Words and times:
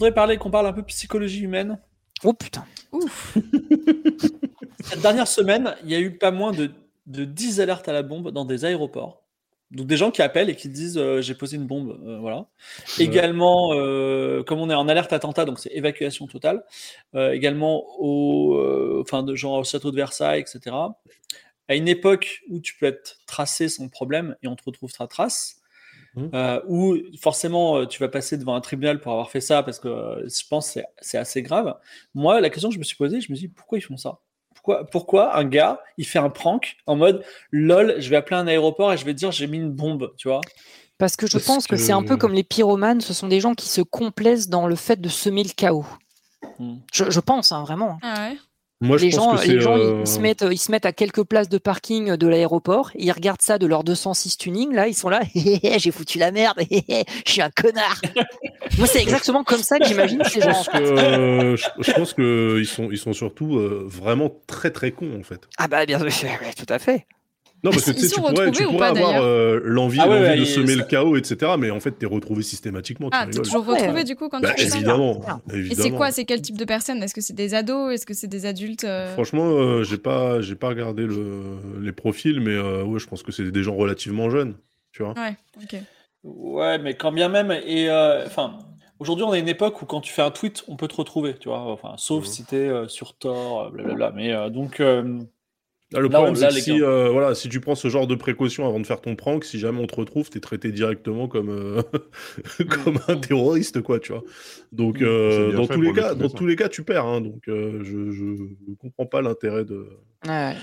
voudrais 0.00 0.14
parler 0.14 0.38
qu'on 0.38 0.50
parle 0.50 0.66
un 0.66 0.72
peu 0.72 0.82
psychologie 0.82 1.42
humaine. 1.42 1.78
Oh 2.24 2.32
putain. 2.32 2.64
Ouf. 2.90 3.36
Cette 4.84 5.02
dernière 5.02 5.28
semaine, 5.28 5.74
il 5.84 5.90
y 5.90 5.94
a 5.94 6.00
eu 6.00 6.16
pas 6.16 6.30
moins 6.30 6.52
de, 6.52 6.70
de 7.06 7.24
10 7.26 7.60
alertes 7.60 7.86
à 7.86 7.92
la 7.92 8.02
bombe 8.02 8.30
dans 8.30 8.46
des 8.46 8.64
aéroports. 8.64 9.22
Donc 9.72 9.86
des 9.86 9.98
gens 9.98 10.10
qui 10.10 10.22
appellent 10.22 10.48
et 10.48 10.56
qui 10.56 10.70
disent 10.70 10.96
euh, 10.96 11.20
j'ai 11.20 11.34
posé 11.34 11.56
une 11.56 11.66
bombe, 11.66 12.00
euh, 12.04 12.18
voilà. 12.18 12.46
Également, 12.98 13.74
euh, 13.74 14.42
comme 14.42 14.58
on 14.58 14.70
est 14.70 14.74
en 14.74 14.88
alerte 14.88 15.12
attentat, 15.12 15.44
donc 15.44 15.58
c'est 15.60 15.70
évacuation 15.72 16.26
totale. 16.26 16.64
euh, 17.14 17.32
également 17.32 17.84
au, 17.98 18.54
euh, 18.56 19.00
enfin 19.02 19.22
de 19.22 19.34
genre 19.36 19.58
au 19.58 19.64
château 19.64 19.90
de 19.90 19.96
Versailles, 19.96 20.40
etc. 20.40 20.74
À 21.68 21.74
une 21.76 21.88
époque 21.88 22.40
où 22.48 22.58
tu 22.58 22.74
peux 22.78 22.86
être 22.86 23.18
tracé 23.26 23.68
sans 23.68 23.88
problème 23.90 24.34
et 24.42 24.48
on 24.48 24.56
te 24.56 24.64
retrouve 24.64 24.90
ta 24.92 25.06
trace, 25.06 25.59
Mhm. 26.16 26.30
euh, 26.34 26.60
où 26.66 26.96
forcément 27.20 27.76
euh, 27.78 27.86
tu 27.86 28.00
vas 28.00 28.08
passer 28.08 28.36
devant 28.36 28.54
un 28.56 28.60
tribunal 28.60 29.00
pour 29.00 29.12
avoir 29.12 29.30
fait 29.30 29.40
ça 29.40 29.62
parce 29.62 29.78
que 29.78 29.88
euh, 29.88 30.28
je 30.28 30.42
pense 30.48 30.74
que 30.74 30.80
c'est- 31.00 31.18
assez 31.18 31.42
grave. 31.42 31.74
Moi, 32.14 32.40
la 32.40 32.50
question 32.50 32.68
que 32.68 32.74
je 32.74 32.80
me 32.80 32.84
suis 32.84 32.96
posée, 32.96 33.20
je 33.20 33.30
me 33.30 33.36
suis 33.36 33.46
dit 33.48 33.54
pourquoi 33.54 33.78
ils 33.78 33.82
font 33.82 33.96
ça? 33.96 34.18
Pourquoi, 34.54 34.84
pourquoi 34.86 35.36
un 35.36 35.44
gars, 35.44 35.80
il 35.96 36.06
fait 36.06 36.18
un 36.18 36.28
prank 36.30 36.76
en 36.86 36.96
mode 36.96 37.24
lol, 37.50 37.94
je 37.98 38.10
vais 38.10 38.16
appeler 38.16 38.36
un 38.36 38.46
aéroport 38.46 38.92
et 38.92 38.96
je 38.96 39.04
vais 39.04 39.14
dire 39.14 39.30
j'ai 39.32 39.46
mis 39.46 39.56
une 39.58 39.70
bombe, 39.70 40.12
tu 40.16 40.28
vois? 40.28 40.40
Parce 40.98 41.16
que 41.16 41.26
je 41.26 41.34
Parce 41.34 41.46
pense 41.46 41.66
que, 41.66 41.76
c'est 41.76 41.92
un 41.92 42.02
peu 42.02 42.16
comme 42.16 42.34
les 42.34 42.42
pyromanes, 42.44 43.00
ce 43.00 43.14
sont 43.14 43.28
des 43.28 43.40
gens 43.40 43.54
qui 43.54 43.68
se 43.68 43.80
complaisent 43.80 44.48
dans 44.48 44.66
le 44.66 44.76
fait 44.76 45.00
de 45.00 45.08
semer 45.08 45.44
le 45.44 45.50
chaos. 45.50 45.86
Hmm. 46.58 46.76
Je, 46.92 47.08
je 47.10 47.20
pense, 47.20 47.52
hein, 47.52 47.62
vraiment. 47.62 47.98
Ah 48.02 48.28
ouais? 48.30 48.38
Moi, 48.82 48.96
je 48.96 49.06
les 49.06 49.10
pense 49.10 49.36
gens, 49.36 49.42
que 49.42 49.46
les 49.46 49.60
gens 49.60 49.78
euh, 49.78 50.00
ils, 50.00 50.06
se 50.06 50.18
mettent, 50.20 50.44
ils 50.50 50.58
se 50.58 50.70
mettent 50.70 50.86
à 50.86 50.92
quelques 50.92 51.22
places 51.22 51.50
de 51.50 51.58
parking 51.58 52.16
de 52.16 52.26
l'aéroport, 52.26 52.90
ils 52.94 53.12
regardent 53.12 53.42
ça 53.42 53.58
de 53.58 53.66
leur 53.66 53.84
206 53.84 54.38
tuning, 54.38 54.72
là, 54.72 54.88
ils 54.88 54.94
sont 54.94 55.10
là, 55.10 55.20
j'ai 55.34 55.90
foutu 55.90 56.18
la 56.18 56.32
merde, 56.32 56.58
je 56.70 57.04
suis 57.30 57.42
un 57.42 57.50
connard. 57.50 58.00
Moi, 58.78 58.86
c'est 58.86 59.02
exactement 59.02 59.44
comme 59.44 59.62
ça 59.62 59.78
que 59.78 59.84
j'imagine 59.84 60.22
ces 60.24 60.40
gens. 60.40 60.64
que, 60.72 60.78
euh, 60.78 61.56
je, 61.56 61.66
je 61.80 61.92
pense 61.92 62.14
que 62.14 62.56
ils 62.58 62.66
sont, 62.66 62.90
ils 62.90 62.98
sont 62.98 63.12
surtout 63.12 63.56
euh, 63.56 63.84
vraiment 63.86 64.30
très 64.46 64.70
très 64.70 64.92
cons 64.92 65.18
en 65.18 65.22
fait. 65.22 65.46
Ah 65.58 65.68
bah 65.68 65.84
bien 65.84 65.98
sûr, 66.08 66.30
tout 66.56 66.72
à 66.72 66.78
fait. 66.78 67.06
Non, 67.62 67.70
parce 67.72 67.84
que 67.84 67.90
tu 67.90 68.08
tu 68.08 68.14
pourrais, 68.20 68.50
tu 68.50 68.64
pourrais 68.64 68.78
pas, 68.78 68.88
avoir 68.88 69.22
euh, 69.22 69.60
l'envie 69.64 69.98
Ah 70.00 70.08
ouais, 70.08 70.14
l'envie 70.16 70.28
ouais, 70.30 70.36
de 70.38 70.44
semer 70.46 70.68
ça- 70.74 70.76
le 70.76 70.84
chaos, 70.84 71.16
etc. 71.16 71.52
Mais 71.58 71.70
en 71.70 71.78
fait, 71.80 71.90
t'es 71.92 72.06
retrouvé 72.06 72.42
systématiquement. 72.42 73.10
tu 73.10 73.16
Ah, 73.20 73.26
t'es 73.26 73.38
toujours 73.40 73.68
Ouais. 73.68 73.76
retrouvé 73.82 74.04
du 74.04 74.16
coup 74.16 74.28
quand 74.30 74.40
Bah, 74.40 74.52
tu 74.54 74.62
fais 74.62 74.68
ça 74.70 74.76
évidemment, 74.76 75.20
Et 75.52 75.56
Et 75.56 75.58
évidemment. 75.58 75.82
c'est 75.90 75.94
quoi 75.94 76.10
C'est 76.10 76.24
quel 76.24 76.40
type 76.40 76.56
de 76.56 76.64
personnes? 76.64 77.02
Est-ce 77.02 77.14
que 77.14 77.20
c'est 77.20 77.34
des 77.34 77.52
ados? 77.54 77.92
Est-ce 77.92 78.06
que 78.06 78.14
c'est 78.14 78.28
des 78.28 78.46
adultes 78.46 78.84
euh? 78.84 79.12
Franchement, 79.12 79.44
euh, 79.50 79.82
j'ai 79.84 79.98
pas, 79.98 80.40
j'ai 80.40 80.54
pas 80.54 80.68
regardé 80.68 81.04
le, 81.06 81.58
les 81.82 81.92
profils, 81.92 82.40
mais 82.40 82.54
euh, 82.54 82.82
ouais, 82.84 82.98
je 82.98 83.06
pense 83.06 83.22
que 83.22 83.32
c'est 83.32 83.50
des 83.50 83.62
gens 83.62 83.74
relativement 83.76 84.30
jeunes, 84.30 84.54
tu 84.92 85.02
vois. 85.02 85.12
Ouais, 85.14 85.36
ok. 85.62 85.80
Ouais, 86.24 86.78
mais 86.78 86.94
quand 86.94 87.12
bien 87.12 87.28
même, 87.28 87.50
et 87.50 87.88
euh, 87.90 88.24
enfin, 88.26 88.58
aujourd'hui 88.98 89.24
on 89.24 89.32
est 89.34 89.40
une 89.40 89.48
époque 89.48 89.80
où 89.82 89.86
quand 89.86 90.00
tu 90.00 90.12
fais 90.12 90.22
un 90.22 90.30
tweet, 90.30 90.64
on 90.68 90.76
peut 90.76 90.88
te 90.88 90.96
retrouver, 90.96 91.34
tu 91.34 91.48
vois, 91.48 91.60
enfin, 91.60 91.94
sauf 91.96 92.24
Mhm. 92.24 92.30
si 92.30 92.44
t'es 92.44 92.56
euh, 92.56 92.88
sur 92.88 93.16
Tor, 93.16 93.70
blablabla. 93.70 94.12
Mais 94.14 94.32
euh, 94.32 94.50
donc, 94.50 94.80
euh, 94.80 95.18
Ah, 95.92 95.98
le 95.98 96.08
Là, 96.08 96.18
problème, 96.18 96.36
c'est 96.36 96.60
si, 96.60 96.80
euh, 96.82 97.08
voilà, 97.10 97.34
si 97.34 97.48
tu 97.48 97.58
prends 97.60 97.74
ce 97.74 97.88
genre 97.88 98.06
de 98.06 98.14
précautions 98.14 98.64
avant 98.66 98.78
de 98.78 98.86
faire 98.86 99.00
ton 99.00 99.16
prank, 99.16 99.44
si 99.44 99.58
jamais 99.58 99.80
on 99.80 99.86
te 99.88 99.96
retrouve, 99.96 100.30
t'es 100.30 100.38
traité 100.38 100.70
directement 100.70 101.26
comme, 101.26 101.48
euh, 101.50 101.82
comme 102.68 102.98
un 103.08 103.16
terroriste, 103.16 103.80
quoi, 103.82 103.98
tu 103.98 104.12
vois. 104.12 104.22
Donc, 104.70 105.00
Mm. 105.00 105.04
euh, 105.04 105.52
dans, 105.52 105.66
fait 105.66 105.74
tous 105.74 105.80
les 105.80 105.92
cas, 105.92 106.14
dans 106.14 106.28
tous 106.28 106.46
les 106.46 106.54
cas, 106.56 106.68
tu 106.68 106.84
perds. 106.84 107.06
hein. 107.06 107.20
donc, 107.20 107.42
euh, 107.48 107.80
je, 107.82 108.10
je 108.12 108.24
ne 108.24 108.74
comprends 108.78 109.06
pas 109.06 109.20
l'intérêt 109.20 109.64
de, 109.64 109.88
Ouais. 110.28 110.54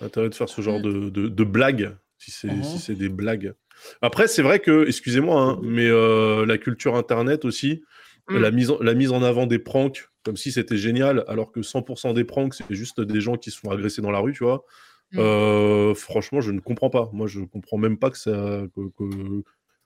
de 0.00 0.34
faire 0.34 0.48
ce 0.48 0.62
genre 0.62 0.78
Mm. 0.78 0.82
de, 0.82 1.10
de, 1.10 1.28
de 1.28 1.44
blagues, 1.44 1.94
si 2.16 2.30
c'est 2.30 2.48
Mhm. 2.48 2.62
si 2.62 2.78
c'est 2.78 2.94
des 2.94 3.08
blagues. 3.10 3.52
Après, 4.00 4.26
c'est 4.26 4.42
vrai 4.42 4.58
que, 4.60 4.86
excusez-moi, 4.88 5.38
hein, 5.38 5.58
mais 5.62 5.86
euh, 5.86 6.46
la 6.46 6.56
culture 6.56 6.96
Internet 6.96 7.44
aussi, 7.44 7.82
Mm. 8.30 8.38
la, 8.38 8.50
mise 8.50 8.70
en, 8.70 8.78
la 8.80 8.94
mise 8.94 9.12
en 9.12 9.22
avant 9.22 9.46
des 9.46 9.58
pranks, 9.58 10.08
comme 10.26 10.36
si 10.36 10.50
c'était 10.50 10.76
génial, 10.76 11.24
alors 11.28 11.52
que 11.52 11.60
100% 11.62 12.12
des 12.12 12.24
pranks, 12.24 12.52
c'est 12.54 12.74
juste 12.74 13.00
des 13.00 13.20
gens 13.20 13.36
qui 13.36 13.52
se 13.52 13.58
font 13.60 13.70
agresser 13.70 14.02
dans 14.02 14.10
la 14.10 14.18
rue, 14.18 14.32
tu 14.34 14.42
vois. 14.42 14.64
Mm. 15.12 15.18
Euh, 15.20 15.94
franchement, 15.94 16.40
je 16.40 16.50
ne 16.50 16.58
comprends 16.58 16.90
pas. 16.90 17.08
Moi, 17.12 17.28
je 17.28 17.40
comprends 17.40 17.78
même 17.78 17.96
pas 17.96 18.10
que 18.10 18.18
ça, 18.18 18.64
que- 18.74 18.90
que- 18.98 19.42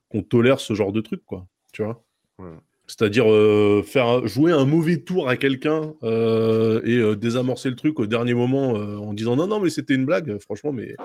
qu'on 0.09 0.23
tolère 0.23 0.59
ce 0.59 0.73
genre 0.73 0.93
de 0.93 1.03
truc, 1.03 1.23
quoi. 1.27 1.47
Tu 1.75 1.85
vois. 1.85 2.03
Ouais. 2.39 2.57
C'est-à-dire 2.87 3.31
euh, 3.31 3.83
faire 3.85 4.27
jouer 4.27 4.51
un 4.51 4.65
mauvais 4.65 4.97
tour 4.97 5.29
à 5.29 5.37
quelqu'un 5.37 5.93
euh, 6.03 6.81
et 6.85 6.97
euh, 6.97 7.15
désamorcer 7.17 7.69
le 7.69 7.77
truc 7.77 8.01
au 8.01 8.07
dernier 8.07 8.35
moment 8.35 8.77
euh, 8.77 8.97
en 8.97 9.13
disant 9.13 9.37
non 9.37 9.47
non 9.47 9.61
mais 9.61 9.71
c'était 9.71 9.95
une 9.95 10.07
blague. 10.07 10.39
Franchement, 10.41 10.73
mais 10.73 10.97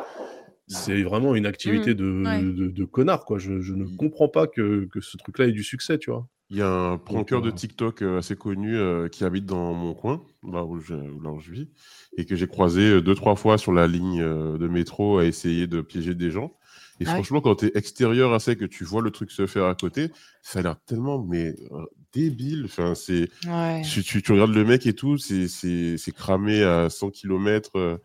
c'est 0.68 1.04
vraiment 1.04 1.36
une 1.36 1.46
activité 1.46 1.94
de, 1.94 2.24
ouais. 2.26 2.42
de, 2.42 2.70
de 2.70 2.86
connard 2.86 3.26
quoi. 3.26 3.38
Je, 3.38 3.60
je 3.62 3.74
ne 3.76 3.86
comprends 3.86 4.30
pas 4.30 4.48
que, 4.48 4.86
que 4.86 5.00
ce 5.02 5.18
truc-là 5.18 5.46
ait 5.46 5.52
du 5.52 5.62
succès, 5.64 6.00
tu 6.00 6.10
vois. 6.10 6.28
Il 6.52 6.58
y 6.58 6.62
a 6.62 6.70
un 6.70 6.98
pranker 7.00 7.42
de 7.42 7.50
TikTok 7.50 8.04
euh, 8.04 8.20
assez 8.20 8.36
connu 8.36 8.78
euh, 8.78 9.08
qui 9.08 9.24
habite 9.24 9.46
dans 9.48 9.74
mon 9.74 9.94
coin, 9.96 10.24
là 10.48 10.64
où 10.64 10.80
je, 10.80 10.94
là 10.94 11.32
où 11.32 11.40
je 11.40 11.52
vis, 11.52 11.70
et 12.18 12.26
que 12.26 12.36
j'ai 12.36 12.48
croisé 12.48 12.82
euh, 12.82 13.02
deux, 13.02 13.16
trois 13.16 13.36
fois 13.36 13.58
sur 13.58 13.72
la 13.74 13.88
ligne 13.88 14.22
de 14.22 14.68
métro 14.68 15.18
à 15.18 15.26
essayer 15.26 15.66
de 15.66 15.82
piéger 15.82 16.14
des 16.14 16.30
gens. 16.30 16.56
Et 17.00 17.04
Ah 17.06 17.10
oui. 17.10 17.16
franchement, 17.16 17.42
quand 17.42 17.56
tu 17.56 17.66
es 17.66 17.72
extérieur 17.76 18.32
à 18.32 18.40
ça 18.40 18.52
et 18.54 18.56
que 18.56 18.64
tu 18.66 18.84
vois 18.86 19.02
le 19.02 19.10
truc 19.12 19.32
se 19.32 19.48
faire 19.48 19.66
à 19.66 19.76
côté, 19.76 20.12
ça 20.44 20.60
a 20.60 20.62
l'air 20.62 20.76
tellement 20.86 21.22
mais 21.22 21.56
euh, 21.72 21.84
débile. 22.14 22.62
Enfin, 22.66 22.94
c'est 22.96 23.28
Ouais. 23.48 23.82
tu, 23.82 24.04
tu, 24.04 24.22
tu 24.22 24.32
regardes 24.32 24.54
le 24.54 24.64
mec 24.64 24.86
et 24.86 24.94
tout, 24.94 25.18
c'est 25.18 26.12
cramé 26.16 26.64
à 26.64 26.90
100 26.90 27.10
km. 27.10 28.00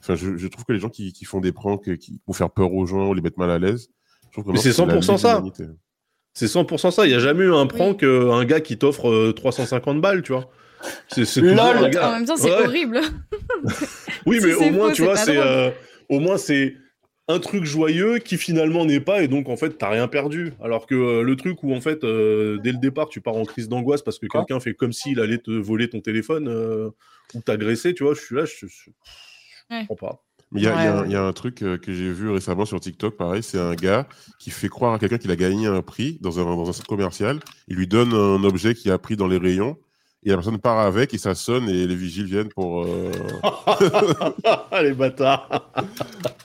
Enfin, 0.00 0.16
je, 0.16 0.36
je 0.36 0.46
trouve 0.48 0.64
que 0.64 0.72
les 0.72 0.80
gens 0.80 0.90
qui, 0.90 1.12
qui 1.12 1.24
font 1.24 1.40
des 1.40 1.52
pranks 1.52 1.96
qui, 1.98 2.18
pour 2.26 2.36
faire 2.36 2.50
peur 2.50 2.72
aux 2.74 2.84
gens 2.84 3.08
ou 3.08 3.14
les 3.14 3.22
mettre 3.22 3.38
mal 3.38 3.50
à 3.50 3.58
l'aise, 3.58 3.88
je 4.26 4.32
trouve 4.32 4.44
vraiment 4.44 4.60
c'est 4.60 4.70
que 4.76 4.82
la 4.88 4.98
100% 5.00 5.36
limite 5.38 5.56
ça. 5.56 5.64
C'est 6.38 6.46
100% 6.46 6.90
ça. 6.90 7.06
Il 7.06 7.08
n'y 7.08 7.14
a 7.14 7.18
jamais 7.18 7.44
eu 7.44 7.52
un 7.54 7.66
prank, 7.66 8.02
euh, 8.02 8.30
un 8.30 8.44
gars 8.44 8.60
qui 8.60 8.76
t'offre 8.76 9.08
euh, 9.08 9.32
350 9.32 10.02
balles, 10.02 10.20
tu 10.22 10.32
vois. 10.32 10.50
C'est 11.08 11.24
toujours 11.24 11.54
Lol. 11.56 11.58
un 11.84 11.88
gars. 11.88 12.10
En 12.10 12.12
même 12.12 12.26
temps, 12.26 12.36
c'est 12.36 12.50
Ouais. 12.54 12.64
horrible. 12.66 13.00
Oui, 14.26 14.38
mais 14.42 14.52
au 14.52 14.70
moins, 14.70 14.88
faux, 14.88 14.94
tu 14.94 15.02
c'est 15.02 15.04
vois, 15.06 15.16
c'est 15.16 15.38
euh, 15.38 15.70
au 16.10 16.20
moins 16.20 16.36
c'est 16.36 16.74
un 17.28 17.38
truc 17.38 17.64
joyeux 17.64 18.18
qui 18.18 18.36
finalement 18.36 18.84
n'est 18.84 19.00
pas 19.00 19.22
et 19.22 19.28
donc 19.28 19.48
en 19.48 19.56
fait 19.56 19.78
t'as 19.78 19.88
rien 19.88 20.08
perdu. 20.08 20.52
Alors 20.62 20.86
que 20.86 20.94
euh, 20.94 21.22
le 21.22 21.36
truc 21.36 21.62
où 21.62 21.72
en 21.74 21.80
fait 21.80 22.04
euh, 22.04 22.58
dès 22.62 22.72
le 22.72 22.78
départ 22.78 23.08
tu 23.08 23.20
pars 23.20 23.34
en 23.36 23.44
crise 23.44 23.68
d'angoisse 23.68 24.02
parce 24.02 24.18
que 24.18 24.26
quelqu'un 24.26 24.60
fait 24.60 24.74
comme 24.74 24.92
s'il 24.92 25.20
allait 25.20 25.38
te 25.38 25.50
voler 25.50 25.88
ton 25.88 26.00
téléphone 26.00 26.48
euh, 26.48 26.90
ou 27.34 27.40
t'agresser, 27.40 27.94
tu 27.94 28.04
vois, 28.04 28.14
je 28.14 28.20
suis 28.20 28.34
là, 28.36 28.44
je, 28.44 28.52
je, 28.60 28.66
je 28.66 28.90
Ouais. 29.74 29.84
comprends 29.88 30.08
pas. 30.08 30.24
Mais 30.52 30.60
il 30.60 30.64
y, 30.64 30.68
a- 30.68 30.70
y 30.72 30.74
Ouais, 30.76 30.86
un- 30.86 31.00
ouais. 31.00 31.06
il 31.06 31.12
y 31.12 31.16
a 31.16 31.22
un 31.24 31.32
truc 31.32 31.62
euh, 31.62 31.76
que 31.76 31.92
j'ai 31.92 32.10
vu 32.12 32.30
récemment 32.30 32.64
sur 32.66 32.78
TikTok, 32.80 33.16
pareil, 33.16 33.42
c'est 33.42 33.58
un 33.58 33.74
gars 33.74 34.06
qui 34.38 34.50
fait 34.50 34.68
croire 34.68 34.94
à 34.94 34.98
quelqu'un 34.98 35.18
qu'il 35.18 35.30
a 35.32 35.36
gagné 35.36 35.66
un 35.66 35.82
prix 35.82 36.18
dans 36.20 36.38
un, 36.38 36.44
dans 36.44 36.68
un 36.68 36.72
centre 36.72 36.86
commercial. 36.88 37.40
Il 37.68 37.76
lui 37.76 37.86
donne 37.88 38.12
un 38.12 38.42
objet 38.44 38.74
qu'il 38.74 38.90
a 38.92 38.98
pris 38.98 39.16
dans 39.16 39.26
les 39.26 39.38
rayons. 39.38 39.76
Et 40.24 40.30
la 40.30 40.36
personne 40.36 40.58
part 40.58 40.80
avec 40.80 41.14
et 41.14 41.18
ça 41.18 41.36
sonne 41.36 41.68
et 41.68 41.86
les 41.86 41.94
vigiles 41.94 42.26
viennent 42.26 42.48
pour. 42.48 42.84
euh, 42.84 43.12
les 44.82 44.92
bâtards. 44.92 45.70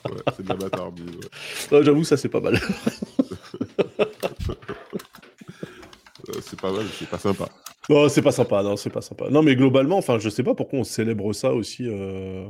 ouais, 0.05 0.11
c'est 0.35 0.43
de 0.43 0.49
la 0.49 0.55
bâtardise. 0.55 1.05
ouais. 1.71 1.77
Ouais, 1.77 1.83
J'avoue 1.83 2.03
ça 2.03 2.15
c'est 2.17 2.29
pas 2.29 2.41
mal. 2.41 2.59
Euh, 6.29 6.33
c'est 6.41 6.59
pas 6.59 6.71
mal, 6.71 6.85
c'est 6.99 7.09
pas 7.09 7.17
sympa. 7.17 7.49
Non, 7.89 8.07
c'est 8.09 8.21
pas 8.21 8.31
sympa, 8.31 8.61
non, 8.61 8.75
c'est 8.77 8.89
pas 8.91 9.01
sympa. 9.01 9.29
Non, 9.29 9.41
mais 9.41 9.55
globalement, 9.55 9.97
enfin, 9.97 10.19
je 10.19 10.29
sais 10.29 10.43
pas 10.43 10.53
pourquoi 10.53 10.79
on 10.79 10.83
célèbre 10.83 11.33
ça 11.33 11.51
aussi. 11.53 11.87
euh, 11.87 12.47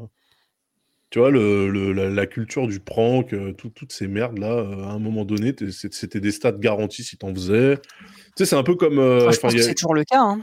Tu 1.11 1.19
vois, 1.19 1.29
le, 1.29 1.69
le- 1.69 1.91
la, 1.93 2.09
la 2.09 2.25
culture 2.25 2.67
du 2.67 2.79
prank, 2.79 3.33
euh, 3.33 3.51
tout- 3.53 3.69
toutes 3.69 3.91
ces 3.91 4.07
merdes-là, 4.07 4.47
euh, 4.53 4.83
à 4.85 4.91
un 4.91 4.99
moment 4.99 5.25
donné, 5.25 5.53
c'était 5.91 6.21
des 6.21 6.31
stats 6.31 6.53
garantis 6.53 7.03
si 7.03 7.17
t'en 7.17 7.33
faisais. 7.33 7.77
Tu 7.77 7.91
sais, 8.37 8.45
c'est 8.45 8.55
un 8.55 8.63
peu 8.63 8.75
comme. 8.75 8.97
euh, 8.97 9.17
Enfin, 9.19 9.31
je 9.31 9.37
enfin, 9.37 9.41
pense 9.41 9.51
il 9.51 9.55
y 9.55 9.57
que 9.57 9.63
a- 9.63 9.67
c'est 9.67 9.75
toujours 9.75 9.93
le 9.93 10.05
cas. 10.05 10.19
Hein. 10.21 10.41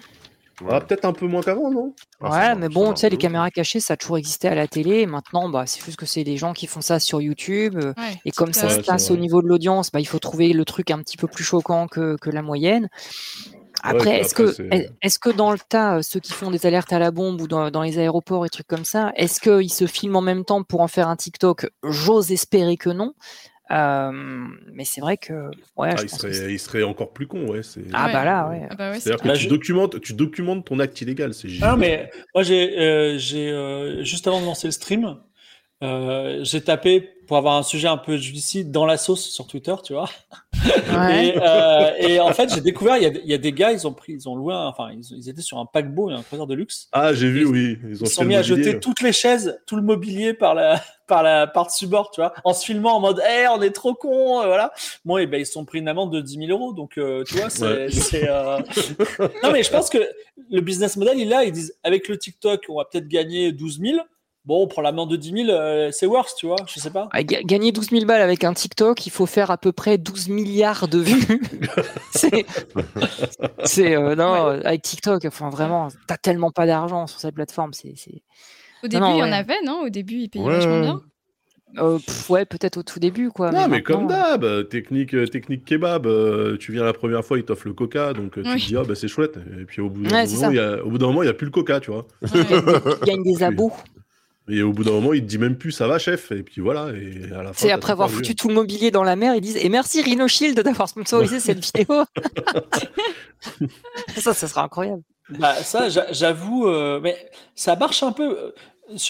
Ah, 0.69 0.81
peut-être 0.81 1.05
un 1.05 1.12
peu 1.12 1.26
moins 1.26 1.41
qu'avant, 1.43 1.70
non? 1.70 1.94
Ah, 2.20 2.31
ouais, 2.50 2.55
mais 2.56 2.69
bon, 2.69 2.93
tu 2.93 3.00
sais, 3.00 3.09
les 3.09 3.17
caméras 3.17 3.50
cachées, 3.50 3.81
ça 3.81 3.94
a 3.94 3.97
toujours 3.97 4.19
existé 4.19 4.49
à 4.49 4.55
la 4.55 4.67
télé. 4.67 4.99
Et 5.00 5.06
maintenant, 5.06 5.49
bah, 5.49 5.65
c'est 5.67 5.82
juste 5.82 5.97
que 5.97 6.05
c'est 6.05 6.25
des 6.25 6.37
gens 6.37 6.53
qui 6.53 6.67
font 6.67 6.81
ça 6.81 6.99
sur 6.99 7.21
YouTube. 7.21 7.76
Ouais, 7.76 7.94
Et 8.25 8.31
comme 8.32 8.53
ça 8.53 8.69
se 8.69 8.81
passe 8.85 9.11
au 9.11 9.17
niveau 9.17 9.41
de 9.41 9.47
l'audience, 9.47 9.91
bah, 9.93 10.00
il 10.00 10.06
faut 10.06 10.19
trouver 10.19 10.53
le 10.53 10.64
truc 10.64 10.91
un 10.91 10.99
petit 10.99 11.17
peu 11.17 11.29
plus 11.29 11.44
choquant 11.44 11.87
que, 11.87 12.17
que 12.21 12.29
la 12.31 12.43
moyenne. 12.43 12.88
Après, 13.83 14.21
est-ce 14.21 14.35
que, 14.35 14.63
est- 14.73 14.91
est-ce 15.03 15.19
que 15.19 15.31
dans 15.31 15.53
le 15.53 15.59
tas, 15.69 15.97
euh, 15.99 16.03
ceux 16.03 16.21
qui 16.21 16.33
font 16.33 16.51
des 16.51 16.67
alertes 16.67 16.93
à 16.93 16.99
la 16.99 17.11
bombe 17.11 17.41
ou 17.41 17.49
dans, 17.49 17.71
dans 17.71 17.83
les 17.83 17.99
aéroports 17.99 18.45
et 18.47 18.49
trucs 18.49 18.67
comme 18.67 18.85
ça, 18.85 19.13
est-ce 19.17 19.41
qu'ils 19.41 19.73
se 19.73 19.87
filment 19.87 20.17
en 20.17 20.21
même 20.23 20.45
temps 20.45 20.63
pour 20.63 20.81
en 20.81 20.89
faire 20.89 21.09
un 21.09 21.17
TikTok? 21.17 21.69
J'ose 21.85 22.33
espérer 22.33 22.77
que 22.77 22.91
non. 22.91 23.15
Euh, 23.71 24.11
mais 24.73 24.85
c'est 24.87 25.03
vrai 25.03 25.19
que, 25.19 25.51
ouais, 25.77 25.91
ah, 25.93 25.97
je 25.97 26.05
il, 26.05 26.09
pense 26.09 26.23
que 26.23 26.33
c'est- 26.33 26.39
serait, 26.41 26.53
il 26.55 26.59
serait 26.59 26.83
encore 26.85 27.13
plus 27.13 27.27
con, 27.27 27.49
ouais. 27.51 27.61
Ah 27.93 28.07
Ouais. 28.07 28.13
bah 28.15 28.25
là, 28.25 28.49
ouais. 28.49 28.67
Ah 28.71 28.75
bah 28.77 28.91
ouais, 28.93 29.01
C'est-à-dire 29.01 29.23
que 29.23 29.29
Là, 29.29 29.35
tu, 29.35 29.45
je- 29.45 29.49
documentes, 29.51 30.01
tu 30.01 30.15
documentes 30.15 30.65
ton 30.65 30.79
acte 30.81 31.01
illégal, 31.03 31.35
c'est 31.35 31.49
Ah, 31.61 31.77
mais 31.77 32.11
moi, 32.35 32.43
j'ai, 32.43 32.79
euh, 32.79 33.19
j'ai 33.19 33.51
euh, 33.51 34.03
juste 34.05 34.27
avant 34.27 34.41
de 34.41 34.47
lancer 34.47 34.69
le 34.69 34.73
stream, 34.73 35.19
euh, 35.83 36.41
j'ai 36.43 36.61
tapé 36.63 37.01
pour 37.29 37.37
avoir 37.37 37.57
un 37.57 37.63
sujet 37.63 37.89
un 37.89 37.99
peu 37.99 38.17
judicieux 38.17 38.65
dans 38.65 38.87
la 38.87 38.97
sauce 38.97 39.29
sur 39.29 39.47
Twitter, 39.47 39.75
tu 39.85 39.93
vois. 39.93 40.09
Ouais. 40.91 41.27
Et, 41.29 41.35
euh, 41.41 41.93
et 41.99 42.21
en 42.21 42.33
fait, 42.33 42.53
j'ai 42.53 42.61
découvert, 42.63 42.97
il 42.97 43.03
y, 43.03 43.07
a, 43.07 43.11
il 43.11 43.27
y 43.31 43.35
a 43.35 43.39
des 43.39 43.53
gars, 43.53 43.71
ils 43.73 43.87
ont 43.87 43.93
pris, 43.93 44.15
ils 44.15 44.29
ont 44.29 44.35
loué, 44.35 44.55
un- 44.55 44.67
enfin, 44.67 44.91
ils, 44.93 45.05
ils 45.17 45.29
étaient 45.29 45.43
sur 45.43 45.59
un 45.59 45.67
paquebot 45.67 46.11
et 46.11 46.15
un 46.15 46.23
croisière 46.23 46.47
de 46.47 46.55
luxe. 46.55 46.89
Ah, 46.93 47.13
j'ai 47.13 47.31
vu, 47.31 47.41
Ils- 47.43 47.47
oui. 47.47 47.79
Ils 47.85 47.91
Ils 47.91 48.03
ont 48.03 48.07
se 48.07 48.15
sont 48.15 48.25
mis 48.25 48.35
à 48.35 48.43
jeter 48.43 48.81
toutes 48.81 49.03
les 49.03 49.13
chaises, 49.13 49.61
tout 49.67 49.77
le 49.77 49.83
mobilier 49.83 50.33
par 50.35 50.55
la, 50.55 50.83
par 51.07 51.23
la, 51.23 51.47
par-dessus 51.47 51.87
bord, 51.87 52.11
tu 52.11 52.21
vois, 52.23 52.33
en 52.45 52.55
se 52.55 52.65
filmant 52.65 52.97
en 52.97 53.01
mode, 53.01 53.23
eh, 53.31 53.47
on 53.49 53.61
est 53.63 53.71
trop 53.71 53.93
cons, 53.95 54.41
euh, 54.41 54.47
voilà. 54.47 54.73
Bon, 55.05 55.19
et 55.19 55.27
ben, 55.27 55.39
ils 55.41 55.47
se 55.47 55.53
sont 55.53 55.65
pris 55.67 55.79
une 55.81 55.89
amende 55.89 56.13
de 56.13 56.21
10 56.23 56.39
000 56.47 56.51
euros, 56.51 56.73
donc, 56.73 56.97
euh, 56.99 57.25
tu 57.25 57.35
vois, 57.37 57.51
c'est, 57.51 57.65
Ouais. 57.67 57.91
c'est, 57.91 58.27
euh, 58.29 58.59
non, 59.45 59.53
mais 59.53 59.63
je 59.63 59.71
pense 59.71 59.91
que 59.91 59.99
le 60.51 60.61
business 60.63 60.97
model, 60.97 61.19
il 61.19 61.23
est 61.23 61.31
là, 61.31 61.45
ils 61.45 61.53
disent, 61.53 61.75
avec 61.85 62.09
le 62.09 62.17
TikTok, 62.19 62.65
on 62.71 62.77
va 62.79 62.87
peut-être 62.87 63.07
gagner 63.09 63.53
12 63.53 63.81
000. 63.81 63.99
Bon, 64.49 64.67
pour 64.67 64.81
l'amende 64.81 65.11
de 65.11 65.17
10 65.17 65.45
000, 65.45 65.50
euh, 65.50 65.91
c'est 65.93 66.06
worse, 66.06 66.35
tu 66.35 66.47
vois, 66.47 66.56
je 66.67 66.81
sais 66.81 66.89
pas. 66.89 67.11
Ga- 67.15 67.43
Gagner 67.43 67.71
12 67.71 67.91
000 67.91 68.06
balles 68.06 68.23
avec 68.23 68.45
un 68.45 68.55
TikTok, 68.55 69.05
il 69.06 69.11
faut 69.11 69.27
faire 69.27 69.50
à 69.50 69.59
peu 69.59 69.73
près 69.73 69.99
12 69.99 70.31
milliards 70.31 70.89
de 70.89 71.00
vues. 71.00 71.43
c'est, 72.12 72.47
c'est, 73.65 73.95
euh, 73.95 74.15
non, 74.15 74.33
avec 74.65 74.81
TikTok, 74.81 75.27
enfin 75.27 75.50
vraiment, 75.50 75.89
t'as 76.06 76.17
tellement 76.17 76.50
pas 76.50 76.65
d'argent 76.65 77.06
sur 77.06 77.21
cette 77.21 77.35
plateforme, 77.35 77.75
c'est, 77.75 77.93
c'est, 77.97 78.23
Au 78.83 78.89
début, 78.89 79.03
non, 79.03 79.17
il 79.17 79.19
y 79.19 79.23
en 79.23 79.33
avait, 79.33 79.61
non? 79.67 79.83
Au 79.83 79.91
début, 79.91 80.15
ils 80.15 80.29
payaient 80.31 80.47
Ouais, 80.47 80.55
vachement 80.55 80.77
ouais. 80.77 80.81
bien. 80.81 81.00
euh, 81.81 81.99
pff, 81.99 82.31
ouais, 82.31 82.47
peut-être 82.47 82.79
au 82.79 82.83
tout 82.83 83.00
début, 83.00 83.29
quoi. 83.29 83.53
Non, 83.53 83.69
mais 83.69 83.83
comme 83.83 84.06
d'hab, 84.06 84.45
euh, 84.45 84.62
technique, 84.62 85.11
technique 85.31 85.67
kebab, 85.67 86.06
euh, 86.06 86.56
tu 86.56 86.73
viens 86.73 86.85
la 86.85 86.95
première 86.95 87.23
fois, 87.23 87.37
ils 87.37 87.45
t'offrent 87.45 87.69
le 87.69 87.75
coca, 87.75 88.15
donc 88.15 88.33
tu 88.33 88.41
Oui. 88.41 88.62
te 88.62 88.67
dis, 88.67 88.77
ah 88.79 88.85
bah 88.85 88.95
c'est 88.95 89.09
chouette. 89.09 89.37
Et 89.61 89.67
puis 89.67 89.83
au 89.83 89.91
bout 89.91 90.05
d'un 90.05 90.25
Ouais, 90.25 90.27
moment, 90.27 91.23
il 91.23 91.27
il 91.27 91.29
n'y 91.29 91.29
a 91.29 91.35
plus 91.35 91.45
le 91.45 91.50
coca, 91.50 91.81
tu 91.81 91.91
vois. 91.91 92.06
Ouais. 92.23 92.31
Ils 93.03 93.06
gagnent 93.06 93.23
des 93.25 93.43
abos. 93.43 93.75
Et 94.49 94.62
au 94.62 94.73
bout 94.73 94.83
d'un 94.85 94.93
moment, 94.93 95.12
il 95.12 95.21
te 95.23 95.27
dit 95.27 95.39
même 95.39 95.56
plus, 95.59 95.73
ça 95.73 95.87
va, 95.87 95.99
chef. 95.99 96.33
Et 96.33 96.43
puis 96.43 96.61
voilà, 96.61 96.89
et 96.97 97.31
à 97.33 97.43
la 97.43 97.53
fin. 97.53 97.67
C'est 97.67 97.71
après 97.71 97.93
avoir 97.93 98.09
perdu. 98.09 98.25
foutu 98.25 98.35
tout 98.37 98.49
le 98.49 98.55
mobilier 98.55 98.91
dans 98.91 99.05
la 99.05 99.15
mer, 99.17 99.35
ils 99.35 99.41
disent 99.41 99.56
Et 99.59 99.69
merci 99.69 100.00
Rhino 100.03 100.27
Shield 100.27 100.59
d'avoir 100.61 100.89
sponsorisé 100.89 101.39
cette 101.41 101.65
vidéo. 101.65 102.05
ça, 104.17 104.35
ça 104.35 104.49
sera 104.49 104.65
incroyable. 104.65 105.03
Bah, 105.39 105.55
ça, 105.56 105.89
j'a- 105.89 106.11
j'avoue, 106.12 106.67
euh, 106.69 107.00
mais 107.03 107.17
ça 107.55 107.77
marche 107.77 108.03
un 108.03 108.12
peu. 108.12 108.53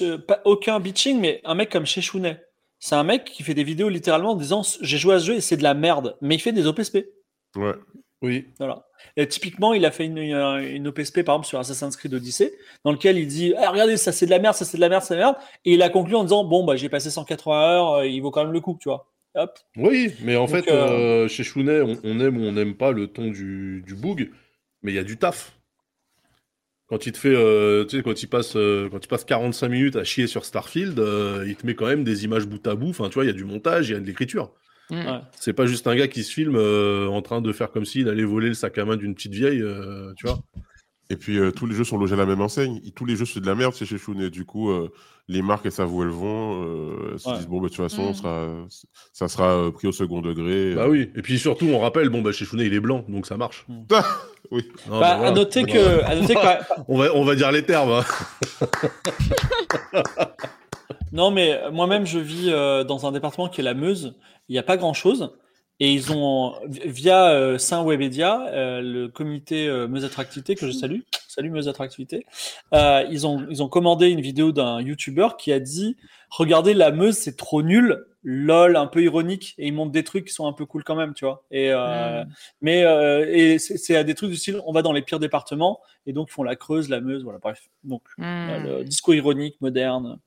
euh, 0.02 0.18
pas, 0.18 0.40
aucun 0.44 0.80
bitching, 0.80 1.20
mais 1.20 1.40
un 1.44 1.54
mec 1.54 1.70
comme 1.70 1.86
Chechounet. 1.86 2.42
C'est 2.80 2.94
un 2.94 3.04
mec 3.04 3.24
qui 3.24 3.42
fait 3.42 3.54
des 3.54 3.64
vidéos 3.64 3.88
littéralement 3.88 4.32
en 4.32 4.36
disant 4.36 4.62
j'ai 4.80 4.98
joué 4.98 5.14
à 5.14 5.20
ce 5.20 5.26
jeu 5.26 5.34
et 5.34 5.40
c'est 5.40 5.56
de 5.56 5.62
la 5.62 5.74
merde, 5.74 6.16
mais 6.20 6.34
il 6.36 6.38
fait 6.40 6.52
des 6.52 6.66
OPSP. 6.66 6.98
Ouais. 7.56 7.74
Oui. 8.22 8.46
Voilà. 8.58 8.86
Et 9.16 9.28
typiquement, 9.28 9.74
il 9.74 9.84
a 9.86 9.90
fait 9.90 10.04
une, 10.06 10.18
une, 10.18 10.36
une 10.36 10.88
OPSP 10.88 11.22
par 11.22 11.36
exemple 11.36 11.46
sur 11.46 11.58
Assassin's 11.58 11.96
Creed 11.96 12.14
Odyssey, 12.14 12.52
dans 12.84 12.92
lequel 12.92 13.16
il 13.18 13.26
dit 13.28 13.54
Ah, 13.56 13.70
regardez, 13.70 13.96
ça 13.96 14.10
c'est 14.10 14.26
de 14.26 14.30
la 14.30 14.38
merde, 14.40 14.56
ça 14.56 14.64
c'est 14.64 14.76
de 14.76 14.80
la 14.80 14.88
merde, 14.88 15.02
c'est 15.04 15.14
de 15.14 15.20
la 15.20 15.26
merde. 15.26 15.36
Et 15.64 15.74
il 15.74 15.82
a 15.82 15.88
conclu 15.88 16.16
en 16.16 16.24
disant 16.24 16.44
bon, 16.44 16.64
bah 16.64 16.76
j'ai 16.76 16.88
passé 16.88 17.10
180 17.10 17.62
heures, 17.62 17.92
euh, 17.94 18.06
il 18.06 18.20
vaut 18.20 18.30
quand 18.30 18.42
même 18.44 18.52
le 18.52 18.60
coup, 18.60 18.76
tu 18.80 18.88
vois. 18.88 19.06
Hop. 19.34 19.56
Oui, 19.76 20.14
mais 20.22 20.36
en 20.36 20.46
Donc, 20.46 20.50
fait, 20.50 20.68
euh, 20.72 21.24
euh, 21.24 21.28
chez 21.28 21.44
Chounet, 21.44 21.80
on, 21.80 21.96
on 22.02 22.18
aime 22.20 22.38
ou 22.38 22.44
on 22.44 22.52
n'aime 22.52 22.74
pas 22.76 22.90
le 22.90 23.06
ton 23.06 23.30
du, 23.30 23.84
du 23.86 23.94
mais 24.82 24.92
il 24.92 24.94
y 24.94 24.98
a 24.98 25.04
du 25.04 25.16
taf. 25.16 25.58
Quand 26.88 27.04
il 27.04 27.12
te 27.12 27.18
fait, 27.18 27.34
euh, 27.34 27.84
tu 27.84 27.98
sais, 27.98 28.02
quand 28.02 28.22
il 28.22 28.28
passe, 28.28 28.56
euh, 28.56 28.88
quand 28.90 29.04
il 29.04 29.08
passe 29.08 29.24
45 29.24 29.68
minutes 29.68 29.96
à 29.96 30.04
chier 30.04 30.26
sur 30.26 30.44
Starfield, 30.46 30.98
euh, 30.98 31.44
il 31.46 31.54
te 31.54 31.66
met 31.66 31.74
quand 31.74 31.86
même 31.86 32.02
des 32.02 32.24
images 32.24 32.46
bout 32.46 32.66
à 32.66 32.74
bout. 32.74 32.88
Enfin, 32.88 33.08
tu 33.10 33.14
vois, 33.14 33.24
il 33.24 33.26
y 33.26 33.30
a 33.30 33.34
du 33.34 33.44
montage, 33.44 33.90
il 33.90 33.92
y 33.92 33.96
a 33.96 34.00
de 34.00 34.06
l'écriture. 34.06 34.54
Ouais. 34.90 35.04
C'est 35.38 35.52
pas 35.52 35.66
juste 35.66 35.86
un 35.86 35.94
gars 35.96 36.08
qui 36.08 36.22
se 36.24 36.32
filme 36.32 36.56
euh, 36.56 37.08
en 37.08 37.20
train 37.22 37.40
de 37.40 37.52
faire 37.52 37.70
comme 37.70 37.84
s'il 37.84 38.08
allait 38.08 38.24
voler 38.24 38.48
le 38.48 38.54
sac 38.54 38.78
à 38.78 38.84
main 38.84 38.96
d'une 38.96 39.14
petite 39.14 39.34
vieille, 39.34 39.60
euh, 39.62 40.12
tu 40.16 40.26
vois. 40.26 40.38
Et 41.10 41.16
puis 41.16 41.38
euh, 41.38 41.50
tous 41.50 41.64
les 41.66 41.74
jeux 41.74 41.84
sont 41.84 41.96
logés 41.98 42.12
à 42.14 42.16
la 42.18 42.26
même 42.26 42.40
enseigne. 42.42 42.80
Et 42.86 42.90
tous 42.90 43.04
les 43.06 43.16
jeux 43.16 43.24
c'est 43.26 43.40
de 43.40 43.46
la 43.46 43.54
merde, 43.54 43.72
c'est 43.74 43.86
chez 43.86 43.96
Shun. 43.98 44.28
du 44.28 44.44
coup, 44.44 44.70
euh, 44.70 44.90
les 45.26 45.40
marques 45.42 45.64
elles 45.66 45.72
savent 45.72 45.92
où 45.94 46.02
elles 46.02 46.08
vont. 46.10 46.62
Euh, 46.64 47.10
elles 47.12 47.18
se 47.18 47.28
Ouais. 47.30 47.36
disent 47.36 47.46
bon, 47.48 47.60
bah, 47.60 47.68
de 47.68 47.74
toute 47.74 47.76
façon, 47.82 48.10
Mm. 48.10 48.14
ça 48.14 48.18
sera, 48.22 48.66
ça 49.14 49.28
sera 49.28 49.52
euh, 49.58 49.70
pris 49.70 49.88
au 49.88 49.92
second 49.92 50.20
degré. 50.22 50.74
Bah 50.74 50.86
oui. 50.88 51.10
Et 51.16 51.22
puis 51.22 51.38
surtout, 51.38 51.66
on 51.66 51.78
rappelle, 51.78 52.08
bon 52.10 52.20
bah 52.22 52.32
chez 52.32 52.44
Chounet, 52.44 52.66
il 52.66 52.74
est 52.74 52.80
blanc, 52.80 53.04
donc 53.08 53.26
ça 53.26 53.36
marche. 53.36 53.66
Oui. 54.50 54.62
Non, 54.88 55.00
Bah, 55.00 55.10
mais 55.12 55.16
voilà. 55.18 55.26
à 55.26 55.30
noter 55.32 55.64
que, 55.64 56.02
à 56.04 56.14
noter 56.14 56.34
que- 56.34 56.38
On 56.88 56.96
va, 56.98 57.14
on 57.14 57.24
va 57.24 57.34
dire 57.34 57.52
les 57.52 57.62
termes. 57.62 57.90
hein. 57.90 58.04
Non, 61.12 61.30
mais 61.30 61.60
moi-même, 61.70 62.06
je 62.06 62.18
vis 62.18 62.50
euh, 62.50 62.84
dans 62.84 63.06
un 63.06 63.12
département 63.12 63.48
qui 63.48 63.60
est 63.60 63.64
la 63.64 63.74
Meuse. 63.74 64.14
Il 64.48 64.52
n'y 64.52 64.58
a 64.58 64.62
pas 64.62 64.76
grand-chose. 64.76 65.36
Et 65.80 65.92
ils 65.92 66.12
ont, 66.12 66.54
via 66.66 67.30
euh, 67.30 67.56
Saint 67.56 67.84
Webedia, 67.84 68.48
euh, 68.48 68.80
le 68.80 69.08
comité 69.08 69.68
Meuse 69.88 70.04
Attractivité, 70.04 70.56
que 70.56 70.66
je 70.66 70.72
salue, 70.72 71.00
salut 71.28 71.50
Meuse 71.50 71.68
Attractivité, 71.68 72.26
ils, 72.72 73.26
ont, 73.26 73.46
ils 73.48 73.62
ont 73.62 73.68
commandé 73.68 74.08
une 74.08 74.20
vidéo 74.20 74.50
d'un 74.50 74.80
YouTuber 74.80 75.28
qui 75.38 75.52
a 75.52 75.60
dit 75.60 75.96
Regardez, 76.30 76.74
la 76.74 76.90
Meuse, 76.90 77.16
c'est 77.16 77.36
trop 77.36 77.62
nul. 77.62 78.04
LOL, 78.24 78.76
un 78.76 78.86
peu 78.86 79.02
ironique. 79.02 79.54
Et 79.58 79.68
ils 79.68 79.72
montrent 79.72 79.92
des 79.92 80.04
trucs 80.04 80.26
qui 80.26 80.34
sont 80.34 80.46
un 80.46 80.52
peu 80.52 80.66
cool 80.66 80.84
quand 80.84 80.96
même, 80.96 81.14
tu 81.14 81.24
vois. 81.24 81.44
Et, 81.50 81.70
euh, 81.72 82.24
Mais 82.60 82.84
euh, 82.84 83.24
et 83.28 83.58
c'est 83.58 83.96
à 83.96 84.04
des 84.04 84.14
trucs 84.14 84.30
du 84.30 84.36
style 84.36 84.60
on 84.66 84.72
va 84.72 84.82
dans 84.82 84.92
les 84.92 85.02
pires 85.02 85.20
départements. 85.20 85.80
Et 86.06 86.12
donc, 86.12 86.28
ils 86.30 86.32
font 86.34 86.42
la 86.42 86.56
Creuse, 86.56 86.88
la 86.90 87.00
Meuse, 87.00 87.22
voilà, 87.24 87.38
bref. 87.38 87.60
Donc, 87.84 88.02
Mm. 88.18 88.24
euh, 88.24 88.78
le 88.78 88.84
discours 88.84 89.14
ironique, 89.14 89.56
moderne. 89.60 90.18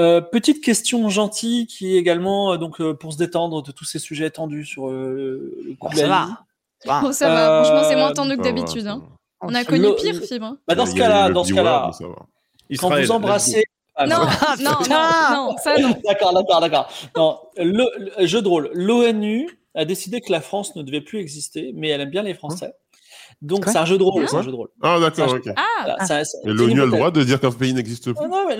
Euh, 0.00 0.20
petite 0.20 0.64
question 0.64 1.08
gentille 1.08 1.68
qui 1.68 1.94
est 1.94 1.98
également 1.98 2.54
euh, 2.54 2.56
donc 2.56 2.80
euh, 2.80 2.94
pour 2.94 3.12
se 3.12 3.18
détendre 3.18 3.62
de 3.62 3.70
tous 3.70 3.84
ces 3.84 4.00
sujets 4.00 4.28
tendus 4.28 4.64
sur 4.64 4.88
euh, 4.88 5.54
le 5.64 5.76
Bon, 5.80 5.86
coup 5.86 5.92
de 5.94 5.98
ça 6.00 6.02
la 6.02 6.08
va. 6.08 6.26
vie. 6.26 6.32
Ça 6.80 6.88
va. 6.92 7.00
Bon, 7.00 7.12
ça 7.12 7.28
va. 7.28 7.62
Franchement, 7.64 7.88
c'est 7.88 7.96
moins 7.96 8.12
tendu 8.12 8.36
que 8.36 8.42
d'habitude. 8.42 8.86
hein. 8.88 9.02
On 9.40 9.54
a 9.54 9.62
connu 9.64 9.82
Le- 9.84 9.94
pire, 9.94 10.20
Fibre. 10.22 10.46
hein. 10.46 10.58
Bah, 10.66 10.74
dans 10.74 10.86
ce 10.86 10.96
cas-là, 10.96 11.30
dans 11.30 11.44
ce 11.44 11.54
cas-là, 11.54 11.90
quand 12.00 12.16
Israël, 12.70 13.04
vous 13.04 13.12
embrassez. 13.12 13.64
Ah, 13.96 14.06
Non, 14.06 14.18
non, 14.18 14.24
non, 14.24 14.76
putain. 14.82 15.34
non, 15.34 15.56
ça 15.62 15.78
non. 15.78 15.94
D'accord, 16.04 16.32
d'accord, 16.34 16.60
d'accord. 16.60 16.88
Non, 17.16 17.38
le, 17.56 17.84
le- 18.18 18.26
jeu 18.26 18.42
de 18.42 18.48
rôle. 18.48 18.70
L'ONU 18.74 19.48
a 19.74 19.84
décidé 19.84 20.20
que 20.20 20.32
la 20.32 20.40
France 20.40 20.74
ne 20.76 20.82
devait 20.82 21.00
plus 21.00 21.18
exister, 21.20 21.72
mais 21.74 21.88
elle 21.90 22.00
aime 22.00 22.10
bien 22.10 22.22
les 22.22 22.34
Français. 22.34 22.72
Donc 23.42 23.64
Quoi 23.64 23.72
c'est 23.72 23.78
un 23.78 23.84
jeu 23.84 23.98
de 23.98 24.02
rôle, 24.02 24.22
Hein 24.22 24.26
c'est 24.30 24.36
un 24.36 24.42
jeu 24.42 24.50
de 24.50 24.56
rôle. 24.56 24.68
Ah 24.82 24.98
d'accord, 25.00 25.32
ok. 25.34 25.48
Ah, 25.56 25.96
l'ONU 26.44 26.80
a 26.82 26.84
le 26.86 26.90
droit 26.90 27.10
de 27.10 27.22
dire 27.22 27.40
qu'un 27.40 27.50
pays 27.50 27.72
n'existe 27.74 28.12
plus. 28.12 28.28
Non, 28.28 28.46
mais 28.48 28.56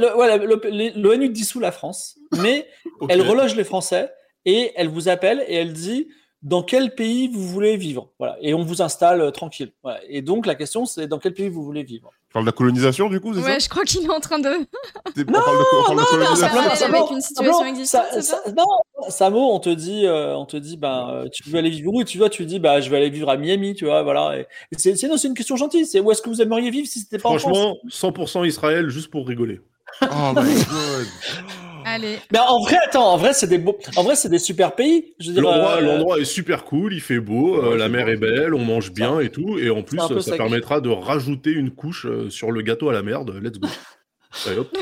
l'ONU 0.95 1.29
dissout 1.31 1.61
la 1.61 1.73
France, 1.73 2.17
mais 2.41 2.67
elle 3.09 3.23
reloge 3.23 3.55
les 3.57 3.65
Français 3.65 4.13
et 4.45 4.73
elle 4.77 4.89
vous 4.89 5.09
appelle 5.09 5.45
et 5.49 5.55
elle 5.57 5.73
dit 5.73 6.09
dans 6.45 6.63
quel 6.63 6.95
pays 6.95 7.27
vous 7.29 7.43
voulez 7.47 7.77
vivre. 7.77 8.11
Voilà. 8.19 8.37
Et 8.41 8.55
on 8.55 8.63
vous 8.63 8.81
installe 8.83 9.21
euh, 9.21 9.31
tranquille. 9.33 9.73
Voilà. 9.83 9.99
Et 10.09 10.23
donc 10.23 10.47
la 10.47 10.55
question 10.55 10.85
c'est 10.87 11.07
dans 11.09 11.19
quel 11.19 11.35
pays 11.35 11.49
vous 11.49 11.65
voulez 11.65 11.83
vivre. 11.83 12.11
Tu 12.29 12.33
parles 12.35 12.45
de 12.45 12.49
la 12.51 12.53
colonisation 12.57 13.09
du 13.09 13.19
coup, 13.21 13.33
c'est 13.35 13.41
ouais, 13.43 13.61
je 13.61 13.69
crois 13.69 13.85
qu'il 13.85 14.05
est 14.05 14.11
en 14.11 14.21
train 14.21 14.39
de. 14.39 14.45
ça 14.45 15.01
T'es- 15.15 15.25
on 15.29 15.33
parle 15.33 15.59
de, 15.59 15.65
on 15.73 15.85
parle 15.85 15.97
de 15.97 16.01
non, 16.01 16.07
colonisation. 16.07 16.37
ça 16.37 16.49
va, 16.69 16.77
Simplement, 16.77 16.99
avec 17.05 17.11
une 17.17 17.21
situation 17.21 17.53
simplement, 17.53 17.71
existante, 17.71 18.03
ça- 18.03 18.09
c'est 18.13 18.23
ça 18.23 18.41
ça- 18.45 18.53
Non, 18.53 18.65
Samo, 19.09 19.53
on 19.55 19.61
te 19.61 19.71
dit, 19.71 20.05
euh, 20.07 20.37
on 20.37 20.45
te 20.45 20.57
dit, 20.57 20.77
ben, 20.77 21.09
euh, 21.11 21.29
tu 21.33 21.49
veux 21.49 21.59
aller 21.59 21.71
vivre 21.71 21.93
où? 21.95 22.03
Tu 22.05 22.19
vois, 22.19 22.29
tu 22.31 22.45
dis, 22.45 22.59
bah, 22.59 22.81
je 22.81 22.91
vais 22.91 22.97
aller 22.97 23.11
vivre 23.11 23.31
à 23.31 23.37
Miami, 23.37 23.75
tu 23.75 23.85
vois, 23.87 24.03
voilà. 24.03 24.37
Et, 24.39 24.41
et 24.43 24.47
c'est, 24.79 24.97
c'est, 24.97 25.07
non, 25.09 25.17
c'est 25.17 25.29
une 25.29 25.35
question 25.35 25.57
gentille. 25.57 25.87
C'est 25.87 26.01
où 26.01 26.11
est-ce 26.11 26.23
que 26.23 26.29
vous 26.29 26.43
aimeriez 26.43 26.71
vivre 26.71 26.89
si 26.89 26.99
c'était 27.01 27.19
pas 27.19 27.29
en 27.31 27.39
France? 27.39 27.57
Franchement, 27.57 27.77
100% 27.89 28.45
Israël, 28.47 28.89
juste 28.91 29.11
pour 29.11 29.27
rigoler. 29.29 29.61
Oh 30.03 30.07
my 30.35 30.43
god. 30.43 31.07
Allez. 31.95 32.19
Mais 32.33 32.39
en 32.41 32.61
vrai, 32.61 32.77
attends, 32.87 33.13
en 33.13 33.17
vrai, 33.17 33.33
c'est 33.33 33.47
des 33.47 33.59
beaux, 33.59 33.79
en 33.97 34.03
vrai, 34.03 34.17
c'est 34.17 34.29
des 34.29 34.39
super 34.39 34.75
pays. 34.75 35.15
L'endroit 35.21 35.77
euh, 35.77 35.81
l'endroit 35.81 36.19
est 36.19 36.25
super 36.25 36.65
cool, 36.65 36.93
il 36.95 37.01
fait 37.01 37.21
beau, 37.21 37.63
euh, 37.63 37.77
la 37.77 37.89
mer 37.89 38.09
est 38.09 38.17
belle, 38.17 38.55
on 38.55 38.65
mange 38.65 38.93
bien 38.93 39.21
et 39.21 39.31
tout. 39.31 39.59
Et 39.59 39.71
en 39.71 39.83
plus, 39.83 40.01
euh, 40.01 40.21
ça 40.21 40.31
sec. 40.33 40.37
permettra 40.37 40.81
de 40.81 40.89
rajouter 40.91 41.51
une 41.53 41.71
couche 41.71 42.07
euh, 42.07 42.31
sur 42.31 42.51
le 42.51 42.63
gâteau 42.63 42.89
à 42.89 42.93
la 42.93 43.03
merde. 43.03 43.39
Let's 43.43 43.59
go. 43.59 43.69
Allez, 44.47 44.59
hop. 44.59 44.77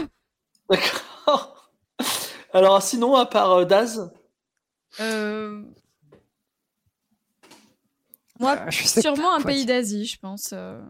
D'accord. 0.71 1.71
Alors, 2.55 2.83
sinon, 2.83 3.17
à 3.17 3.27
part 3.27 3.53
euh, 3.53 3.65
Daz, 3.65 4.11
Euh... 5.01 5.63
Moi, 8.41 8.57
Euh, 8.59 8.71
je 8.71 8.87
sûrement 8.89 9.23
pas 9.23 9.37
un 9.39 9.43
pays 9.43 9.65
d'Asie, 9.67 10.05
je 10.07 10.19
pense. 10.19 10.51
euh, 10.53 10.81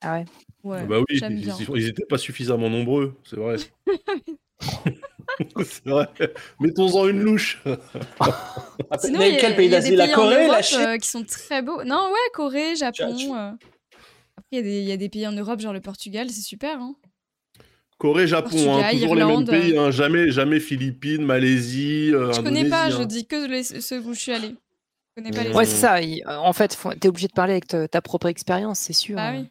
Ah 0.00 0.12
ouais. 0.14 0.24
Ouais, 0.62 0.86
bah 0.86 0.98
oui, 1.00 1.04
ils, 1.20 1.42
bien. 1.42 1.56
ils 1.74 1.88
étaient 1.88 2.06
pas 2.06 2.18
suffisamment 2.18 2.70
nombreux, 2.70 3.14
c'est 3.24 3.36
vrai. 3.36 3.56
c'est 5.64 5.86
vrai. 5.86 6.08
Mettons-en 6.60 7.08
une 7.08 7.20
louche. 7.20 7.62
Sinon, 8.98 9.18
mais 9.18 9.28
il 9.30 9.34
y 9.34 9.36
a, 9.38 9.40
quel 9.40 9.56
pays 9.56 9.68
d'Asie 9.68 9.90
des 9.90 9.96
La 9.96 10.04
pays 10.06 10.14
en 10.14 10.16
Corée, 10.16 10.36
la 10.36 10.46
Europe, 10.46 10.62
Chine 10.62 10.80
euh, 10.80 10.98
qui 10.98 11.08
sont 11.08 11.24
très 11.24 11.62
beaux. 11.62 11.82
Non, 11.84 12.10
ouais, 12.10 12.30
Corée, 12.32 12.76
Japon. 12.76 13.14
Tu- 13.16 13.24
tu- 13.26 13.30
euh. 13.32 13.50
Après, 14.36 14.48
il 14.52 14.56
y, 14.56 14.58
a 14.58 14.62
des- 14.62 14.78
il 14.80 14.84
y 14.88 14.92
a 14.92 14.96
des 14.96 15.08
pays 15.08 15.26
en 15.26 15.32
Europe, 15.32 15.60
genre 15.60 15.72
le 15.72 15.80
Portugal, 15.80 16.28
c'est 16.30 16.40
super. 16.42 16.78
Hein. 16.80 16.94
Corée, 17.98 18.26
Japon, 18.26 18.48
hein, 18.52 18.64
Portugal, 18.82 18.92
toujours 18.92 19.16
Irlande. 19.16 19.48
les 19.50 19.52
mêmes 19.58 19.62
pays, 19.70 19.78
hein, 19.78 19.90
jamais, 19.90 20.30
jamais 20.30 20.60
Philippines, 20.60 21.24
Malaisie, 21.24 22.10
euh, 22.12 22.32
je 22.32 22.40
connais 22.40 22.68
pas, 22.68 22.90
je 22.90 22.96
hein. 22.96 23.04
dis 23.06 23.26
que 23.26 23.46
les- 23.46 23.62
ceux 23.62 24.00
où 24.00 24.12
je 24.14 24.18
suis 24.20 24.32
allée. 24.32 24.56
Je 25.16 25.22
connais 25.22 25.30
pas 25.30 25.44
les 25.44 25.50
Ouais, 25.54 25.64
c'est 25.64 25.76
ça. 25.80 26.00
il- 26.00 26.22
euh, 26.26 26.36
En 26.38 26.52
fait, 26.52 26.74
faut- 26.74 26.92
t'es 26.94 27.06
obligé 27.08 27.28
de 27.28 27.32
parler 27.32 27.52
avec 27.52 27.68
ta, 27.68 27.86
ta 27.86 28.02
propre 28.02 28.26
expérience, 28.26 28.80
c'est 28.80 28.92
sûr. 28.92 29.14
Bah 29.16 29.30
oui. 29.32 29.46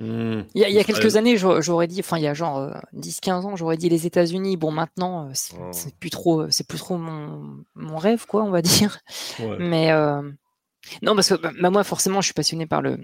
Hmm. 0.00 0.44
Il 0.54 0.62
y 0.62 0.64
a, 0.64 0.68
il 0.70 0.74
y 0.74 0.78
a 0.78 0.84
quelques 0.84 1.16
années, 1.16 1.36
j'aurais 1.36 1.86
dit, 1.86 2.00
enfin 2.00 2.16
il 2.16 2.22
y 2.22 2.26
a 2.26 2.32
genre 2.32 2.58
euh, 2.58 2.72
10-15 2.96 3.30
ans, 3.44 3.56
j'aurais 3.56 3.76
dit 3.76 3.90
les 3.90 4.06
États-Unis. 4.06 4.56
Bon, 4.56 4.70
maintenant, 4.70 5.26
euh, 5.26 5.30
c'est 5.34 5.56
Oh. 5.60 5.68
c'est 5.72 5.94
plus 5.96 6.08
trop, 6.08 6.50
c'est 6.50 6.66
plus 6.66 6.78
trop 6.78 6.96
mon, 6.96 7.64
mon 7.74 7.98
rêve, 7.98 8.24
quoi, 8.26 8.42
on 8.42 8.50
va 8.50 8.62
dire. 8.62 8.98
Ouais. 9.38 9.56
Mais 9.58 9.92
euh, 9.92 10.22
non, 11.02 11.14
parce 11.14 11.28
que 11.28 11.34
bah, 11.34 11.52
bah, 11.60 11.70
moi, 11.70 11.84
forcément, 11.84 12.22
je 12.22 12.26
suis 12.26 12.34
passionné 12.34 12.66
par 12.66 12.80
le 12.80 12.98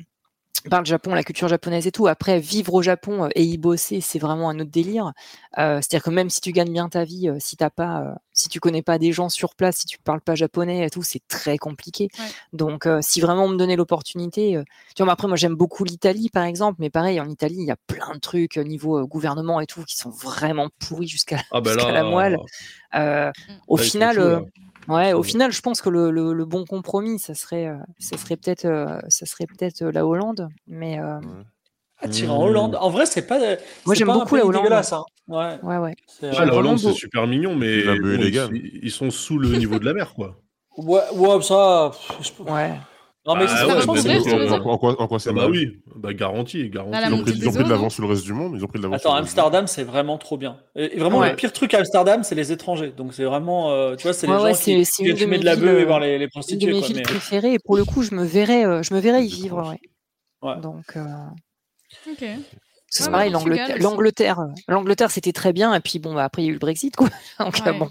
par 0.68 0.80
le 0.80 0.86
Japon, 0.86 1.14
la 1.14 1.22
culture 1.22 1.48
japonaise 1.48 1.86
et 1.86 1.92
tout. 1.92 2.06
Après, 2.06 2.40
vivre 2.40 2.74
au 2.74 2.82
Japon 2.82 3.24
euh, 3.24 3.28
et 3.34 3.42
y 3.42 3.58
bosser, 3.58 4.00
c'est 4.00 4.18
vraiment 4.18 4.50
un 4.50 4.60
autre 4.60 4.70
délire. 4.70 5.12
Euh, 5.58 5.80
C'est-à-dire 5.80 6.02
que 6.02 6.10
même 6.10 6.30
si 6.30 6.40
tu 6.40 6.52
gagnes 6.52 6.72
bien 6.72 6.88
ta 6.88 7.04
vie, 7.04 7.28
euh, 7.28 7.36
si 7.38 7.56
t'as 7.56 7.70
pas, 7.70 8.02
euh, 8.02 8.14
si 8.32 8.48
tu 8.48 8.60
connais 8.60 8.82
pas 8.82 8.98
des 8.98 9.12
gens 9.12 9.28
sur 9.28 9.54
place, 9.54 9.76
si 9.78 9.86
tu 9.86 9.98
parles 9.98 10.20
pas 10.20 10.34
japonais 10.34 10.86
et 10.86 10.90
tout, 10.90 11.02
c'est 11.02 11.22
très 11.28 11.56
compliqué. 11.58 12.08
Ouais. 12.18 12.24
Donc, 12.52 12.86
euh, 12.86 13.00
si 13.02 13.20
vraiment 13.20 13.44
on 13.44 13.48
me 13.48 13.56
donnait 13.56 13.76
l'opportunité, 13.76 14.56
euh, 14.56 14.64
tu 14.94 15.02
vois, 15.02 15.12
après 15.12 15.28
moi 15.28 15.36
j'aime 15.36 15.54
beaucoup 15.54 15.84
l'Italie 15.84 16.28
par 16.30 16.44
exemple, 16.44 16.76
mais 16.80 16.90
pareil 16.90 17.20
en 17.20 17.28
Italie 17.28 17.56
il 17.58 17.66
y 17.66 17.70
a 17.70 17.76
plein 17.86 18.14
de 18.14 18.20
trucs 18.20 18.56
niveau 18.58 18.98
euh, 18.98 19.06
gouvernement 19.06 19.60
et 19.60 19.66
tout 19.66 19.84
qui 19.84 19.96
sont 19.96 20.10
vraiment 20.10 20.68
pourris 20.78 21.08
jusqu'à 21.08 21.38
Ah 21.50 21.60
bah 21.60 21.72
jusqu'à 21.72 21.92
là, 21.92 22.02
la 22.02 22.10
moelle. 22.10 22.38
Euh, 22.94 23.30
au 23.68 23.76
final, 23.76 24.18
euh, 24.18 24.40
là. 24.40 24.46
Ouais, 24.88 25.12
au 25.12 25.22
final, 25.22 25.52
je 25.52 25.60
pense 25.60 25.80
que 25.80 25.88
le, 25.88 26.10
le, 26.10 26.32
le 26.32 26.44
bon 26.44 26.64
compromis, 26.64 27.18
ça 27.18 27.34
serait, 27.34 27.66
euh, 27.66 27.76
ça 27.98 28.16
serait 28.16 28.36
peut-être, 28.36 28.64
euh, 28.64 28.98
ça 29.08 29.26
serait 29.26 29.46
peut-être 29.46 29.82
euh, 29.82 29.90
la 29.92 30.06
Hollande. 30.06 30.48
Mais 30.66 30.98
euh, 31.00 31.18
Ah, 32.00 32.08
tirer 32.08 32.30
en 32.30 32.42
Hollande. 32.42 32.76
En 32.80 32.90
vrai, 32.90 33.06
c'est 33.06 33.26
pas. 33.26 33.38
Moi, 33.84 33.94
j'aime 33.94 34.08
beaucoup 34.12 34.36
la 34.36 34.44
Hollande. 34.46 34.62
dégueulasse, 34.62 34.92
hein. 34.92 35.04
Ouais. 35.28 35.58
ouais, 35.62 35.78
ouais. 35.78 35.96
euh, 36.22 36.44
la 36.44 36.54
Hollande, 36.54 36.78
c'est 36.78 36.92
super 36.92 37.26
mignon, 37.26 37.56
mais 37.56 37.82
bon, 37.98 37.98
ils, 38.52 38.80
ils 38.82 38.90
sont 38.90 39.10
sous 39.10 39.38
le 39.38 39.56
niveau 39.56 39.78
de 39.78 39.84
la 39.84 39.92
mer, 39.94 40.14
quoi. 40.14 40.36
Ouais, 40.76 41.00
ouais, 41.14 41.42
ça. 41.42 41.90
je- 42.20 42.42
ouais. 42.44 42.74
Non, 43.26 43.34
mais 43.34 43.44
Ah 43.48 43.56
c'est- 43.56 43.64
ouais, 43.66 43.74
mais 43.94 44.00
c'est 44.00 44.36
veux 44.36 44.46
dire 44.46 44.66
En, 44.66 44.70
en 44.72 44.78
quoi, 44.78 45.00
en 45.02 45.08
quoi 45.08 45.18
c'est 45.18 45.30
Ah 45.30 45.32
bah 45.32 45.42
mal 45.42 45.50
oui, 45.50 45.78
bah 45.96 46.12
garanti, 46.14 46.68
garanti. 46.70 46.92
Bah, 46.92 47.00
Ils 47.08 47.12
ont 47.14 47.22
pris, 47.22 47.32
ils 47.32 47.48
ont 47.48 47.50
des 47.50 47.56
pris 47.56 47.64
de 47.64 47.70
l'avance 47.70 47.94
sur 47.94 48.02
le 48.04 48.08
reste 48.10 48.22
du 48.24 48.32
monde. 48.32 48.52
Ils 48.56 48.64
ont 48.64 48.68
pris 48.68 48.78
de 48.78 48.84
l'avance. 48.84 49.00
Attends, 49.00 49.08
sur 49.10 49.16
le 49.16 49.22
reste 49.22 49.34
du 49.34 49.40
monde. 49.40 49.46
Amsterdam, 49.46 49.66
c'est 49.66 49.82
vraiment 49.82 50.18
trop 50.18 50.36
bien. 50.36 50.58
Et 50.76 50.96
et 50.96 50.98
vraiment, 51.00 51.18
Ouais. 51.18 51.30
le 51.30 51.36
pire 51.36 51.52
truc 51.52 51.74
à 51.74 51.78
Amsterdam, 51.78 52.22
c'est 52.22 52.34
les 52.36 52.52
étrangers. 52.52 52.92
Donc, 52.96 53.14
c'est 53.14 53.24
vraiment. 53.24 53.72
euh, 53.72 53.96
tu 53.96 54.04
vois, 54.04 54.12
c'est 54.12 54.26
les 54.28 54.32
Ouais, 54.32 54.38
gens 54.50 54.54
c'est- 54.54 54.74
qui, 54.76 54.84
c'est 54.84 55.02
qui 55.04 55.16
fumer 55.16 55.26
mes 55.32 55.38
de 55.40 55.44
la 55.44 55.56
bœuf 55.56 55.80
et 55.80 55.84
voir 55.84 55.98
les, 56.00 56.18
les 56.18 56.24
Une 56.24 56.26
de 56.26 56.30
prostituées. 56.30 56.72
mes 56.72 56.78
Quoi, 56.78 56.86
villes 56.86 56.96
mais... 56.98 57.02
préférées. 57.02 57.52
Et 57.54 57.58
pour 57.58 57.76
le 57.76 57.84
coup, 57.84 58.02
je 58.02 58.14
me 58.14 58.24
verrais, 58.24 58.64
euh, 58.64 58.82
je 58.84 58.94
me 58.94 59.00
verrais 59.00 59.24
y 59.24 59.30
C'est 59.30 59.36
vivre. 59.42 59.74
Ouais. 60.42 60.60
Donc, 60.60 60.84
euh, 60.96 61.04
Ok. 62.10 62.24
c'est 62.88 63.10
pareil. 63.10 63.32
Portugal 63.32 63.80
L'Angleterre, 63.80 64.38
l'Angleterre, 64.68 65.10
c'était 65.10 65.32
très 65.32 65.52
bien. 65.52 65.74
Et 65.74 65.80
puis 65.80 65.98
bon, 65.98 66.14
bah, 66.14 66.24
après 66.24 66.42
il 66.42 66.44
y 66.44 66.48
a 66.48 66.50
eu 66.50 66.54
le 66.54 66.58
Brexit, 66.60 66.94
quoi. 66.94 67.08
Donc 67.40 67.60
bon, 67.78 67.90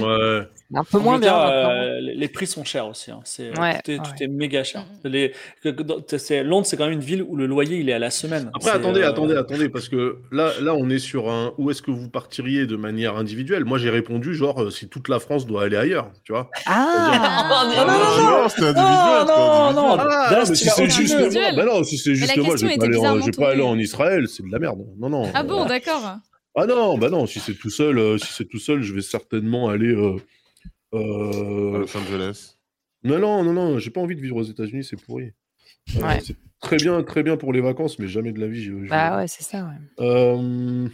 Ouais. 0.00 0.48
un 0.74 0.84
peu 0.84 0.98
moins 0.98 1.18
bien. 1.18 1.36
Euh, 1.38 2.00
les, 2.00 2.28
prix 2.28 2.46
sont 2.46 2.64
chers 2.64 2.88
aussi. 2.88 3.10
hein. 3.10 3.20
C'est, 3.24 3.58
Ouais, 3.58 3.80
tout, 3.84 3.90
est, 3.90 3.98
ouais. 3.98 4.02
tout 4.02 4.22
est 4.22 4.26
méga 4.26 4.64
cher. 4.64 4.84
Les, 5.04 5.32
Londres, 6.42 6.66
c'est 6.66 6.76
quand 6.76 6.84
même 6.84 6.94
une 6.94 7.00
ville 7.00 7.22
où 7.22 7.36
le 7.36 7.46
loyer 7.46 7.78
il 7.78 7.88
est 7.88 7.92
à 7.92 7.98
la 7.98 8.10
semaine. 8.10 8.50
Après, 8.54 8.70
attendez, 8.70 9.02
euh, 9.02 9.10
attendez, 9.10 9.36
attendez, 9.36 9.68
parce 9.68 9.88
que 9.88 10.18
là, 10.32 10.52
là, 10.60 10.74
on 10.74 10.88
est 10.88 10.98
sur 10.98 11.30
un. 11.30 11.52
Où 11.58 11.70
est-ce 11.70 11.82
que 11.82 11.90
vous 11.90 12.08
partiriez 12.08 12.66
de 12.66 12.76
manière 12.76 13.16
individuelle? 13.16 13.64
Moi, 13.64 13.78
j'ai 13.78 13.90
répondu 13.90 14.34
genre 14.34 14.62
euh, 14.62 14.70
si 14.70 14.88
toute 14.88 15.08
la 15.08 15.18
France 15.18 15.46
doit 15.46 15.64
aller 15.64 15.76
ailleurs, 15.76 16.10
tu 16.24 16.32
vois. 16.32 16.50
Ah, 16.66 16.86
Ah, 16.90 17.64
non, 17.68 18.48
Ah, 18.76 19.24
non, 19.26 19.72
non, 19.72 19.96
non, 19.96 20.38
non, 20.38 20.44
si 20.54 20.64
c'est 20.66 20.88
juste 20.90 21.18
moi, 21.18 21.28
bah 21.56 21.64
non, 21.64 21.84
si 21.84 21.98
c'est 21.98 22.10
la 22.10 22.16
juste 22.16 22.36
moi, 22.38 22.56
je 22.56 22.66
vais 22.66 22.76
pas 23.36 23.50
aller, 23.50 23.62
en 23.62 23.78
Israël, 23.78 24.26
c'est 24.28 24.42
de 24.44 24.50
la 24.52 24.58
merde. 24.58 24.78
Non, 24.98 25.08
non. 25.10 25.30
Ah 25.34 25.42
bon, 25.42 25.66
d'accord. 25.66 26.18
Ah 26.60 26.66
non, 26.66 26.98
bah 26.98 27.10
non, 27.10 27.26
si 27.26 27.40
c'est 27.40 27.54
tout 27.54 27.70
seul, 27.70 27.98
euh, 27.98 28.18
si 28.18 28.32
c'est 28.32 28.44
tout 28.46 28.58
seul, 28.58 28.82
je 28.82 28.92
vais 28.94 29.02
certainement 29.02 29.68
aller. 29.68 29.94
euh, 29.94 30.16
euh, 30.94 31.74
À 31.74 31.78
Los 31.78 31.96
Angeles. 31.96 32.54
Non, 33.04 33.18
non, 33.18 33.44
non, 33.44 33.52
non, 33.52 33.78
j'ai 33.78 33.90
pas 33.90 34.00
envie 34.00 34.16
de 34.16 34.20
vivre 34.20 34.36
aux 34.36 34.42
États-Unis, 34.44 34.84
c'est 34.84 35.00
pourri. 35.00 35.32
Euh, 35.96 36.02
Ouais. 36.02 36.20
C'est 36.24 36.36
très 36.60 36.76
bien, 36.76 37.02
très 37.02 37.22
bien 37.22 37.36
pour 37.36 37.52
les 37.52 37.60
vacances, 37.60 37.98
mais 37.98 38.08
jamais 38.08 38.32
de 38.32 38.40
la 38.40 38.46
vie. 38.48 38.62
je- 38.64 38.84
je- 38.84 38.88
bah 38.90 39.16
ouais, 39.18 39.28
c'est 39.28 39.42
ça. 39.44 39.64
Ouais. 39.64 40.04
Euh, 40.04 40.88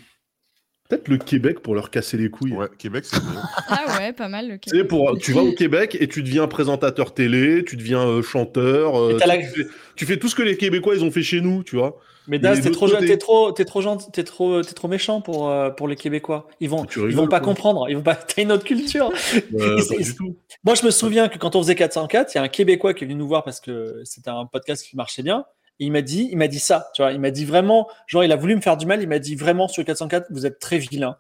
Peut-être 0.91 1.09
le 1.09 1.17
Québec 1.17 1.61
pour 1.61 1.75
leur 1.75 1.91
casser 1.91 2.19
les 2.19 2.29
couilles. 2.29 2.53
Ouais, 2.53 2.67
Québec, 2.77 3.07
c'est 3.07 3.19
bien. 3.19 3.41
Ah 3.69 3.97
ouais, 3.99 4.13
pas 4.13 4.29
mal 4.29 4.49
le 4.49 4.59
Tu 4.59 4.69
sais, 4.69 4.85
pour, 4.85 5.17
tu 5.19 5.33
vas 5.33 5.41
au 5.43 5.53
Québec 5.53 5.97
et 5.99 6.09
tu 6.09 6.23
deviens 6.23 6.47
présentateur 6.47 7.15
télé, 7.15 7.65
tu 7.65 7.77
deviens 7.79 8.07
euh, 8.07 8.21
chanteur, 8.23 9.01
euh, 9.01 9.19
tu, 9.19 9.27
la- 9.27 9.41
fais, 9.41 9.67
tu 9.97 10.05
fais 10.05 10.19
tout 10.19 10.29
ce 10.29 10.35
que 10.35 10.43
les 10.43 10.59
Québécois 10.59 10.95
ils 10.95 11.03
ont 11.03 11.11
fait 11.11 11.23
chez 11.23 11.41
nous, 11.41 11.65
tu 11.65 11.77
vois. 11.77 11.99
Mais 12.27 12.39
Daz, 12.39 12.61
t'es 12.63 12.71
trop, 12.71 12.89
t'es 12.89 13.19
trop, 13.19 13.53
t'es 13.53 13.65
trop 13.67 13.81
gentil, 13.83 14.07
t'es 14.11 14.25
trop, 14.25 14.63
t'es 14.63 14.73
trop 14.73 14.89
méchant 14.89 15.21
pour, 15.21 15.51
euh, 15.51 15.71
pour 15.71 15.89
les 15.89 15.97
Québécois. 15.97 16.47
Ils 16.61 16.71
vont, 16.71 16.87
Tu 16.87 17.01
ils 17.01 17.15
vont 17.15 17.27
pas 17.29 17.41
quoi. 17.41 17.49
comprendre. 17.49 17.87
Ils 17.91 17.97
vont 17.97 18.03
pas. 18.03 18.15
T'as 18.35 18.43
une 18.43 18.53
autre 18.53 18.65
culture. 18.65 19.11
Euh, 19.55 19.77
Et 19.79 19.83
c'est- 19.83 19.97
pas 19.97 20.03
du 20.03 20.15
tout. 20.15 20.37
Moi, 20.65 20.75
je 20.75 20.85
me 20.87 20.91
souviens 20.91 21.29
que 21.29 21.37
quand 21.39 21.55
on 21.57 21.63
faisait 21.63 21.75
404, 21.75 22.35
il 22.35 22.39
y 22.39 22.41
a 22.41 22.43
un 22.45 22.49
Québécois 22.49 22.95
qui 22.95 23.05
est 23.05 23.07
venu 23.07 23.19
nous 23.19 23.29
voir 23.29 23.45
parce 23.45 23.61
que 23.61 24.01
c'était 24.05 24.31
un 24.31 24.47
podcast 24.47 24.87
qui 24.89 24.97
marchait 24.97 25.23
bien. 25.23 25.45
Et 25.81 25.87
il 25.87 25.93
m'a 25.93 26.03
dit, 26.03 26.29
il 26.31 26.39
m'a 26.39 26.47
dit 26.49 26.61
ça, 26.61 26.89
tu 26.95 27.03
vois. 27.03 27.13
Il 27.13 27.21
m'a 27.21 27.31
dit 27.33 27.45
vraiment, 27.45 27.89
genre, 28.07 28.23
il 28.25 28.31
a 28.33 28.37
voulu 28.37 28.55
me 28.57 28.61
faire 28.61 28.77
du 28.77 28.87
mal. 28.87 29.03
Il 29.03 29.09
m'a 29.09 29.19
dit 29.19 29.35
vraiment 29.35 29.69
sur 29.69 29.85
404, 29.85 30.29
vous 30.31 30.47
êtes 30.47 30.59
très 30.61 30.79
vilain. 30.79 31.17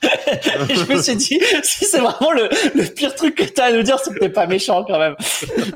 et 0.02 0.74
je 0.74 0.90
me 0.92 1.02
suis 1.02 1.16
dit, 1.16 1.38
si 1.62 1.84
c'est 1.84 1.98
vraiment 1.98 2.32
le, 2.32 2.48
le 2.74 2.84
pire 2.84 3.14
truc 3.14 3.34
que 3.34 3.42
tu 3.42 3.60
as 3.60 3.64
à 3.64 3.72
nous 3.72 3.82
dire, 3.82 3.98
c'est 3.98 4.14
que 4.14 4.18
t'es 4.20 4.28
pas 4.30 4.46
méchant 4.46 4.84
quand 4.84 4.98
même. 4.98 5.16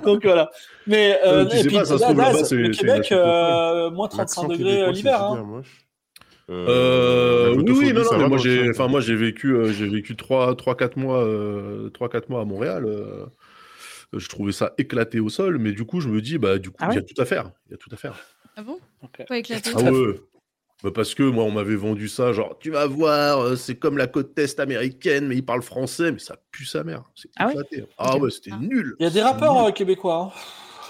Donc 0.05 0.25
voilà. 0.25 0.51
Mais 0.87 1.19
euh, 1.25 1.45
Euh, 1.45 1.47
tu 1.47 1.57
et 1.57 1.65
puis 1.65 1.77
pas, 1.77 1.85
ça 1.85 1.95
se 1.95 1.99
Daz, 2.03 2.09
trouve, 2.11 2.19
là-bas, 2.19 2.45
c'est- 2.45 2.55
le 2.57 2.73
c'est 2.73 2.87
Québec, 2.87 3.13
euh, 3.13 3.91
moins 3.91 4.09
L'accent 4.17 4.43
35 4.43 4.49
degrés 4.49 4.83
euh, 4.83 4.91
l'hiver. 4.93 5.23
Hein. 5.23 5.63
Euh, 6.51 7.51
la 7.51 7.57
oui, 7.57 7.65
oui, 7.73 7.93
non, 7.95 8.03
non, 8.05 8.19
mais 8.19 8.29
moi 8.29 8.39
j'ai, 8.39 8.65
ça 8.65 8.71
enfin 8.71 8.89
moi 8.89 9.01
j'ai 9.01 9.17
vécu, 9.17 9.55
euh, 9.55 9.73
j'ai 9.73 9.89
vécu 9.89 10.15
trois, 10.15 10.55
trois, 10.55 10.77
quatre 10.77 10.99
mois, 10.99 11.25
euh, 11.25 11.89
trois, 11.89 12.11
quatre 12.11 12.29
mois 12.29 12.43
à 12.43 12.45
Montréal. 12.45 12.85
euh, 12.87 13.25
je 14.13 14.29
trouvais 14.29 14.53
ça 14.53 14.75
éclaté 14.79 15.21
au 15.21 15.29
sol, 15.31 15.59
mais 15.59 15.73
du 15.73 15.85
coup 15.87 16.01
je 16.01 16.09
me 16.09 16.21
dis, 16.21 16.37
bah 16.39 16.59
du 16.59 16.71
coup 16.71 16.77
Ah 16.81 16.89
il 16.91 16.95
y 16.95 16.99
a 16.99 17.01
ouais 17.01 17.07
tout 17.07 17.21
à 17.21 17.25
faire, 17.25 17.51
il 17.67 17.73
y 17.73 17.75
a 17.75 17.79
tout 17.79 17.89
à 17.93 17.97
faire. 17.97 18.15
Ah 18.57 18.63
bon? 18.63 18.79
Ok. 19.03 19.25
Pas 19.27 19.39
éclaté? 19.39 19.71
Ah 19.75 19.83
ouais. 19.83 20.21
Bah 20.83 20.91
parce 20.95 21.15
que 21.15 21.23
moi 21.23 21.45
on 21.45 21.51
m'avait 21.51 21.77
vendu 21.77 22.09
ça, 22.09 22.33
genre 22.35 22.59
tu 22.59 22.71
vas 22.71 22.87
voir, 22.87 23.41
euh, 23.41 23.57
c'est 23.57 23.77
comme 23.77 23.97
la 23.97 24.07
côte 24.07 24.39
est 24.39 24.61
américaine, 24.61 25.27
mais 25.27 25.37
ils 25.37 25.45
parlent 25.45 25.63
français, 25.63 26.13
mais 26.13 26.19
ça 26.19 26.37
pue 26.51 26.67
sa 26.67 26.85
mère. 26.85 27.05
C'est 27.15 27.31
Ah 27.37 27.47
ouais? 27.47 27.53
éclaté. 27.53 27.85
Ah 27.97 28.17
Ok. 28.17 28.23
ouais, 28.25 28.31
c'était 28.31 28.51
Ah. 28.53 28.59
nul. 28.61 28.95
Il 29.01 29.05
y 29.05 29.07
a 29.07 29.11
des 29.11 29.23
rappeurs 29.23 29.65
euh, 29.65 29.71
québécois. 29.71 30.31
hein. 30.35 30.39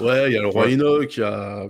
Ouais, 0.01 0.31
il 0.31 0.35
y 0.35 0.37
a 0.37 0.43
le 0.43 0.49
Roi. 0.49 0.69
Enoch, 0.69 1.17
il 1.17 1.21
y 1.21 1.23
a, 1.23 1.67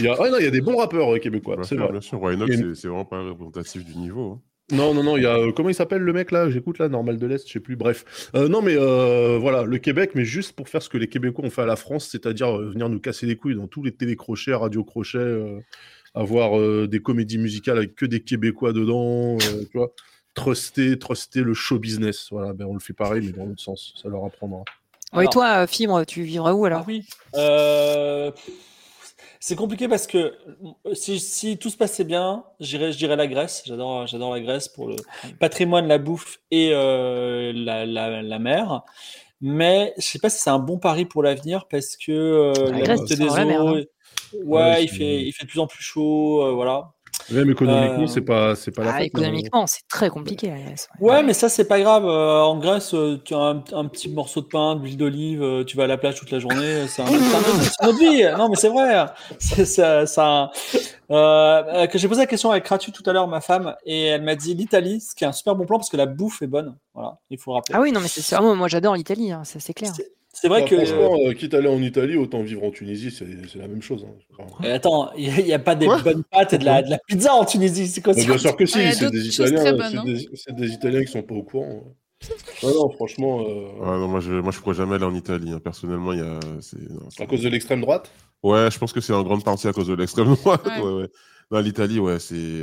il 0.00 0.04
y 0.06 0.08
a, 0.08 0.16
non, 0.16 0.38
il 0.38 0.44
y 0.44 0.48
a 0.48 0.50
des 0.50 0.60
bons 0.60 0.76
rappeurs 0.76 1.18
québécois, 1.20 1.56
Bien 1.56 1.64
c'est 1.64 1.74
sûr, 1.76 1.84
vrai. 1.84 1.92
bien 1.92 2.00
sûr. 2.00 2.18
Roy 2.18 2.32
Enoch, 2.34 2.48
une- 2.48 2.74
c'est 2.74 2.88
vraiment 2.88 3.04
pas 3.04 3.22
représentatif 3.22 3.84
du 3.84 3.96
niveau. 3.96 4.32
hein. 4.32 4.40
Non, 4.70 4.94
non, 4.94 5.02
non, 5.02 5.16
il 5.18 5.24
y 5.24 5.26
a. 5.26 5.36
euh, 5.36 5.52
comment 5.52 5.68
il 5.68 5.74
s'appelle 5.74 6.00
le 6.02 6.12
mec 6.14 6.30
là? 6.30 6.48
J'écoute 6.48 6.78
là, 6.78 6.88
Normal 6.88 7.18
de 7.18 7.26
l'Est, 7.26 7.46
je 7.46 7.52
sais 7.52 7.60
plus. 7.60 7.76
Bref. 7.76 8.30
Euh, 8.34 8.48
non, 8.48 8.62
mais 8.62 8.74
euh, 8.76 9.36
voilà, 9.38 9.64
le 9.64 9.76
Québec, 9.78 10.12
mais 10.14 10.24
juste 10.24 10.52
pour 10.54 10.68
faire 10.68 10.80
ce 10.82 10.88
que 10.88 10.96
les 10.96 11.08
Québécois 11.08 11.44
ont 11.44 11.50
fait 11.50 11.62
à 11.62 11.66
la 11.66 11.76
France, 11.76 12.08
c'est-à-dire 12.10 12.56
venir 12.56 12.88
nous 12.88 13.00
casser 13.00 13.26
les 13.26 13.36
couilles 13.36 13.56
dans 13.56 13.66
tous 13.66 13.82
les 13.82 13.92
télécrochets, 13.92 14.54
radio-crochets, 14.54 15.62
avoir 16.14 16.58
des 16.88 17.00
comédies 17.00 17.38
musicales 17.38 17.76
avec 17.78 17.94
que 17.96 18.06
des 18.06 18.20
Québécois 18.20 18.72
dedans, 18.72 19.36
tu 19.38 19.76
vois. 19.76 19.92
Truster, 20.34 20.98
truster 20.98 21.42
le 21.42 21.52
show 21.52 21.78
business. 21.78 22.28
Voilà, 22.30 22.54
ben 22.54 22.64
on 22.64 22.72
le 22.72 22.80
fait 22.80 22.94
pareil, 22.94 23.20
mais 23.26 23.32
dans 23.32 23.44
l'autre 23.44 23.60
sens. 23.60 23.92
Ça 24.00 24.08
leur 24.08 24.24
apprendra. 24.24 24.64
Bon, 25.12 25.20
et 25.20 25.22
Alors- 25.22 25.32
toi, 25.32 25.62
euh, 25.62 25.66
Fibre, 25.66 26.04
tu 26.04 26.22
vivrais 26.22 26.52
où 26.52 26.64
alors? 26.64 26.80
Ah 26.82 26.84
oui. 26.88 27.04
Euh, 27.36 28.30
c'est 29.40 29.56
compliqué 29.56 29.88
parce 29.88 30.06
que 30.06 30.34
euh, 30.86 30.94
si, 30.94 31.18
si 31.18 31.58
tout 31.58 31.68
se 31.70 31.76
passait 31.76 32.04
bien, 32.04 32.44
j'irais, 32.60 32.92
je 32.92 32.98
dirais 32.98 33.16
la 33.16 33.26
Grèce. 33.26 33.62
J'adore, 33.66 34.06
j'adore 34.06 34.32
la 34.32 34.40
Grèce 34.40 34.68
pour 34.68 34.88
le 34.88 34.96
patrimoine, 35.40 35.86
la 35.88 35.98
bouffe 35.98 36.38
et 36.50 36.70
euh, 36.72 37.52
la, 37.54 37.84
la, 37.84 38.22
la 38.22 38.38
mer. 38.38 38.82
Mais 39.40 39.92
je 39.98 40.02
sais 40.02 40.18
pas 40.20 40.30
si 40.30 40.38
c'est 40.38 40.50
un 40.50 40.60
bon 40.60 40.78
pari 40.78 41.04
pour 41.04 41.22
l'avenir 41.24 41.66
parce 41.68 41.96
que 41.96 42.12
euh, 42.12 42.52
La 42.70 42.78
la 42.78 42.80
Grèce, 42.80 43.04
des 43.04 43.20
eaux, 43.20 43.30
hein. 43.34 43.72
ouais, 43.72 43.88
Ouais, 44.44 44.84
il 44.84 44.88
fait, 44.88 45.22
il 45.24 45.32
fait 45.32 45.44
de 45.44 45.50
plus 45.50 45.58
en 45.60 45.66
plus 45.66 45.82
chaud, 45.82 46.42
euh, 46.44 46.52
voilà. 46.52 46.92
Même 47.30 47.50
économiquement, 47.50 48.02
Euh, 48.04 48.06
c'est 48.06 48.20
pas, 48.20 48.54
c'est 48.54 48.70
pas 48.70 48.84
la 48.84 48.90
Ah, 48.90 48.98
fête, 48.98 49.06
Économiquement, 49.06 49.66
c'est 49.66 49.86
très 49.88 50.10
compliqué 50.10 50.48
la 50.50 50.58
Grèce. 50.60 50.88
Ouais, 51.00 51.22
mais 51.22 51.32
ça, 51.34 51.48
c'est 51.48 51.66
pas 51.66 51.80
grave. 51.80 52.04
Euh, 52.06 52.40
en 52.42 52.58
Grèce, 52.58 52.94
euh, 52.94 53.20
tu 53.24 53.34
as 53.34 53.38
un, 53.38 53.64
un 53.72 53.86
petit 53.86 54.08
morceau 54.10 54.40
de 54.40 54.46
pain, 54.46 54.76
de 54.76 54.82
l'huile 54.82 54.96
d'olive, 54.96 55.64
tu 55.66 55.76
vas 55.76 55.84
à 55.84 55.86
la 55.86 55.96
plage 55.98 56.14
toute 56.16 56.30
la 56.30 56.38
journée. 56.38 56.86
C'est 56.88 57.02
un, 57.02 57.06
autre- 57.06 57.98
vie. 57.98 58.24
Non, 58.36 58.48
mais 58.48 58.56
c'est 58.56 58.68
vrai. 58.68 59.06
C'est 59.38 59.64
ça. 59.66 60.06
ça 60.06 60.50
euh, 61.10 61.86
que 61.86 61.98
j'ai 61.98 62.08
posé 62.08 62.20
la 62.22 62.26
question 62.26 62.50
avec 62.50 62.64
Kratu 62.64 62.90
tout 62.92 63.02
à 63.06 63.12
l'heure, 63.12 63.28
ma 63.28 63.40
femme, 63.40 63.74
et 63.84 64.06
elle 64.06 64.22
m'a 64.22 64.34
dit 64.34 64.54
l'Italie, 64.54 65.00
ce 65.00 65.14
qui 65.14 65.24
est 65.24 65.26
un 65.26 65.32
super 65.32 65.54
bon 65.54 65.66
plan 65.66 65.78
parce 65.78 65.90
que 65.90 65.96
la 65.96 66.06
bouffe 66.06 66.40
est 66.42 66.46
bonne. 66.46 66.76
Voilà, 66.94 67.18
il 67.30 67.38
faut 67.38 67.50
le 67.50 67.56
rappeler. 67.56 67.74
Ah 67.76 67.82
oui, 67.82 67.92
non, 67.92 68.00
mais 68.00 68.08
c'est 68.08 68.22
sûr. 68.22 68.38
Ah, 68.38 68.42
moi, 68.42 68.54
moi, 68.54 68.68
j'adore 68.68 68.94
l'Italie, 68.94 69.30
hein, 69.32 69.42
ça 69.44 69.60
c'est 69.60 69.74
clair. 69.74 69.92
C'est- 69.94 70.10
C'est 70.34 70.48
vrai 70.48 70.62
Bah, 70.62 70.68
que. 70.68 70.76
Franchement, 70.76 71.16
euh, 71.26 71.32
quitte 71.34 71.54
à 71.54 71.58
aller 71.58 71.68
en 71.68 71.82
Italie, 71.82 72.16
autant 72.16 72.42
vivre 72.42 72.64
en 72.64 72.70
Tunisie, 72.70 73.10
c'est 73.10 73.26
la 73.58 73.68
même 73.68 73.82
chose. 73.82 74.06
hein. 74.08 74.14
Enfin, 74.38 74.66
Euh, 74.66 74.74
attends, 74.76 75.12
il 75.16 75.30
n'y 75.44 75.52
a, 75.52 75.58
pas 75.58 75.74
des 75.74 75.86
Quoi? 75.86 75.98
bonnes 76.02 76.24
pâtes 76.24 76.54
et 76.54 76.58
de 76.58 76.64
la, 76.64 76.82
de 76.82 76.90
la 76.90 76.98
pizza 77.06 77.34
en 77.34 77.44
Tunisie. 77.44 77.86
C'est 77.86 78.00
quoi 78.00 78.14
ça? 78.14 78.24
bien 78.24 78.38
sûr 78.38 78.56
que 78.56 78.64
si, 78.66 78.78
y 78.78 78.82
a 78.82 78.92
c'est 78.92 79.10
des 79.10 79.28
Italiens, 79.28 79.72
bonnes, 79.72 79.98
hein. 79.98 80.04
des, 80.56 80.72
Italiens 80.72 81.04
qui 81.04 81.12
sont 81.12 81.22
pas 81.22 81.34
au 81.34 81.42
courant. 81.42 81.82
Non, 82.62 82.74
non, 82.74 82.90
franchement, 82.90 83.40
euh, 83.42 83.66
Ah, 83.82 83.98
non, 83.98 84.08
moi, 84.08 84.20
je, 84.20 84.32
moi, 84.32 84.52
je 84.52 84.60
pourrais 84.60 84.76
jamais 84.76 84.94
aller 84.94 85.04
en 85.04 85.14
Italie. 85.14 85.50
hein. 85.52 85.60
Personnellement, 85.62 86.12
il 86.12 86.20
y 86.20 86.22
a. 86.22 86.38
non, 86.38 87.08
à 87.18 87.26
cause 87.26 87.42
de 87.42 87.48
l'extrême 87.48 87.80
droite? 87.80 88.10
Ouais, 88.42 88.70
je 88.70 88.78
pense 88.78 88.92
que 88.92 89.00
c'est 89.00 89.12
en 89.12 89.22
grande 89.22 89.44
partie 89.44 89.68
à 89.68 89.72
cause 89.72 89.88
de 89.88 89.94
l'extrême 89.94 90.34
droite. 90.42 90.62
Ouais. 90.66 90.80
Ouais. 90.80 90.92
Ouais, 91.02 91.08
Non, 91.50 91.60
l'Italie, 91.60 91.98
ouais, 91.98 92.18
c'est. 92.18 92.62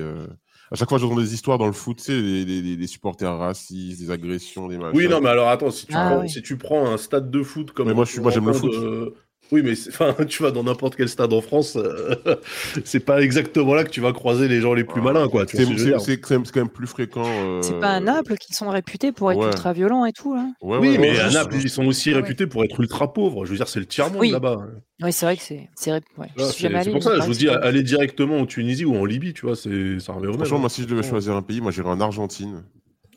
À 0.72 0.76
chaque 0.76 0.88
fois, 0.90 0.98
j'entends 1.00 1.16
des 1.16 1.34
histoires 1.34 1.58
dans 1.58 1.66
le 1.66 1.74
foot, 1.74 1.98
tu 1.98 2.04
sais, 2.04 2.22
des, 2.22 2.46
des- 2.62 2.78
des- 2.78 2.88
supporters 2.88 3.36
racistes, 3.38 4.00
des 4.02 4.12
agressions, 4.12 4.68
des 4.68 4.78
machins. 4.78 4.96
Oui, 4.98 5.08
non, 5.08 5.20
mais 5.20 5.30
alors 5.30 5.50
attends, 5.50 5.72
si 5.72 5.88
tu, 5.88 5.94
Ah, 5.96 6.10
prends, 6.12 6.22
oui. 6.22 6.30
si 6.30 6.42
tu 6.44 6.58
prends 6.58 6.92
un 6.92 6.98
stade 6.98 7.32
de 7.32 7.42
foot 7.42 7.72
comme. 7.72 7.88
Mais 7.88 7.94
moi, 7.96 8.06
je 8.06 8.12
suis- 8.12 8.22
moi, 8.22 8.30
j'aime 8.32 8.46
le 8.46 8.54
foot. 8.54 8.72
de- 8.72 9.14
Oui, 9.51 9.62
mais 9.63 9.74
enfin, 9.89 10.13
tu 10.25 10.44
vas 10.44 10.51
dans 10.51 10.63
n'importe 10.63 10.96
quel 10.96 11.10
stade 11.10 11.34
en 11.34 11.41
France, 11.41 11.75
euh, 11.75 12.15
c'est 12.86 13.00
pas 13.00 13.22
exactement 13.22 13.74
là 13.74 13.84
que 13.84 13.89
tu 13.89 14.00
vas 14.01 14.13
croiser 14.13 14.48
les 14.48 14.62
gens 14.62 14.74
les 14.74 14.84
plus 14.84 15.01
malins, 15.01 15.27
quoi. 15.27 15.46
C'est 15.48 15.65
ce 15.65 16.15
quand, 16.18 16.29
même- 16.32 16.46
c'est 16.46 16.51
quand 16.53 16.60
même 16.62 16.70
plus 16.70 16.88
fréquent. 16.88 17.24
euh, 17.25 17.62
C'est 17.62 17.79
pas 17.79 17.91
à 17.94 18.00
Naples 18.00 18.36
qu'ils 18.38 18.56
sont 18.56 18.70
réputés 18.70 19.12
pour 19.12 19.32
être 19.32 19.39
ouais. 19.39 19.48
ultra 19.48 19.74
violents 19.74 20.06
et 20.06 20.13
tout, 20.13 20.36
là 20.36 20.46
Ouais, 20.62 20.77
Oui, 20.77 20.89
ouais, 20.89 20.98
mais 21.00 21.20
à. 21.20 21.29
Naples, 21.32 21.56
ils 21.56 21.70
sont 21.70 21.86
aussi 21.88 22.10
Ouais. 22.10 22.18
réputés 22.18 22.48
pour 22.48 22.63
être 22.63 22.79
ultra 22.79 23.12
pauvres. 23.12 23.46
Je 23.46 23.51
veux 23.51 23.58
dire, 23.58 23.68
c'est 23.68 23.79
le 23.79 23.86
tiers-monde 23.86 24.20
Oui. 24.20 24.32
là-bas. 24.32 24.58
Oui, 25.01 25.12
c'est 25.13 25.25
vrai 25.25 25.38
que 25.38 25.44
c'est. 25.44 25.70
c'est 25.75 25.91
c'est 25.91 26.91
pour 26.91 27.03
ça, 27.03 27.15
je 27.20 27.25
vous 27.25 27.34
dis, 27.34 27.50
aller 27.50 27.84
directement 27.84 28.38
en 28.39 28.46
Tunisie 28.46 28.86
ou 28.86 28.96
en 28.96 29.06
Libye, 29.06 29.34
tu 29.34 29.46
vois, 29.46 29.56
c'est 29.56 30.00
ça 30.00 30.13
revient 30.13 30.27
au. 30.27 30.34
Franchement, 30.34 30.60
moi, 30.60 30.70
si 30.70 30.82
je 30.84 30.88
devais 30.88 31.03
choisir 31.03 31.36
un 31.36 31.41
pays, 31.41 31.62
moi, 31.62 31.72
j'irais 31.72 31.89
en 31.89 32.00
Argentine. 32.01 32.63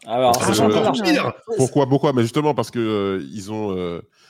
Alors, 0.04 0.32
Ah, 0.40 0.46
Argentine, 0.48 1.04
ouais. 1.04 1.12
pire. 1.12 1.32
Pourquoi 1.56 1.86
Pourquoi? 1.88 2.12
Mais 2.12 2.22
justement 2.22 2.54
parce 2.54 2.70
que 2.70 2.78
euh, 2.80 3.24
ils 3.32 3.52
ont. 3.52 3.76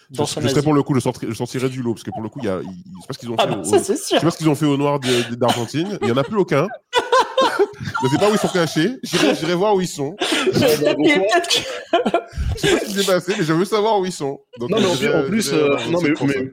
Euh, 0.02 0.14
je, 0.14 0.16
Dans 0.18 0.24
je 0.26 0.48
serais 0.48 0.62
pour 0.62 0.74
le 0.74 0.82
coup, 0.82 0.94
je, 0.94 1.00
sortirais, 1.00 1.30
je 1.32 1.36
sortirais 1.36 1.68
du 1.68 1.82
lot 1.82 1.94
parce 1.94 2.02
que 2.04 2.10
pour 2.10 2.22
le 2.22 2.28
coup, 2.28 2.40
il 2.42 2.46
y 2.46 2.48
a, 2.48 2.60
il- 2.62 2.68
je 2.68 3.00
sais 3.00 3.06
pas 3.08 3.14
ce 3.14 3.18
qu'ils 3.18 3.30
ont 3.30 3.36
Ah 3.38 3.44
fait. 3.46 3.54
bah, 3.54 3.60
au- 3.60 3.64
ça, 3.64 3.78
c'est 3.78 3.96
sûr. 3.96 4.16
Je 4.16 4.20
sais 4.20 4.24
pas 4.24 4.30
ce 4.30 4.38
qu'ils 4.38 4.48
ont 4.48 4.54
fait 4.54 4.66
au 4.66 4.76
noir 4.76 5.00
d'Argentine. 5.38 5.98
Il 6.02 6.08
y 6.08 6.12
en 6.12 6.16
a 6.16 6.24
plus 6.24 6.36
aucun. 6.36 6.66
je 8.04 8.08
sais 8.08 8.18
pas 8.18 8.28
où 8.30 8.32
ils 8.32 8.38
sont 8.38 8.48
cachés. 8.48 8.90
J'irai, 9.02 9.34
j'irai 9.34 9.54
voir 9.54 9.74
où 9.74 9.80
ils 9.80 9.86
sont. 9.88 10.14
Et 10.20 10.50
peut-être 10.50 11.48
que- 11.48 12.18
Je 12.54 12.58
sais 12.58 12.72
pas 12.72 12.80
ce 12.80 12.84
qui 12.86 12.92
s'est 12.92 13.04
passé, 13.12 13.34
mais 13.38 13.44
je 13.44 13.52
veux 13.52 13.64
savoir 13.64 13.98
où 13.98 14.04
ils 14.06 14.12
sont. 14.12 14.40
Donc, 14.58 14.70
Non, 14.70 14.78
mais 14.80 14.86
en 14.86 14.94
j'irai- 14.94 15.24
plus, 15.26 15.26
en 15.26 15.28
plus, 15.28 15.50
j'irai 15.50 15.62
euh, 15.62 15.76
non, 15.90 16.00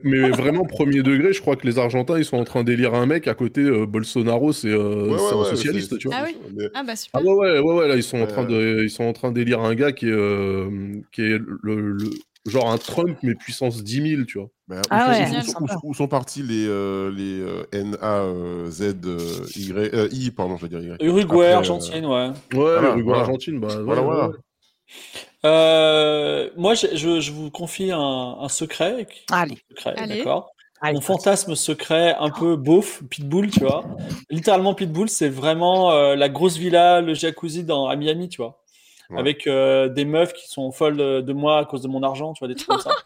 mais, 0.04 0.30
vraiment, 0.30 0.64
premier 0.66 1.02
degré, 1.04 1.34
je 1.34 1.42
crois 1.42 1.56
que 1.56 1.68
les 1.68 1.78
Argentins, 1.78 2.18
ils 2.18 2.26
sont 2.26 2.38
en 2.38 2.44
train 2.44 2.64
d'élire 2.64 2.94
un 2.94 3.06
mec 3.06 3.28
à 3.28 3.34
côté, 3.34 3.62
euh, 3.62 3.86
Bolsonaro, 3.86 4.52
c'est 4.54 4.70
euh, 4.70 5.06
Ouais, 5.08 5.12
ouais, 5.14 5.18
c'est 5.30 5.36
un 5.36 5.40
ouais, 5.40 5.50
socialiste, 5.50 5.90
c'est- 5.92 5.98
tu 5.98 6.08
vois. 6.08 6.18
Ah 6.20 6.26
oui 6.28 6.38
mais- 6.56 6.66
Ah 6.74 6.84
bah 6.84 6.96
super. 6.96 7.22
Ah 7.22 7.24
ouais, 7.24 7.34
ouais, 7.34 7.60
ouais, 7.60 7.74
ouais, 7.76 7.88
là, 7.88 7.96
ils 7.96 8.04
sont 8.04 8.20
en 8.20 8.28
train 8.28 8.46
de, 8.46 8.84
ils 8.84 8.90
sont 8.90 9.04
en 9.04 9.14
train 9.14 9.32
d'élire 9.32 9.60
un 9.62 9.76
gars 9.76 9.92
qui 9.92 10.08
est, 10.08 10.12
euh, 10.12 10.70
qui 11.12 11.22
est 11.22 11.38
le, 11.38 11.60
le- 11.64 11.98
genre 12.46 12.70
un 12.72 12.78
Trump, 12.78 13.18
mais 13.24 13.36
puissance 13.36 13.84
10 13.84 14.10
000, 14.16 14.24
tu 14.26 14.38
vois. 14.40 14.50
bah, 14.68 14.78
où 14.82 14.88
Ah 14.92 15.14
sont- 15.14 15.36
où, 15.38 15.68
sont- 15.68 15.76
où- 15.84 15.90
où 15.90 15.94
sont 15.94 16.08
partis 16.08 16.42
les, 16.44 16.66
euh, 16.68 17.12
les 17.12 17.40
euh, 17.42 17.64
N, 17.72 17.98
A, 18.02 18.20
euh, 18.22 18.70
Z, 18.72 18.96
euh, 19.06 19.46
Y, 19.56 19.72
euh, 19.94 20.08
I, 20.12 20.32
pardon, 20.32 20.58
je 20.58 20.66
vais 20.66 20.70
dire 20.70 20.82
Y. 20.96 21.04
Uruguay, 21.04 21.38
Après, 21.48 21.54
euh, 21.54 21.58
Argentine, 21.58 22.06
ouais. 22.06 22.28
Ouais, 22.30 22.34
Voilà, 22.54 22.88
Uruguay, 22.90 23.04
voilà. 23.04 23.22
Argentine, 23.22 23.60
bah, 23.60 23.68
Voilà, 23.84 24.02
ouais, 24.02 24.08
voilà. 24.08 24.28
ouais. 24.30 24.36
Euh, 25.46 26.50
moi, 26.58 26.74
je, 26.74 26.88
je, 26.96 27.20
je 27.22 27.32
vous 27.32 27.50
confie 27.50 27.92
un, 27.92 28.00
un 28.00 28.50
secret. 28.50 29.08
Allez. 29.32 29.58
secret, 29.70 29.94
Allez. 29.98 30.18
d'accord? 30.18 30.52
Allez, 30.82 30.94
Mon 30.96 31.02
fantasme 31.02 31.56
secret, 31.56 32.16
un 32.20 32.30
peu 32.30 32.56
beauf, 32.56 33.04
pitbull, 33.10 33.50
tu 33.52 33.62
vois. 33.62 33.84
Littéralement 34.30 34.74
pitbull, 34.74 35.10
c'est 35.10 35.28
vraiment 35.30 35.92
euh, 35.92 36.16
la 36.16 36.30
grosse 36.30 36.58
villa, 36.58 37.02
le 37.02 37.14
jacuzzi 37.14 37.64
dans 37.66 37.88
à 37.88 37.96
Miami, 37.98 38.30
tu 38.30 38.42
vois. 38.42 38.59
Ouais. 39.10 39.20
Avec 39.20 39.48
euh, 39.48 39.90
des 39.90 40.06
meufs 40.06 40.34
qui 40.34 40.48
sont 40.48 40.72
folles 40.72 40.98
de, 40.98 41.22
de 41.22 41.34
moi 41.34 41.60
à 41.60 41.66
cause 41.66 41.82
de 41.82 41.88
mon 41.88 42.04
argent, 42.04 42.34
tu 42.34 42.40
vois, 42.40 42.48
des 42.48 42.56
trucs 42.56 42.68
comme 42.70 42.80
ça. 42.82 42.92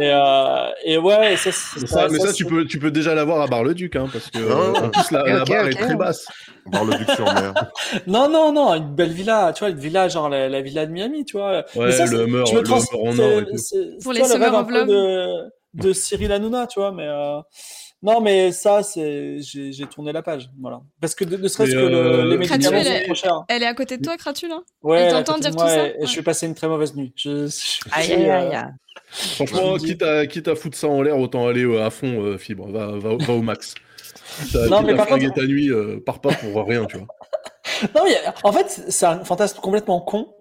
Et, 0.00 0.12
euh, 0.12 0.68
et 0.84 0.96
ouais, 0.96 1.36
ça, 1.36 1.50
c'est- 1.50 1.80
Mais 1.80 1.86
ça, 1.88 2.08
mais 2.08 2.18
ça, 2.20 2.32
tu 2.32 2.44
peux, 2.44 2.64
tu 2.66 2.78
peux 2.78 2.92
déjà 2.92 3.16
l'avoir 3.16 3.40
à 3.40 3.48
Bar-le-Duc, 3.48 3.96
hein, 3.96 4.06
parce 4.12 4.30
que 4.30 4.38
Ah 4.38 4.52
euh, 4.52 4.86
en 4.86 4.90
plus 4.90 5.10
la, 5.10 5.44
barre 5.44 5.66
est 5.66 5.70
très 5.72 5.96
basse. 5.96 6.24
De 6.66 7.14
sur 7.16 7.24
mer. 7.24 7.52
Non, 8.06 8.28
non, 8.28 8.52
non, 8.52 8.74
une 8.74 8.94
belle 8.94 9.10
villa, 9.10 9.52
tu 9.52 9.60
vois, 9.60 9.70
une 9.70 9.78
villa 9.78 10.06
genre 10.06 10.28
la, 10.28 10.48
la 10.48 10.60
villa 10.60 10.86
de 10.86 10.92
Miami, 10.92 11.24
tu 11.24 11.36
vois. 11.36 11.64
Ouais, 11.74 11.86
Mais 11.86 11.90
ça, 11.92 12.04
le 12.04 12.26
me 12.28 12.38
le 12.38 12.42
en 12.44 13.18
or 13.18 13.40
et 13.40 13.44
tout. 13.46 13.56
c'est- 13.56 13.98
Pour 14.04 14.12
les 14.12 14.20
vois, 14.20 14.28
le 14.28 14.34
Summer 14.34 14.50
rêve 14.52 14.54
un 14.60 14.64
peu 14.64 14.84
de, 14.86 15.50
de 15.88 15.92
Cyril 15.92 16.30
Hanouna, 16.30 16.68
tu 16.68 16.78
vois, 16.78 16.92
mais 16.92 17.06
euh, 17.08 17.40
non, 18.02 18.20
mais 18.20 18.52
ça, 18.52 18.82
c'est 18.82 19.38
j'ai 19.40 19.86
tourné 19.86 20.12
la 20.12 20.22
page, 20.22 20.50
voilà. 20.60 20.80
Parce 21.00 21.14
que 21.14 21.24
de- 21.24 21.36
ne 21.36 21.48
serait-ce 21.48 21.74
Mais, 21.74 21.82
que 21.82 21.86
le- 21.88 21.96
euh, 21.96 22.24
les 22.30 22.36
médicaments 22.36 22.60
Kratu, 22.70 22.84
sont 22.84 22.90
elle 22.92 22.96
est- 23.02 23.04
trop 23.04 23.14
chers. 23.14 23.44
Elle 23.48 23.62
est 23.62 23.66
à 23.66 23.74
côté 23.74 23.96
de 23.98 24.02
toi, 24.02 24.16
Kratu, 24.16 24.48
là? 24.48 24.60
Ouais, 24.82 25.00
Elle 25.00 25.12
t'entend 25.24 25.38
dire 25.38 25.50
tout 25.52 25.58
ça? 25.66 25.86
et, 25.88 25.94
je 26.02 26.06
suis 26.06 26.22
passé 26.22 26.46
une 26.46 26.54
très 26.54 26.68
mauvaise 26.68 26.94
nuit. 26.94 27.12
Je, 27.16 27.46
je 27.46 27.50
suis, 27.50 27.80
Aïe, 27.92 28.12
aïe, 28.12 28.24
euh, 28.30 28.32
aïe, 28.48 28.54
aïe. 28.56 28.64
Franchement, 29.10 29.76
quitte 29.76 30.02
à, 30.02 30.26
quitte 30.26 30.48
à 30.48 30.54
foutre 30.54 30.76
ça 30.76 30.86
en 30.88 31.02
l'air, 31.02 31.18
autant 31.18 31.46
aller 31.46 31.64
euh, 31.64 31.84
à 31.84 31.90
fond, 31.90 32.22
euh, 32.22 32.38
fibre. 32.38 32.68
Va, 32.70 32.88
va, 32.98 33.16
va 33.16 33.32
au 33.32 33.42
max. 33.42 33.74
Non, 34.70 34.82
mais 34.82 34.94
par 34.94 35.06
contre- 35.08 35.34
ta 35.34 35.44
nuit, 35.46 35.70
euh, 35.70 36.00
pars 36.04 36.20
pas 36.20 36.30
pour 36.34 36.66
rien, 36.66 36.84
tu 36.86 36.98
vois. 36.98 37.06
Non, 37.94 38.02
il 38.06 38.12
y 38.12 38.16
a- 38.16 38.34
en 38.44 38.52
fait, 38.52 38.84
c'est 38.88 39.06
un 39.06 39.24
fantasme 39.24 39.58
complètement 39.60 40.00
con. 40.00 40.34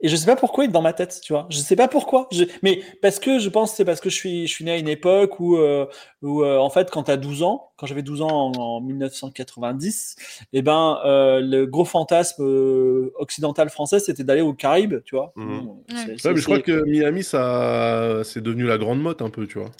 Et 0.00 0.08
je 0.08 0.16
sais 0.16 0.26
pas 0.26 0.36
pourquoi 0.36 0.64
il 0.64 0.68
est 0.68 0.72
dans 0.72 0.82
ma 0.82 0.92
tête, 0.92 1.20
tu 1.22 1.32
vois. 1.32 1.46
Je 1.48 1.58
sais 1.58 1.76
pas 1.76 1.88
pourquoi. 1.88 2.28
Je- 2.30 2.44
Mais 2.62 2.82
parce 3.00 3.18
que 3.18 3.38
je 3.38 3.48
pense 3.48 3.70
que 3.70 3.76
c'est 3.78 3.84
parce 3.86 4.00
que 4.00 4.10
je 4.10 4.14
suis, 4.14 4.46
je 4.46 4.52
suis 4.52 4.64
né 4.64 4.72
à 4.72 4.76
une 4.76 4.88
époque 4.88 5.40
où, 5.40 5.56
euh, 5.56 5.86
où 6.22 6.42
euh, 6.42 6.58
en 6.58 6.68
fait, 6.70 6.90
quand 6.90 7.04
tu 7.04 7.10
as 7.10 7.16
12 7.16 7.42
ans, 7.42 7.70
quand 7.76 7.86
j'avais 7.86 8.02
12 8.02 8.20
ans 8.20 8.28
en, 8.28 8.52
en 8.58 8.80
1990, 8.82 10.16
eh 10.52 10.62
ben, 10.62 10.98
euh, 11.04 11.40
le 11.40 11.66
gros 11.66 11.84
fantasme 11.84 12.42
euh, 12.44 13.12
occidental 13.18 13.70
français, 13.70 13.98
c'était 13.98 14.24
d'aller 14.24 14.42
aux 14.42 14.52
Caraïbes, 14.54 15.02
tu 15.04 15.14
vois. 15.16 15.32
Bon, 15.36 15.44
Ouais. 15.44 15.82
c'est- 15.88 15.94
Ouais, 16.10 16.14
c'est- 16.18 16.30
mais 16.32 16.36
je 16.40 16.44
crois 16.44 16.60
que 16.60 16.84
Miami, 16.86 17.22
ça, 17.22 18.20
c'est 18.24 18.42
devenu 18.42 18.64
la 18.66 18.78
grande 18.78 19.00
motte 19.00 19.22
un 19.22 19.30
peu, 19.30 19.46
tu 19.46 19.58
vois. 19.58 19.70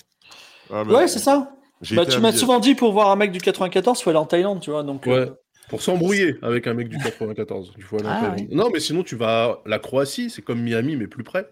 Ah, 0.70 0.82
Ouais, 0.84 1.08
c'est 1.08 1.18
ça. 1.18 1.50
Bah, 1.96 2.06
tu 2.06 2.18
m'as 2.20 2.32
souvent 2.32 2.60
dit 2.60 2.74
pour 2.74 2.92
voir 2.92 3.10
un 3.10 3.16
mec 3.16 3.30
du 3.30 3.40
94, 3.40 4.00
faut 4.00 4.08
aller 4.10 4.18
en 4.18 4.24
Thaïlande, 4.26 4.60
tu 4.60 4.70
vois. 4.70 4.82
Donc, 4.82 5.06
Ouais. 5.06 5.26
Euh, 5.64 5.68
Pour 5.68 5.82
s'embrouiller 5.82 6.36
avec 6.42 6.66
un 6.66 6.74
mec 6.74 6.88
du 6.88 6.98
94. 6.98 7.72
Il 7.76 7.82
faut 7.82 7.98
Ah. 8.04 8.36
Non, 8.50 8.70
mais 8.72 8.80
sinon, 8.80 9.02
tu 9.02 9.16
vas 9.16 9.44
à 9.64 9.68
la 9.68 9.78
Croatie, 9.78 10.30
c'est 10.30 10.42
comme 10.42 10.60
Miami, 10.60 10.96
mais 10.96 11.06
plus 11.06 11.24
près. 11.24 11.48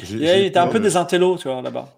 j'ai- 0.00 0.16
il 0.16 0.26
j'ai 0.26 0.46
était 0.46 0.58
un 0.58 0.68
peu 0.68 0.78
euh, 0.78 0.80
des 0.80 0.96
intellos, 0.96 1.38
tu 1.38 1.48
vois, 1.48 1.60
là-bas. 1.62 1.92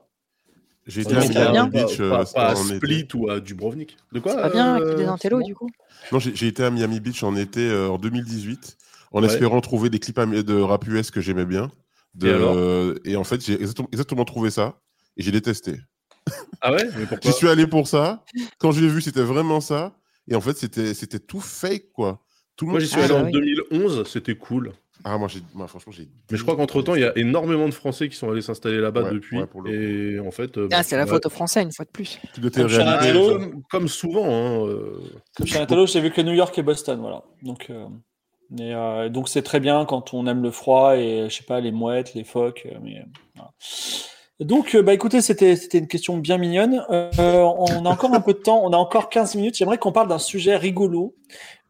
J'ai 0.87 1.03
été 1.03 1.15
à 1.15 1.53
Miami. 1.53 1.71
Beach. 1.71 1.99
Pas, 1.99 2.05
euh, 2.05 2.09
pas- 2.09 2.25
pas 2.33 2.49
à 2.51 2.53
été. 2.55 2.77
Split 2.77 3.09
ou 3.15 3.29
à 3.31 3.41
Dubrovnik. 3.41 3.97
De 4.13 4.21
quoi 4.21 4.37
Pas 4.37 4.49
bien 4.49 4.77
euh, 4.81 4.83
avec 4.83 4.97
des 4.97 5.05
intellos, 5.07 5.43
du 5.43 5.55
coup. 5.55 5.69
Non, 6.11 6.19
j'ai 6.19 6.35
j'ai 6.35 6.47
été 6.49 6.65
à 6.65 6.71
Miami 6.71 6.99
Beach 7.01 7.23
en 7.23 7.37
été 7.37 7.69
euh, 7.69 7.89
en 7.91 7.99
2018, 7.99 8.77
en 9.13 9.21
Ouais. 9.21 9.27
espérant 9.27 9.61
trouver 9.61 9.91
des 9.91 9.99
clips 9.99 10.19
de 10.19 10.61
rap 10.61 10.87
US 10.89 11.11
que 11.11 11.21
j'aimais 11.21 11.45
bien. 11.45 11.71
De- 12.15 13.01
Et 13.05 13.15
en 13.17 13.23
fait, 13.25 13.45
j'ai 13.45 13.55
exactement, 13.55 13.89
exactement 13.93 14.25
trouvé 14.25 14.51
ça 14.51 14.81
et 15.17 15.23
j'ai 15.23 15.31
détesté. 15.31 15.77
Ah 16.61 16.73
ouais? 16.73 16.85
Mais 16.97 17.07
pourquoi? 17.07 17.31
J'y 17.31 17.37
suis 17.37 17.49
allé 17.49 17.67
pour 17.67 17.87
ça. 17.87 18.25
Quand 18.59 18.73
je 18.73 18.81
l'ai 18.81 18.89
vu, 18.89 19.01
c'était 19.01 19.23
vraiment 19.23 19.61
ça. 19.61 19.93
Et 20.29 20.35
en 20.35 20.41
fait, 20.41 20.57
c'était 20.57 20.95
c'était 20.95 21.19
tout 21.19 21.41
fake, 21.41 21.93
quoi. 21.93 22.21
Tout 22.57 22.67
le 22.67 22.73
Moi, 22.73 22.81
j'y 22.81 22.89
suis 22.89 23.01
allé 23.01 23.15
en 23.15 23.25
oui. 23.25 23.33
2011, 23.33 24.07
c'était 24.09 24.35
cool. 24.37 24.73
Ah, 25.03 25.17
moi, 25.17 25.29
j'ai, 25.29 25.41
moi, 25.55 25.67
franchement, 25.67 25.93
j'ai. 25.93 26.09
Mais 26.31 26.37
je 26.37 26.43
crois 26.43 26.57
qu'entre 26.57 26.83
temps, 26.83 26.95
il 26.95 27.01
y 27.01 27.05
a 27.05 27.17
énormément 27.17 27.67
de 27.67 27.73
Français 27.73 28.09
qui 28.11 28.17
sont 28.17 28.31
allés 28.31 28.43
s'installer 28.43 28.81
là-bas 28.81 29.05
Ouais, 29.05 29.13
depuis. 29.15 29.39
ouais, 29.39 29.47
pour 29.47 29.63
le 29.63 29.73
et 29.73 30.21
en 30.21 30.31
fait. 30.31 30.59
euh, 30.59 30.69
Ah, 30.71 30.77
bah, 30.77 30.83
c'est 30.83 30.97
la 30.99 31.07
bah, 31.07 31.13
faute 31.13 31.25
aux 31.25 31.31
Français, 31.31 31.63
une 31.63 31.73
fois 31.73 31.87
de 31.87 31.91
plus. 31.91 32.19
Comme. 32.35 32.69
Comme, 32.69 33.63
comme 33.71 33.89
souvent. 33.89 34.27
Hein, 34.27 34.67
euh, 34.67 35.01
Comme 35.37 35.87
j'ai 35.87 36.01
vu 36.03 36.11
que 36.11 36.21
New 36.21 36.35
York 36.35 36.57
et 36.59 36.63
Boston, 36.63 37.01
voilà. 37.01 37.23
Donc, 37.43 37.71
euh, 37.71 37.87
euh, 38.61 39.09
donc 39.09 39.31
c'est 39.31 39.43
très 39.43 39.61
bien 39.61 39.87
quand 39.87 40.13
on 40.13 40.27
aime 40.27 40.43
le 40.43 40.51
froid 40.51 40.97
et 40.99 41.31
je 41.31 41.35
sais 41.35 41.45
pas 41.45 41.61
les 41.61 41.73
mouettes, 41.73 42.13
les 42.15 42.25
phoques, 42.25 42.69
mais 42.83 43.03
voilà. 43.37 43.53
Donc, 44.40 44.74
euh, 44.74 44.83
bah 44.83 44.94
écoutez, 44.94 45.20
c'était 45.20 45.55
une 45.74 45.87
question 45.87 46.16
bien 46.16 46.38
mignonne. 46.38 46.83
Euh, 46.90 47.11
on 47.18 47.85
a 47.85 47.90
encore 47.90 48.14
un 48.14 48.22
peu 48.22 48.33
de 48.33 48.38
temps, 48.38 48.62
on 48.64 48.72
a 48.72 48.76
encore 48.79 49.11
15 49.11 49.35
minutes. 49.35 49.57
J'aimerais 49.57 49.76
qu'on 49.76 49.92
parle 49.92 50.09
d'un 50.09 50.18
sujet 50.18 50.57
rigolo, 50.57 51.14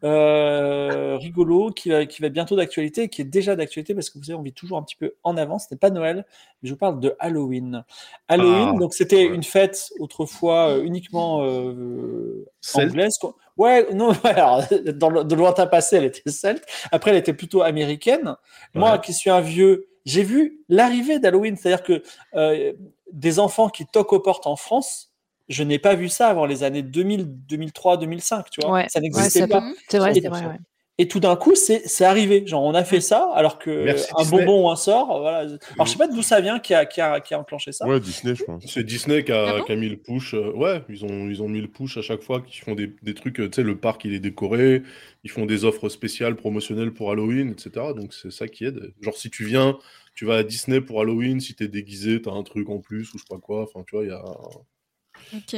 euh, 0.05 1.19
rigolo 1.21 1.71
qui 1.71 1.91
va, 1.91 2.07
qui 2.07 2.23
va 2.23 2.29
bientôt 2.29 2.55
d'actualité, 2.55 3.03
et 3.03 3.09
qui 3.09 3.23
est 3.23 3.25
déjà 3.25 3.57
d'actualité 3.57 3.93
parce 3.93 4.09
que 4.09 4.19
vous 4.19 4.25
savez, 4.25 4.39
on 4.39 4.43
vit 4.43 4.53
toujours 4.53 4.79
un 4.79 4.83
petit 4.85 4.95
peu 4.95 5.15
en 5.25 5.37
avance. 5.37 5.67
Ce 5.69 5.75
n'est 5.75 5.79
pas 5.79 5.91
Noël, 5.91 6.25
mais 6.63 6.69
je 6.69 6.73
vous 6.73 6.79
parle 6.79 7.01
de 7.01 7.17
Halloween. 7.19 7.85
Halloween, 8.29 8.73
Ah, 8.75 8.79
donc 8.79 8.95
c'était 8.95 9.29
ouais. 9.29 9.35
une 9.35 9.43
fête 9.43 9.91
autrefois 9.99 10.69
euh, 10.69 10.85
uniquement 10.85 11.43
euh, 11.45 12.47
anglaise. 12.75 13.19
Ouais, 13.57 13.93
non, 13.93 14.13
alors, 14.25 14.63
dans 14.95 15.11
le, 15.11 15.25
de 15.25 15.35
lointain 15.35 15.67
passé, 15.67 15.97
elle 15.97 16.05
était 16.05 16.31
celte. 16.31 16.65
Après, 16.93 17.11
elle 17.11 17.17
était 17.17 17.35
plutôt 17.35 17.63
américaine. 17.63 18.37
Moi, 18.75 18.99
qui 18.99 19.13
suis 19.13 19.29
un 19.29 19.41
vieux, 19.41 19.89
j'ai 20.05 20.23
vu 20.23 20.61
l'arrivée 20.69 21.19
d'Halloween, 21.19 21.57
c'est-à-dire 21.57 21.83
que 21.83 22.03
euh, 22.35 22.73
des 23.13 23.39
enfants 23.39 23.69
qui 23.69 23.87
toquent 23.87 24.13
aux 24.13 24.21
portes 24.21 24.47
en 24.47 24.57
France, 24.57 25.13
je 25.49 25.63
n'ai 25.65 25.79
pas 25.79 25.95
vu 25.95 26.09
ça 26.09 26.29
avant 26.29 26.47
les 26.47 26.63
années 26.63 26.83
2000, 26.83 27.25
2003, 27.47 27.97
2005, 27.97 28.51
tu 28.51 28.61
vois. 28.61 28.73
Ouais, 28.73 28.87
ça 28.89 29.01
n'existait 29.01 29.49
pas. 29.49 29.63
C'est 29.89 29.99
vrai, 29.99 30.15
c'est 30.15 30.29
vrai. 30.29 30.47
ouais. 30.47 30.59
Et 31.03 31.09
tout 31.09 31.19
d'un 31.19 31.35
coup, 31.35 31.55
c'est 31.55 31.81
c'est 31.89 32.05
arrivé. 32.05 32.47
Genre, 32.47 32.63
on 32.63 32.75
a 32.75 32.85
fait 32.85 33.01
ça, 33.01 33.31
alors 33.35 33.59
que 33.59 33.85
Merci, 33.85 34.11
un 34.17 34.23
Disney. 34.23 34.45
bonbon 34.45 34.67
ou 34.67 34.71
un 34.71 34.77
sort, 34.77 35.21
voilà. 35.21 35.39
Alors, 35.39 35.87
je 35.87 35.93
sais 35.93 35.97
pas 35.97 36.09
d'où 36.09 36.21
ça 36.21 36.43
vient 36.43 36.59
qui 36.59 36.75
a, 36.75 36.85
qui 36.85 37.01
a, 37.01 37.21
qui 37.21 37.33
a 37.33 37.41
enclenché 37.41 37.73
ça. 37.73 37.87
Ouais, 37.87 37.99
Disney, 38.01 38.35
je 38.35 38.45
pense. 38.45 38.65
C'est 38.67 38.85
Disney 38.85 39.25
qui 39.25 39.33
a, 39.33 39.47
Ah 39.49 39.59
bon 39.61 39.65
qui 39.65 39.73
a 39.73 39.77
mis 39.77 39.89
le 39.89 39.97
push. 39.97 40.35
euh, 40.35 40.53
ouais, 40.53 40.83
ils 40.91 41.03
ont, 41.07 41.31
ils 41.31 41.43
ont 41.43 41.49
mis 41.49 41.63
le 41.63 41.69
push 41.69 41.97
à 41.97 42.03
chaque 42.03 42.21
fois, 42.21 42.43
qui 42.43 42.59
font 42.59 42.75
des, 42.75 42.93
des 43.03 43.15
trucs. 43.15 43.41
euh, 43.41 43.49
Tu 43.49 43.57
sais, 43.57 43.63
le 43.63 43.79
parc, 43.79 44.05
il 44.05 44.13
est 44.13 44.21
décoré. 44.21 44.83
Ils 45.25 45.31
font 45.31 45.47
des 45.47 45.65
offres 45.65 45.89
spéciales 45.89 46.37
promotionnelles 46.37 46.93
pour 46.93 47.11
Halloween, 47.11 47.51
etc. 47.51 47.71
Donc, 47.97 48.13
c'est 48.13 48.31
ça 48.31 48.47
qui 48.47 48.67
aide. 48.67 48.93
Genre, 49.01 49.17
si 49.17 49.31
tu 49.31 49.45
viens, 49.47 49.79
tu 50.15 50.27
vas 50.27 50.37
à 50.37 50.43
Disney 50.43 50.83
pour 50.83 51.01
Halloween, 51.01 51.41
si 51.41 51.55
t'es 51.55 51.69
déguisé, 51.69 52.21
t'as 52.21 52.33
un 52.33 52.43
truc 52.43 52.69
en 52.69 52.79
plus, 52.79 53.15
ou 53.15 53.19
je 53.19 53.23
sais 53.23 53.29
pas 53.31 53.39
quoi. 53.41 53.63
Enfin, 53.63 53.83
tu 53.89 53.97
vois, 53.97 54.05
il 54.05 54.11
y 54.11 54.13
a 54.13 54.23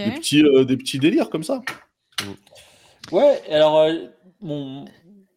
des, 0.04 0.10
petits, 0.12 0.44
euh, 0.44 0.64
des 0.64 0.76
petits 0.76 1.00
délires 1.00 1.30
comme 1.30 1.42
ça. 1.42 1.62
Ouais, 3.10 3.40
alors, 3.50 3.80
euh, 3.80 3.94
bon, 4.40 4.84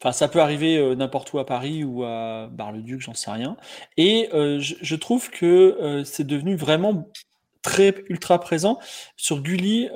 enfin, 0.06 0.12
ça 0.12 0.28
peut 0.28 0.40
arriver 0.40 0.78
euh, 0.78 0.96
n'importe 0.96 1.34
où 1.34 1.40
à 1.40 1.46
Paris 1.46 1.84
ou 1.84 2.04
à 2.04 2.48
Bar-le-Duc, 2.52 3.02
j'en 3.02 3.16
sais 3.16 3.32
rien. 3.32 3.58
Et 3.98 4.30
euh, 4.34 4.60
je, 4.60 4.96
trouve 4.96 5.32
que 5.32 5.46
euh, 5.82 6.04
c'est 6.04 6.28
devenu 6.28 6.56
vraiment 6.56 7.08
très 7.64 7.96
ultra 8.10 8.40
présent. 8.40 8.78
Sur 9.18 9.42
Gulli, 9.42 9.90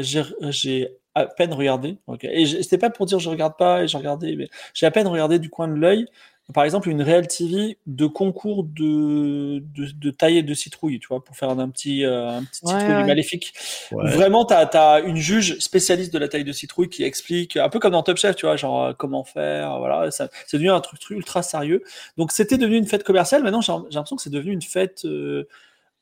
j'ai 0.00 0.22
j'ai 0.40 0.88
à 1.14 1.26
peine 1.26 1.52
regardé. 1.52 1.98
ok. 2.06 2.24
Et 2.24 2.46
c'était 2.46 2.78
pas 2.78 2.90
pour 2.90 3.06
dire 3.06 3.18
je 3.18 3.28
regarde 3.28 3.54
pas 3.56 3.84
et 3.84 3.88
je 3.88 3.96
regardais, 3.96 4.34
mais 4.34 4.48
j'ai 4.74 4.86
à 4.86 4.90
peine 4.90 5.06
regardé 5.06 5.38
du 5.38 5.50
coin 5.50 5.68
de 5.68 5.74
l'œil 5.74 6.06
par 6.52 6.64
exemple, 6.64 6.88
une 6.88 7.02
Real 7.02 7.26
TV 7.26 7.78
de 7.86 8.06
concours 8.06 8.64
de, 8.64 9.58
de, 9.60 9.90
de 9.92 10.10
taille 10.10 10.42
de 10.44 10.54
citrouille, 10.54 10.98
tu 11.00 11.08
vois, 11.08 11.22
pour 11.24 11.36
faire 11.36 11.50
un 11.50 11.68
petit, 11.68 12.04
euh, 12.04 12.28
un 12.38 12.44
petit 12.44 12.60
Ouais, 12.64 12.72
citrouille 12.78 12.94
ouais. 12.94 13.04
maléfique. 13.06 13.52
Ouais. 13.92 14.10
Vraiment, 14.10 14.44
tu 14.44 14.54
as, 14.54 15.00
une 15.00 15.16
juge 15.16 15.58
spécialiste 15.58 16.12
de 16.12 16.18
la 16.18 16.28
taille 16.28 16.44
de 16.44 16.52
citrouille 16.52 16.88
qui 16.88 17.02
explique, 17.04 17.56
un 17.56 17.68
peu 17.68 17.78
comme 17.78 17.92
dans 17.92 18.02
Top 18.02 18.16
Chef, 18.18 18.36
tu 18.36 18.46
vois, 18.46 18.56
genre 18.56 18.84
euh, 18.84 18.92
comment 18.92 19.24
faire, 19.24 19.78
voilà, 19.78 20.10
ça- 20.10 20.28
c'est 20.46 20.56
devenu 20.56 20.70
un 20.70 20.80
truc, 20.80 21.00
truc 21.00 21.16
ultra 21.18 21.42
sérieux. 21.42 21.82
Donc 22.16 22.32
c'était 22.32 22.58
devenu 22.58 22.76
une 22.76 22.86
fête 22.86 23.04
commerciale, 23.04 23.42
maintenant 23.42 23.60
j'ai 23.60 23.72
l'impression 23.72 24.16
que 24.16 24.22
c'est 24.22 24.30
devenu 24.30 24.52
une 24.52 24.62
fête 24.62 25.04
euh, 25.04 25.48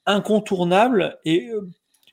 incontournable 0.07 1.19
et 1.25 1.49
euh, 1.49 1.69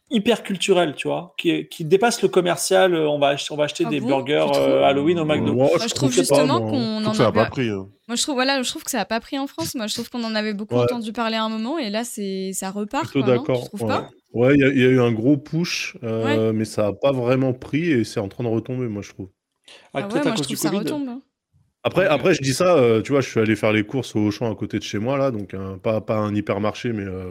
hyper 0.10 0.44
culturelle, 0.44 0.96
tu 0.96 1.08
vois, 1.08 1.34
qui, 1.38 1.68
qui 1.68 1.84
dépasse 1.84 2.22
le 2.22 2.28
commercial, 2.30 2.96
on 2.96 3.20
va, 3.20 3.30
ach- 3.30 3.52
on 3.52 3.56
va 3.56 3.66
acheter 3.66 3.84
Ah 3.86 3.90
des 3.90 4.00
bon? 4.00 4.08
burgers 4.08 4.46
euh, 4.56 4.84
Halloween 4.84 5.20
au 5.20 5.26
McDo. 5.26 5.54
Moi, 5.54 5.70
je 5.80 5.94
trouve 5.94 6.12
justement 6.14 6.60
qu'on 6.62 7.06
en 7.06 7.12
que 7.12 7.18
ça 7.18 7.24
n'a 7.24 7.30
avait. 7.30 7.40
pas 7.40 7.46
pris. 7.48 7.70
hein. 7.70 7.88
Moi, 8.08 8.16
je 8.16 8.22
trouve, 8.24 8.36
voilà, 8.36 8.62
je 8.64 8.70
trouve 8.70 8.84
que 8.84 8.92
ça 8.92 9.02
a 9.02 9.06
pas 9.06 9.20
pris 9.20 9.38
en 9.38 9.48
France. 9.48 9.76
Moi, 9.76 9.88
je 9.88 9.94
trouve 9.94 10.10
qu'on 10.10 10.24
en 10.24 10.34
avait 10.34 10.54
beaucoup 10.54 10.76
Ouais. 10.76 10.84
entendu 10.84 11.12
parler 11.12 11.36
à 11.36 11.44
un 11.44 11.50
moment, 11.50 11.78
et 11.78 11.90
là, 11.90 12.04
c'est, 12.06 12.52
ça 12.54 12.72
repart. 12.72 13.12
Plutôt 13.12 13.28
d'accord. 13.28 13.62
Tu 13.64 13.68
trouves 13.68 13.82
ouais. 13.82 13.88
pas 13.88 14.10
Ouais, 14.34 14.56
il 14.56 14.62
y, 14.62 14.64
a- 14.64 14.68
il 14.70 14.80
y 14.80 14.84
a 14.86 14.90
eu 14.90 15.00
un 15.02 15.12
gros 15.12 15.36
push, 15.38 15.98
euh, 16.04 16.54
mais 16.54 16.66
ça 16.66 16.84
n'a 16.84 16.94
pas 16.94 17.12
vraiment 17.12 17.54
pris 17.54 17.90
et 17.92 18.04
c'est 18.04 18.20
en 18.20 18.28
train 18.28 18.44
de 18.44 18.50
retomber, 18.50 18.88
moi, 18.88 19.02
je 19.02 19.10
trouve. 19.10 19.30
Ah, 19.94 20.00
Ah 20.04 20.08
ouais, 20.08 20.24
moi, 20.24 20.36
je 20.50 20.56
ça 20.56 20.70
retombe. 20.70 21.10
hein. 21.10 21.22
Après, 21.84 22.06
après, 22.06 22.34
je 22.34 22.42
dis 22.42 22.54
ça, 22.54 22.76
euh, 22.78 23.02
tu 23.02 23.12
vois, 23.14 23.22
je 23.22 23.30
suis 23.30 23.40
allé 23.40 23.56
faire 23.56 23.72
les 23.72 23.84
courses 23.86 24.16
au 24.16 24.20
Auchan 24.28 24.52
à 24.52 24.56
côté 24.56 24.78
de 24.80 24.84
chez 24.84 25.00
moi, 25.00 25.18
là, 25.18 25.32
donc 25.32 25.54
un- 25.54 25.78
pas, 25.78 26.02
pas 26.02 26.18
un 26.18 26.36
hypermarché, 26.36 26.92
mais 26.94 27.04
euh, 27.06 27.26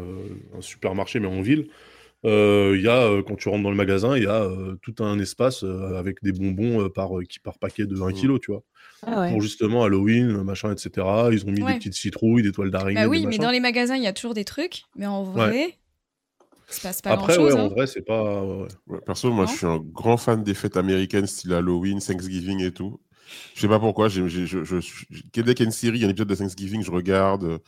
un 0.57 0.61
supermarché, 0.63 1.21
mais 1.21 1.29
en 1.29 1.43
ville. 1.43 1.69
Euh, 2.27 2.75
Il 2.77 2.83
y 2.83 2.89
a, 2.89 3.03
euh, 3.03 3.23
quand 3.23 3.37
tu 3.37 3.49
rentres 3.49 3.63
dans 3.63 3.71
le 3.71 3.77
magasin, 3.77 4.17
il 4.17 4.25
y 4.25 4.27
a 4.27 4.43
euh, 4.43 4.77
tout 4.83 4.95
un 5.03 5.19
espace 5.19 5.63
euh, 5.65 5.97
avec 5.97 6.23
des 6.23 6.33
bonbons 6.33 6.83
euh, 6.83 6.89
par, 6.89 7.11
qui, 7.29 7.39
par 7.39 7.59
paquet 7.59 7.87
de 7.87 7.95
1 8.01 8.11
Mm. 8.11 8.15
kg, 8.15 8.41
tu 8.41 8.51
vois. 8.51 8.63
Ah 9.07 9.21
ouais. 9.21 9.31
Pour 9.31 9.41
justement 9.41 9.85
Halloween, 9.85 10.43
machin, 10.43 10.73
etc. 10.73 11.07
Ils 11.33 11.45
ont 11.47 11.53
mis 11.53 11.63
Ouais. 11.63 11.73
des 11.75 11.79
petites 11.79 11.95
citrouilles, 11.95 12.43
des 12.43 12.53
toiles 12.53 12.71
d'araignée. 12.71 13.01
Bah 13.01 13.09
oui, 13.09 13.21
des 13.21 13.27
mais 13.27 13.39
dans 13.39 13.51
les 13.51 13.61
magasins, 13.61 13.97
il 13.97 14.03
y 14.03 14.07
a 14.09 14.13
toujours 14.13 14.35
des 14.35 14.45
trucs, 14.45 14.83
mais 14.97 15.07
en 15.07 15.23
vrai, 15.23 15.79
il 16.69 16.75
se 16.75 16.81
passe 16.81 17.01
pas 17.03 17.11
Après, 17.11 17.37
grand 17.37 17.45
ouais, 17.45 17.51
chose. 17.53 17.61
en 17.61 17.69
vrai, 17.69 17.87
c'est 17.87 18.03
pas. 18.03 18.43
ouais, 18.45 18.57
ouais. 18.63 18.69
Ouais, 18.89 18.99
perso, 19.07 19.31
moi, 19.31 19.45
Non 19.45 19.51
je 19.51 19.57
suis 19.57 19.67
un 19.67 19.79
grand 19.79 20.17
fan 20.17 20.43
des 20.43 20.55
fêtes 20.55 20.77
américaines, 20.77 21.27
style 21.27 21.53
Halloween, 21.53 22.01
Thanksgiving 22.01 22.61
et 22.63 22.73
tout. 22.73 22.99
Je 23.55 23.61
sais 23.61 23.69
pas 23.69 23.79
pourquoi. 23.81 24.09
j'ai- 24.09 24.29
j'ai- 24.29 24.47
je, 24.47 24.65
je, 24.65 24.81
je, 24.81 25.05
dès 25.33 25.55
qu'il 25.55 25.61
y 25.61 25.63
a 25.63 25.65
une 25.67 25.71
série, 25.73 25.99
il 25.99 26.01
y 26.03 26.05
a 26.05 26.07
un 26.09 26.11
épisode 26.11 26.29
de 26.29 26.35
Thanksgiving, 26.35 26.83
je 26.83 26.91
regarde. 26.91 27.59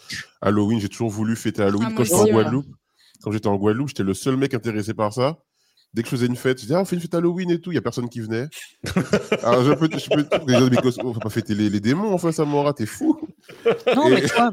Halloween, 0.40 0.80
j'ai 0.80 0.88
toujours 0.88 1.10
voulu 1.10 1.36
fêter 1.36 1.62
Halloween. 1.62 1.88
Ah, 1.90 1.94
quand 1.96 2.04
j'étais 2.04 2.16
en 2.16 2.22
aussi, 2.22 2.32
ouais. 2.32 2.42
Guadeloupe, 2.42 2.66
quand 3.28 3.32
j'étais 3.32 3.46
en 3.48 3.56
Guadeloupe, 3.56 3.88
j'étais 3.88 4.02
le 4.04 4.14
seul 4.14 4.38
mec 4.38 4.54
intéressé 4.54 4.94
par 4.94 5.12
ça. 5.12 5.36
Dès 5.92 6.02
que 6.02 6.08
je 6.08 6.16
faisais 6.16 6.26
une 6.26 6.36
fête, 6.36 6.56
je 6.58 6.62
disais, 6.62 6.74
ah, 6.74 6.80
on 6.80 6.84
fait 6.86 6.96
une 6.96 7.02
fête 7.02 7.14
Halloween 7.14 7.50
et 7.50 7.60
tout. 7.60 7.72
Il 7.72 7.74
y 7.74 7.78
a 7.78 7.82
personne 7.82 8.08
qui 8.08 8.20
venait. 8.20 8.46
Alors, 9.42 9.64
je 9.64 9.72
peux, 9.74 9.88
je 9.92 10.08
peux, 10.08 10.26
les 10.46 10.70
mais 10.70 11.02
on 11.04 11.10
va 11.12 11.20
pas 11.20 11.28
fêter 11.28 11.54
les, 11.54 11.68
les 11.68 11.80
démons, 11.80 12.12
enfin, 12.14 12.32
Samora, 12.32 12.72
t'es 12.72 12.86
fou. 12.86 13.18
Non, 13.94 14.06
Et- 14.08 14.10
mais 14.12 14.20
tu 14.22 14.34
vois, 14.34 14.50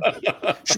je- 0.66 0.76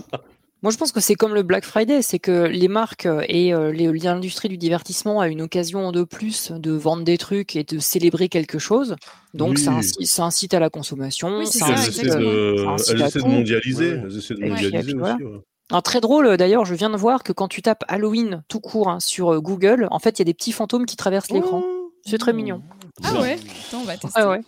moi 0.64 0.72
je 0.72 0.78
pense 0.78 0.92
que 0.92 1.00
c'est 1.00 1.14
comme 1.16 1.34
le 1.36 1.44
Black 1.44 1.64
Friday, 1.66 2.02
c'est 2.04 2.18
que 2.20 2.46
les 2.46 2.68
marques 2.68 3.08
et 3.30 3.54
euh, 3.54 3.72
l'industrie 3.72 4.50
du 4.50 4.58
divertissement 4.58 5.22
a 5.22 5.28
une 5.28 5.42
occasion 5.42 5.92
de 5.92 6.04
plus 6.04 6.52
de 6.52 6.72
vendre 6.72 7.04
des 7.04 7.18
trucs 7.20 7.56
et 7.56 7.64
de 7.64 7.78
célébrer 7.80 8.28
quelque 8.28 8.58
chose. 8.60 8.96
Donc 9.36 9.52
Oui. 9.52 9.58
ça, 9.60 9.72
incite, 9.74 10.06
ça 10.08 10.24
incite 10.26 10.54
à 10.56 10.60
la 10.60 10.70
consommation. 10.72 11.38
Oui, 11.38 11.46
c'est 11.48 11.60
ça 11.60 11.68
ça, 11.68 11.74
elles 11.74 11.90
essaient 11.90 12.18
de, 12.20 12.92
elles 12.94 13.02
essaient 13.04 13.20
mondialiser. 13.20 13.92
Ouais. 13.94 14.02
Elles 14.06 14.18
essaient 14.18 14.34
de 14.36 14.46
mondialiser 14.50 14.94
aussi. 14.96 15.24
ouais. 15.24 15.40
Alors, 15.70 15.84
très 15.84 16.00
drôle, 16.00 16.38
d'ailleurs, 16.38 16.64
je 16.66 16.74
viens 16.76 16.90
de 16.90 16.96
voir 16.98 17.24
que 17.24 17.34
quand 17.34 17.48
tu 17.50 17.62
tapes 17.62 17.84
Halloween 17.88 18.44
tout 18.48 18.60
court 18.62 18.90
hein, 18.90 19.00
sur 19.00 19.34
euh, 19.34 19.40
Google, 19.42 19.88
en 19.92 20.00
fait, 20.00 20.18
il 20.18 20.22
y 20.22 20.24
a 20.24 20.26
des 20.26 20.34
petits 20.34 20.54
fantômes 20.54 20.86
qui 20.86 20.96
traversent 20.96 21.30
l'écran. 21.32 21.62
Oh. 21.64 21.92
C'est 22.06 22.18
très 22.18 22.32
mignon. 22.32 22.62
Ah 23.04 23.20
ouais 23.20 23.38
Attends, 23.68 23.82
on 23.82 23.84
va 23.84 23.98
tester. 23.98 24.18
Ah 24.22 24.30
ouais. 24.30 24.40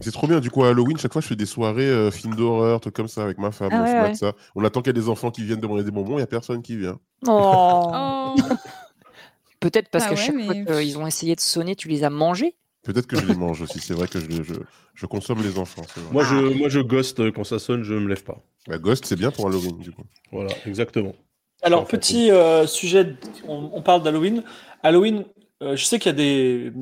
C'est 0.00 0.12
trop 0.12 0.26
bien. 0.26 0.40
Du 0.40 0.50
coup, 0.50 0.62
à 0.64 0.68
Halloween, 0.68 0.98
chaque 0.98 1.12
fois, 1.12 1.22
je 1.22 1.26
fais 1.26 1.36
des 1.36 1.46
soirées 1.46 1.86
euh, 1.88 2.10
films 2.10 2.34
d'horreur, 2.34 2.80
trucs 2.80 2.94
comme 2.94 3.08
ça, 3.08 3.22
avec 3.24 3.38
ma 3.38 3.50
femme. 3.50 3.70
Ah 3.72 3.80
on 3.82 3.86
se 3.86 3.90
ouais, 3.92 4.00
mate 4.00 4.08
ouais. 4.10 4.14
ça. 4.14 4.32
On 4.54 4.62
attend 4.62 4.82
qu'il 4.82 4.88
y 4.94 4.98
ait 4.98 5.02
des 5.02 5.08
enfants 5.08 5.30
qui 5.30 5.42
viennent 5.42 5.60
demander 5.60 5.84
des 5.84 5.90
bonbons, 5.90 6.12
il 6.14 6.16
n'y 6.18 6.22
a 6.22 6.26
personne 6.26 6.60
qui 6.60 6.76
vient. 6.76 6.98
Oh. 7.26 7.90
Oh, 7.94 8.34
Peut-être 9.60 9.88
parce 9.88 10.04
Bah 10.04 10.10
qu'à 10.10 10.16
ouais, 10.16 10.26
chaque 10.26 10.34
mais- 10.36 10.44
fois 10.44 10.80
qu'ils 10.82 10.98
ont 10.98 11.06
essayé 11.06 11.34
de 11.34 11.40
sonner, 11.40 11.74
tu 11.76 11.88
les 11.88 12.04
as 12.04 12.10
mangés? 12.10 12.56
Peut-être 12.82 13.06
que 13.06 13.18
je 13.18 13.26
les 13.26 13.34
mange 13.34 13.60
aussi. 13.60 13.80
C'est 13.80 13.94
vrai 13.94 14.08
que 14.08 14.20
je, 14.20 14.42
je, 14.42 14.54
je 14.94 15.06
consomme 15.06 15.42
les 15.42 15.58
enfants. 15.58 15.82
Moi, 16.12 16.24
je, 16.24 16.36
moi, 16.36 16.68
je 16.68 16.80
ghost 16.80 17.20
euh, 17.20 17.30
quand 17.30 17.44
ça 17.44 17.58
sonne, 17.58 17.82
je 17.82 17.94
me 17.94 18.08
lève 18.08 18.22
pas. 18.22 18.38
La 18.66 18.78
Ghost, 18.78 19.04
c'est 19.06 19.16
bien 19.16 19.30
pour 19.30 19.46
Halloween, 19.46 19.78
du 19.78 19.92
coup. 19.92 20.04
Voilà, 20.32 20.50
exactement. 20.66 21.14
Alors, 21.62 21.86
petit 21.86 22.30
euh, 22.30 22.66
sujet, 22.66 23.16
on 23.46 23.82
parle 23.82 24.02
d'Halloween. 24.02 24.44
Halloween, 24.82 25.24
euh, 25.62 25.76
je 25.76 25.84
sais 25.84 25.98
qu'il 25.98 26.10
y 26.10 26.14
a 26.14 26.16
des. 26.16 26.72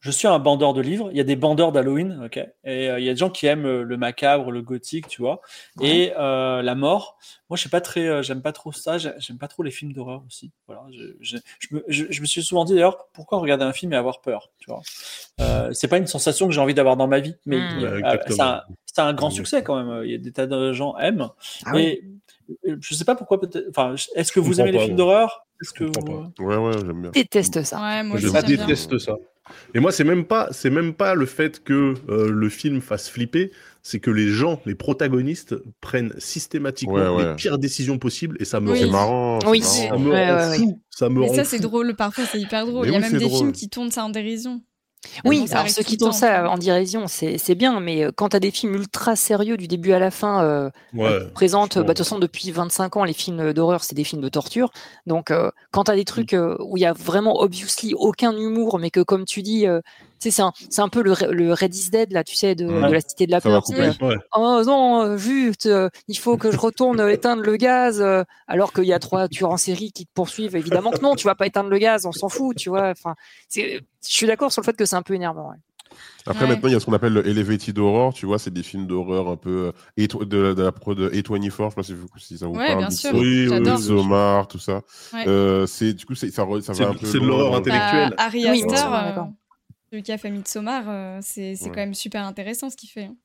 Je 0.00 0.12
suis 0.12 0.28
un 0.28 0.38
bandeur 0.38 0.74
de 0.74 0.80
livres. 0.80 1.08
Il 1.10 1.16
y 1.16 1.20
a 1.20 1.24
des 1.24 1.34
bandeurs 1.34 1.72
d'Halloween, 1.72 2.22
ok. 2.24 2.36
Et 2.36 2.88
euh, 2.88 3.00
il 3.00 3.04
y 3.04 3.08
a 3.08 3.12
des 3.12 3.18
gens 3.18 3.30
qui 3.30 3.46
aiment 3.46 3.66
euh, 3.66 3.82
le 3.82 3.96
macabre, 3.96 4.52
le 4.52 4.62
gothique, 4.62 5.08
tu 5.08 5.22
vois, 5.22 5.40
et 5.80 6.12
euh, 6.16 6.62
la 6.62 6.74
mort. 6.76 7.18
Moi, 7.50 7.56
je 7.56 7.62
suis 7.62 7.70
pas 7.70 7.80
très, 7.80 8.06
euh, 8.06 8.22
j'aime 8.22 8.40
pas 8.40 8.52
trop 8.52 8.70
ça. 8.70 8.96
J'ai- 8.98 9.10
J'aime 9.18 9.38
pas 9.38 9.48
trop 9.48 9.64
les 9.64 9.72
films 9.72 9.92
d'horreur 9.92 10.22
aussi. 10.26 10.52
Voilà. 10.68 10.82
Je, 10.92 11.14
je, 11.20 11.36
je 11.58 11.74
me, 11.74 11.84
je- 11.88 12.04
je 12.10 12.20
me 12.20 12.26
suis 12.26 12.42
souvent 12.44 12.64
dit 12.64 12.74
d'ailleurs, 12.74 13.08
pourquoi 13.12 13.38
regarder 13.38 13.64
un 13.64 13.72
film 13.72 13.92
et 13.92 13.96
avoir 13.96 14.20
peur, 14.20 14.50
tu 14.60 14.70
vois. 14.70 14.82
Euh, 15.40 15.72
c'est 15.72 15.88
pas 15.88 15.98
une 15.98 16.06
sensation 16.06 16.46
que 16.46 16.52
j'ai 16.54 16.60
envie 16.60 16.74
d'avoir 16.74 16.96
dans 16.96 17.08
ma 17.08 17.18
vie, 17.18 17.34
mais 17.44 17.58
Mm. 17.58 17.84
euh, 17.84 17.98
exactement. 17.98 18.60
c'est 18.86 19.00
un, 19.00 19.14
grand 19.14 19.30
succès 19.30 19.62
quand 19.64 19.82
même. 19.82 20.04
Il 20.04 20.10
y 20.12 20.14
a 20.14 20.18
des 20.18 20.30
tas 20.32 20.46
de 20.46 20.72
gens 20.72 20.96
aiment. 20.98 21.28
Ah 21.66 21.72
oui. 21.74 22.00
Et 22.64 22.74
je 22.80 22.94
sais 22.94 23.04
pas 23.04 23.14
pourquoi, 23.16 23.40
peut-être. 23.40 23.66
Enfin, 23.70 23.94
est-ce 24.14 24.30
que 24.32 24.40
Je 24.40 24.46
vous 24.46 24.60
aimez 24.60 24.72
les 24.72 24.78
films 24.78 24.96
d'horreur? 24.96 25.44
Est-ce 25.60 25.72
que 25.72 25.84
vous-. 25.84 26.32
Ouais, 26.44 26.56
ouais, 26.56 26.72
j'aime 26.86 27.02
bien. 27.02 27.10
Déteste 27.10 27.62
ça. 27.64 27.80
ouais, 27.82 28.02
moi 28.04 28.16
Je 28.18 28.28
bien. 28.30 28.42
déteste 28.42 28.96
ça. 28.98 29.14
Et 29.74 29.80
moi, 29.80 29.92
c'est 29.92 30.04
même 30.04 30.24
pas, 30.24 30.48
c'est 30.52 30.70
même 30.70 30.94
pas 30.94 31.14
le 31.14 31.26
fait 31.26 31.62
que 31.62 31.94
euh, 32.08 32.30
le 32.30 32.48
film 32.48 32.80
fasse 32.80 33.08
flipper, 33.08 33.50
c'est 33.82 34.00
que 34.00 34.10
les 34.10 34.28
gens, 34.28 34.60
les 34.66 34.74
protagonistes, 34.74 35.54
prennent 35.80 36.12
systématiquement 36.18 36.94
Ouais, 36.94 37.08
ouais. 37.08 37.28
les 37.30 37.34
pires 37.36 37.58
décisions 37.58 37.98
possibles 37.98 38.36
et 38.40 38.44
ça 38.44 38.60
me 38.60 38.72
Oui. 38.72 38.78
C'est 38.80 38.84
rend, 38.86 38.90
marrant. 38.92 39.38
Oui. 39.46 39.62
ça 39.62 39.84
marrant. 39.90 39.98
me 40.00 40.10
Ouais, 40.10 40.30
rend 40.30 40.36
ouais, 40.38 40.48
ouais. 40.50 40.56
fou. 40.58 40.82
Ça 40.90 41.08
me 41.08 41.20
Mais 41.20 41.28
rend 41.28 41.34
ça, 41.34 41.44
c'est 41.44 41.60
drôle. 41.60 41.94
Parfois, 41.96 42.24
c'est 42.26 42.40
hyper 42.40 42.66
drôle. 42.66 42.82
Mais 42.86 42.88
Il 42.88 42.92
y 42.92 42.96
a 42.96 42.98
oui, 42.98 43.02
même 43.10 43.18
des 43.18 43.24
drôle. 43.24 43.38
films 43.38 43.52
qui 43.52 43.68
tournent 43.68 43.90
ça 43.90 44.04
en 44.04 44.10
dérision. 44.10 44.60
Oui, 45.24 45.46
alors 45.50 45.68
ceux 45.68 45.82
qui 45.82 45.96
tournent 45.96 46.12
ça 46.12 46.40
quoi. 46.40 46.50
en 46.50 46.58
dérision, 46.58 47.06
c'est 47.06 47.54
bien, 47.54 47.80
mais 47.80 48.04
euh, 48.04 48.10
quand 48.14 48.30
tu 48.30 48.36
as 48.36 48.40
des 48.40 48.50
films 48.50 48.74
ultra 48.74 49.16
sérieux 49.16 49.56
du 49.56 49.68
début 49.68 49.92
à 49.92 49.98
la 49.98 50.10
fin, 50.10 50.42
euh, 50.42 50.70
Ouais. 50.92 51.30
présente, 51.34 51.72
franchement. 51.72 51.86
bah, 51.86 51.94
de 51.94 51.98
toute 51.98 52.06
façon, 52.06 52.18
depuis 52.18 52.50
25 52.50 52.96
ans, 52.96 53.04
les 53.04 53.12
films 53.12 53.52
d'horreur, 53.52 53.84
c'est 53.84 53.94
des 53.94 54.04
films 54.04 54.22
de 54.22 54.28
torture. 54.28 54.70
Donc, 55.06 55.30
euh, 55.30 55.50
quand 55.70 55.84
tu 55.84 55.90
as 55.90 55.96
des 55.96 56.04
trucs 56.04 56.34
euh, 56.34 56.56
où 56.60 56.76
il 56.76 56.80
y 56.80 56.86
a 56.86 56.92
vraiment, 56.92 57.40
obviously, 57.40 57.94
aucun 57.94 58.36
humour, 58.36 58.78
mais 58.78 58.90
que, 58.90 59.00
comme 59.00 59.24
tu 59.24 59.42
dis, 59.42 59.66
euh, 59.66 59.80
tu 60.20 60.30
sais, 60.30 60.30
c'est 60.30 60.42
un, 60.42 60.52
c'est 60.70 60.80
un 60.82 60.88
peu 60.88 61.02
le, 61.02 61.14
le 61.32 61.52
Red 61.52 61.74
is 61.74 61.90
Dead, 61.90 62.12
là, 62.12 62.24
tu 62.24 62.34
sais, 62.36 62.54
de, 62.54 62.66
Ouais. 62.66 62.88
de 62.88 62.92
la 62.92 63.00
Cité 63.00 63.26
de 63.26 63.30
la 63.30 63.40
Peur. 63.40 63.62
Ouais. 63.70 64.16
Oh 64.36 64.62
non, 64.66 65.14
vite, 65.16 65.66
euh, 65.66 65.88
il 66.08 66.16
faut 66.18 66.36
que 66.36 66.50
je 66.50 66.56
retourne 66.58 67.00
éteindre 67.10 67.42
le 67.42 67.56
gaz, 67.56 68.00
euh, 68.00 68.22
alors 68.46 68.72
qu'il 68.72 68.84
y 68.84 68.92
a 68.92 68.98
trois 68.98 69.28
tueurs 69.28 69.50
en 69.50 69.56
série 69.56 69.92
qui 69.92 70.06
te 70.06 70.12
poursuivent. 70.14 70.56
Évidemment 70.56 70.90
que 70.90 71.00
non, 71.00 71.14
tu 71.14 71.26
vas 71.26 71.34
pas 71.34 71.46
éteindre 71.46 71.70
le 71.70 71.78
gaz, 71.78 72.06
on 72.06 72.12
s'en 72.12 72.28
fout, 72.28 72.56
tu 72.56 72.68
vois. 72.68 72.88
Enfin, 72.90 73.14
c'est- 73.48 73.80
je 74.06 74.14
suis 74.14 74.26
d'accord 74.26 74.52
sur 74.52 74.62
le 74.62 74.64
fait 74.66 74.76
que 74.76 74.84
c'est 74.84 74.96
un 74.96 75.02
peu 75.02 75.14
énervant. 75.14 75.50
ouais. 75.50 75.56
Après, 76.26 76.44
Ouais. 76.44 76.50
maintenant, 76.50 76.68
il 76.68 76.72
y 76.72 76.76
a 76.76 76.80
ce 76.80 76.84
qu'on 76.84 76.92
appelle 76.92 77.14
le 77.14 77.26
Elevated 77.26 77.78
Horror, 77.78 78.12
tu 78.12 78.26
vois, 78.26 78.38
c'est 78.38 78.52
des 78.52 78.62
films 78.62 78.86
d'horreur 78.86 79.28
un 79.28 79.36
peu. 79.36 79.72
euh, 79.98 80.06
de, 80.26 80.36
la- 80.38 80.54
de 80.54 80.62
la 80.62 80.70
prod 80.72 80.98
A24, 81.00 81.50
je 81.50 81.70
sais 81.70 81.74
pas 81.74 81.82
si, 81.82 81.94
vous- 81.94 82.06
si 82.18 82.36
ça 82.38 82.46
vous 82.46 82.54
Ouais, 82.54 82.66
parle. 82.66 82.78
bien 82.80 82.90
sûr. 82.90 83.10
Oui, 83.14 83.20
oui, 83.20 83.48
J'adore. 83.48 83.66
oui. 83.66 83.72
Midsommar, 83.80 84.48
tout 84.48 84.58
ça. 84.58 84.82
Ouais. 85.14 85.26
Euh, 85.26 85.66
c'est, 85.66 85.94
du 85.94 86.04
coup, 86.04 86.14
c'est, 86.14 86.30
ça, 86.30 86.44
va 86.44 86.56
un 86.56 86.58
de- 86.58 86.98
peu. 86.98 87.06
c'est 87.06 87.18
de 87.18 87.26
l'horreur 87.26 87.54
intellectuelle. 87.56 88.10
Bah, 88.10 88.24
Harry 88.24 88.46
Astor, 88.46 89.28
celui 89.90 90.02
qui 90.02 90.12
a 90.12 90.18
fait 90.18 90.30
Midsommar, 90.30 90.84
euh, 90.88 91.18
c'est 91.22 91.52
Ouais. 91.62 91.68
quand 91.68 91.76
même 91.76 91.94
super 91.94 92.24
intéressant 92.26 92.70
ce 92.70 92.76
qu'il 92.76 92.88
fait. 92.90 93.04
hein. 93.04 93.16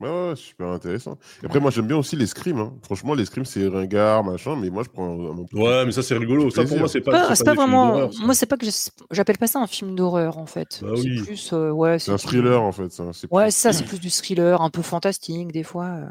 Ouais, 0.00 0.08
ouais, 0.30 0.34
super 0.36 0.68
intéressant. 0.68 1.18
Et 1.42 1.46
après, 1.46 1.60
moi, 1.60 1.70
j'aime 1.70 1.86
bien 1.86 1.98
aussi 1.98 2.16
les 2.16 2.26
scrims. 2.26 2.58
Hein. 2.58 2.72
Franchement, 2.82 3.12
les 3.12 3.26
scrims, 3.26 3.44
c'est 3.44 3.68
ringard, 3.68 4.24
machin, 4.24 4.56
mais 4.56 4.70
moi, 4.70 4.82
je 4.82 4.88
prends 4.88 5.04
un, 5.04 5.34
mon 5.34 5.46
Ouais, 5.52 5.84
mais 5.84 5.92
ça 5.92 6.02
c'est 6.02 6.16
rigolo. 6.16 6.48
Ça 6.48 6.64
pour 6.64 6.78
moi 6.78 6.88
c'est 6.88 7.02
pas. 7.02 7.10
Pas- 7.12 7.28
c'est 7.28 7.34
c'est 7.34 7.44
pas 7.44 7.50
films 7.52 7.66
vraiment. 7.66 8.08
Moi, 8.22 8.34
c'est 8.34 8.46
pas 8.46 8.56
que 8.56 8.64
je- 8.64 8.88
j'appelle 9.10 9.36
pas 9.36 9.46
ça 9.46 9.58
un 9.58 9.66
film 9.66 9.94
d'horreur 9.94 10.38
en 10.38 10.46
fait. 10.46 10.80
Bah 10.82 10.92
c'est 10.96 11.02
oui. 11.02 11.22
plus, 11.22 11.52
euh, 11.52 11.70
ouais, 11.70 11.98
C'est 11.98 12.12
un 12.12 12.16
thriller, 12.16 12.62
en 12.62 12.72
fait. 12.72 12.90
ça. 12.90 13.12
C'est 13.12 13.30
Ouais, 13.30 13.44
plus- 13.44 13.54
ça, 13.54 13.74
c'est 13.74 13.84
plus 13.84 14.00
du 14.00 14.10
thriller, 14.10 14.62
un 14.62 14.70
peu 14.70 14.80
fantastique 14.80 15.52
des 15.52 15.64
fois. 15.64 15.84
euh. 15.84 16.06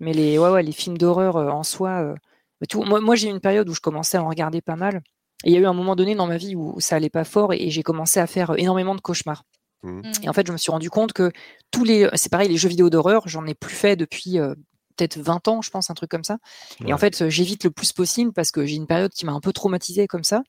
Mais 0.00 0.12
les, 0.12 0.36
ouais, 0.38 0.50
ouais, 0.50 0.62
les 0.64 0.72
films 0.72 0.98
d'horreur 0.98 1.36
euh, 1.36 1.50
en 1.50 1.62
soi. 1.62 1.90
euh, 2.02 2.14
mais 2.60 2.66
tout- 2.66 2.82
moi, 2.82 3.00
moi 3.00 3.14
j'ai 3.14 3.28
eu 3.28 3.30
une 3.30 3.38
période 3.40 3.68
où 3.68 3.74
je 3.74 3.80
commençais 3.80 4.16
à 4.16 4.24
en 4.24 4.28
regarder 4.28 4.60
pas 4.60 4.74
mal. 4.76 5.02
Et 5.44 5.50
il 5.50 5.52
y 5.52 5.56
a 5.56 5.60
eu 5.60 5.66
un 5.66 5.72
moment 5.72 5.96
donné 5.96 6.14
dans 6.14 6.26
ma 6.26 6.36
vie 6.36 6.56
où, 6.56 6.80
ça 6.80 6.96
allait 6.96 7.10
pas 7.10 7.24
fort 7.24 7.52
et, 7.52 7.62
et 7.62 7.70
j'ai 7.70 7.82
commencé 7.82 8.20
à 8.20 8.26
faire 8.26 8.50
euh, 8.50 8.56
énormément 8.56 8.94
de 8.94 9.00
cauchemars. 9.00 9.44
Mm. 9.82 10.02
Et 10.22 10.28
en 10.28 10.32
fait, 10.32 10.46
je 10.46 10.52
me 10.52 10.56
suis 10.56 10.72
rendu 10.72 10.90
compte 10.90 11.12
que 11.12 11.30
tous 11.70 11.84
les. 11.84 12.08
C'est 12.14 12.30
pareil, 12.30 12.48
les 12.48 12.56
jeux 12.56 12.68
vidéo 12.68 12.90
d'horreur, 12.90 13.22
j'en 13.26 13.46
ai 13.46 13.54
plus 13.54 13.74
fait 13.74 13.96
depuis 13.96 14.38
euh, 14.38 14.54
peut-être 14.98 15.18
20 15.18 15.48
ans, 15.48 15.62
je 15.62 15.70
pense, 15.70 15.90
un 15.90 15.94
truc 15.94 16.10
comme 16.10 16.24
ça. 16.24 16.38
Et 16.84 16.92
en 16.92 16.98
fait, 16.98 17.22
euh, 17.22 17.30
j'évite 17.30 17.64
le 17.64 17.70
plus 17.70 17.92
possible 17.92 18.32
parce 18.32 18.50
que 18.50 18.66
j'ai 18.66 18.76
une 18.76 18.86
période 18.86 19.12
qui 19.12 19.24
m'a 19.24 19.32
un 19.32 19.40
peu 19.40 19.52
traumatisée 19.52 20.06
comme 20.06 20.24
ça. 20.24 20.42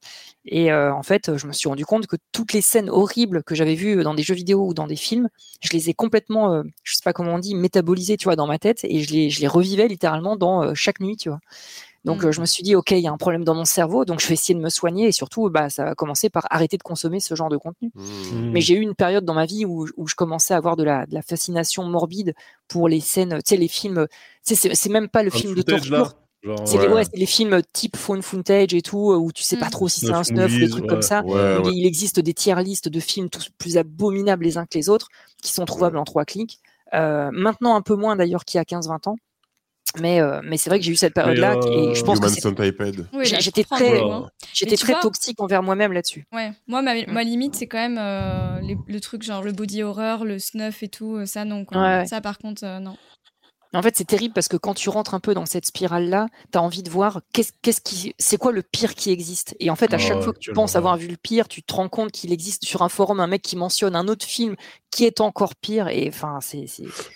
Et 0.45 0.71
euh, 0.71 0.93
en 0.93 1.04
fait, 1.04 1.38
je 1.38 1.47
me 1.47 1.54
suis 1.54 1.69
rendu 1.69 1.86
compte 1.86 2.08
que 2.08 2.17
toutes 2.32 2.54
les 2.54 2.62
scènes 2.62 2.89
horribles 2.89 3.43
que 3.43 3.56
j'avais 3.56 3.75
vues 3.75 4.04
dans 4.04 4.13
des 4.13 4.23
jeux 4.23 4.34
vidéo 4.34 4.65
ou 4.65 4.73
dans 4.73 4.88
des 4.88 4.95
films, 4.95 5.30
je 5.62 5.71
les 5.71 5.89
ai 5.89 5.93
complètement, 5.93 6.54
euh, 6.54 6.63
je 6.84 6.95
sais 6.95 7.04
pas 7.04 7.13
comment 7.13 7.36
on 7.36 7.39
dit, 7.39 7.56
métabolisées, 7.56 8.17
tu 8.17 8.25
vois, 8.25 8.36
dans 8.36 8.47
ma 8.47 8.58
tête 8.58 8.80
et 8.84 9.02
je 9.04 9.13
les, 9.13 9.30
je 9.30 9.39
les 9.39 9.47
revivais 9.47 9.88
littéralement 9.88 10.36
dans 10.36 10.63
euh, 10.63 10.73
chaque 10.73 10.99
nuit, 10.99 11.15
tu 11.15 11.30
vois. 11.30 11.39
Donc 12.05 12.23
Mm. 12.23 12.27
euh, 12.27 12.31
je 12.31 12.41
me 12.41 12.45
suis 12.45 12.63
dit, 12.63 12.75
ok, 12.75 12.91
il 12.91 12.99
y 12.99 13.07
a 13.07 13.12
un 13.12 13.17
problème 13.17 13.43
dans 13.43 13.55
mon 13.55 13.65
cerveau, 13.65 14.05
donc 14.05 14.19
je 14.21 14.27
vais 14.27 14.33
essayer 14.33 14.55
de 14.55 14.62
me 14.63 14.69
soigner 14.69 15.07
et 15.07 15.12
surtout, 15.12 15.49
bah, 15.49 15.69
ça 15.69 15.89
a 15.89 15.95
commencé 15.95 16.29
par 16.29 16.47
arrêter 16.49 16.77
de 16.77 16.83
consommer 16.83 17.19
ce 17.19 17.35
genre 17.35 17.49
de 17.49 17.57
contenu. 17.57 17.91
Mmh. 17.95 18.51
Mais 18.51 18.62
j'ai 18.62 18.75
eu 18.75 18.81
une 18.81 18.95
période 18.95 19.25
dans 19.25 19.33
ma 19.33 19.45
vie 19.45 19.65
où, 19.65 19.88
où 19.97 20.07
je 20.07 20.15
commençais 20.15 20.53
à 20.53 20.57
avoir 20.57 20.75
de 20.77 20.83
la, 20.83 21.05
de 21.05 21.13
la 21.13 21.21
fascination 21.21 21.83
morbide 21.83 22.33
pour 22.67 22.88
les 22.88 22.99
scènes, 23.01 23.35
tu 23.43 23.49
sais, 23.49 23.57
les 23.57 23.67
films. 23.67 24.07
C'est 24.43 24.55
c'est 24.55 24.89
même 24.89 25.09
pas 25.09 25.23
le 25.23 25.29
Un 25.33 25.38
film 25.38 25.55
de 25.55 25.62
torture. 25.62 26.13
C'est 26.65 26.77
les, 26.77 26.88
Ouais. 26.88 27.03
films 27.25 27.62
type 27.73 27.97
phone 27.97 28.21
footage 28.21 28.73
et 28.73 28.81
tout, 28.81 29.12
où 29.13 29.31
tu 29.33 29.43
sais 29.43 29.57
pas 29.57 29.67
Mm. 29.67 29.71
trop 29.71 29.88
si 29.89 29.99
c'est 29.99 30.13
un 30.13 30.23
snuff 30.23 30.53
ou 30.55 30.57
des 30.59 30.69
trucs 30.69 30.83
ouais. 30.83 30.88
comme 30.89 31.01
ça. 31.01 31.21
Il-. 31.27 31.71
Il 31.73 31.85
existe 31.85 32.21
des 32.21 32.33
tiers 32.33 32.62
listes 32.62 32.88
de 32.88 32.99
films 33.01 33.29
tous 33.29 33.49
plus 33.57 33.75
abominables 33.77 34.45
les 34.45 34.57
uns 34.57 34.65
que 34.65 34.77
les 34.77 34.88
autres, 34.88 35.09
qui 35.41 35.51
sont 35.51 35.65
trouvables 35.65 35.97
en 35.97 36.05
trois 36.05 36.23
clics. 36.23 36.59
Euh, 36.93 37.29
maintenant, 37.33 37.75
un 37.75 37.81
peu 37.81 37.95
moins 37.95 38.15
d'ailleurs 38.15 38.45
qu'il 38.45 38.57
y 38.57 38.62
a 38.62 38.63
15-20 38.63 39.07
ans. 39.09 39.17
Mais, 39.99 40.21
euh, 40.21 40.39
mais 40.43 40.58
c'est 40.58 40.69
vrai 40.69 40.80
que 40.80 40.86
j'ai 40.86 40.91
eu 40.91 40.95
cette 40.95 41.13
période-là 41.13 41.56
euh, 41.56 41.91
et 41.91 41.95
je 41.95 42.04
pense 42.04 42.19
que. 42.19 42.25
Oui, 43.13 43.25
j'étais 43.25 43.63
très- 43.63 44.02
j'étais 44.54 44.75
très 44.78 44.93
vois- 44.93 45.02
toxique 45.02 45.41
envers 45.41 45.63
moi-même 45.63 45.93
là-dessus. 45.93 46.25
Ouais, 46.32 46.52
moi, 46.67 46.82
ma, 46.82 46.93
ma 47.08 47.23
limite, 47.23 47.56
c'est 47.56 47.67
quand 47.67 47.80
même 47.80 47.97
euh, 47.99 48.60
les- 48.62 48.78
le 48.88 48.99
truc 48.99 49.23
genre 49.23 49.41
le 49.41 49.52
body 49.52 49.82
horror, 49.84 50.25
le 50.25 50.38
snuff 50.38 50.84
et 50.84 50.89
tout, 50.89 51.15
euh, 51.17 51.25
ça 51.25 51.43
non. 51.45 51.65
Quoi. 51.65 51.78
Ouais, 51.82 51.97
ouais. 51.99 52.06
Ça, 52.06 52.21
par 52.21 52.38
contre, 52.38 52.63
euh, 52.65 52.80
non. 52.80 52.95
En 53.71 53.84
fait, 53.84 53.95
c'est 53.95 54.06
terrible 54.08 54.34
parce 54.34 54.47
que 54.47 54.58
quand 54.58 54.73
tu 54.73 54.89
rentres 54.89 55.13
un 55.13 55.19
peu 55.19 55.36
dans 55.36 55.45
cette 55.45 55.67
spirale-là, 55.67 56.25
tu 56.52 56.58
as 56.58 56.62
envie 56.62 56.82
de 56.82 56.89
voir 56.89 57.21
qu'est-ce, 57.34 57.52
qu'est-ce 57.62 57.82
qui, 57.82 58.15
c'est 58.17 58.38
quoi 58.38 58.52
le 58.52 58.63
pire 58.63 58.95
qui 58.95 59.12
existe? 59.12 59.56
Et 59.60 59.69
en 59.69 59.75
fait, 59.75 59.93
à 59.93 59.97
Ah 59.97 59.99
chaque 59.99 60.17
ouais, 60.17 60.23
fois 60.23 60.34
que 60.34 60.39
tu 60.39 60.52
penses 60.54 60.75
avoir 60.75 60.97
vu 60.97 61.08
le 61.08 61.17
pire, 61.17 61.47
tu 61.47 61.62
te 61.62 61.71
rends 61.75 61.88
compte 61.88 62.12
qu'il 62.12 62.34
existe 62.34 62.65
sur 62.65 62.82
un 62.82 62.89
forum 62.89 63.19
un 63.19 63.28
mec 63.28 63.43
qui 63.43 63.56
mentionne 63.56 63.95
un 63.95 64.08
autre 64.08 64.25
film 64.25 64.56
qui 64.91 65.06
est 65.06 65.21
encore 65.21 65.56
pire. 65.56 65.88
Et 65.88 66.08
enfin, 66.08 66.39
c'est, 66.41 66.65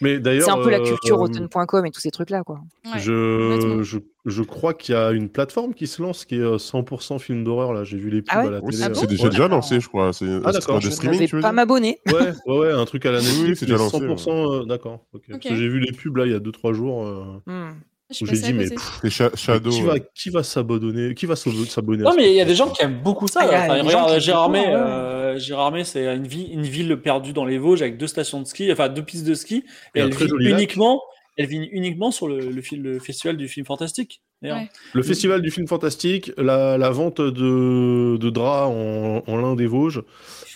un 0.01 0.57
peu 0.57 0.69
la 0.69 0.79
euh, 0.79 0.83
culture 0.85 1.17
rotten.com 1.17 1.85
et 1.85 1.91
tous 1.91 1.99
ces 2.01 2.11
trucs-là, 2.11 2.43
quoi. 2.43 2.59
Ouais, 2.85 2.99
je, 2.99 3.79
je, 3.83 3.97
je 4.25 4.43
crois 4.43 4.73
qu'il 4.73 4.93
y 4.93 4.97
a 4.97 5.11
une 5.11 5.29
plateforme 5.29 5.73
qui 5.73 5.87
se 5.87 6.01
lance 6.01 6.25
qui 6.25 6.35
est 6.35 6.39
euh, 6.39 6.57
100% 6.57 7.19
film 7.19 7.43
d'horreur. 7.43 7.73
Là, 7.73 7.83
j'ai 7.83 7.97
vu 7.97 8.09
les 8.09 8.21
pubs 8.21 8.29
Ah 8.31 8.41
ouais 8.41 8.47
à 8.47 8.51
la 8.51 8.61
télé. 8.61 8.77
Ah 8.83 8.89
là. 8.89 8.93
bon 8.93 8.99
c'est 9.01 9.07
déjà, 9.07 9.23
ouais. 9.23 9.29
déjà 9.29 9.47
lancé, 9.47 9.79
je 9.79 9.87
crois. 9.87 10.13
C'est 10.13 10.27
Ah, 10.45 10.51
d'accord, 10.51 10.79
je 10.81 10.89
Je 10.89 10.93
streaming, 10.93 11.27
tu 11.27 11.35
veux 11.35 11.41
pas 11.41 11.51
m'abonner. 11.51 11.99
Ouais, 12.07 12.31
ouais, 12.45 12.57
ouais, 12.59 12.71
un 12.71 12.85
truc 12.85 13.05
à 13.05 13.11
la 13.11 13.17
Netflix. 13.21 13.49
oui, 13.49 13.55
c'est 13.55 13.65
déjà 13.65 13.77
lancé, 13.77 13.97
100%, 13.97 14.61
euh, 14.61 14.65
d'accord. 14.65 15.05
ok. 15.13 15.23
Parce 15.29 15.39
que 15.41 15.49
Ok. 15.49 15.55
j'ai 15.57 15.67
vu 15.67 15.79
les 15.79 15.91
pubs 15.91 16.15
là 16.17 16.25
il 16.25 16.31
y 16.31 16.35
a 16.35 16.39
2-3 16.39 16.73
jours. 16.73 17.05
euh, 17.05 17.41
Hmm. 17.47 17.73
Je 18.13 18.25
j'ai 18.25 18.41
dit, 18.41 18.53
mais 18.53 18.69
pff, 18.69 19.01
Sha- 19.09 19.35
Shadow. 19.35 19.69
qui 19.69 19.81
va, 19.81 19.93
ouais. 19.93 20.03
qui 20.15 20.29
va 20.29 20.43
s'abonner 20.43 21.13
Qui 21.15 21.25
va 21.25 21.35
s'ab- 21.35 21.53
s'abonner 21.67 22.01
à 22.05 22.09
Non, 22.09 22.15
mais 22.15 22.29
il 22.31 22.35
y 22.35 22.41
a 22.41 22.45
des 22.45 22.55
gens 22.55 22.69
qui 22.69 22.81
aiment 22.83 23.01
beaucoup 23.01 23.27
ça. 23.27 23.41
Ah, 23.43 23.45
Enfin, 23.45 23.81
regarde, 23.83 24.51
beaucoup, 24.51 24.53
ouais. 24.53 24.73
euh, 24.75 25.83
c'est 25.83 26.05
une, 26.15 26.25
une 26.51 26.61
ville 26.63 26.97
perdue 26.97 27.33
dans 27.33 27.45
les 27.45 27.57
Vosges 27.57 27.81
avec 27.81 27.97
deux 27.97 28.07
stations 28.07 28.41
de 28.41 28.47
ski, 28.47 28.71
enfin 28.71 28.89
deux 28.89 29.03
pistes 29.03 29.25
de 29.25 29.33
ski. 29.33 29.63
Et 29.95 29.99
elle 29.99 30.13
vit 30.13 30.27
uniquement, 30.39 31.01
elle 31.37 31.47
vit 31.47 31.67
uniquement 31.71 32.11
sur 32.11 32.27
le, 32.27 32.39
le, 32.39 32.61
fil- 32.61 32.81
le 32.81 32.99
festival 32.99 33.37
du 33.37 33.47
film 33.47 33.65
fantastique. 33.65 34.21
Ouais. 34.41 34.69
Le 34.93 35.03
festival 35.03 35.41
du 35.41 35.51
film 35.51 35.67
fantastique, 35.67 36.31
la, 36.37 36.77
la 36.77 36.89
vente 36.89 37.21
de, 37.21 38.17
de 38.17 38.29
draps 38.29 38.69
en, 38.75 39.23
en 39.25 39.37
lin 39.37 39.55
des 39.55 39.67
Vosges 39.67 40.01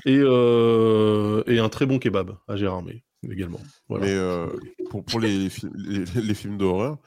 et, 0.05 0.17
euh, 0.17 1.41
et 1.47 1.59
un 1.59 1.69
très 1.69 1.85
bon 1.85 1.97
kebab 1.99 2.31
à 2.49 2.57
Gérardmer 2.57 3.03
également. 3.31 3.59
Voilà. 3.89 4.05
Mais 4.05 4.11
euh, 4.13 4.47
pour, 4.89 5.03
pour 5.05 5.19
les, 5.21 5.37
les, 5.37 5.49
films- 5.49 5.71
les- 5.75 6.21
les 6.21 6.33
films 6.33 6.57
d'horreur, 6.57 6.97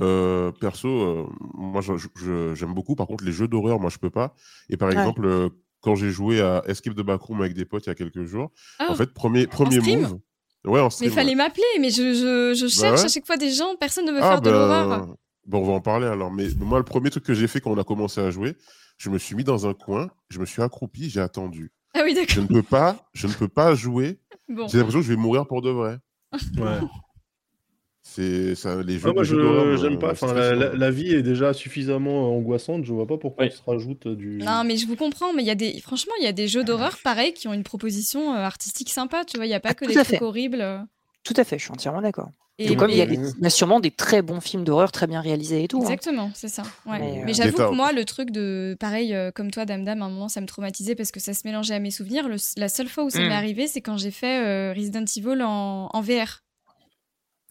euh, 0.00 0.52
perso, 0.52 0.88
euh, 0.88 1.26
moi 1.54 1.80
je- 1.80 1.92
je- 2.16 2.54
j'aime 2.54 2.74
beaucoup. 2.74 2.94
Par 2.94 3.06
contre, 3.06 3.24
les 3.24 3.32
jeux 3.32 3.48
d'horreur, 3.48 3.80
moi 3.80 3.90
je 3.90 3.98
peux 3.98 4.10
pas. 4.10 4.34
Et 4.68 4.76
par 4.76 4.88
Ouais. 4.88 4.94
exemple, 4.94 5.24
euh, 5.24 5.48
quand 5.80 5.94
j'ai 5.96 6.10
joué 6.10 6.40
à 6.40 6.62
Escape 6.66 6.94
de 6.94 7.02
Backroom 7.02 7.40
avec 7.40 7.54
des 7.54 7.64
potes 7.64 7.86
il 7.86 7.88
y 7.88 7.92
a 7.92 7.94
quelques 7.94 8.24
jours, 8.24 8.50
en 8.78 8.94
fait, 8.94 9.12
premier, 9.12 9.46
premier 9.46 9.80
stream 9.80 10.02
move. 10.02 10.18
Ouais, 10.66 10.80
en 10.80 10.88
mais 11.00 11.06
il 11.06 11.10
fallait 11.12 11.30
ouais. 11.30 11.34
m'appeler, 11.36 11.64
mais 11.80 11.88
je, 11.90 12.12
je, 12.12 12.54
je 12.54 12.66
cherche 12.68 12.80
Bah 12.82 12.94
ouais. 12.98 13.04
à 13.06 13.08
chaque 13.08 13.26
fois 13.26 13.38
des 13.38 13.50
gens, 13.50 13.76
personne 13.80 14.04
ne 14.04 14.12
veut 14.12 14.18
Ah, 14.20 14.28
faire 14.32 14.40
de 14.42 14.50
l'horreur. 14.50 15.16
Bon, 15.46 15.60
on 15.62 15.66
va 15.66 15.72
en 15.72 15.80
parler 15.80 16.06
alors. 16.06 16.30
Mais 16.30 16.48
moi, 16.58 16.78
le 16.78 16.84
premier 16.84 17.08
truc 17.08 17.24
que 17.24 17.32
j'ai 17.32 17.48
fait 17.48 17.60
quand 17.62 17.70
on 17.70 17.78
a 17.78 17.84
commencé 17.84 18.20
à 18.20 18.30
jouer, 18.30 18.54
je 18.98 19.08
me 19.08 19.16
suis 19.16 19.34
mis 19.34 19.42
dans 19.42 19.66
un 19.66 19.72
coin, 19.72 20.10
je 20.28 20.38
me 20.38 20.44
suis 20.44 20.60
accroupi, 20.60 21.08
j'ai 21.08 21.20
attendu. 21.20 21.72
Ah 21.94 22.02
oui, 22.04 22.10
Je 22.14 22.20
d'accord. 22.20 22.42
ne 22.42 22.46
peux 22.60 22.62
pas, 22.62 23.08
je 23.14 23.26
ne 23.26 23.32
peux 23.32 23.48
pas 23.48 23.74
jouer. 23.74 24.20
Bon. 24.50 24.68
J'ai 24.68 24.76
l'impression 24.76 25.00
que 25.00 25.06
je 25.06 25.12
vais 25.12 25.16
mourir 25.18 25.46
pour 25.46 25.62
de 25.62 25.70
vrai. 25.70 25.96
Ouais. 26.58 26.78
C'est 28.02 28.54
ça, 28.54 28.82
les 28.82 28.98
jeux, 28.98 29.10
Ah, 29.10 29.12
moi, 29.12 29.24
je 29.24 29.36
me- 29.36 29.76
j'aime 29.76 29.98
pas. 29.98 30.08
me 30.08 30.12
Enfin, 30.12 30.32
la, 30.34 30.44
stressent, 30.46 30.58
la- 30.58 30.66
hein. 30.68 30.72
la 30.74 30.90
vie 30.90 31.12
est 31.14 31.22
déjà 31.22 31.52
suffisamment 31.52 32.34
angoissante. 32.36 32.84
Je 32.84 32.92
vois 32.92 33.06
pas 33.06 33.18
pourquoi 33.18 33.44
Oui. 33.44 33.50
on 33.52 33.56
se 33.56 33.62
rajoute 33.70 34.08
du. 34.08 34.38
Non, 34.38 34.64
mais 34.64 34.76
je 34.78 34.86
vous 34.86 34.96
comprends, 34.96 35.32
mais 35.34 35.42
il 35.42 35.46
y 35.46 35.50
a 35.50 35.54
des, 35.54 35.78
franchement, 35.80 36.14
il 36.18 36.24
y 36.24 36.28
a 36.28 36.32
des 36.32 36.48
jeux 36.48 36.64
d'horreur 36.64 36.98
pareil 37.04 37.34
qui 37.34 37.46
ont 37.46 37.52
une 37.52 37.62
proposition 37.62 38.34
euh, 38.34 38.38
artistique 38.38 38.88
sympa, 38.90 39.24
tu 39.24 39.36
vois. 39.36 39.46
Il 39.46 39.50
n'y 39.50 39.54
a 39.54 39.60
pas 39.60 39.70
Ah, 39.70 39.74
que 39.74 39.84
des 39.84 39.92
trucs 39.94 40.06
fait. 40.06 40.22
horribles. 40.22 40.60
euh. 40.62 40.78
Tout 41.24 41.34
à 41.36 41.44
fait, 41.44 41.58
je 41.58 41.64
suis 41.64 41.72
entièrement 41.72 42.00
d'accord. 42.00 42.30
Et, 42.58 42.66
Tout 42.66 42.74
comme 42.76 42.90
il 42.90 42.96
y, 42.96 43.00
a 43.00 43.04
et- 43.04 43.06
des- 43.06 43.14
il 43.38 43.42
y 43.42 43.46
a 43.46 43.50
sûrement 43.50 43.80
des 43.80 43.90
très 43.90 44.20
bons 44.22 44.40
films 44.40 44.64
d'horreur 44.64 44.92
très 44.92 45.06
bien 45.06 45.20
réalisés 45.20 45.64
et 45.64 45.68
tout. 45.68 45.78
hein. 45.78 45.82
Exactement, 45.82 46.30
c'est 46.34 46.48
ça. 46.48 46.62
Ouais. 46.86 46.98
Mais, 46.98 47.22
Mais, 47.24 47.30
euh, 47.30 47.34
j'avoue 47.34 47.56
que 47.56 47.74
moi, 47.74 47.92
le 47.92 48.04
truc 48.04 48.30
de 48.32 48.76
pareil, 48.80 49.14
euh, 49.14 49.30
comme 49.30 49.50
toi, 49.50 49.64
Dame 49.66 49.84
Dame, 49.84 50.02
à 50.02 50.06
un 50.06 50.10
moment, 50.10 50.28
ça 50.28 50.40
me 50.42 50.46
traumatisait 50.46 50.94
parce 50.94 51.10
que 51.10 51.20
ça 51.20 51.32
se 51.32 51.42
mélangeait 51.46 51.74
à 51.74 51.78
mes 51.80 51.90
souvenirs. 51.90 52.28
Le- 52.28 52.36
la 52.56 52.68
seule 52.68 52.88
fois 52.88 53.04
où 53.04 53.10
ça 53.10 53.20
Mm. 53.20 53.28
m'est 53.28 53.34
arrivé, 53.34 53.66
c'est 53.66 53.80
quand 53.80 53.96
j'ai 53.98 54.10
fait 54.10 54.44
euh, 54.44 54.74
Resident 54.76 55.04
Evil 55.16 55.42
en, 55.42 55.88
en 55.92 56.00
VR. 56.02 56.42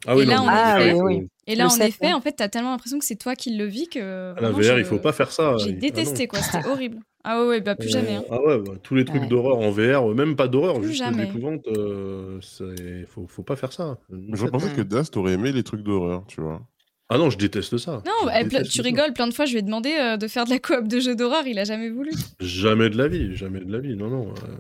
Ah 0.08 0.16
oui, 0.16 0.24
Et 0.24 0.26
là, 0.26 0.38
non, 0.38 0.46
Ah 0.48 0.78
oui, 0.82 0.92
oui. 1.02 1.28
Et 1.48 1.56
là, 1.56 1.66
Le 1.66 1.72
en 1.72 1.86
effet, 1.86 2.06
ouais. 2.08 2.14
en 2.14 2.22
fait, 2.22 2.32
t'as 2.34 2.48
tellement 2.48 2.72
l'impression 2.72 3.00
que 3.00 3.06
c'est 3.06 3.16
toi 3.18 3.36
qui 3.36 3.56
le 3.58 3.66
vis 3.66 3.88
que. 3.90 4.34
À 4.38 4.42
la 4.42 4.52
VR, 4.52 4.62
je- 4.62 4.80
il 4.80 4.86
faut 4.86 5.00
pas 5.00 5.12
faire 5.14 5.32
ça. 5.32 5.58
J'ai 5.58 5.72
Ah 5.72 5.80
détesté, 5.80 6.28
quoi. 6.28 6.40
C'était 6.40 6.66
horrible. 6.70 7.00
Ah 7.26 7.46
ouais, 7.46 7.60
bah 7.60 7.76
plus 7.76 7.90
jamais. 7.90 8.16
hein. 8.16 8.24
Ah 8.32 8.42
ouais, 8.42 8.60
bah, 8.60 8.74
tous 8.82 8.96
les 8.96 9.04
trucs 9.04 9.24
Ouais. 9.24 9.28
d'horreur 9.28 9.58
en 9.58 9.72
VR, 9.72 10.10
euh, 10.10 10.14
même 10.14 10.38
pas 10.38 10.48
d'horreur, 10.48 10.76
Plus 10.80 10.88
juste 10.90 11.00
jamais. 11.00 11.26
d'épouvante, 11.26 11.68
euh, 11.68 12.40
c'est- 12.42 13.06
faut, 13.08 13.28
faut 13.28 13.44
pas 13.44 13.58
faire 13.58 13.74
ça. 13.74 13.98
Je 14.10 14.46
pensais 14.46 14.70
que 14.74 14.82
Das, 14.82 15.12
t'aurais 15.12 15.34
aimé 15.34 15.52
les 15.52 15.64
trucs 15.64 15.82
d'horreur, 15.84 16.24
tu 16.28 16.40
vois. 16.40 16.62
Ah 17.10 17.18
non, 17.18 17.30
je 17.30 17.38
déteste 17.38 17.78
ça. 17.78 18.02
Non, 18.06 18.32
déteste 18.44 18.72
tu 18.72 18.78
ça. 18.78 18.84
rigoles, 18.84 19.12
plein 19.14 19.28
de 19.28 19.34
fois, 19.34 19.44
je 19.46 19.52
lui 19.52 19.60
ai 19.60 19.64
demandé 19.64 19.90
euh, 20.00 20.16
de 20.16 20.28
faire 20.28 20.46
de 20.46 20.52
la 20.52 20.60
coop 20.60 20.88
de 20.88 21.00
jeux 21.02 21.16
d'horreur, 21.16 21.46
il 21.46 21.60
a 21.60 21.64
jamais 21.66 21.90
voulu. 21.90 22.12
Jamais 22.40 22.90
de 22.90 22.98
la 22.98 23.08
vie, 23.10 23.36
jamais 23.36 23.60
de 23.60 23.72
la 23.72 23.80
vie, 23.80 23.96
non, 23.98 24.10
non. 24.10 24.30
euh. 24.30 24.56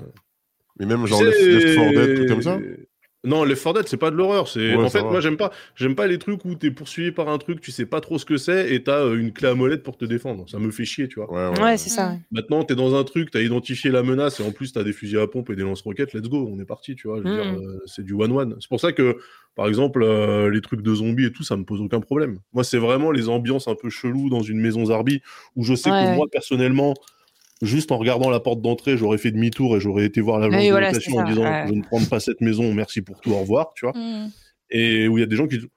Mais 0.79 0.85
même 0.85 1.05
genre 1.05 1.21
Left, 1.23 1.39
Left 1.41 1.75
4 1.75 1.91
Dead, 1.93 2.15
trucs 2.15 2.29
comme 2.29 2.41
ça. 2.41 2.57
Non, 3.25 3.43
les 3.43 3.55
4 3.55 3.73
Dead, 3.73 3.87
c'est 3.89 3.97
pas 3.97 4.11
de 4.11 4.15
l'horreur. 4.15 4.47
C'est 4.47 4.75
Ouais, 4.77 4.83
en 4.83 4.89
fait, 4.89 5.01
va. 5.01 5.09
moi, 5.11 5.19
j'aime 5.19 5.35
pas, 5.35 5.51
j'aime 5.75 5.93
pas 5.93 6.07
les 6.07 6.17
trucs 6.19 6.45
où 6.45 6.55
t'es 6.55 6.71
poursuivi 6.71 7.11
par 7.11 7.27
un 7.27 7.37
truc, 7.37 7.59
tu 7.59 7.69
sais 7.71 7.85
pas 7.85 7.99
trop 7.99 8.17
ce 8.17 8.23
que 8.23 8.37
c'est, 8.37 8.73
et 8.73 8.81
t'as 8.81 8.99
euh, 9.03 9.17
une 9.19 9.33
clé 9.33 9.49
à 9.49 9.55
molette 9.55 9.83
pour 9.83 9.97
te 9.97 10.05
défendre. 10.05 10.47
Ça 10.49 10.57
me 10.57 10.71
fait 10.71 10.85
chier, 10.85 11.09
tu 11.09 11.15
vois. 11.19 11.29
Ouais, 11.29 11.57
ouais. 11.57 11.63
Ouais, 11.63 11.77
c'est 11.77 11.89
ça. 11.89 12.11
Ouais. 12.11 12.19
Maintenant, 12.31 12.63
t'es 12.63 12.75
dans 12.75 12.95
un 12.95 13.03
truc, 13.03 13.29
t'as 13.31 13.41
identifié 13.41 13.91
la 13.91 14.03
menace, 14.03 14.39
et 14.39 14.43
en 14.43 14.51
plus, 14.51 14.71
t'as 14.71 14.83
des 14.83 14.93
fusils 14.93 15.17
à 15.19 15.27
pompe 15.27 15.49
et 15.49 15.55
des 15.57 15.63
lance-roquettes. 15.63 16.13
Let's 16.13 16.29
go, 16.29 16.49
on 16.49 16.59
est 16.61 16.65
parti, 16.65 16.95
tu 16.95 17.09
vois. 17.09 17.19
Mm. 17.19 17.27
euh, 17.27 17.79
c'est 17.85 18.03
du 18.05 18.13
one-one. 18.13 18.55
C'est 18.61 18.69
pour 18.69 18.79
ça 18.79 18.93
que, 18.93 19.17
par 19.55 19.67
exemple, 19.67 20.01
euh, 20.01 20.49
les 20.49 20.61
trucs 20.61 20.81
de 20.81 20.95
zombies 20.95 21.25
et 21.25 21.31
tout, 21.33 21.43
ça 21.43 21.57
me 21.57 21.65
pose 21.65 21.81
aucun 21.81 21.99
problème. 21.99 22.39
Moi, 22.53 22.63
c'est 22.63 22.77
vraiment 22.77 23.11
les 23.11 23.27
ambiances 23.27 23.67
un 23.67 23.75
peu 23.75 23.89
cheloues 23.89 24.29
dans 24.29 24.43
une 24.43 24.59
maison 24.61 24.85
Zarbi, 24.85 25.21
où 25.57 25.65
je 25.65 25.73
sais 25.75 25.91
Ouais, 25.91 26.03
que 26.05 26.09
ouais. 26.11 26.15
moi, 26.15 26.27
personnellement, 26.31 26.93
juste 27.61 27.91
en 27.91 27.97
regardant 27.97 28.29
la 28.29 28.39
porte 28.39 28.61
d'entrée, 28.61 28.97
j'aurais 28.97 29.17
fait 29.17 29.31
demi-tour 29.31 29.75
et 29.77 29.79
j'aurais 29.79 30.05
été 30.05 30.21
voir 30.21 30.39
l'agence 30.39 30.59
Oui, 30.59 30.67
de 30.67 30.71
voilà, 30.71 30.87
location 30.91 31.11
c'est 31.13 31.19
en 31.19 31.25
disant 31.27 31.43
ouais. 31.43 31.65
je 31.67 31.73
ne 31.73 31.81
prends 31.83 32.03
pas 32.05 32.19
cette 32.19 32.41
maison, 32.41 32.73
merci 32.73 33.01
pour 33.01 33.19
tout, 33.21 33.31
au 33.31 33.39
revoir, 33.39 33.73
tu 33.75 33.85
vois. 33.85 33.93
Mm. 33.97 34.31
Et 34.71 35.07
où 35.07 35.17
il 35.17 35.21
y 35.21 35.23
a 35.23 35.27
des 35.27 35.35
gens 35.35 35.47
qui 35.47 35.57
disent 35.57 35.67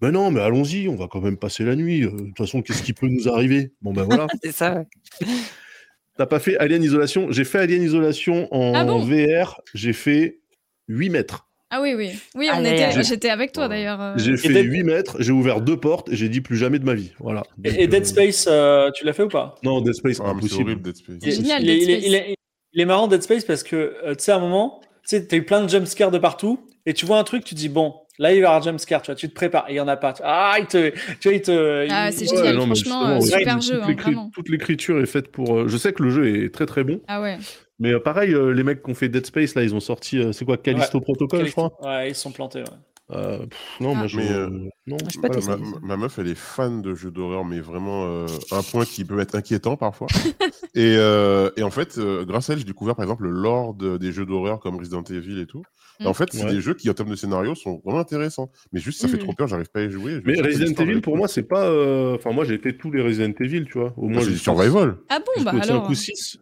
ben 0.00 0.12
non, 0.12 0.30
mais 0.30 0.40
allons-y, 0.40 0.88
on 0.88 0.94
va 0.94 1.08
quand 1.08 1.20
même 1.20 1.36
passer 1.36 1.64
la 1.64 1.74
nuit. 1.74 2.04
euh, 2.04 2.10
De 2.12 2.26
toute 2.26 2.38
façon, 2.38 2.62
qu'est-ce 2.62 2.84
qui 2.84 2.92
peut 2.92 3.08
nous 3.08 3.28
arriver? 3.28 3.72
Bon 3.82 3.92
ben 3.92 4.04
voilà. 4.04 4.26
C'est 4.44 4.52
ça. 4.52 4.74
ouais. 5.20 5.26
T'as 6.16 6.26
pas 6.26 6.38
fait 6.40 6.56
Alien 6.58 6.82
Isolation? 6.82 7.30
J'ai 7.32 7.44
fait 7.44 7.58
Alien 7.58 7.82
Isolation 7.82 8.48
en 8.54 8.74
Ah 8.74 8.84
bon? 8.84 9.00
VR, 9.04 9.60
j'ai 9.74 9.92
fait 9.92 10.40
8 10.88 11.10
mètres. 11.10 11.47
Ah 11.70 11.82
oui, 11.82 11.92
oui. 11.94 12.12
Oui, 12.34 12.48
on 12.52 12.60
était, 12.64 13.02
j'étais 13.02 13.28
avec 13.28 13.52
toi 13.52 13.64
Ouais. 13.64 13.68
d'ailleurs. 13.68 14.00
euh. 14.00 14.14
J'ai 14.16 14.36
fait 14.38 14.48
Dead- 14.48 14.64
8 14.72 14.84
mètres, 14.84 15.16
j'ai 15.18 15.32
ouvert 15.32 15.60
deux 15.60 15.76
portes 15.76 16.08
et 16.08 16.16
j'ai 16.16 16.28
dit 16.30 16.40
plus 16.40 16.56
jamais 16.56 16.78
de 16.78 16.84
ma 16.84 16.94
vie. 16.94 17.12
Voilà. 17.20 17.42
Donc, 17.58 17.74
Et, 17.76 17.86
Dead 17.86 18.02
euh, 18.02 18.06
Space, 18.06 18.46
euh, 18.50 18.90
tu 18.92 19.04
l'as 19.04 19.12
fait 19.12 19.24
ou 19.24 19.28
pas? 19.28 19.54
Non, 19.62 19.80
Dead 19.82 19.92
Space, 19.94 20.18
Ah, 20.24 20.30
impossible. 20.30 20.62
horrible, 20.62 20.82
Dead 20.82 20.96
Space. 20.96 21.16
C'est 21.22 21.30
génial, 21.32 21.62
il, 21.62 21.70
est, 21.70 21.78
Dead 21.78 21.82
il 21.82 21.90
est- 21.90 21.98
Space. 22.00 22.06
il 22.08 22.14
est- 22.14 22.34
il 22.72 22.80
est 22.80 22.84
marrant 22.86 23.06
Dead 23.06 23.22
Space 23.22 23.44
parce 23.44 23.62
que 23.62 23.76
euh, 23.76 24.14
tu 24.14 24.24
sais 24.24 24.32
à 24.32 24.36
un 24.36 24.40
moment, 24.40 24.80
tu 24.82 24.88
sais, 25.16 25.26
t'as 25.26 25.36
eu 25.36 25.42
plein 25.44 25.62
de 25.62 25.68
jumpscares 25.68 26.10
de 26.10 26.18
partout 26.18 26.58
et 26.86 26.94
tu 26.94 27.04
vois 27.04 27.18
un 27.18 27.24
truc, 27.24 27.44
tu 27.44 27.54
te 27.54 27.60
dis 27.60 27.68
bon, 27.68 27.94
là 28.18 28.30
il 28.32 28.36
va 28.36 28.40
y 28.40 28.44
avoir 28.44 28.56
un 28.62 28.62
jumpscare, 28.64 29.02
tu 29.02 29.06
vois, 29.10 29.14
tu 29.16 29.28
te 29.28 29.34
prépares 29.34 29.66
et 29.68 29.74
il 29.74 29.76
y 29.76 29.80
en 29.80 29.88
a 29.88 29.96
pas. 29.98 30.14
Tu- 30.14 30.22
Ah, 30.24 30.56
il 30.58 30.66
te, 30.66 30.88
tu 31.20 31.28
vois, 31.28 31.32
il 31.34 31.42
te. 31.42 31.86
Ah, 31.90 32.08
il- 32.08 32.12
c'est 32.14 32.24
il- 32.24 32.28
génial, 32.30 32.56
non, 32.56 32.66
mais 32.66 32.74
franchement, 32.76 32.76
justement, 32.76 33.08
euh, 33.10 33.14
ouais, 33.16 33.20
super 33.40 33.54
toute 33.56 33.62
jeu, 33.64 33.82
hein. 34.16 34.30
Toute 34.34 34.48
l'écriture 34.48 35.00
est 35.02 35.06
faite 35.06 35.28
pour. 35.28 35.68
Je 35.68 35.76
sais 35.76 35.92
que 35.92 36.02
le 36.02 36.08
jeu 36.10 36.44
est 36.44 36.48
très 36.54 36.64
très 36.64 36.82
bon, 36.82 37.00
Ah 37.08 37.20
ouais. 37.20 37.36
Mais 37.78 37.92
euh, 37.92 38.00
pareil, 38.00 38.34
euh, 38.34 38.50
les 38.52 38.62
mecs 38.62 38.82
qui 38.82 38.90
ont 38.90 38.94
fait 38.94 39.08
Dead 39.08 39.24
Space, 39.26 39.54
là, 39.54 39.62
ils 39.62 39.74
ont 39.74 39.80
sorti, 39.80 40.18
euh, 40.18 40.32
c'est 40.32 40.44
quoi, 40.44 40.56
Callisto 40.56 41.00
Protocol, 41.00 41.46
je 41.46 41.52
crois? 41.52 41.72
Ouais, 41.82 42.10
ils 42.10 42.14
se 42.14 42.22
sont 42.22 42.32
plantés. 42.32 42.60
Ouais. 42.60 42.64
Euh, 43.10 43.38
pff, 43.46 43.58
Non, 43.80 43.92
Ah. 43.92 43.98
moi, 44.00 44.06
je. 44.06 44.16
Mais, 44.18 44.30
euh, 44.30 44.50
non, 44.86 44.98
je 45.08 45.18
pas. 45.18 45.28
Ma, 45.30 45.56
ma 45.82 45.96
meuf, 45.96 46.18
elle 46.18 46.28
est 46.28 46.34
fan 46.36 46.82
de 46.82 46.94
jeux 46.94 47.10
d'horreur, 47.10 47.42
mais 47.46 47.58
vraiment 47.60 48.04
euh, 48.04 48.26
un 48.52 48.62
point 48.62 48.84
qui 48.84 49.02
peut 49.06 49.18
être 49.20 49.34
inquiétant 49.34 49.76
parfois. 49.78 50.08
et, 50.74 50.94
euh, 50.98 51.48
et 51.56 51.62
en 51.62 51.70
fait, 51.70 51.96
euh, 51.96 52.26
grâce 52.26 52.50
à 52.50 52.52
elle, 52.52 52.58
j'ai 52.58 52.66
découvert 52.66 52.96
par 52.96 53.04
exemple 53.04 53.22
le 53.24 53.30
lore 53.30 53.72
de- 53.72 53.96
des 53.96 54.12
jeux 54.12 54.26
d'horreur 54.26 54.60
comme 54.60 54.76
Resident 54.76 55.02
Evil 55.04 55.40
et 55.40 55.46
tout. 55.46 55.62
Et 56.00 56.06
en 56.06 56.10
Mm. 56.10 56.14
fait, 56.14 56.28
c'est 56.32 56.44
Ouais. 56.44 56.50
des 56.50 56.60
jeux 56.60 56.74
qui, 56.74 56.90
en 56.90 56.92
termes 56.92 57.08
de 57.08 57.16
scénario, 57.16 57.54
sont 57.54 57.80
vraiment 57.82 58.00
intéressants. 58.00 58.50
Mais 58.72 58.80
juste, 58.80 59.00
ça 59.00 59.08
fait 59.08 59.16
Mm. 59.16 59.20
trop 59.20 59.32
peur, 59.32 59.48
j'arrive 59.48 59.70
pas 59.70 59.80
à 59.80 59.84
y 59.84 59.90
jouer. 59.90 60.20
Mais 60.26 60.38
Resident 60.42 60.74
Evil, 60.82 61.00
pour 61.00 61.16
moi, 61.16 61.28
c'est 61.28 61.44
pas. 61.44 61.64
euh, 61.64 62.14
Enfin, 62.16 62.32
moi, 62.32 62.44
j'ai 62.44 62.58
fait 62.58 62.76
tous 62.76 62.90
les 62.90 63.00
Resident 63.00 63.32
Evil, 63.40 63.64
tu 63.64 63.78
vois. 63.78 63.94
Au 63.96 64.02
Moi, 64.02 64.10
moins, 64.12 64.20
j'ai 64.20 64.26
du 64.26 64.32
jusqu'au- 64.34 64.52
survival. 64.54 64.96
Ah 65.08 65.18
bon, 65.20 65.42
bah 65.44 65.52
jusqu'au 65.52 65.66
5 65.66 65.70
alors. 65.70 65.88
ou 65.90 65.94
6. 65.94 66.38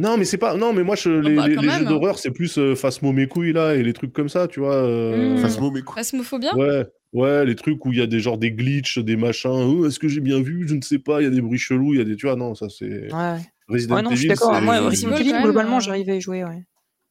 Non, 0.00 0.16
mais 0.16 0.24
c'est 0.24 0.38
pas. 0.38 0.56
Non, 0.56 0.72
mais 0.72 0.82
moi, 0.82 0.96
je, 0.96 1.10
les, 1.10 1.36
bah, 1.36 1.46
les- 1.46 1.56
même, 1.56 1.70
jeux 1.70 1.86
hein. 1.86 1.88
d'horreur, 1.88 2.18
c'est 2.18 2.30
plus 2.30 2.56
euh, 2.58 2.74
Phasmo 2.74 3.12
mes 3.12 3.26
couilles 3.28 3.52
là 3.52 3.74
et 3.74 3.82
les 3.82 3.92
trucs 3.92 4.12
comme 4.14 4.28
ça, 4.30 4.48
tu 4.48 4.58
vois. 4.60 4.74
euh, 4.74 5.34
Mm. 5.34 5.36
Phasmo, 5.38 5.70
mais 5.70 5.82
quoi 5.82 5.96
Phasmophobia? 5.96 6.56
Ouais, 6.56 6.86
ouais, 7.12 7.44
les 7.44 7.54
trucs 7.54 7.84
où 7.84 7.92
il 7.92 7.98
y 7.98 8.02
a 8.02 8.06
des 8.06 8.18
genres 8.20 8.38
des 8.38 8.50
glitches, 8.50 8.98
des 8.98 9.16
machins. 9.16 9.50
Oh, 9.50 9.86
Est-ce 9.86 9.98
que 9.98 10.08
j'ai 10.08 10.20
bien 10.20 10.40
vu? 10.40 10.66
Je 10.66 10.74
ne 10.74 10.80
sais 10.80 10.98
pas. 10.98 11.20
Il 11.20 11.24
y 11.24 11.26
a 11.26 11.30
des 11.30 11.42
bruits 11.42 11.58
chelous, 11.58 11.92
il 11.94 11.98
y 11.98 12.00
a 12.00 12.04
des. 12.04 12.16
Tu 12.16 12.26
vois, 12.26 12.34
non, 12.36 12.54
ça 12.54 12.68
c'est. 12.70 13.12
Ouais, 13.12 13.12
ouais. 13.12 13.38
Resident 13.68 13.96
Ouais, 13.96 14.02
non, 14.02 14.10
je 14.10 14.16
suis 14.16 14.24
Evil. 14.26 14.34
d'accord. 14.38 14.60
Moi, 14.62 14.80
Resident 14.80 15.14
Evil, 15.16 15.30
Evil, 15.30 15.42
globalement, 15.42 15.76
euh, 15.76 15.80
j'arrivais 15.80 16.12
à 16.12 16.16
y 16.16 16.20
jouer, 16.20 16.44
ouais. 16.44 16.64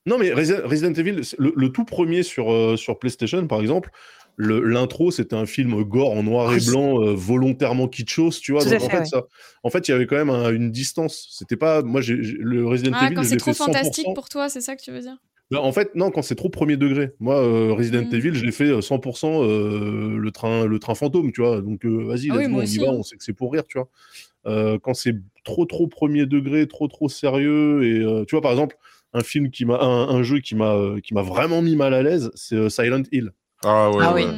Non, 0.06 0.18
mais 0.18 0.32
Resi- 0.32 0.60
Resident 0.64 0.94
Evil, 0.94 1.22
le, 1.38 1.54
le 1.56 1.70
tout 1.70 1.86
premier 1.86 2.24
sur, 2.24 2.52
euh, 2.52 2.76
sur 2.78 2.98
PlayStation, 2.98 3.46
par 3.46 3.60
exemple, 3.62 3.92
le- 3.92 4.19
l'intro, 4.40 5.12
c'était 5.12 5.36
un 5.36 5.46
film 5.46 5.84
gore 5.84 6.12
en 6.12 6.24
noir 6.24 6.52
et 6.52 6.56
Oui. 6.56 6.66
blanc, 6.66 7.04
euh, 7.04 7.14
volontairement 7.14 7.88
kitschos, 7.90 8.40
tu 8.42 8.54
vois. 8.54 8.64
Donc, 8.64 8.74
en 8.76 8.80
fait, 8.80 8.90
fait, 8.90 8.98
ouais. 9.00 9.06
ça, 9.06 9.24
en 9.64 9.70
fait, 9.70 9.88
il 9.88 9.92
y 9.92 9.94
avait 9.94 10.08
quand 10.08 10.16
même 10.16 10.30
un- 10.30 10.50
une 10.52 10.72
distance. 10.72 11.28
C'était 11.32 11.58
pas. 11.58 11.82
Moi, 11.84 12.00
j'ai 12.02 12.16
le 12.16 12.66
Resident 12.66 12.92
Ah, 12.94 13.08
Evil, 13.08 13.16
quand 13.16 13.24
c'est 13.24 13.36
trop 13.38 13.52
fait 13.52 13.58
100%. 13.58 13.74
fantastique 13.74 14.08
pour 14.16 14.30
toi, 14.30 14.48
c'est 14.50 14.62
ça 14.62 14.76
que 14.78 14.82
tu 14.82 14.92
veux 14.92 15.02
dire? 15.02 15.18
Bah, 15.52 15.62
en 15.62 15.72
fait, 15.72 15.94
non, 15.96 16.10
quand 16.12 16.22
c'est 16.22 16.36
trop 16.36 16.48
premier 16.50 16.78
degré. 16.78 17.12
Moi, 17.20 17.36
euh, 17.36 17.74
Resident 17.74 18.04
Mm. 18.04 18.16
Evil, 18.16 18.34
je 18.36 18.46
l'ai 18.46 18.52
fait 18.52 18.70
euh, 18.70 18.82
100% 18.82 19.44
euh, 19.44 20.16
le, 20.18 20.32
train, 20.32 20.66
le 20.66 20.80
train 20.80 20.96
fantôme, 20.96 21.32
tu 21.34 21.42
vois. 21.42 21.62
Donc, 21.62 21.86
vas-y, 21.86 22.30
Ah 22.32 22.38
oui, 22.38 22.46
on 22.50 22.62
y 22.62 22.78
va, 22.78 22.86
hein. 22.90 22.94
on 22.94 23.04
sait 23.04 23.18
que 23.18 23.24
c'est 23.24 23.34
pour 23.34 23.52
rire, 23.52 23.64
tu 23.68 23.78
vois. 23.78 23.90
Quand 24.80 24.94
c'est 24.94 25.16
trop, 25.44 25.66
trop 25.66 25.88
premier 25.88 26.26
degré, 26.26 26.68
trop, 26.68 26.88
trop 26.88 27.10
sérieux, 27.10 27.84
et 27.84 28.26
tu 28.26 28.36
vois, 28.36 28.42
par 28.42 28.52
exemple, 28.52 28.78
un 29.14 29.22
film 29.24 29.50
qui 29.50 29.66
m'a, 29.66 29.80
un, 29.82 30.08
un 30.10 30.24
jeu 30.24 30.40
qui 30.40 30.56
m'a, 30.56 30.78
qui 31.04 31.14
m'a 31.14 31.24
vraiment 31.24 31.62
mis 31.62 31.76
mal 31.76 31.94
à 31.94 32.04
l'aise, 32.04 32.32
c'est 32.36 32.70
Silent 32.70 33.04
Hill. 33.12 33.32
Ah 33.64 33.92
ouais, 33.92 33.98
Ah 34.02 34.14
oui. 34.14 34.24
ouais. 34.24 34.30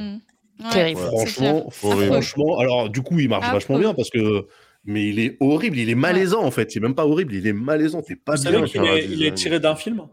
Ouais, 0.64 0.70
Terrible. 0.72 1.02
Franchement, 1.02 1.70
franchement, 1.72 2.60
alors 2.60 2.90
du 2.90 3.02
coup, 3.02 3.20
il 3.20 3.28
marche 3.30 3.46
Affreux. 3.46 3.58
vachement 3.60 3.80
bien 3.80 3.94
parce 3.96 4.10
que, 4.12 4.48
mais 4.86 5.10
il 5.10 5.20
est 5.20 5.38
horrible, 5.40 5.78
il 5.78 5.90
est 5.90 5.96
malaisant 5.96 6.44
en 6.44 6.52
fait. 6.52 6.70
C'est 6.72 6.80
même 6.80 6.94
pas 6.96 7.06
horrible, 7.06 7.34
il 7.34 7.48
est 7.48 7.54
malaisant. 7.54 8.02
C'est 8.08 8.16
pas 8.16 8.36
Vous 8.36 8.44
bien. 8.44 8.64
vois, 8.66 8.98
est, 9.00 9.06
il 9.06 9.24
est 9.24 9.34
tiré 9.34 9.60
d'un 9.60 9.76
film? 9.76 10.08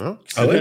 Hein? 0.00 0.18
Ah 0.36 0.46
ouais, 0.46 0.60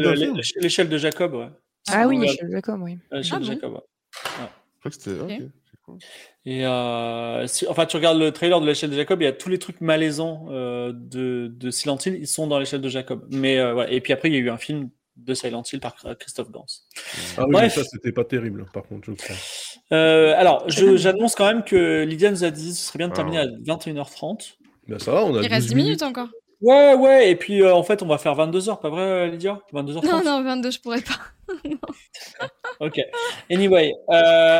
L'échelle 0.60 0.89
de 0.89 0.97
Jacob, 0.97 1.34
ouais. 1.36 1.49
Ah 1.89 2.08
oui, 2.08 2.15
Ouais, 2.17 2.21
Michel 2.27 2.49
Jacob, 2.51 2.82
oui. 2.82 2.97
L'échelle 3.12 3.34
Ah 3.36 3.39
de 3.39 3.45
bon? 3.45 3.51
Jacob, 3.51 3.73
ouais. 3.73 3.80
Je 4.23 4.80
crois 4.80 4.91
que 4.91 4.91
c'était. 4.91 5.19
Ok. 5.19 5.32
ok, 5.32 5.38
c'est 5.39 5.82
cool. 5.86 5.97
Et 6.45 6.65
euh, 6.65 7.47
si- 7.47 7.67
enfin, 7.67 7.86
tu 7.86 7.95
regardes 7.97 8.19
le 8.19 8.32
trailer 8.32 8.60
de 8.62 8.65
l'échelle 8.65 8.89
de 8.89 8.95
Jacob, 8.95 9.21
il 9.21 9.25
y 9.25 9.27
a 9.27 9.32
tous 9.34 9.49
les 9.49 9.60
trucs 9.60 9.80
malaisants 9.82 10.47
euh, 10.49 10.91
de, 10.93 11.47
de 11.54 11.69
Silent 11.71 11.97
Hill, 12.04 12.17
ils 12.19 12.27
sont 12.27 12.47
dans 12.47 12.58
l'échelle 12.60 12.82
de 12.82 12.89
Jacob. 12.89 13.27
Mais 13.32 13.58
euh. 13.60 13.86
Et 13.89 14.01
puis 14.01 14.12
après, 14.13 14.30
il 14.30 14.34
y 14.34 14.38
a 14.38 14.39
eu 14.39 14.49
un 14.49 14.58
film 14.58 14.89
de 15.17 15.34
Silent 15.34 15.63
Hill 15.71 15.80
par 15.80 15.95
Christophe 16.19 16.52
Gans. 16.52 16.65
Ah 17.38 17.45
oui, 17.45 17.52
Bref. 17.54 17.76
mais 17.76 17.84
ça 17.84 17.89
c'était 17.89 18.12
pas 18.12 18.24
terrible. 18.24 18.65
Par 18.74 18.84
contre, 18.84 19.08
je 19.08 19.12
crois. 19.13 19.36
Euh, 19.91 20.34
alors, 20.38 20.63
j'annonce 20.67 21.36
quand 21.36 21.47
même 21.47 21.63
que 21.63 22.04
Lydia 22.04 22.32
nous 22.32 22.43
a 22.43 22.52
dit 22.52 22.74
ce 22.74 22.88
serait 22.88 22.97
bien 22.97 23.10
de 23.10 23.13
terminer 23.13 23.39
Ah 23.39 23.41
à 23.41 23.76
21h30. 23.76 24.54
Ben 24.88 25.00
ça 25.00 25.12
va, 25.12 25.26
on 25.26 25.36
a. 25.38 25.41
Il 25.41 25.47
reste 25.47 25.67
12 25.67 25.76
10 25.76 25.76
minutes 25.76 26.04
encore. 26.04 26.30
Ouais, 26.62 26.93
ouais, 26.93 27.32
et 27.32 27.36
puis 27.36 27.62
euh, 27.63 27.74
en 27.74 27.82
fait, 27.82 28.04
on 28.04 28.08
va 28.08 28.19
faire 28.19 28.36
22h, 28.36 28.80
pas 28.80 28.89
vrai, 28.89 29.30
Lydia? 29.32 29.60
22h30 29.74 30.06
Non, 30.06 30.24
non, 30.24 30.43
22, 30.43 30.71
je 30.71 30.80
pourrais 30.80 31.02
pas. 31.02 31.19
Ok. 32.80 33.00
Anyway, 33.52 33.91
euh, 34.10 34.13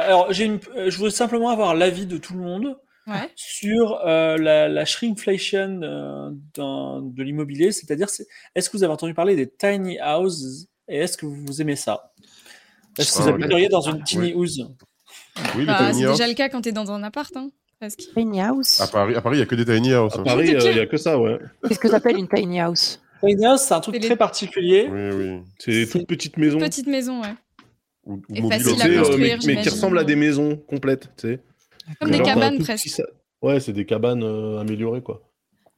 alors 0.08 0.32
j'ai 0.32 0.46
une, 0.46 0.60
euh, 0.76 0.92
je 0.92 1.00
veux 1.00 1.10
simplement 1.10 1.50
avoir 1.50 1.74
l'avis 1.74 2.06
de 2.06 2.18
tout 2.18 2.34
le 2.34 2.42
monde 2.42 2.78
Ouais. 3.08 3.30
sur 3.36 4.00
euh, 4.06 4.38
la, 4.38 4.70
la 4.70 4.86
shrinkflation 4.86 5.82
euh, 5.82 6.30
de 7.02 7.24
l'immobilier, 7.24 7.72
c'est-à-dire, 7.72 8.10
c'est- 8.10 8.28
est-ce 8.56 8.70
que 8.70 8.78
vous 8.78 8.84
avez 8.84 8.94
entendu 8.94 9.14
parler 9.14 9.36
des 9.36 9.50
tiny 9.50 9.98
houses 10.02 10.68
et 10.88 10.98
est-ce 11.00 11.18
que 11.18 11.26
vous 11.26 11.62
aimez 11.62 11.76
ça? 11.76 12.12
Est-ce 13.00 13.12
que 13.18 13.24
vous 13.24 13.30
Ah, 13.30 13.34
habiteriez 13.34 13.70
dans 13.70 13.82
une 13.82 14.04
tiny 14.04 14.34
house? 14.34 14.62
Oui, 15.56 15.66
Bah, 15.66 15.78
tiny 15.90 16.02
c'est 16.02 16.06
house. 16.06 16.18
déjà 16.18 16.28
le 16.28 16.36
cas 16.36 16.50
quand 16.50 16.62
t'es 16.62 16.72
dans 16.72 16.92
un 16.92 17.02
appart, 17.04 17.36
hein. 17.36 17.50
Tiny 18.14 18.42
house. 18.42 18.80
À 18.80 18.88
Paris, 18.88 19.16
à 19.16 19.22
Paris, 19.22 19.38
il 19.38 19.40
n'y 19.40 19.44
a 19.44 19.48
que 19.48 19.56
des 19.56 19.66
tiny 19.66 19.94
house. 19.94 20.14
À 20.16 20.20
hein. 20.20 20.24
Paris, 20.24 20.48
C'est 20.50 20.56
euh, 20.68 20.72
il 20.72 20.78
y 20.78 20.80
a 20.82 20.86
que 20.86 20.98
ça, 20.98 21.18
ouais. 21.20 21.40
Qu'est-ce 21.68 21.80
que 21.80 21.88
tu 21.88 21.96
appelles 21.96 22.18
une 22.18 22.28
tiny 22.28 22.60
house? 22.60 23.02
Tiny 23.26 23.44
house, 23.44 23.62
c'est 23.64 23.74
un 23.74 23.80
truc 23.80 23.96
les- 23.96 24.02
très 24.02 24.16
particulier. 24.16 24.88
Oui, 24.92 25.10
oui. 25.16 25.40
C'est 25.58 25.88
toutes 25.90 26.06
petites 26.08 26.38
maisons. 26.38 26.60
Petite 26.60 26.86
maison, 26.88 27.22
ouais. 27.24 27.34
Ou, 28.06 28.14
ou 28.16 28.20
Et 28.36 28.42
facile 28.50 28.76
Tu 28.76 28.82
à 28.82 29.00
construire, 29.00 29.38
mais, 29.46 29.56
mais 29.56 29.62
qui 29.64 29.70
ressemblent 29.70 29.98
à 29.98 30.04
des 30.04 30.16
maisons 30.16 30.58
complètes, 30.58 31.10
tu 31.18 31.28
sais. 31.30 31.40
Comme 32.00 32.12
des 32.12 32.18
Genre, 32.18 32.26
cabanes 32.28 32.60
presque. 32.60 33.02
Ouais, 33.42 33.60
c'est 33.60 33.74
des 33.74 33.86
cabanes 33.86 34.24
euh, 34.24 34.60
améliorées, 34.60 35.02
quoi. 35.02 35.22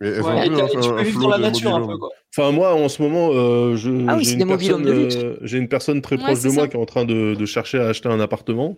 Mais 0.02 0.10
elles 0.10 0.24
ont 0.24 0.28
Ouais, 0.28 0.40
un 0.40 0.44
et 0.44 0.50
peu 0.50 0.56
t'as- 0.58 0.64
un- 0.64 0.68
tu 0.68 0.90
peux 0.94 1.02
vivre 1.04 1.22
dans 1.22 1.30
la 1.30 1.38
nature 1.38 1.76
un 1.76 1.88
peu. 1.88 1.98
Quoi. 1.98 2.10
Enfin, 2.36 2.52
moi, 2.52 2.74
en 2.74 2.90
ce 2.90 3.02
moment, 3.02 3.30
euh, 3.32 3.76
je, 3.76 3.90
Ah 4.10 4.16
oui, 4.18 4.26
j'ai 4.26 4.34
une 4.34 4.48
personne, 4.48 4.88
euh, 4.88 5.38
j'ai 5.44 5.58
une 5.60 5.70
personne 5.70 6.02
très 6.02 6.18
Ouais, 6.18 6.24
proche 6.24 6.42
de 6.44 6.50
moi 6.50 6.68
qui 6.68 6.76
est 6.76 6.80
en 6.80 6.86
train 6.86 7.06
de, 7.06 7.36
de 7.36 7.46
chercher 7.46 7.80
à 7.80 7.88
acheter 7.88 8.10
un 8.10 8.20
appartement. 8.20 8.76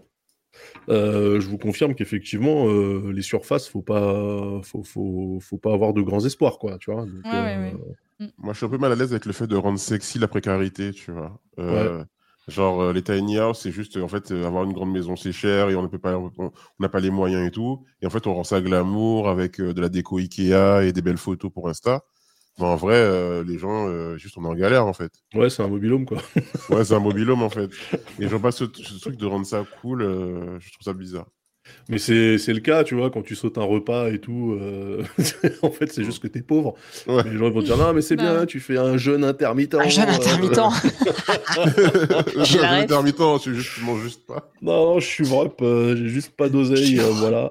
Euh, 0.89 1.39
je 1.39 1.47
vous 1.47 1.57
confirme 1.57 1.95
qu'effectivement, 1.95 2.67
euh, 2.69 3.11
les 3.11 3.21
surfaces, 3.23 3.67
faut 3.67 3.81
pas, 3.81 4.59
faut, 4.63 4.83
faut, 4.83 5.39
faut 5.41 5.57
pas 5.57 5.73
avoir 5.73 5.93
de 5.93 6.01
grands 6.01 6.23
espoirs, 6.25 6.59
quoi, 6.59 6.77
tu 6.77 6.91
vois. 6.91 7.05
Donc, 7.05 7.11
Ouais, 7.33 7.39
ouais, 7.41 7.73
euh, 8.21 8.27
Moi, 8.37 8.53
je 8.53 8.57
suis 8.57 8.65
un 8.67 8.69
peu 8.69 8.77
mal 8.77 8.91
à 8.91 8.95
l'aise 8.95 9.11
avec 9.11 9.25
le 9.25 9.33
fait 9.33 9.47
de 9.47 9.55
rendre 9.55 9.79
sexy 9.79 10.19
la 10.19 10.27
précarité, 10.27 10.91
tu 10.91 11.11
vois. 11.11 11.39
Genre, 12.47 12.79
euh, 12.79 12.93
les 12.93 13.01
tiny 13.01 13.39
house, 13.39 13.61
c'est 13.61 13.71
juste, 13.71 13.97
en 13.97 14.07
fait, 14.07 14.31
euh, 14.31 14.45
avoir 14.45 14.63
une 14.65 14.73
grande 14.73 14.91
maison, 14.91 15.15
c'est 15.15 15.31
cher 15.31 15.69
et 15.69 15.75
on 15.75 15.87
peut 15.89 15.97
pas, 15.97 16.15
on 16.17 16.31
on 16.37 16.51
n'a 16.79 16.89
pas 16.89 16.99
les 16.99 17.09
moyens 17.09 17.47
et 17.47 17.51
tout. 17.51 17.83
Et 18.01 18.05
en 18.05 18.11
fait, 18.11 18.27
on 18.27 18.35
rend 18.35 18.43
ça 18.43 18.61
glamour 18.61 19.29
avec 19.29 19.59
euh, 19.59 19.73
de 19.73 19.81
la 19.81 19.89
déco 19.89 20.19
Ikea 20.19 20.83
et 20.83 20.93
des 20.93 21.01
belles 21.01 21.17
photos 21.17 21.51
pour 21.51 21.69
Insta. 21.69 22.01
Mais 22.59 22.65
en 22.65 22.75
vrai, 22.77 23.43
les 23.43 23.57
gens, 23.57 24.15
juste, 24.15 24.37
on 24.37 24.45
est 24.45 24.47
en 24.47 24.53
galère, 24.53 24.85
en 24.85 24.93
fait. 24.93 25.11
Ouais, 25.33 25.49
c'est 25.49 25.61
un 25.61 25.67
mobilhome, 25.67 26.05
quoi. 26.05 26.19
Ouais, 26.69 26.85
c'est 26.85 26.93
un 26.93 26.99
mobilhome, 26.99 27.43
en 27.43 27.49
fait. 27.49 27.69
Et 28.19 28.29
j'en 28.29 28.39
passe 28.39 28.55
ce, 28.55 28.65
ce 28.73 28.97
truc 28.97 29.17
de 29.17 29.25
rendre 29.25 29.45
ça 29.45 29.65
cool, 29.81 30.03
je 30.03 30.71
trouve 30.71 30.83
ça 30.85 30.93
bizarre. 30.93 31.27
Mais 31.89 31.97
c'est 31.99 32.37
c'est 32.37 32.53
le 32.53 32.59
cas, 32.61 32.83
tu 32.83 32.95
vois, 32.95 33.09
quand 33.11 33.21
tu 33.21 33.35
sautes 33.35 33.57
un 33.57 33.63
repas 33.63 34.09
et 34.11 34.19
tout. 34.19 34.57
euh, 34.59 35.03
en 35.61 35.71
fait, 35.71 35.91
c'est 35.91 36.03
juste 36.03 36.21
que 36.21 36.27
t'es 36.27 36.41
pauvre. 36.41 36.73
Ouais. 37.07 37.23
Les 37.23 37.37
gens 37.37 37.47
ils 37.47 37.53
vont 37.53 37.61
te 37.61 37.65
dire 37.65 37.77
non, 37.77 37.93
mais 37.93 38.01
c'est 38.01 38.15
Bah 38.15 38.23
bien, 38.23 38.39
ouais. 38.41 38.45
tu 38.45 38.59
fais 38.59 38.77
un 38.77 38.97
jeûne 38.97 39.23
intermittent. 39.23 39.75
Un 39.75 39.87
jeune 39.89 40.09
euh, 40.09 40.13
intermittent. 40.13 40.57
Un 40.59 40.69
ref. 42.43 42.63
intermittent, 42.63 43.21
tu 43.41 43.53
juste, 43.55 43.75
tu 43.75 43.81
manges 43.83 44.01
juste 44.01 44.25
pas. 44.25 44.51
Non, 44.61 44.99
je 44.99 45.05
suis 45.07 45.23
vrep, 45.23 45.61
euh, 45.61 45.95
j'ai 45.95 46.07
juste 46.07 46.31
pas 46.35 46.49
d'oseille, 46.49 46.99
euh, 46.99 47.09
voilà. 47.11 47.49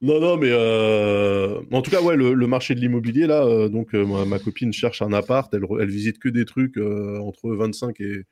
Non, 0.00 0.20
non, 0.20 0.36
mais 0.36 0.50
euh, 0.50 1.60
en 1.72 1.82
tout 1.82 1.90
cas, 1.90 2.00
ouais, 2.00 2.16
le, 2.16 2.32
le 2.34 2.46
marché 2.46 2.74
de 2.74 2.80
l'immobilier, 2.80 3.26
là, 3.26 3.44
euh, 3.44 3.68
donc 3.68 3.94
euh, 3.94 4.04
ma, 4.06 4.24
ma 4.24 4.38
copine 4.38 4.72
cherche 4.72 5.02
un 5.02 5.12
appart, 5.12 5.52
elle, 5.54 5.64
elle 5.80 5.90
visite 5.90 6.18
que 6.18 6.28
des 6.28 6.44
trucs 6.44 6.76
euh, 6.78 7.18
entre 7.20 7.50
25 7.50 8.00
et, 8.00 8.22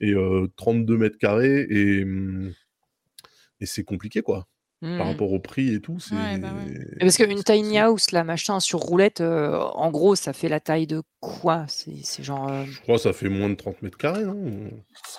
et 0.00 0.12
euh, 0.12 0.46
32 0.56 0.96
mètres 0.98 1.18
carrés, 1.18 1.66
et, 1.70 2.02
hum, 2.04 2.52
et 3.60 3.66
c'est 3.66 3.84
compliqué, 3.84 4.20
quoi. 4.22 4.46
Par 4.98 5.06
rapport 5.06 5.32
au 5.32 5.38
prix 5.38 5.74
et 5.74 5.80
tout, 5.80 5.98
c'est... 5.98 6.14
Ouais, 6.14 6.38
bah 6.38 6.48
ouais. 6.66 6.74
Parce 7.00 7.16
qu'une 7.16 7.42
tiny 7.42 7.78
house, 7.78 8.10
là, 8.12 8.22
machin, 8.24 8.60
sur 8.60 8.80
roulette, 8.80 9.20
euh, 9.20 9.58
en 9.58 9.90
gros, 9.90 10.14
ça 10.14 10.32
fait 10.32 10.48
la 10.48 10.60
taille 10.60 10.86
de 10.86 11.02
quoi? 11.20 11.64
C'est 11.68 12.22
genre. 12.22 12.48
euh, 12.50 12.64
Je 12.70 12.80
crois 12.82 12.96
que 12.96 13.00
ça 13.00 13.12
fait 13.14 13.28
moins 13.30 13.48
de 13.48 13.54
30 13.54 13.80
mètres 13.82 13.96
carrés, 13.96 14.24
non? 14.24 14.36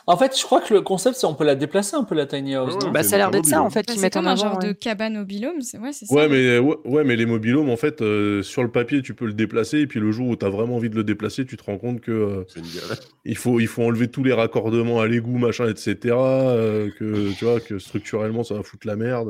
En 0.05 0.17
fait, 0.17 0.37
je 0.37 0.43
crois 0.43 0.61
que 0.61 0.73
le 0.73 0.81
concept, 0.81 1.15
c'est 1.15 1.25
on 1.25 1.33
peut 1.33 1.43
la 1.45 1.55
déplacer 1.55 1.95
un 1.95 2.03
peu, 2.03 2.13
la 2.13 2.27
tiny 2.27 2.53
house. 2.55 2.75
Ouais. 2.75 2.91
Bah, 2.91 3.01
ça 3.03 3.15
a 3.15 3.17
l'air 3.17 3.31
d'être 3.31 3.45
ça, 3.47 3.63
en 3.63 3.69
fait, 3.71 3.87
Bah, 3.87 3.93
qu'ils 3.93 4.01
mettent 4.01 4.17
en 4.17 4.25
un 4.25 4.35
genre 4.35 4.59
de 4.59 4.71
cabane 4.71 5.17
au 5.17 5.25
bilome, 5.25 5.61
c'est 5.61 5.79
ouais, 5.79 5.93
c'est 5.93 6.05
ça. 6.05 6.13
Ouais, 6.13 6.29
mais, 6.29 6.59
ouais, 6.59 6.75
ouais, 6.85 7.03
mais 7.03 7.15
les 7.15 7.25
mobilhomes, 7.25 7.69
en 7.69 7.77
fait, 7.77 8.01
euh, 8.01 8.43
sur 8.43 8.61
le 8.61 8.69
papier, 8.69 9.01
tu 9.01 9.13
peux 9.15 9.25
le 9.25 9.33
déplacer, 9.33 9.79
et 9.79 9.87
puis 9.87 9.99
le 9.99 10.11
jour 10.11 10.27
où 10.27 10.35
tu 10.35 10.45
as 10.45 10.49
vraiment 10.49 10.75
envie 10.75 10.89
de 10.91 10.95
le 10.95 11.03
déplacer, 11.03 11.45
tu 11.45 11.57
te 11.57 11.63
rends 11.63 11.77
compte 11.79 12.01
que 12.01 12.11
euh, 12.11 12.43
C'est 12.47 12.59
une 12.59 12.65
galère. 12.67 12.99
il, 13.25 13.35
faut, 13.37 13.59
il 13.59 13.67
faut 13.67 13.81
enlever 13.83 14.07
tous 14.07 14.23
les 14.23 14.33
raccordements 14.33 14.99
à 15.01 15.07
l'égout, 15.07 15.37
machin, 15.39 15.67
etc. 15.67 15.95
euh, 16.15 16.89
que, 16.99 17.31
tu 17.37 17.45
vois, 17.45 17.59
que 17.59 17.79
structurellement, 17.79 18.43
ça 18.43 18.53
va 18.53 18.61
foutre 18.63 18.85
la 18.85 18.95
merde. 18.95 19.29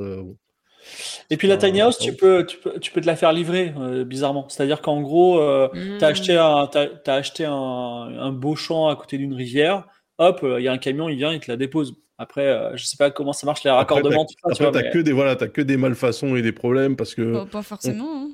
Euh. 0.86 1.26
Et 1.30 1.38
puis 1.38 1.48
la 1.48 1.56
Ah, 1.56 1.58
tiny 1.58 1.82
house, 1.82 1.98
tu 1.98 2.13
peux, 2.15 2.45
tu 2.45 2.58
peux, 2.58 2.80
tu 2.80 2.91
peux 2.91 3.02
te 3.02 3.08
la 3.08 3.15
faire 3.15 3.34
livrer, 3.34 3.74
euh, 3.78 4.04
bizarrement. 4.04 4.48
C'est-à-dire 4.50 4.82
qu'en 4.82 5.02
gros, 5.02 5.39
euh, 5.39 5.67
Hmm. 5.74 5.98
t'as 6.00 6.08
acheté 6.08 6.38
un, 6.38 6.69
acheté 7.08 7.45
un, 7.45 7.52
un 7.54 8.32
beau 8.32 8.56
champ 8.56 8.88
à 8.88 8.95
côté 8.95 9.17
d'une 9.17 9.34
rivière. 9.34 9.88
Hop, 10.17 10.39
il 10.43 10.63
y 10.63 10.67
a 10.67 10.71
un 10.71 10.78
camion, 10.78 11.10
il 11.10 11.17
vient, 11.17 11.34
il 11.34 11.39
te 11.39 11.52
la 11.52 11.58
dépose. 11.58 11.95
Après, 12.17 12.48
euh, 12.48 12.78
je 12.78 12.86
sais 12.86 12.95
pas 12.95 13.12
comment 13.12 13.34
ça 13.34 13.45
marche 13.45 13.63
les 13.65 13.69
Après, 13.69 13.82
raccordements, 13.95 14.26
tu 14.26 14.36
Après, 14.43 14.63
vois, 14.63 14.71
t'as 14.71 14.84
mais- 14.84 14.91
que 14.91 15.00
des 15.00 15.12
voilà, 15.12 15.36
t'as 15.36 15.48
que 15.50 15.62
des 15.62 15.76
malfaçons 15.76 16.38
et 16.38 16.41
des 16.41 16.54
problèmes 16.54 16.95
parce 16.95 17.13
que 17.13 17.34
Pas, 17.34 17.45
pas 17.45 17.62
forcément. 17.62 18.08
hein. 18.24 18.30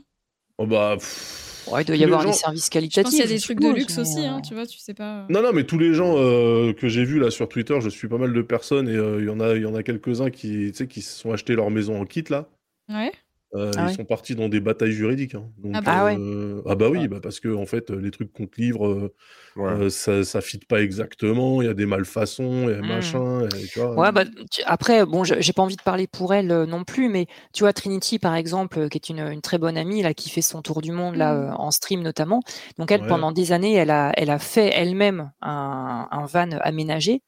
oh 0.60 0.68
bah 0.68 0.96
pff, 1.00 1.41
Ouais, 1.68 1.84
il 1.84 1.86
doit 1.86 1.96
y 1.96 2.04
avoir 2.04 2.22
des 2.22 2.28
gens- 2.28 2.34
services 2.34 2.66
Je 2.66 2.70
qualitatifs. 2.72 3.04
pense 3.04 3.12
qu'il 3.12 3.20
y 3.22 3.24
a 3.24 3.28
des 3.28 3.38
je 3.38 3.44
trucs 3.44 3.60
de 3.60 3.70
luxe 3.70 3.96
mais, 3.96 4.02
aussi, 4.02 4.26
hein, 4.26 4.38
euh, 4.40 4.42
tu 4.42 4.54
vois, 4.54 4.66
tu 4.66 4.80
sais 4.80 4.94
pas. 4.94 5.26
non 5.30 5.42
non 5.42 5.52
mais 5.54 5.64
tous 5.64 5.78
les 5.78 5.94
gens 5.94 6.16
euh, 6.18 6.74
que 6.74 6.88
j'ai 6.88 7.04
vus 7.06 7.20
là 7.20 7.30
sur 7.32 7.48
Twitter, 7.48 7.80
je 7.82 7.90
suis 7.90 8.08
pas 8.08 8.18
mal 8.18 8.34
de 8.34 8.42
personnes 8.42 8.88
et 8.90 8.96
euh, 8.96 9.20
il 9.20 9.26
y 9.26 9.30
en 9.30 9.40
a 9.40 9.56
il 9.56 9.62
y 9.62 9.66
en 9.66 9.76
a 9.76 9.84
quelques 9.84 10.22
uns 10.22 10.30
qui 10.32 10.72
tu 10.72 10.74
sais 10.74 10.88
qui 10.88 11.02
se 11.02 11.18
sont 11.20 11.32
achetés 11.32 11.56
leur 11.56 11.70
maison 11.70 12.00
en 12.02 12.06
kit 12.06 12.24
là. 12.30 12.48
Ouais. 12.90 13.12
Euh, 13.56 13.72
Ah 13.78 13.84
ils 13.84 13.88
ouais. 13.88 13.94
sont 13.94 14.06
partis 14.06 14.36
dans 14.36 14.48
des 14.50 14.60
batailles 14.62 14.94
juridiques. 14.94 15.36
hein. 15.36 15.52
Donc, 15.58 15.74
Ah 15.76 15.82
bah. 15.82 15.92
Ah 15.98 16.06
ouais. 16.06 16.16
euh, 16.18 16.62
ah 16.66 16.76
bah 16.76 16.90
oui, 16.90 17.08
bah 17.10 17.20
parce 17.22 17.40
que 17.42 17.54
en 17.54 17.66
fait, 17.66 17.90
les 17.92 18.12
trucs 18.12 18.32
qu'on 18.32 18.48
te 18.48 18.60
livre, 18.62 18.88
euh, 18.88 19.14
Ouais. 19.58 19.72
euh, 19.74 19.90
ça, 19.90 20.24
ça 20.24 20.40
fit 20.42 20.60
pas 20.60 20.82
exactement. 20.82 21.62
Il 21.62 21.66
y 21.66 21.70
a 21.70 21.74
des 21.74 21.86
malfaçons, 21.86 22.70
il 22.70 22.72
y 22.72 22.74
a 22.78 22.82
Mm. 22.82 22.88
machin. 22.88 23.42
et 23.48 23.68
tu 23.68 23.80
vois, 23.80 23.96
Ouais, 23.98 24.12
bah, 24.14 24.24
tu- 24.50 24.62
après, 24.66 25.06
bon, 25.06 25.24
je- 25.26 25.40
j'ai 25.42 25.52
pas 25.54 25.62
envie 25.64 25.76
de 25.76 25.82
parler 25.82 26.08
pour 26.08 26.34
elle 26.34 26.50
euh, 26.52 26.66
non 26.66 26.84
plus, 26.86 27.10
mais 27.10 27.28
tu 27.54 27.64
vois, 27.64 27.74
Trinity, 27.74 28.20
par 28.20 28.36
exemple, 28.36 28.80
euh, 28.80 28.88
qui 28.90 28.98
est 28.98 29.10
une, 29.10 29.20
une 29.20 29.42
très 29.42 29.58
bonne 29.58 29.78
amie, 29.78 30.02
là, 30.02 30.14
qui 30.14 30.30
fait 30.30 30.42
son 30.42 30.62
tour 30.62 30.82
du 30.82 30.92
monde, 30.94 31.16
là, 31.16 31.34
euh, 31.36 31.52
en 31.52 31.72
stream 31.72 32.02
notamment. 32.02 32.40
Donc, 32.78 32.92
elle, 32.92 33.02
Ouais. 33.02 33.08
pendant 33.10 33.34
des 33.34 33.52
années, 33.52 33.74
elle 33.74 33.92
a, 33.92 34.14
elle 34.16 34.30
a 34.30 34.40
fait 34.40 34.72
elle-même 34.74 35.32
un, 35.42 36.08
un 36.10 36.26
van 36.26 36.50
aménagé, 36.62 37.22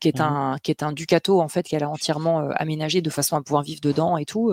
qui 0.00 0.08
est, 0.08 0.20
un, 0.20 0.58
qui 0.62 0.70
est 0.70 0.82
un 0.82 0.92
Ducato, 0.92 1.40
en 1.40 1.48
fait, 1.48 1.62
qu'elle 1.64 1.82
a 1.84 1.88
entièrement 1.90 2.40
euh, 2.42 2.50
aménagé 2.56 3.00
de 3.02 3.10
façon 3.10 3.36
à 3.36 3.42
pouvoir 3.42 3.62
vivre 3.62 3.80
dedans 3.82 4.18
et 4.18 4.26
tout. 4.26 4.52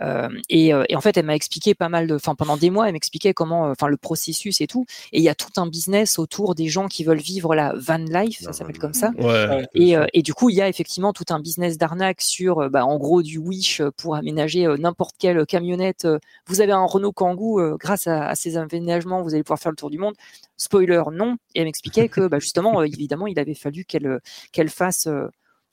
Euh. 0.00 0.18
Euh, 0.18 0.28
et, 0.48 0.72
et, 0.88 0.96
en 0.96 1.00
fait, 1.00 1.16
elle 1.16 1.26
m'a 1.26 1.34
expliqué 1.34 1.74
pas 1.74 1.88
mal 1.88 2.06
de, 2.06 2.14
enfin 2.14 2.34
pendant 2.34 2.56
des 2.56 2.70
mois, 2.70 2.86
elle 2.86 2.92
m'expliquait 2.92 3.34
comment, 3.34 3.66
euh, 3.66 3.72
enfin 3.72 3.88
le 3.88 3.96
processus 3.96 4.60
et 4.60 4.66
tout. 4.66 4.86
Et 5.12 5.18
il 5.18 5.22
y 5.22 5.28
a 5.28 5.34
tout 5.34 5.60
un 5.60 5.66
business 5.66 6.18
autour 6.18 6.54
des 6.54 6.68
gens 6.68 6.88
qui 6.88 7.04
veulent 7.04 7.18
vivre 7.18 7.54
la 7.54 7.72
van 7.76 7.98
life, 7.98 8.40
ça 8.40 8.52
s'appelle 8.52 8.78
comme 8.78 8.94
ça. 8.94 9.10
Ouais, 9.18 9.66
Et, 9.74 9.96
euh, 9.96 10.06
et, 10.12 10.22
du 10.22 10.34
coup, 10.34 10.50
il 10.50 10.56
y 10.56 10.62
a 10.62 10.68
effectivement 10.68 11.12
tout 11.12 11.24
un 11.30 11.40
business 11.40 11.78
d'arnaque 11.78 12.20
sur, 12.20 12.68
bah, 12.70 12.84
en 12.84 12.98
gros, 12.98 13.22
du 13.22 13.38
Wish 13.38 13.82
pour 13.96 14.16
aménager 14.16 14.66
euh, 14.66 14.76
n'importe 14.76 15.16
quelle 15.18 15.44
camionnette. 15.46 16.06
Vous 16.46 16.60
avez 16.60 16.72
un 16.72 16.84
Renault 16.84 17.12
Kangoo, 17.12 17.76
grâce 17.78 18.06
à, 18.06 18.28
à, 18.28 18.34
ces 18.34 18.56
aménagements, 18.56 19.22
vous 19.22 19.34
allez 19.34 19.42
pouvoir 19.42 19.58
faire 19.58 19.72
le 19.72 19.76
tour 19.76 19.90
du 19.90 19.98
monde. 19.98 20.14
Spoiler, 20.56 21.02
non. 21.12 21.36
Et 21.54 21.60
elle 21.60 21.66
m'expliquait 21.66 22.08
que, 22.08 22.26
bah, 22.26 22.38
justement, 22.38 22.82
évidemment, 22.82 23.26
il 23.26 23.38
avait 23.38 23.54
fallu 23.54 23.84
qu'elle 23.84 24.20
qu'elle 24.52 24.68
fasse 24.68 25.08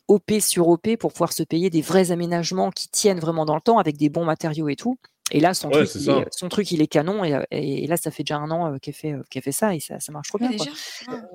OP 0.08 0.34
sur 0.40 0.68
OP 0.68 0.96
pour 0.98 1.12
pouvoir 1.12 1.34
se 1.34 1.44
payer 1.44 1.70
des 1.70 1.82
vrais 1.82 2.12
aménagements 2.12 2.72
qui 2.72 2.90
tiennent 2.90 3.20
vraiment 3.20 3.46
dans 3.46 3.56
le 3.56 3.62
temps 3.62 3.80
avec 3.80 3.98
des 3.98 4.10
bons 4.10 4.26
matériaux 4.26 4.70
et 4.70 4.76
tout. 4.76 4.98
Et 5.32 5.40
là, 5.40 5.56
son, 5.56 5.70
ouais, 5.70 5.86
truc, 5.86 5.96
il 5.96 6.10
est, 6.10 6.26
son 6.32 6.50
truc, 6.50 6.72
il 6.72 6.82
est 6.82 6.88
canon. 6.88 7.26
Et, 7.26 7.44
et, 7.52 7.88
là, 7.88 7.98
ça 7.98 8.12
fait 8.12 8.24
déjà 8.24 8.38
un 8.38 8.52
an 8.52 8.74
euh, 8.74 8.78
qu'elle 8.78 8.94
fait, 8.94 9.14
euh, 9.14 9.24
qu 9.32 9.42
fait 9.42 9.52
ça 9.52 9.74
et 9.74 9.80
ça, 9.80 10.00
ça 10.00 10.12
marche 10.12 10.28
trop 10.28 10.38
bien. 10.38 10.52
Quoi. 10.56 10.68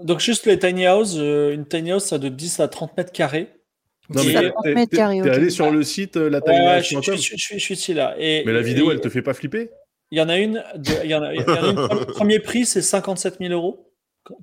Donc, 0.04 0.20
juste 0.20 0.46
les 0.46 0.58
tiny 0.58 0.86
house, 0.86 1.16
euh, 1.16 1.52
une 1.52 1.66
tiny 1.66 1.90
house, 1.90 2.04
ça 2.04 2.18
de 2.18 2.28
10 2.28 2.60
à 2.60 2.68
30 2.68 2.96
mètres 2.96 3.12
carrés. 3.12 3.48
Non, 4.08 4.22
mais 4.64 4.86
t'es 4.86 5.02
okay. 5.02 5.30
allé 5.30 5.50
sur 5.50 5.70
le 5.70 5.82
site 5.84 6.16
la 6.16 6.40
tiny 6.40 6.58
ouais, 6.58 6.82
je, 6.82 7.00
je, 7.00 7.12
je, 7.12 7.36
je, 7.36 7.58
suis 7.58 7.74
ici 7.74 7.94
là. 7.94 8.14
Et, 8.18 8.42
mais 8.44 8.52
la 8.52 8.60
vidéo, 8.60 8.90
et, 8.90 8.94
elle 8.94 9.00
te 9.00 9.08
fait 9.08 9.22
pas 9.22 9.34
flipper? 9.34 9.70
Il 10.10 10.18
y 10.18 10.20
en 10.20 10.28
a 10.28 10.36
une, 10.36 10.64
de, 10.76 10.92
il 11.04 11.10
y 11.10 11.14
en 11.14 11.22
a, 11.22 11.32
il 11.32 11.40
y 11.40 11.44
en 11.44 11.54
a 11.54 11.68
une 11.68 12.06
premier 12.06 12.40
prix, 12.40 12.66
c'est 12.66 12.82
57 12.82 13.36
000 13.38 13.52
euros 13.52 13.89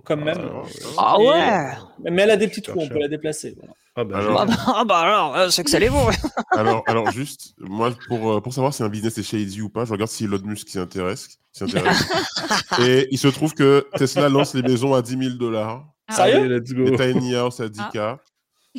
quand 0.03 0.17
même. 0.17 0.49
Ah 0.97 1.19
ouais? 1.19 2.11
Mais 2.11 2.23
elle 2.23 2.31
a 2.31 2.37
des 2.37 2.47
petits 2.47 2.61
trous, 2.61 2.79
on 2.81 2.87
peut 2.87 2.99
la 2.99 3.07
déplacer. 3.07 3.55
Voilà. 3.55 3.73
Ah 3.99 4.03
bah 4.03 4.17
alors, 4.19 4.45
ah 4.67 4.85
bah 4.85 4.97
alors 4.99 5.51
c'est 5.51 5.63
que 5.63 5.71
ça 5.71 5.79
les 5.79 5.89
vaut. 5.89 6.09
alors, 6.51 6.83
alors 6.85 7.11
juste, 7.11 7.55
moi 7.57 7.91
pour, 8.07 8.43
pour 8.43 8.53
savoir 8.53 8.71
si 8.71 8.83
un 8.83 8.89
business 8.89 9.17
est 9.17 9.23
shady 9.23 9.61
ou 9.61 9.69
pas, 9.69 9.85
je 9.85 9.91
regarde 9.91 10.11
si 10.11 10.25
Elon 10.25 10.39
Musk 10.43 10.69
s'y 10.69 10.77
intéresse. 10.77 11.39
intéresse. 11.59 12.07
et 12.79 13.07
il 13.09 13.17
se 13.17 13.27
trouve 13.27 13.55
que 13.55 13.87
Tesla 13.97 14.29
lance 14.29 14.53
les 14.53 14.61
maisons 14.61 14.93
à 14.93 15.01
10 15.01 15.17
000 15.17 15.35
dollars. 15.37 15.83
Sérieux? 16.11 16.47
Let's 16.47 16.71
go. 16.73 16.83
Les 16.83 17.13
tiny 17.13 17.35
house 17.35 17.59
à 17.59 17.67
10K. 17.67 17.97
Ah. 17.97 18.19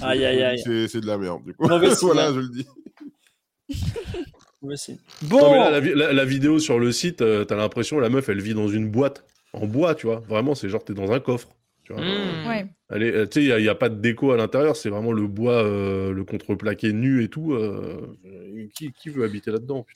Aïe 0.03 0.25
aïe 0.25 0.43
aïe. 0.43 0.89
C'est 0.89 1.01
de 1.01 1.07
la 1.07 1.19
merde 1.19 1.43
du 1.45 1.53
coup. 1.55 1.67
voilà, 2.03 2.33
je 2.33 2.39
le 2.39 2.49
dis. 2.49 2.67
Bon. 5.23 5.41
Non, 5.41 5.55
là, 5.55 5.71
la, 5.71 5.81
la, 5.81 6.13
la, 6.13 6.25
vidéo 6.25 6.59
sur 6.59 6.79
le 6.79 6.91
site, 6.91 7.23
euh, 7.23 7.45
t'as 7.45 7.57
l'impression 7.57 8.01
la 8.01 8.09
meuf 8.09 8.29
elle 8.29 8.41
vit 8.41 8.55
dans 8.55 8.69
une 8.69 8.89
boîte 8.89 9.25
en 9.61 9.67
bois, 9.67 9.95
tu 9.95 10.07
vois. 10.07 10.21
Vraiment, 10.29 10.55
c'est 10.55 10.69
genre 10.69 10.85
t'es 10.85 10.95
dans 10.95 11.13
un 11.13 11.21
coffre. 11.21 11.49
Tu 11.85 11.93
vois. 11.93 12.03
Mmh. 12.03 12.49
Ouais. 12.49 12.67
Tu 12.93 13.33
sais, 13.33 13.45
il 13.45 13.63
n'y 13.63 13.69
a, 13.69 13.73
a, 13.73 13.75
pas 13.75 13.89
de 13.89 13.97
déco 13.97 14.33
à 14.33 14.37
l'intérieur, 14.37 14.77
c'est 14.77 14.91
vraiment 14.91 15.13
le 15.13 15.27
bois, 15.27 15.65
euh, 15.65 16.13
le 16.13 16.25
contreplaqué 16.25 16.93
nu 16.93 17.23
et 17.23 17.29
tout. 17.29 17.53
Euh, 17.55 18.17
qui, 18.75 18.93
qui, 18.93 19.09
veut 19.09 19.25
habiter 19.25 19.51
là-dedans 19.51 19.87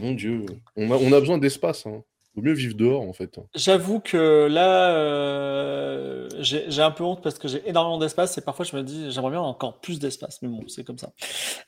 Mon 0.00 0.12
Dieu, 0.12 0.44
on 0.76 0.90
a, 0.90 0.96
on 0.96 1.12
a 1.12 1.20
besoin 1.20 1.38
d'espace. 1.38 1.86
Hein. 1.86 2.02
Vaut 2.36 2.42
mieux 2.42 2.52
vivre 2.52 2.76
dehors, 2.76 3.02
en 3.02 3.12
fait. 3.12 3.40
J'avoue 3.56 3.98
que 3.98 4.46
là, 4.46 4.94
euh, 4.94 6.28
j'ai 6.38 6.82
un 6.82 6.92
peu 6.92 7.02
honte 7.02 7.22
parce 7.22 7.38
que 7.38 7.48
j'ai 7.48 7.68
énormément 7.68 7.98
d'espace 7.98 8.38
et 8.38 8.40
parfois 8.40 8.64
je 8.64 8.76
me 8.76 8.82
dis, 8.82 9.10
j'aimerais 9.10 9.32
bien 9.32 9.40
encore 9.40 9.80
plus 9.80 9.98
d'espace, 9.98 10.40
mais 10.40 10.48
bon, 10.48 10.62
c'est 10.68 10.84
comme 10.84 10.98
ça. 10.98 11.12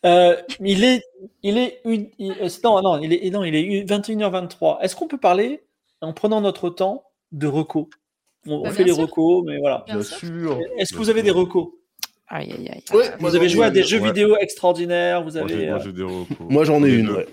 Euh, 0.07 0.37
il 0.61 0.85
est, 0.85 1.03
il 1.43 1.59
est, 1.59 1.81
une, 1.85 2.09
il, 2.19 2.37
non, 2.63 2.81
non, 2.81 3.01
il 3.01 3.13
est, 3.13 3.31
non, 3.31 3.43
il 3.43 3.57
est 3.57 3.85
21h23. 3.85 4.81
Est-ce 4.83 4.95
qu'on 4.95 5.09
peut 5.09 5.19
parler, 5.19 5.65
en 6.03 6.13
prenant 6.13 6.41
notre 6.41 6.71
temps, 6.71 7.05
de 7.33 7.47
recos 7.47 7.87
On, 8.47 8.63
bah, 8.63 8.71
fait 8.71 8.85
les 8.85 8.93
sûr. 8.93 9.03
recos, 9.03 9.43
mais 9.47 9.59
voilà. 9.59 9.85
Bien, 9.87 10.03
sûr. 10.03 10.59
Est-ce 10.77 10.93
que 10.93 10.99
vous 10.99 11.11
avez 11.11 11.23
des 11.23 11.31
recos 11.31 11.69
Aïe, 12.29 12.53
aïe, 12.53 12.69
aïe. 12.71 12.83
Ouais, 12.95 13.11
vous 13.19 13.37
avez 13.37 13.49
joué 13.49 13.67
à 13.67 13.71
des 13.71 13.83
jeux 13.83 14.01
ouais. 14.01 14.07
vidéo 14.07 14.37
extraordinaires, 14.39 15.23
vous 15.23 15.37
avez. 15.37 15.69
Moi, 15.69 15.79
j'ai 15.79 15.93
des 15.93 16.03
recos. 16.03 16.37
Moi, 16.41 16.65
j'en 16.65 16.83
ai 16.85 16.91
une, 16.91 17.11
ouais. 17.11 17.27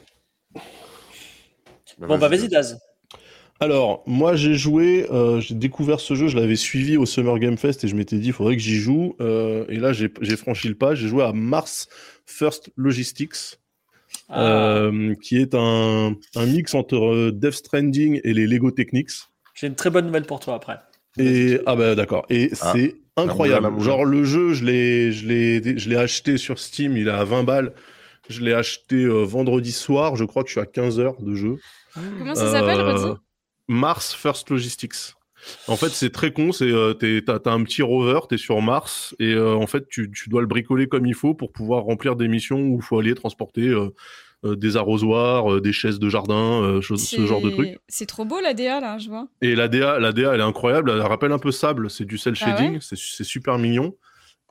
Bah, 1.99 2.07
bon, 2.07 2.17
bah, 2.17 2.27
vas-y, 2.27 2.47
Daz. 2.47 2.79
Alors, 3.61 4.03
moi 4.05 4.37
j'ai 4.37 4.53
joué, 4.53 5.05
euh, 5.11 5.41
j'ai 5.41 5.53
découvert 5.53 5.99
ce 5.99 6.13
jeu, 6.13 6.29
je 6.29 6.37
l'avais 6.37 6.55
suivi 6.55 6.95
au 6.95 7.05
Summer 7.05 7.37
Game 7.39 7.57
Fest 7.57 7.83
et 7.83 7.89
je 7.89 7.95
m'étais 7.95 8.17
dit, 8.17 8.27
il 8.27 8.33
faudrait 8.33 8.55
que 8.55 8.61
j'y 8.61 8.77
joue. 8.77 9.17
Euh, 9.19 9.65
et 9.67 9.75
là, 9.75 9.91
j'ai 9.91 10.37
franchi 10.37 10.69
le 10.69 10.75
pas, 10.75 10.95
j'ai 10.95 11.09
joué 11.09 11.23
à 11.23 11.33
Mars 11.33 11.89
First 12.25 12.71
Logistics, 12.77 13.59
ah. 14.29 14.41
euh, 14.41 15.15
qui 15.21 15.37
est 15.37 15.55
un, 15.55 16.15
un, 16.35 16.45
mix 16.45 16.73
entre 16.73 17.31
Death 17.31 17.53
Stranding 17.53 18.21
et 18.23 18.33
les 18.33 18.47
Lego 18.47 18.71
Technics. 18.71 19.11
J'ai 19.55 19.67
une 19.67 19.75
très 19.75 19.89
bonne 19.89 20.05
nouvelle 20.05 20.25
pour 20.25 20.39
toi 20.39 20.55
après. 20.55 20.79
Et 21.17 21.59
ah 21.65 21.75
bah 21.75 21.95
d'accord. 21.95 22.25
Et 22.29 22.51
ah. 22.61 22.71
c'est 22.73 22.95
incroyable. 23.17 23.79
Genre 23.81 24.05
le 24.05 24.23
jeu, 24.23 24.53
je 24.53 24.63
l'ai, 24.63 25.11
je 25.11 25.27
l'ai, 25.27 25.77
je 25.77 25.89
l'ai 25.89 25.97
acheté 25.97 26.37
sur 26.37 26.59
Steam, 26.59 26.95
il 26.95 27.07
est 27.07 27.11
à 27.11 27.23
20 27.23 27.43
balles. 27.43 27.73
Je 28.29 28.41
l'ai 28.41 28.53
acheté 28.53 29.07
vendredi 29.07 29.71
soir, 29.71 30.15
je 30.15 30.23
crois 30.23 30.43
que 30.43 30.49
je 30.49 30.53
suis 30.53 30.61
à 30.61 30.67
15 30.67 30.99
heures 30.99 31.19
de 31.19 31.33
jeu. 31.33 31.57
Comment 31.95 32.35
ça 32.35 32.51
s'appelle, 32.51 33.15
Mars 33.67 34.13
First 34.13 34.49
Logistics. 34.49 35.15
En 35.67 35.75
fait, 35.75 35.89
c'est 35.89 36.11
très 36.11 36.31
con. 36.31 36.51
C'est 36.51 36.71
euh, 36.71 36.93
t'as 36.93 37.39
as 37.45 37.53
un 37.53 37.63
petit 37.63 37.81
rover, 37.81 38.19
t'es 38.29 38.37
sur 38.37 38.61
Mars 38.61 39.15
et 39.19 39.33
euh, 39.33 39.55
en 39.55 39.67
fait, 39.67 39.87
tu, 39.89 40.11
tu, 40.11 40.29
dois 40.29 40.41
le 40.41 40.47
bricoler 40.47 40.87
comme 40.87 41.05
il 41.05 41.13
faut 41.13 41.33
pour 41.33 41.51
pouvoir 41.51 41.83
remplir 41.83 42.15
des 42.15 42.27
missions 42.27 42.59
où 42.59 42.77
il 42.77 42.81
faut 42.81 42.99
aller 42.99 43.15
transporter 43.15 43.67
euh, 43.67 43.89
des 44.55 44.77
arrosoirs, 44.77 45.61
des 45.61 45.73
chaises 45.73 45.99
de 45.99 46.09
jardin, 46.09 46.79
ce 46.81 47.25
genre 47.25 47.41
de 47.41 47.49
trucs. 47.49 47.77
C'est 47.87 48.05
trop 48.05 48.25
beau 48.25 48.39
la 48.39 48.53
DA 48.53 48.79
là, 48.79 48.97
je 48.97 49.09
vois. 49.09 49.27
Et 49.41 49.53
la 49.55 49.67
DA, 49.67 49.99
la 49.99 50.13
DA, 50.13 50.33
elle 50.33 50.39
est 50.39 50.43
incroyable. 50.43 50.91
Elle 50.91 51.01
rappelle 51.01 51.33
un 51.33 51.39
peu 51.39 51.51
sable. 51.51 51.89
C'est 51.89 52.05
du 52.05 52.17
cel 52.17 52.35
shading. 52.35 52.69
Ah 52.69 52.73
ouais 52.73 52.79
c'est 52.81 53.23
super 53.23 53.57
mignon. 53.57 53.95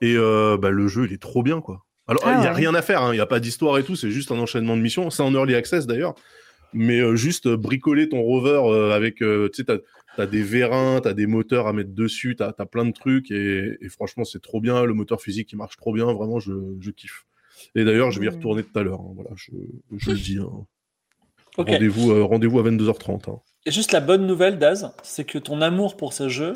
Et 0.02 0.14
bah, 0.16 0.70
le 0.70 0.88
jeu, 0.88 1.06
il 1.06 1.12
est 1.12 1.22
trop 1.22 1.42
bien 1.42 1.60
quoi. 1.60 1.84
Alors, 2.06 2.22
il 2.24 2.30
ah, 2.30 2.40
n'y 2.40 2.46
a 2.46 2.50
ouais. 2.50 2.56
rien 2.56 2.74
à 2.74 2.80
faire. 2.80 3.02
Il 3.02 3.04
hein, 3.04 3.12
n'y 3.12 3.20
a 3.20 3.26
pas 3.26 3.38
d'histoire 3.38 3.76
et 3.76 3.82
tout. 3.82 3.94
C'est 3.94 4.10
juste 4.10 4.32
un 4.32 4.38
enchaînement 4.38 4.76
de 4.76 4.80
missions. 4.80 5.10
C'est 5.10 5.22
en 5.22 5.32
early 5.34 5.54
access 5.54 5.86
d'ailleurs 5.86 6.14
mais 6.72 7.00
euh, 7.00 7.16
juste 7.16 7.46
euh, 7.46 7.56
bricoler 7.56 8.08
ton 8.08 8.22
rover 8.22 8.60
euh, 8.64 8.92
avec, 8.92 9.16
tu 9.16 9.48
sais, 9.52 9.64
t'as 10.18 10.24
as 10.24 10.26
des 10.26 10.42
vérins, 10.42 11.00
t'as 11.00 11.14
des 11.14 11.26
moteurs 11.26 11.68
à 11.68 11.72
mettre 11.72 11.94
dessus, 11.94 12.34
t'as 12.36 12.52
as 12.58 12.66
plein 12.66 12.84
de 12.84 12.92
trucs 12.92 13.30
et, 13.30 13.76
et 13.80 13.88
franchement 13.88 14.24
c'est 14.24 14.42
trop 14.42 14.60
bien, 14.60 14.84
le 14.84 14.92
moteur 14.92 15.20
physique 15.20 15.52
il 15.52 15.56
marche 15.56 15.76
trop 15.76 15.92
bien, 15.92 16.12
vraiment 16.12 16.40
je, 16.40 16.52
je 16.80 16.90
kiffe. 16.90 17.24
Et 17.76 17.84
d'ailleurs 17.84 18.10
je 18.10 18.18
vais 18.18 18.26
y 18.26 18.28
retourner 18.28 18.64
tout 18.64 18.76
à 18.76 18.82
l'heure, 18.82 19.00
hein, 19.00 19.12
voilà, 19.14 19.30
je, 19.36 19.52
je, 19.96 20.10
le 20.10 20.16
dis. 20.16 20.38
Hein. 20.38 20.66
Okay. 21.56 21.72
Rendez-vous 21.72 22.12
euh, 22.12 22.22
rendez 22.22 22.46
à 22.46 22.50
22h30. 22.50 23.30
Hein. 23.32 23.40
Et 23.66 23.72
juste 23.72 23.90
la 23.90 23.98
bonne 23.98 24.28
nouvelle 24.28 24.58
Daz, 24.60 24.92
c'est 25.02 25.24
que 25.24 25.38
ton 25.38 25.60
amour 25.60 25.96
pour 25.96 26.12
ce 26.12 26.28
jeu 26.28 26.52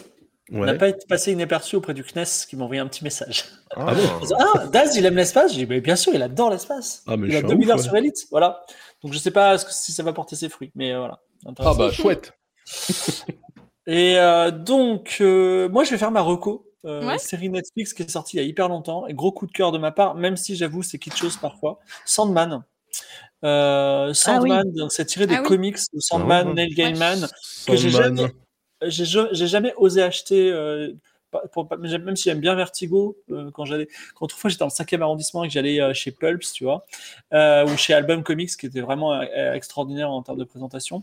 ouais. 0.53 0.65
n'a 0.65 0.75
pas 0.75 0.91
été 0.91 1.05
passé 1.09 1.33
inaperçu 1.33 1.75
auprès 1.75 1.93
du 1.93 2.05
CNES 2.05 2.47
qui 2.49 2.55
m'a 2.55 2.63
envoyé 2.63 2.81
un 2.81 2.87
petit 2.87 3.03
message. 3.03 3.47
Ah, 3.75 3.95
bon? 3.95 4.27
Ah 4.39 4.67
Daz 4.69 4.95
il 4.95 5.05
aime 5.05 5.17
l'espace, 5.17 5.55
j'ai 5.55 5.67
dit 5.67 5.81
bien 5.81 5.97
sûr 5.97 6.15
il 6.15 6.23
adore 6.23 6.51
l'espace. 6.51 7.03
Ah, 7.09 7.17
mais 7.17 7.27
il 7.27 7.35
a 7.35 7.43
2000 7.43 7.73
heures 7.73 7.81
sur 7.81 7.97
Elite, 7.97 8.29
voilà. 8.31 8.65
Donc 9.03 9.13
je 9.13 9.19
sais 9.19 9.33
pas 9.33 9.59
si 9.59 9.91
ça 9.91 10.05
va 10.05 10.13
porter 10.13 10.37
ses 10.37 10.49
fruits, 10.49 10.71
mais 10.77 10.93
euh, 10.93 10.99
voilà. 10.99 11.21
Ah 11.59 11.75
bah 11.77 11.91
chouette. 11.91 12.33
et 13.87 14.19
euh, 14.19 14.51
donc 14.51 15.19
euh, 15.21 15.69
moi 15.69 15.85
je 15.85 15.91
vais 15.91 15.99
faire 15.99 16.11
ma 16.11 16.21
reco. 16.21 16.69
Euh, 16.85 17.07
ouais. 17.07 17.19
série 17.19 17.49
Netflix 17.49 17.95
qui 17.95 18.03
est 18.03 18.11
sortie 18.11 18.39
il 18.39 18.41
y 18.41 18.43
a 18.43 18.47
hyper 18.49 18.69
longtemps 18.69 19.07
et 19.07 19.15
gros 19.15 19.31
coup 19.31 19.47
de 19.47 19.53
cœur 19.53 19.71
de 19.71 19.79
ma 19.79 19.93
part, 19.93 20.17
même 20.17 20.37
si 20.37 20.57
j'avoue 20.57 20.83
c'est 20.83 20.99
quelque 20.99 21.17
chose 21.17 21.37
parfois. 21.37 21.79
Sandman. 22.05 22.65
Euh, 23.45 24.13
Sandman, 24.13 24.67
ah 24.67 24.83
oui. 24.83 24.87
c'est 24.91 25.07
tiré 25.07 25.29
des 25.29 25.37
ah 25.37 25.43
comics 25.43 25.77
de 25.77 26.01
Sandman, 26.01 26.49
ah, 26.51 26.55
Neil 26.55 26.75
Gaiman, 26.75 27.29
que 27.69 27.77
j'ai 27.77 27.91
jamais, 27.91 28.27
j'ai 28.83 29.47
jamais 29.47 29.73
osé 29.77 30.03
acheter 30.03 30.51
pour, 31.53 31.69
même 31.79 32.17
si 32.17 32.25
j'aime 32.25 32.41
bien 32.41 32.55
Vertigo, 32.55 33.17
euh, 33.31 33.51
quand 33.53 33.65
j'allais, 33.65 33.89
quand 34.15 34.25
autrefois 34.25 34.51
j'étais 34.51 34.61
dans 34.61 34.67
le 34.67 34.71
5e 34.71 35.01
arrondissement 35.03 35.45
et 35.45 35.49
que 35.49 35.55
j'allais 35.55 35.81
euh, 35.81 35.95
chez 35.95 36.11
Pulps, 36.11 36.53
tu 36.53 36.65
vois, 36.65 36.85
euh, 37.33 37.65
ou 37.67 37.77
chez 37.77 37.95
Album 37.95 38.23
Comics, 38.23 38.57
qui 38.57 38.67
était 38.67 38.81
vraiment 38.81 39.15
euh, 39.15 39.55
extraordinaire 39.55 40.11
en 40.11 40.23
termes 40.23 40.39
de 40.39 40.45
présentation. 40.45 41.03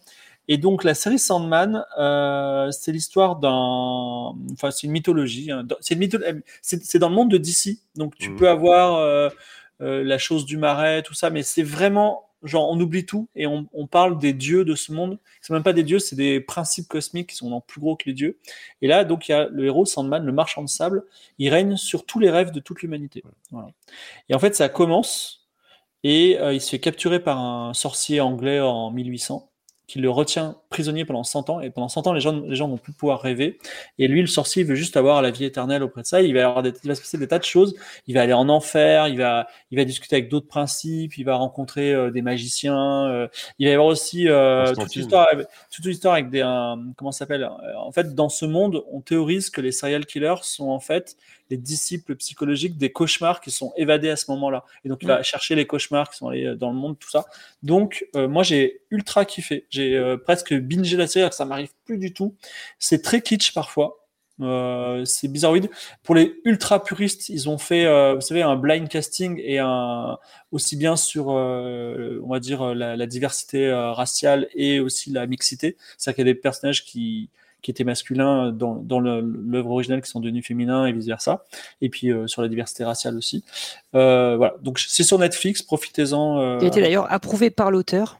Et 0.50 0.58
donc 0.58 0.84
la 0.84 0.94
série 0.94 1.20
Sandman, 1.20 1.86
euh, 1.98 2.70
c'est 2.72 2.92
l'histoire 2.92 3.38
d'un, 3.38 4.36
enfin 4.52 4.72
c'est 4.72 4.88
une 4.88 4.92
mythologie, 4.92 5.52
hein. 5.52 5.66
c'est 5.80 5.96
mytho... 5.96 6.18
c'est 6.62 7.00
dans 7.00 7.10
le 7.10 7.16
monde 7.16 7.32
de 7.32 7.38
DC, 7.38 7.78
donc 7.96 8.16
tu 8.18 8.32
mmh. 8.32 8.36
peux 8.36 8.50
avoir 8.50 9.32
la 9.80 10.18
chose 10.18 10.46
du 10.46 10.58
marais, 10.58 11.04
tout 11.04 11.14
ça, 11.14 11.30
mais 11.30 11.44
c'est 11.44 11.64
vraiment 11.64 12.30
genre 12.44 12.70
on 12.70 12.80
oublie 12.80 13.06
tout 13.06 13.28
et 13.36 13.48
on, 13.48 13.68
on 13.74 13.88
parle 13.88 14.18
des 14.18 14.34
dieux 14.34 14.66
de 14.66 14.76
ce 14.76 14.92
monde. 14.92 15.20
C'est 15.42 15.54
même 15.54 15.64
pas 15.64 15.74
des 15.74 15.84
dieux, 15.84 16.00
c'est 16.00 16.16
des 16.16 16.40
principes 16.40 16.88
cosmiques 16.88 17.30
qui 17.30 17.36
sont 17.36 17.52
en 17.52 17.62
plus 17.62 17.82
gros 17.82 17.96
que 17.96 18.06
les 18.06 18.14
dieux. 18.14 18.40
Et 18.82 18.88
là, 18.88 19.04
donc 19.04 19.28
il 19.28 19.32
y 19.32 19.36
a 19.36 19.48
le 19.50 19.66
héros 19.66 19.86
Sandman, 19.86 20.26
le 20.26 20.32
marchand 20.32 20.64
de 20.64 20.70
sable, 20.70 21.04
il 21.38 21.50
règne 21.50 21.78
sur 21.78 22.06
tous 22.06 22.20
les 22.20 22.30
rêves 22.30 22.52
de 22.52 22.60
toute 22.60 22.82
l'humanité. 22.82 23.24
Voilà. 23.52 23.70
Et 24.30 24.36
en 24.36 24.40
fait, 24.40 24.56
ça 24.56 24.70
commence 24.70 25.48
et 26.04 26.40
euh, 26.40 26.54
il 26.54 26.62
se 26.62 26.70
fait 26.70 26.80
capturer 26.80 27.20
par 27.20 27.40
un 27.40 27.74
sorcier 27.74 28.22
anglais 28.22 28.60
en 28.60 28.92
1800 28.92 29.49
qui 29.90 29.98
le 29.98 30.12
retient 30.12 30.56
prisonnier 30.70 31.04
pendant 31.04 31.24
100 31.24 31.50
ans. 31.50 31.62
Et 31.62 31.72
pendant 31.72 31.90
100 31.90 32.06
ans, 32.06 32.14
les 32.14 32.22
gens, 32.22 32.40
les 32.42 32.56
gens 32.56 32.68
vont 32.68 32.78
plus 32.78 32.94
pouvoir 32.94 33.22
rêver. 33.22 33.58
Et 33.98 34.08
lui, 34.08 34.22
le 34.22 34.28
sorcier, 34.28 34.62
il 34.62 34.68
veut 34.68 34.76
juste 34.76 34.96
avoir 34.96 35.24
la 35.24 35.32
vie 35.32 35.46
éternelle 35.46 35.82
auprès 35.82 36.04
de 36.04 36.06
ça. 36.06 36.22
Il 36.22 36.36
va, 36.36 36.48
avoir 36.48 36.62
des, 36.62 36.74
il 36.84 36.88
va 36.88 36.94
se 36.94 37.02
passer 37.02 37.18
des 37.18 37.28
tas 37.28 37.40
de 37.40 37.44
choses. 37.44 37.76
Il 38.06 38.14
va 38.14 38.22
aller 38.22 38.34
en 38.34 38.50
enfer. 38.50 39.08
Il 39.08 39.18
va, 39.18 39.48
il 39.72 39.80
va 39.80 39.86
discuter 39.86 40.16
avec 40.18 40.30
d'autres 40.30 40.48
principes. 40.48 41.18
Il 41.18 41.24
va 41.24 41.38
rencontrer 41.38 41.92
euh, 41.92 42.12
des 42.12 42.22
magiciens. 42.22 43.08
Euh, 43.08 43.28
il 43.58 43.66
va 43.66 43.72
y 43.72 43.74
avoir 43.74 43.88
aussi 43.88 44.30
euh, 44.30 44.76
toute 44.76 44.94
l'histoire, 44.94 45.28
toute 45.72 45.86
l'histoire 45.86 46.14
avec 46.14 46.30
des, 46.30 46.42
comment 46.96 47.12
ça 47.12 47.20
s'appelle 47.20 47.50
En 47.78 47.92
fait, 47.92 48.14
dans 48.14 48.30
ce 48.30 48.46
monde, 48.46 48.84
on 48.92 49.02
théorise 49.02 49.50
que 49.50 49.60
les 49.60 49.72
serial 49.72 50.06
killers 50.06 50.44
sont 50.44 50.70
en 50.70 50.80
fait 50.80 51.18
les 51.50 51.58
disciples 51.58 52.16
psychologiques 52.16 52.78
des 52.78 52.92
cauchemars 52.92 53.42
qui 53.42 53.52
sont 53.52 53.74
évadés 53.78 54.10
à 54.10 54.16
ce 54.16 54.30
moment-là. 54.32 54.66
Et 54.84 54.90
donc, 54.90 55.00
il 55.02 55.08
va 55.08 55.24
chercher 55.24 55.56
les 55.56 55.66
cauchemars 55.66 56.10
qui 56.10 56.18
sont 56.18 56.28
allés 56.28 56.56
dans 56.56 56.72
le 56.72 56.78
monde, 56.78 56.98
tout 57.00 57.10
ça. 57.10 57.26
Donc, 57.64 58.06
euh, 58.16 58.28
moi, 58.28 58.44
j'ai 58.44 58.82
ultra 58.92 59.26
kiffé. 59.26 59.66
J'ai 59.70 59.96
euh, 59.96 60.18
presque 60.18 60.54
bingé 60.54 60.98
la 60.98 61.08
série, 61.08 61.22
alors 61.22 61.32
que 61.32 61.36
ça 61.36 61.46
m'arrive 61.46 61.72
plus 61.86 61.98
du 61.98 62.14
tout. 62.14 62.36
C'est 62.78 63.02
très 63.02 63.22
kitsch 63.22 63.54
parfois. 63.54 63.96
Euh, 64.42 65.04
c'est 65.04 65.28
bizarroïde. 65.28 65.70
Pour 66.04 66.16
les 66.16 66.36
ultra 66.46 66.84
puristes, 66.84 67.28
ils 67.30 67.50
ont 67.50 67.58
fait, 67.58 67.86
euh, 67.86 68.16
vous 68.16 68.22
savez, 68.22 68.42
un 68.42 68.56
blind 68.56 68.88
casting 68.88 69.38
et 69.44 69.60
un 69.60 70.18
aussi 70.52 70.78
bien 70.78 70.96
sur, 70.96 71.32
euh, 71.32 72.22
on 72.24 72.30
va 72.30 72.40
dire, 72.40 72.74
la, 72.74 72.96
la 72.96 73.06
diversité 73.06 73.68
euh, 73.68 73.92
raciale 73.92 74.48
et 74.54 74.80
aussi 74.80 75.12
la 75.12 75.28
mixité. 75.28 75.76
C'est-à-dire 75.98 76.16
qu'il 76.16 76.28
y 76.28 76.30
a 76.30 76.34
des 76.34 76.40
personnages 76.40 76.86
qui 76.86 77.30
qui 77.62 77.72
étaient 77.72 77.84
masculins 77.84 78.52
dans, 78.52 79.00
l'œuvre 79.00 79.72
originale 79.72 80.02
qui 80.02 80.10
sont 80.10 80.20
devenus 80.20 80.46
féminins 80.46 80.86
et 80.86 80.94
vice 80.94 81.06
versa. 81.08 81.44
Et 81.82 81.90
puis 81.90 82.12
euh, 82.12 82.28
sur 82.28 82.42
la 82.42 82.48
diversité 82.48 82.84
raciale 82.84 83.18
aussi. 83.18 83.44
Euh, 83.96 84.38
voilà. 84.38 84.56
Donc 84.62 84.80
c'est 84.80 85.04
sur 85.04 85.20
Netflix. 85.20 85.62
Profitez-en. 85.62 86.40
euh, 86.40 86.58
Il 86.62 86.66
a 86.66 86.68
été 86.68 86.82
d'ailleurs 86.82 87.12
approuvé 87.12 87.50
par 87.50 87.72
l'auteur. 87.72 88.20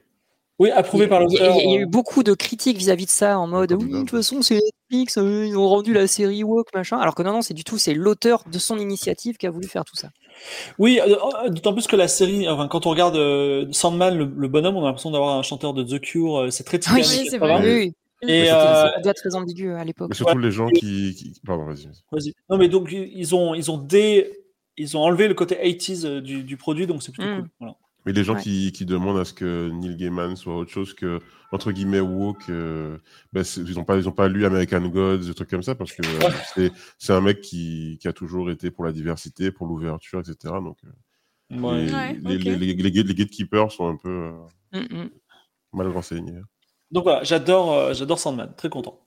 Oui, 0.60 0.72
approuvé 0.72 1.08
par 1.08 1.22
Il 1.22 1.26
l'auteur. 1.26 1.56
Il 1.56 1.58
y, 1.58 1.60
a- 1.60 1.64
il 1.64 1.72
y 1.72 1.78
a 1.78 1.80
eu 1.82 1.86
beaucoup 1.86 2.22
de 2.22 2.34
critiques 2.34 2.78
vis-à-vis 2.78 3.06
de 3.06 3.12
ça 3.12 3.40
en 3.40 3.48
mode 3.48 3.72
oui, 3.72 3.90
de 3.92 4.00
toute 4.00 4.10
façon 4.10 4.42
c'est 4.42 4.60
Netflix, 4.92 5.16
ils 5.16 5.56
ont 5.58 5.70
rendu 5.70 5.94
la 5.94 6.06
série 6.06 6.44
woke 6.44 6.74
machin. 6.74 6.98
Alors 6.98 7.16
que 7.16 7.24
non 7.24 7.32
non 7.32 7.42
c'est 7.42 7.54
du 7.54 7.64
tout 7.64 7.78
c'est 7.78 7.94
l'auteur 7.94 8.44
de 8.52 8.60
son 8.60 8.78
initiative 8.78 9.38
qui 9.38 9.48
a 9.48 9.52
voulu 9.52 9.70
faire 9.70 9.86
tout 9.86 9.96
ça. 9.96 10.10
Oui, 10.78 11.00
euh, 11.00 11.50
d'autant 11.50 11.72
plus 11.74 11.88
que 11.88 11.96
la 11.96 12.08
série, 12.10 12.50
enfin, 12.50 12.68
quand 12.68 12.86
on 12.86 12.90
regarde 12.90 13.18
Sandman, 13.72 14.18
le, 14.18 14.26
le 14.36 14.48
bonhomme, 14.50 14.76
on 14.76 14.82
a 14.84 14.88
l'impression 14.88 15.12
d'avoir 15.12 15.38
un 15.38 15.44
chanteur 15.44 15.74
de 15.74 15.84
The 15.84 16.02
Cure. 16.02 16.48
c'est 16.52 16.64
très 16.66 16.80
typique. 16.80 17.06
Oui, 17.10 17.28
c'est 17.30 17.38
vrai. 17.38 17.60
Oui, 17.62 17.74
oui. 17.74 17.94
Et 18.28 18.52
euh, 18.52 18.54
ça 18.54 19.00
doit 19.02 19.12
être 19.12 19.18
très 19.22 19.36
ambigu 19.36 19.72
à 19.72 19.84
l'époque. 19.86 20.14
Surtout 20.14 20.38
les 20.40 20.52
gens 20.52 20.68
qui, 20.70 21.16
qui- 21.16 21.40
Pardon, 21.46 21.66
vas-y. 21.66 22.34
Non, 22.50 22.58
mais 22.58 22.68
donc 22.68 22.92
ils 22.92 23.34
ont, 23.36 23.56
ils 23.56 23.72
ont 23.72 23.78
dé, 23.78 24.32
ils 24.78 24.98
ont 24.98 25.02
enlevé 25.02 25.28
le 25.28 25.34
côté 25.36 25.56
80s 25.56 26.06
euh, 26.06 26.22
du, 26.22 26.44
du 26.44 26.58
produit, 26.58 26.86
donc 26.88 27.02
c'est 27.04 27.12
plutôt 27.14 27.30
Mm. 27.30 27.36
cool. 27.42 27.50
Voilà. 27.60 27.76
Mais 28.06 28.14
les 28.14 28.24
gens 28.24 28.36
Ouais. 28.36 28.42
qui, 28.42 28.72
qui 28.72 28.86
demandent 28.86 29.20
à 29.20 29.26
ce 29.26 29.34
que 29.34 29.70
Neil 29.72 29.96
Gaiman 29.98 30.36
soit 30.38 30.56
autre 30.56 30.72
chose 30.72 30.94
que, 30.94 31.20
entre 31.52 31.72
guillemets, 31.74 32.00
woke, 32.00 32.50
euh, 32.50 32.98
ben, 33.34 33.44
ils 33.58 33.76
n'ont 33.76 33.84
pas, 33.84 33.98
ils 33.98 34.08
ont 34.08 34.14
pas 34.14 34.30
lu 34.30 34.46
American 34.46 34.88
Gods, 34.88 35.18
des 35.20 35.34
trucs 35.34 35.50
comme 35.50 35.64
ça, 35.64 35.76
parce 35.76 35.92
que 35.94 36.02
euh, 36.06 36.30
c'est, 36.56 36.72
c'est 36.98 37.12
un 37.14 37.20
mec 37.22 37.42
qui, 37.42 37.98
qui 38.02 38.08
a 38.08 38.14
toujours 38.14 38.50
été 38.52 38.72
pour 38.72 38.86
la 38.86 38.94
diversité, 38.94 39.52
pour 39.52 39.68
l'ouverture, 39.68 40.20
etc. 40.22 40.36
Donc, 40.64 40.78
euh, 40.86 40.90
Ouais. 41.62 41.86
les, 41.86 41.94
Ouais, 41.94 42.14
les, 42.24 42.36
ok. 42.38 42.44
les, 42.44 42.56
les, 42.56 42.74
les, 42.74 43.04
les 43.04 43.14
gatekeepers 43.16 43.72
sont 43.72 43.88
un 43.90 43.96
peu 43.98 44.10
euh, 44.10 44.32
Mm, 44.72 44.80
mm. 45.04 45.10
mal 45.74 45.88
renseignés. 45.90 46.40
Donc 46.92 47.04
voilà, 47.04 47.24
j'adore, 47.24 47.74
euh, 47.74 47.94
j'adore 47.94 48.20
Sandman, 48.20 48.54
très 48.56 48.70
content. 48.70 49.00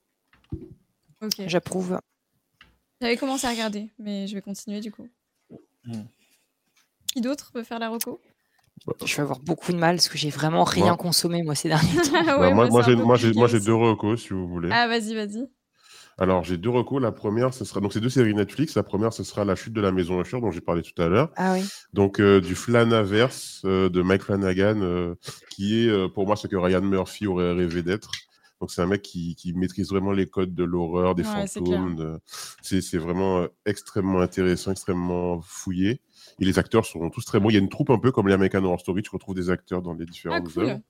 Ok. 1.21 1.43
J'approuve. 1.47 1.99
J'avais 3.01 3.17
commencé 3.17 3.47
à 3.47 3.51
regarder, 3.51 3.91
mais 3.99 4.27
je 4.27 4.35
vais 4.35 4.43
continuer 4.43 4.81
du 4.81 4.93
coup. 4.93 5.09
Hmm. 5.85 6.03
Qui 7.13 7.21
d'autre 7.21 7.51
peut 7.53 7.65
faire 7.65 7.79
la 7.79 7.89
reco? 7.89 8.21
Je 9.05 9.17
vais 9.17 9.23
avoir 9.23 9.39
beaucoup 9.41 9.73
de 9.73 9.77
mal 9.77 9.97
parce 9.97 10.09
que 10.09 10.19
j'ai 10.19 10.31
vraiment 10.31 10.65
rien 10.65 10.97
consommé 10.97 11.43
moi 11.43 11.55
ces 11.55 11.69
derniers 11.69 11.97
temps. 12.03 12.11
Ah 12.15 12.39
Bah, 12.39 12.51
moi, 12.51 12.69
moi, 12.69 12.83
j'ai, 12.83 12.97
peu 12.97 13.03
moi, 13.03 13.17
j'ai, 13.17 13.29
compliqué 13.29 13.39
moi, 13.39 13.49
j'ai 13.49 13.57
aussi. 13.59 13.67
deux 13.67 13.75
recos, 13.75 14.23
si 14.23 14.29
vous 14.31 14.49
voulez. 14.49 14.71
Ah, 14.73 14.89
vas-y, 14.89 15.15
vas-y. 15.15 15.49
Alors, 16.19 16.45
j'ai 16.45 16.57
deux 16.59 16.71
recos. 16.71 17.01
La 17.01 17.13
première, 17.13 17.55
ce 17.55 17.65
sera, 17.65 17.81
donc, 17.81 17.93
c'est 17.93 18.01
deux 18.01 18.11
séries 18.11 18.35
Netflix. 18.35 18.75
La 18.77 18.83
première, 18.83 19.13
ce 19.13 19.25
sera 19.25 19.45
La 19.45 19.55
chute 19.55 19.73
de 19.73 19.81
la 19.81 19.93
maison 19.93 20.21
Usher, 20.21 20.41
dont 20.41 20.51
j'ai 20.51 20.61
parlé 20.61 20.83
tout 20.83 21.01
à 21.03 21.09
l'heure. 21.09 21.31
Ah 21.37 21.55
oui. 21.55 21.65
Donc 21.93 22.21
euh, 22.21 22.41
du 22.41 22.55
Flanaverse 22.55 23.63
euh, 23.65 23.89
de 23.89 24.03
Mike 24.03 24.23
Flanagan, 24.23 24.81
euh, 24.83 25.15
qui 25.51 25.81
est 25.87 26.09
pour 26.15 26.27
moi 26.27 26.37
ce 26.37 26.47
que 26.47 26.57
Ryan 26.57 26.83
Murphy 26.83 27.27
aurait 27.27 27.53
rêvé 27.53 27.83
d'être. 27.83 28.11
Donc 28.61 28.71
c'est 28.71 28.81
un 28.83 28.87
mec 28.87 29.03
qui, 29.03 29.35
qui 29.35 29.53
maîtrise 29.55 29.89
vraiment 29.91 30.13
les 30.13 30.27
codes 30.29 30.55
de 30.55 30.63
l'horreur, 30.63 31.15
des 31.17 31.25
Ouais, 31.25 31.47
fantômes. 31.49 32.21
C'est 32.63 32.99
vraiment 32.99 33.47
extrêmement 33.67 34.21
intéressant, 34.21 34.71
extrêmement 34.71 35.41
fouillé. 35.43 36.01
Et 36.39 36.45
les 36.45 36.59
acteurs 36.61 36.87
sont 36.87 37.11
tous 37.11 37.25
très 37.25 37.41
bons. 37.41 37.51
Il 37.51 37.55
y 37.55 37.57
a 37.57 37.61
une 37.61 37.69
troupe 37.69 37.91
un 37.91 37.99
peu 37.99 38.13
comme 38.13 38.29
les 38.29 38.35
American 38.35 38.63
Horror 38.65 38.79
Story. 38.81 39.03
Tu 39.03 39.11
retrouves 39.11 39.35
des 39.35 39.51
acteurs 39.51 39.83
dans 39.83 39.95
les 39.95 40.05
Ah, 40.09 40.11
différentes 40.11 40.53
cool. 40.53 40.63
œuvres. 40.65 40.81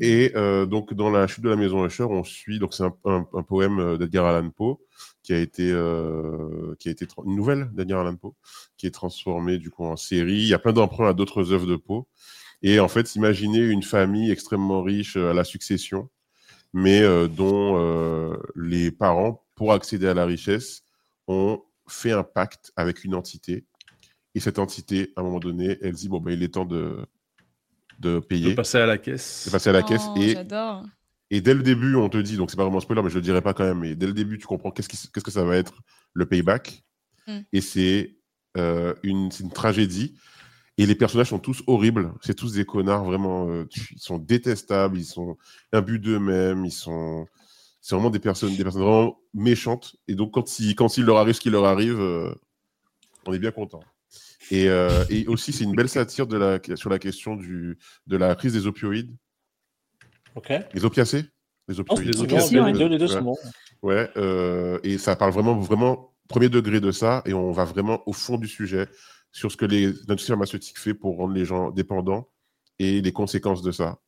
Et 0.00 0.32
euh, 0.34 0.66
donc 0.66 0.94
dans 0.94 1.10
la 1.10 1.26
chute 1.26 1.44
de 1.44 1.50
la 1.50 1.56
maison 1.56 1.84
Usher, 1.84 2.04
on 2.04 2.24
suit 2.24 2.58
donc 2.58 2.74
c'est 2.74 2.84
un, 2.84 3.42
poème 3.42 3.78
euh, 3.80 3.96
d'Edgar 3.98 4.26
Allan 4.26 4.50
Poe 4.50 4.78
qui 5.22 5.32
a 5.32 5.38
été 5.38 5.70
euh, 5.70 6.74
qui 6.78 6.88
a 6.88 6.92
été 6.92 7.06
une 7.24 7.36
nouvelle 7.36 7.70
d'Edgar 7.72 8.00
Allan 8.00 8.16
Poe 8.16 8.34
qui 8.76 8.86
est 8.86 8.90
transformée 8.90 9.58
du 9.58 9.70
coup 9.70 9.84
en 9.84 9.96
série. 9.96 10.34
Il 10.34 10.48
y 10.48 10.54
a 10.54 10.58
plein 10.58 10.72
d'emprunts 10.72 11.08
à 11.08 11.12
d'autres 11.12 11.52
œuvres 11.52 11.66
de 11.66 11.76
Poe. 11.76 12.04
Et 12.62 12.78
en 12.78 12.88
fait, 12.88 13.16
imaginez 13.16 13.58
une 13.58 13.82
famille 13.82 14.30
extrêmement 14.30 14.82
riche 14.82 15.16
à 15.16 15.34
la 15.34 15.42
succession, 15.42 16.08
mais 16.72 17.02
dont 17.26 18.38
les 18.54 18.92
parents, 18.92 19.44
pour 19.56 19.72
accéder 19.72 20.06
à 20.06 20.14
la 20.14 20.24
richesse, 20.24 20.84
ont 21.26 21.60
fait 21.88 22.12
un 22.12 22.22
pacte 22.22 22.72
avec 22.76 23.02
une 23.02 23.16
entité. 23.16 23.64
Et 24.36 24.40
cette 24.40 24.60
entité, 24.60 25.12
à 25.16 25.22
un 25.22 25.24
moment 25.24 25.40
donné, 25.40 25.76
elle 25.82 25.94
dit 25.94 26.08
bon 26.08 26.20
ben 26.20 26.30
il 26.32 26.42
est 26.44 26.54
temps 26.54 26.64
de 26.64 27.04
de 28.02 28.14
De 28.14 28.18
payer, 28.20 28.54
passer 28.54 28.78
à 28.78 28.86
la 28.86 28.98
caisse. 28.98 29.44
de 29.46 29.50
passer 29.52 29.70
à 29.70 29.72
la 29.72 29.82
caisse. 29.82 30.02
Oh, 30.08 30.18
Et 30.20 30.34
J'adore. 30.34 30.84
et 31.30 31.40
dès 31.40 31.54
le 31.54 31.62
début, 31.62 31.94
on 31.96 32.08
te 32.08 32.18
dit, 32.18 32.36
donc 32.36 32.50
c'est 32.50 32.56
pas 32.56 32.64
vraiment 32.64 32.78
un 32.78 32.80
spoiler, 32.82 33.02
mais 33.02 33.10
je 33.10 33.14
le 33.16 33.20
dirai 33.22 33.40
pas 33.40 33.54
quand 33.54 33.64
même, 33.64 33.78
mais 33.80 33.94
dès 33.94 34.06
le 34.06 34.12
début, 34.12 34.38
tu 34.38 34.46
comprends 34.46 34.70
qu'est-ce, 34.70 34.88
qui- 34.88 34.96
qu'est-ce 35.10 35.24
que 35.24 35.30
ça 35.30 35.44
va 35.44 35.56
être 35.56 35.74
le 36.12 36.26
payback. 36.26 36.82
Mm. 37.26 37.38
Et 37.52 37.60
c'est 37.60 38.16
euh, 38.58 38.94
une, 39.02 39.30
c'est 39.30 39.44
une 39.44 39.52
tragédie. 39.52 40.14
Et 40.78 40.86
les 40.86 40.94
personnages 40.94 41.28
sont 41.28 41.38
tous 41.38 41.62
horribles. 41.66 42.12
C'est 42.22 42.34
tous 42.34 42.52
des 42.54 42.64
connards, 42.64 43.04
vraiment. 43.04 43.48
euh, 43.48 43.66
ils 43.92 43.98
sont 43.98 44.18
détestables, 44.18 44.98
ils 44.98 45.04
sont 45.04 45.36
imbus 45.72 45.98
d'eux-mêmes, 45.98 46.64
ils 46.64 46.70
sont. 46.72 47.26
C'est 47.80 47.94
vraiment 47.94 48.10
des 48.10 48.18
personnes, 48.20 48.54
des 48.56 48.62
personnes 48.62 48.82
vraiment 48.82 49.18
méchantes. 49.34 49.96
Et 50.08 50.14
donc, 50.14 50.32
quand 50.32 50.58
il, 50.60 50.74
quand 50.74 50.96
il 50.96 51.04
leur 51.04 51.16
arrive 51.18 51.34
ce 51.34 51.40
qui 51.40 51.50
leur 51.50 51.64
arrive, 51.66 51.98
euh, 52.00 52.32
on 53.26 53.32
est 53.32 53.38
bien 53.38 53.50
content. 53.52 53.80
Et, 54.50 54.68
euh, 54.68 55.04
et 55.08 55.26
aussi, 55.28 55.52
c'est 55.52 55.64
une 55.64 55.74
belle 55.74 55.88
satire 55.88 56.26
de 56.26 56.36
la, 56.36 56.58
sur 56.76 56.90
la 56.90 56.98
question 56.98 57.36
du, 57.36 57.78
de 58.06 58.16
la 58.16 58.34
crise 58.34 58.52
des 58.52 58.66
opioïdes. 58.66 59.14
Ok. 60.34 60.52
Les 60.74 60.84
opiacés 60.84 61.24
Les 61.68 61.74
Non, 61.76 61.80
opioïdes. 61.80 62.14
les 62.14 62.20
opiacés, 62.20 62.60
ouais. 62.60 62.72
les 62.72 62.78
deux, 62.78 62.88
les 62.88 62.98
deux 62.98 63.06
Ouais. 63.06 63.12
sont 63.12 63.22
bons. 63.22 63.38
Ouais, 63.82 64.08
euh, 64.16 64.78
et 64.82 64.98
ça 64.98 65.16
parle 65.16 65.32
vraiment, 65.32 65.58
vraiment 65.58 66.14
premier 66.28 66.48
degré 66.48 66.80
de 66.80 66.92
ça, 66.92 67.22
et 67.26 67.34
on 67.34 67.50
va 67.52 67.64
vraiment 67.64 68.02
au 68.06 68.12
fond 68.12 68.38
du 68.38 68.46
sujet 68.48 68.88
sur 69.32 69.50
ce 69.50 69.56
que 69.56 69.64
l'industrie 69.64 70.28
pharmaceutique 70.32 70.78
fait 70.78 70.94
pour 70.94 71.16
rendre 71.16 71.34
les 71.34 71.44
gens 71.44 71.70
dépendants 71.70 72.28
et 72.78 73.00
les 73.00 73.12
conséquences 73.12 73.62
de 73.62 73.72
ça. 73.72 73.98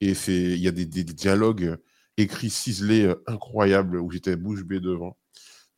Et 0.00 0.12
il 0.28 0.58
y 0.58 0.68
a 0.68 0.72
des, 0.72 0.84
des- 0.86 1.04
des 1.04 1.12
dialogues 1.12 1.76
écrits 2.16 2.50
ciselés 2.50 3.04
euh, 3.06 3.14
incroyables 3.26 3.96
où 3.98 4.10
j'étais 4.10 4.36
bouche 4.36 4.62
bée 4.64 4.80
devant. 4.80 5.16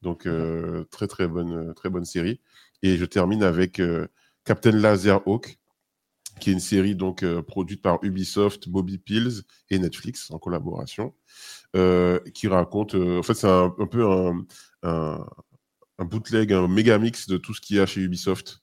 Donc 0.03 0.27
euh, 0.27 0.85
très 0.91 1.07
très 1.07 1.27
bonne, 1.29 1.72
très 1.74 1.89
bonne 1.91 2.05
série. 2.05 2.41
Et 2.83 2.97
je 2.97 3.05
termine 3.05 3.43
avec 3.43 3.81
euh, 3.81 4.07
Captain 4.45 4.72
Laserhawk, 4.72 5.59
qui 6.41 6.51
est 6.51 6.53
une 6.53 6.61
série 6.61 6.95
donc 6.95 7.22
euh, 7.22 7.43
produite 7.43 7.83
par 7.83 7.99
Ubisoft, 8.03 8.68
Bobby 8.68 8.99
Pills 8.99 9.43
et 9.70 9.79
Netflix 9.79 10.31
en 10.31 10.39
collaboration, 10.39 11.14
euh, 11.74 12.20
qui 12.35 12.49
raconte, 12.49 12.95
euh, 12.95 13.18
en 13.18 13.22
fait 13.22 13.35
c'est 13.35 13.49
un, 13.49 13.70
peu 13.70 14.07
un, 14.83 15.27
bootleg, 15.99 16.53
un 16.53 16.68
méga 16.68 16.99
mix 16.99 17.27
de 17.27 17.37
tout 17.37 17.55
ce 17.55 17.61
qu'il 17.61 17.77
y 17.77 17.81
a 17.81 17.87
chez 17.87 18.01
Ubisoft, 18.01 18.62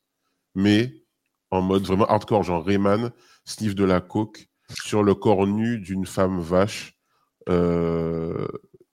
mais 0.55 1.03
en 1.51 1.61
mode 1.61 1.83
vraiment 1.83 2.05
hardcore, 2.05 2.43
genre 2.43 2.65
Rayman 2.65 3.11
sniff 3.45 3.75
de 3.75 3.83
la 3.83 4.01
coke 4.01 4.49
sur 4.69 5.03
le 5.03 5.13
corps 5.15 5.45
nu 5.47 5.79
d'une 5.79 6.05
femme 6.05 6.39
vache. 6.39 6.97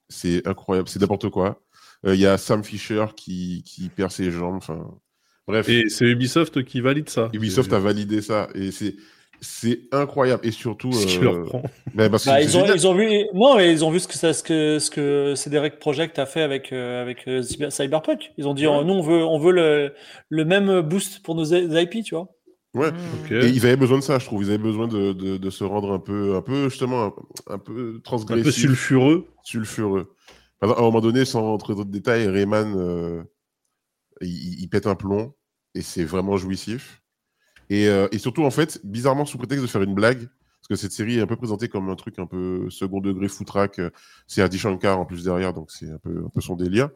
C'est 0.09 0.47
incroyable, 0.47 0.89
c'est 0.89 1.01
n'importe 1.01 1.31
quoi. 1.31 1.63
Il 2.05 2.17
y 2.17 2.27
a 2.27 2.37
Sam 2.39 2.65
Fisher 2.65 3.07
qui, 3.17 3.63
qui 3.65 3.89
perd 3.91 4.11
ses 4.11 4.31
jambes, 4.31 4.63
bref. 5.51 5.69
Et 5.69 5.89
c'est 5.89 6.07
Ubisoft 6.07 6.65
qui 6.65 6.81
valide 6.81 7.09
ça. 7.09 7.29
Ubisoft 7.33 7.73
a 7.73 7.79
validé 7.79 8.23
ça 8.23 8.49
et 8.55 8.71
c'est 8.71 8.97
c'est 9.43 9.81
incroyable 9.91 10.47
et 10.47 10.51
surtout 10.51 10.93
Ce 10.93 11.19
euh, 11.19 11.23
leur 11.23 11.43
prend. 11.45 11.63
ben, 11.95 12.11
parce 12.11 12.27
Bah, 12.27 12.43
ils, 12.43 12.59
ont, 12.59 12.67
ils 12.75 12.87
ont 12.87 12.95
vu, 12.95 13.09
non, 13.33 13.57
mais 13.57 13.73
ils 13.73 13.83
ont 13.87 13.91
vu 13.91 13.99
ce 13.99 14.07
que, 14.07 14.13
ça, 14.15 14.35
ce 14.35 14.43
que, 14.43 14.79
ce 14.79 14.91
que 14.91 15.35
Cedric 15.35 15.79
Project 15.79 16.19
a 16.19 16.27
fait 16.27 16.43
avec, 16.43 16.75
euh, 16.75 17.01
avec 17.01 17.27
euh, 17.27 17.41
Cyber- 17.41 17.71
Cyberpunk. 17.71 18.33
Ils 18.37 18.47
ont 18.47 18.53
dit, 18.53 18.67
Ouais. 18.67 18.77
oh, 18.81 18.85
nous, 18.85 18.93
on 18.93 19.01
veut, 19.01 19.25
on 19.25 19.39
veut 19.39 19.53
le, 19.53 19.95
le 20.29 20.45
même 20.45 20.83
boost 20.83 21.23
pour 21.23 21.35
nos 21.37 21.45
IP, 21.47 22.05
tu 22.05 22.15
vois. 22.15 22.29
Ouais. 22.75 22.91
Et 23.31 23.47
ils 23.49 23.65
avaient 23.65 23.79
besoin 23.79 23.97
de 23.97 24.03
ça, 24.03 24.19
je 24.19 24.27
trouve. 24.27 24.43
Ils 24.43 24.51
avaient 24.51 24.59
besoin 24.59 24.89
de, 24.89 25.15
de, 25.15 25.39
de 25.39 25.51
se 25.51 25.65
rendre 25.65 25.91
un 25.93 25.99
peu, 26.01 26.37
un 26.37 26.43
peu 26.43 26.69
justement, 26.69 27.07
un, 27.07 27.55
un 27.55 27.59
peu 27.59 27.95
Un 27.97 28.01
transgressif, 28.01 28.45
peu 28.45 28.51
sulfureux. 28.53 29.27
sulfureux. 29.43 30.15
À 30.61 30.67
un 30.67 30.83
moment 30.83 31.01
donné, 31.01 31.25
sans 31.25 31.41
rentrer 31.41 31.75
dans 31.75 31.85
de 31.87 31.91
détails, 31.91 32.29
Rayman, 32.29 32.75
euh, 32.77 33.23
il, 34.21 34.61
il 34.61 34.69
pète 34.69 34.87
un 34.87 34.95
plomb 34.97 35.33
et 35.75 35.83
c'est 35.83 36.05
vraiment 36.05 36.37
jouissif. 36.37 37.03
Et, 37.69 37.89
euh, 37.89 38.09
et 38.13 38.19
surtout, 38.19 38.45
en 38.45 38.51
fait, 38.51 38.81
bizarrement, 38.85 39.25
sous 39.25 39.39
prétexte 39.39 39.63
de 39.63 39.69
faire 39.71 39.83
une 39.83 39.95
blague, 39.95 40.19
parce 40.27 40.69
que 40.69 40.77
cette 40.77 40.93
série 40.93 41.19
est 41.19 41.21
un 41.23 41.27
peu 41.27 41.37
présentée 41.37 41.69
comme 41.69 41.89
un 41.89 41.97
truc 41.97 42.19
un 42.19 42.27
peu 42.27 42.69
second 42.71 43.01
degré 43.01 43.29
foutraque, 43.29 43.79
euh, 43.79 43.91
c'est 44.27 44.43
Adi 44.43 44.59
Shankar 44.59 44.99
en 44.99 45.07
plus 45.07 45.25
derrière, 45.25 45.53
donc 45.53 45.71
c'est 45.71 45.89
un 45.91 45.99
peu, 45.99 46.25
un 46.27 46.29
peu 46.29 46.41
son 46.41 46.57
délire. 46.57 46.91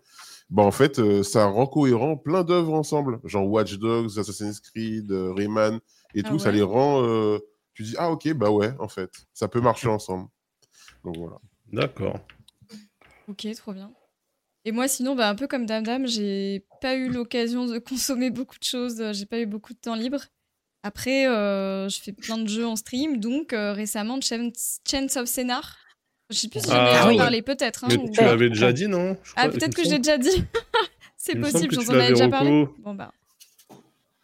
Bah, 0.51 0.63
en 0.63 0.71
fait, 0.73 0.99
euh, 0.99 1.23
ça 1.23 1.47
rend 1.47 1.67
cohérent 1.67 2.17
plein 2.17 2.43
d'œuvres 2.45 2.75
ensemble, 2.75 3.21
genre 3.25 3.47
Watch 3.49 3.79
Dogs, 3.79 4.19
Assassin's 4.19 4.61
Creed, 4.61 5.11
euh, 5.11 5.33
Rayman 5.33 5.81
et 6.15 6.23
Ah 6.25 6.29
tout. 6.29 6.39
Ça 6.39 6.51
les 6.53 6.63
rend. 6.63 7.03
euh, 7.05 7.39
tu 7.73 7.83
dis, 7.83 7.95
ah 7.99 8.11
ok, 8.11 8.33
bah 8.35 8.51
ouais, 8.51 8.73
en 8.79 8.89
fait, 8.89 9.27
ça 9.33 9.49
peut 9.49 9.61
marcher 9.61 9.89
ensemble. 9.89 10.29
Donc 11.05 11.17
voilà. 11.17 11.37
D'accord. 11.73 12.19
Ok, 13.29 13.47
trop 13.57 13.73
bien. 13.73 13.91
Et 14.65 14.73
moi, 14.73 14.89
sinon, 14.89 15.15
bah, 15.15 15.29
un 15.29 15.35
peu 15.35 15.47
comme 15.47 15.67
Dame 15.67 15.85
Dame, 15.85 16.07
j'ai 16.07 16.65
pas 16.81 16.95
eu 16.95 17.09
l'occasion 17.09 17.67
de 17.67 17.79
consommer 17.79 18.31
beaucoup 18.31 18.59
de 18.59 18.65
choses. 18.65 19.01
euh, 19.01 19.13
J'ai 19.13 19.27
pas 19.27 19.39
eu 19.41 19.47
beaucoup 19.47 19.73
de 19.75 19.79
temps 19.79 19.95
libre. 19.95 20.21
Après, 20.83 21.27
euh, 21.27 21.89
je 21.89 22.01
fais 22.01 22.13
plein 22.13 22.39
de 22.39 22.49
jeux 22.49 22.67
en 22.67 22.77
stream. 22.77 23.19
Donc, 23.19 23.53
euh, 23.53 23.73
récemment, 23.73 24.19
Chains 24.21 24.51
of 25.17 25.27
Scénar. 25.29 25.77
Je 26.31 26.37
sais 26.39 26.49
plus 26.49 26.61
si 26.61 26.69
j'en 26.69 26.75
ai 26.75 26.79
Ah, 26.79 27.09
oui. 27.09 27.17
parlé, 27.19 27.43
peut-être. 27.43 27.85
hein, 27.85 27.89
ou- 27.97 28.11
tu 28.11 28.21
l'avais 28.23 28.49
déjà 28.49 28.73
dit, 28.73 28.89
non? 28.89 29.17
Je 29.23 29.33
Ah, 29.37 29.49
peut-être 29.51 29.75
que 29.75 29.83
j'ai 29.83 29.91
semble- 29.91 30.03
déjà 30.03 30.19
dit. 30.19 30.31
C'est 31.17 31.37
possible, 31.37 31.75
j'en 31.75 31.93
avais 31.93 32.11
déjà 32.11 32.29
parlé. 32.29 32.67
Bon, 32.79 32.95
bah. 32.95 33.13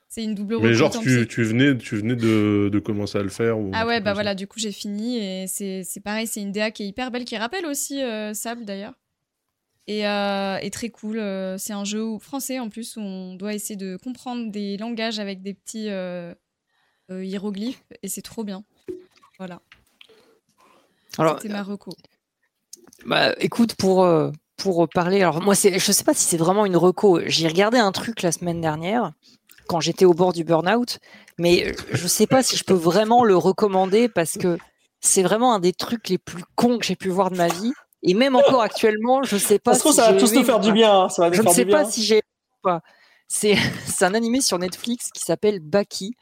C'est 0.09 0.25
une 0.25 0.35
double 0.35 0.59
Mais 0.61 0.75
genre, 0.75 0.91
tu, 0.91 1.25
venais, 1.45 1.77
tu 1.79 1.97
venais 1.97 2.17
de, 2.17 2.69
de 2.73 2.79
commencer 2.81 3.19
à 3.19 3.23
le 3.23 3.29
faire 3.29 3.59
ou 3.59 3.71
Ah 3.75 3.87
ouais, 3.87 4.01
bah 4.01 4.13
voilà, 4.13 4.35
du 4.35 4.49
coup 4.49 4.59
j'ai 4.59 4.73
fini 4.73 5.19
et 5.19 5.47
c'est 5.47 5.85
c'est 5.85 6.01
pareil, 6.01 6.27
c'est 6.27 6.41
une 6.43 6.51
DA 6.51 6.73
qui 6.73 6.83
est 6.83 6.89
hyper 6.89 7.13
belle, 7.13 7.25
qui 7.25 7.37
rappelle 7.37 7.65
aussi 7.65 8.03
euh, 8.03 8.35
Sable 8.35 8.65
d'ailleurs. 8.65 8.95
Et, 9.91 10.07
euh, 10.07 10.57
et 10.63 10.71
très 10.71 10.89
cool, 10.89 11.19
euh, 11.19 11.59
c'est 11.59 11.73
un 11.73 11.83
jeu 11.83 12.17
français 12.21 12.61
en 12.61 12.69
plus 12.69 12.95
où 12.95 13.01
on 13.01 13.35
doit 13.35 13.55
essayer 13.55 13.75
de 13.75 13.97
comprendre 13.97 14.49
des 14.49 14.77
langages 14.77 15.19
avec 15.19 15.43
des 15.43 15.53
petits 15.53 15.91
euh, 15.91 16.33
hiéroglyphes 17.11 17.83
et 18.05 18.07
c'est 18.07 18.23
trop 18.23 18.45
bien. 18.45 18.63
Voilà, 19.39 19.61
c'était 21.11 21.49
ma 21.49 21.65
reco. 21.65 21.91
Bah, 23.05 23.35
écoute, 23.41 23.75
pour, 23.75 24.09
pour 24.57 24.89
parler, 24.89 25.23
alors 25.23 25.43
moi, 25.43 25.55
je 25.55 25.93
sais 25.93 26.05
pas 26.05 26.15
si 26.15 26.23
c'est 26.23 26.37
vraiment 26.37 26.67
une 26.67 26.77
reco. 26.77 27.19
J'ai 27.27 27.49
regardé 27.49 27.79
un 27.79 27.91
truc 27.91 28.23
la 28.23 28.31
semaine 28.31 28.61
dernière 28.61 29.11
quand 29.67 29.81
j'étais 29.81 30.05
au 30.05 30.15
bord 30.15 30.33
du 30.33 30.45
burn-out, 30.45 31.01
mais 31.37 31.75
je 31.91 32.07
sais 32.07 32.29
pas 32.29 32.45
si 32.45 32.57
je 32.57 32.63
peux 32.63 32.75
vraiment 32.75 33.25
le 33.25 33.37
recommander 33.37 34.09
parce 34.09 34.39
que 34.39 34.57
c'est 35.01 35.25
vraiment 35.25 35.53
un 35.53 35.59
des 35.59 35.73
trucs 35.73 36.09
les 36.11 36.19
plus 36.19 36.45
cons 36.55 36.79
que 36.79 36.87
j'ai 36.87 36.95
pu 36.95 37.09
voir 37.09 37.33
de 37.33 37.37
ma 37.37 37.49
vie. 37.49 37.73
Et 38.03 38.15
même 38.15 38.35
encore 38.37 38.63
actuellement, 38.63 39.23
je 39.23 39.37
sais 39.37 39.59
pas 39.59 39.77
trouve, 39.77 39.93
si 39.93 39.99
ça 39.99 40.13
va 40.13 40.19
tous 40.19 40.33
nous 40.33 40.43
faire 40.45 40.61
du 40.61 40.73
bien. 40.73 41.03
hein, 41.03 41.09
Ça 41.11 41.23
va 41.23 41.29
nous 41.31 41.35
Je 41.37 41.43
ne 41.43 41.49
sais 41.51 41.67
pas 41.67 41.83
bien. 41.83 41.91
si 41.91 42.03
j'ai. 42.03 42.23
C'est, 43.29 43.55
c'est 43.87 44.05
un 44.05 44.15
animé 44.15 44.41
sur 44.41 44.59
Netflix 44.59 45.11
qui 45.13 45.21
s'appelle 45.21 45.61
Baki. 45.61 46.13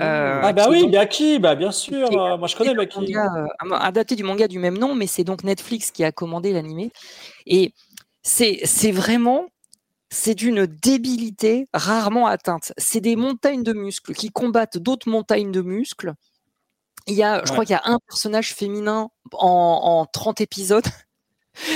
Euh, 0.00 0.40
Ah 0.44 0.52
bah 0.52 0.62
qui 0.62 0.68
est 0.68 0.72
oui, 0.72 0.80
donc- 0.82 0.92
Baki, 0.92 1.38
bah 1.40 1.56
bien 1.56 1.72
sûr. 1.72 2.06
euh, 2.12 2.36
moi 2.38 2.46
je 2.46 2.54
connais 2.56 2.70
un 2.70 2.74
Baki. 2.74 3.00
manga, 3.00 3.26
euh, 3.36 3.46
un- 3.60 3.72
adapté 3.80 4.14
du 4.14 4.22
manga 4.22 4.46
du 4.46 4.60
même 4.60 4.78
nom, 4.78 4.94
mais 4.94 5.08
c'est 5.08 5.24
donc 5.24 5.42
Netflix 5.42 5.90
qui 5.90 6.04
a 6.04 6.12
commandé 6.12 6.52
l'animé. 6.52 6.92
Et 7.46 7.74
c'est 8.22 8.60
c'est 8.62 8.92
vraiment, 8.92 9.46
c'est 10.08 10.36
d'une 10.36 10.66
débilité 10.66 11.66
rarement 11.74 12.28
atteinte. 12.28 12.72
C'est 12.78 13.00
des 13.00 13.16
montagnes 13.16 13.64
de 13.64 13.72
muscles 13.72 14.14
qui 14.14 14.30
combattent 14.30 14.78
d'autres 14.78 15.08
montagnes 15.08 15.50
de 15.50 15.62
muscles. 15.62 16.14
Il 17.08 17.14
y 17.14 17.24
a, 17.24 17.38
je 17.38 17.40
Ouais. 17.40 17.52
crois 17.54 17.64
qu'il 17.64 17.72
y 17.74 17.76
a 17.76 17.82
un 17.84 17.98
personnage 18.06 18.54
féminin 18.54 19.08
en, 19.32 19.48
en 19.82 20.06
30 20.06 20.40
épisodes. 20.40 20.86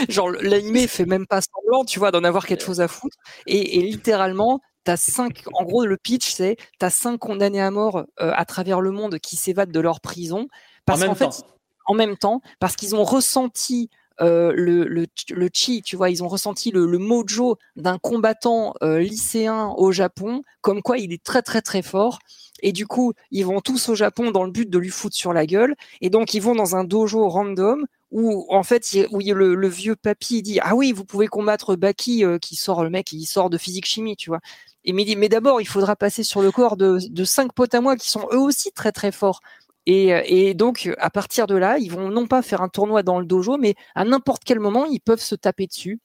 Genre, 0.08 0.30
l'animé 0.30 0.86
fait 0.88 1.06
même 1.06 1.26
pas 1.26 1.40
semblant, 1.40 1.84
tu 1.84 1.98
vois, 1.98 2.10
d'en 2.10 2.24
avoir 2.24 2.46
quelque 2.46 2.64
chose 2.64 2.80
à 2.80 2.88
foutre. 2.88 3.16
Et, 3.46 3.78
et 3.78 3.82
littéralement, 3.82 4.60
t'as 4.84 4.96
cinq, 4.96 5.42
en 5.54 5.64
gros, 5.64 5.84
le 5.84 5.96
pitch, 5.96 6.32
c'est, 6.32 6.56
t'as 6.78 6.90
cinq 6.90 7.18
condamnés 7.18 7.60
à 7.60 7.70
mort 7.70 7.98
euh, 8.20 8.32
à 8.34 8.44
travers 8.44 8.80
le 8.80 8.90
monde 8.90 9.18
qui 9.18 9.36
s'évadent 9.36 9.72
de 9.72 9.80
leur 9.80 10.00
prison. 10.00 10.48
En 10.90 10.96
Parce 10.96 11.00
même 11.00 11.10
qu'en 11.10 11.14
fait, 11.14 11.28
temps. 11.28 11.46
en 11.86 11.94
même 11.94 12.16
temps, 12.16 12.40
parce 12.60 12.76
qu'ils 12.76 12.94
ont 12.96 13.04
ressenti 13.04 13.90
euh, 14.20 14.52
le, 14.54 14.84
le, 14.84 15.06
le 15.30 15.48
chi, 15.52 15.82
tu 15.82 15.96
vois, 15.96 16.10
ils 16.10 16.22
ont 16.22 16.28
ressenti 16.28 16.70
le, 16.70 16.86
le 16.86 16.98
mojo 16.98 17.58
d'un 17.76 17.98
combattant 17.98 18.74
euh, 18.82 18.98
lycéen 19.00 19.68
au 19.76 19.90
Japon, 19.92 20.42
comme 20.60 20.82
quoi 20.82 20.98
il 20.98 21.12
est 21.12 21.22
très 21.22 21.42
très 21.42 21.62
très 21.62 21.82
fort. 21.82 22.18
Et 22.62 22.72
du 22.72 22.86
coup, 22.86 23.12
ils 23.30 23.44
vont 23.44 23.60
tous 23.60 23.88
au 23.88 23.94
Japon 23.94 24.30
dans 24.30 24.44
le 24.44 24.52
but 24.52 24.68
de 24.70 24.78
lui 24.78 24.90
foutre 24.90 25.16
sur 25.16 25.32
la 25.32 25.46
gueule. 25.46 25.74
Et 26.00 26.10
donc, 26.10 26.34
ils 26.34 26.40
vont 26.42 26.54
dans 26.54 26.76
un 26.76 26.84
dojo 26.84 27.28
random 27.28 27.86
où, 28.12 28.46
en 28.50 28.62
fait, 28.62 28.92
il- 28.94 29.08
où 29.10 29.20
il- 29.20 29.32
le, 29.34 29.54
le 29.56 29.68
vieux 29.68 29.96
papy 29.96 30.42
dit 30.42 30.60
Ah 30.62 30.74
oui, 30.76 30.92
vous 30.92 31.04
pouvez 31.04 31.26
combattre 31.28 31.76
Baki, 31.76 32.24
euh, 32.24 32.38
qui 32.38 32.56
sort, 32.56 32.84
le 32.84 32.90
mec, 32.90 33.12
il 33.12 33.26
sort 33.26 33.50
de 33.50 33.58
physique-chimie, 33.58 34.16
tu 34.16 34.30
vois. 34.30 34.40
Et 34.84 34.92
il 34.92 35.04
dit 35.06 35.16
Mais 35.16 35.28
d'abord, 35.28 35.60
il 35.60 35.66
faudra 35.66 35.96
passer 35.96 36.22
sur 36.24 36.42
le 36.42 36.52
corps 36.52 36.76
de, 36.76 36.98
cinq 37.24 37.52
potes 37.54 37.74
à 37.74 37.80
moi 37.80 37.96
qui 37.96 38.10
sont 38.10 38.28
eux 38.32 38.38
aussi 38.38 38.72
très 38.72 38.92
très 38.92 39.12
forts. 39.12 39.40
Et, 39.86 40.14
euh, 40.14 40.22
et 40.26 40.54
donc, 40.54 40.90
à 40.98 41.10
partir 41.10 41.46
de 41.48 41.56
là, 41.56 41.78
ils 41.78 41.90
vont 41.90 42.08
non 42.10 42.26
pas 42.28 42.42
faire 42.42 42.62
un 42.62 42.68
tournoi 42.68 43.02
dans 43.02 43.18
le 43.20 43.26
dojo, 43.26 43.56
mais 43.58 43.74
à 43.96 44.04
n'importe 44.04 44.44
quel 44.44 44.60
moment, 44.60 44.84
ils 44.86 45.00
peuvent 45.00 45.20
se 45.20 45.34
taper 45.34 45.66
dessus. 45.66 45.98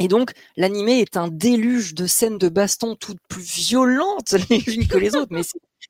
Et 0.00 0.08
donc, 0.08 0.32
l'animé 0.56 1.00
est 1.00 1.16
un 1.16 1.28
déluge 1.28 1.94
de 1.94 2.06
scènes 2.06 2.38
de 2.38 2.48
baston 2.50 2.96
toutes 2.96 3.20
plus 3.28 3.42
violentes 3.42 4.32
les 4.50 4.74
unes 4.74 4.86
que 4.88 4.98
les 4.98 5.16
autres. 5.16 5.32
Mais 5.32 5.42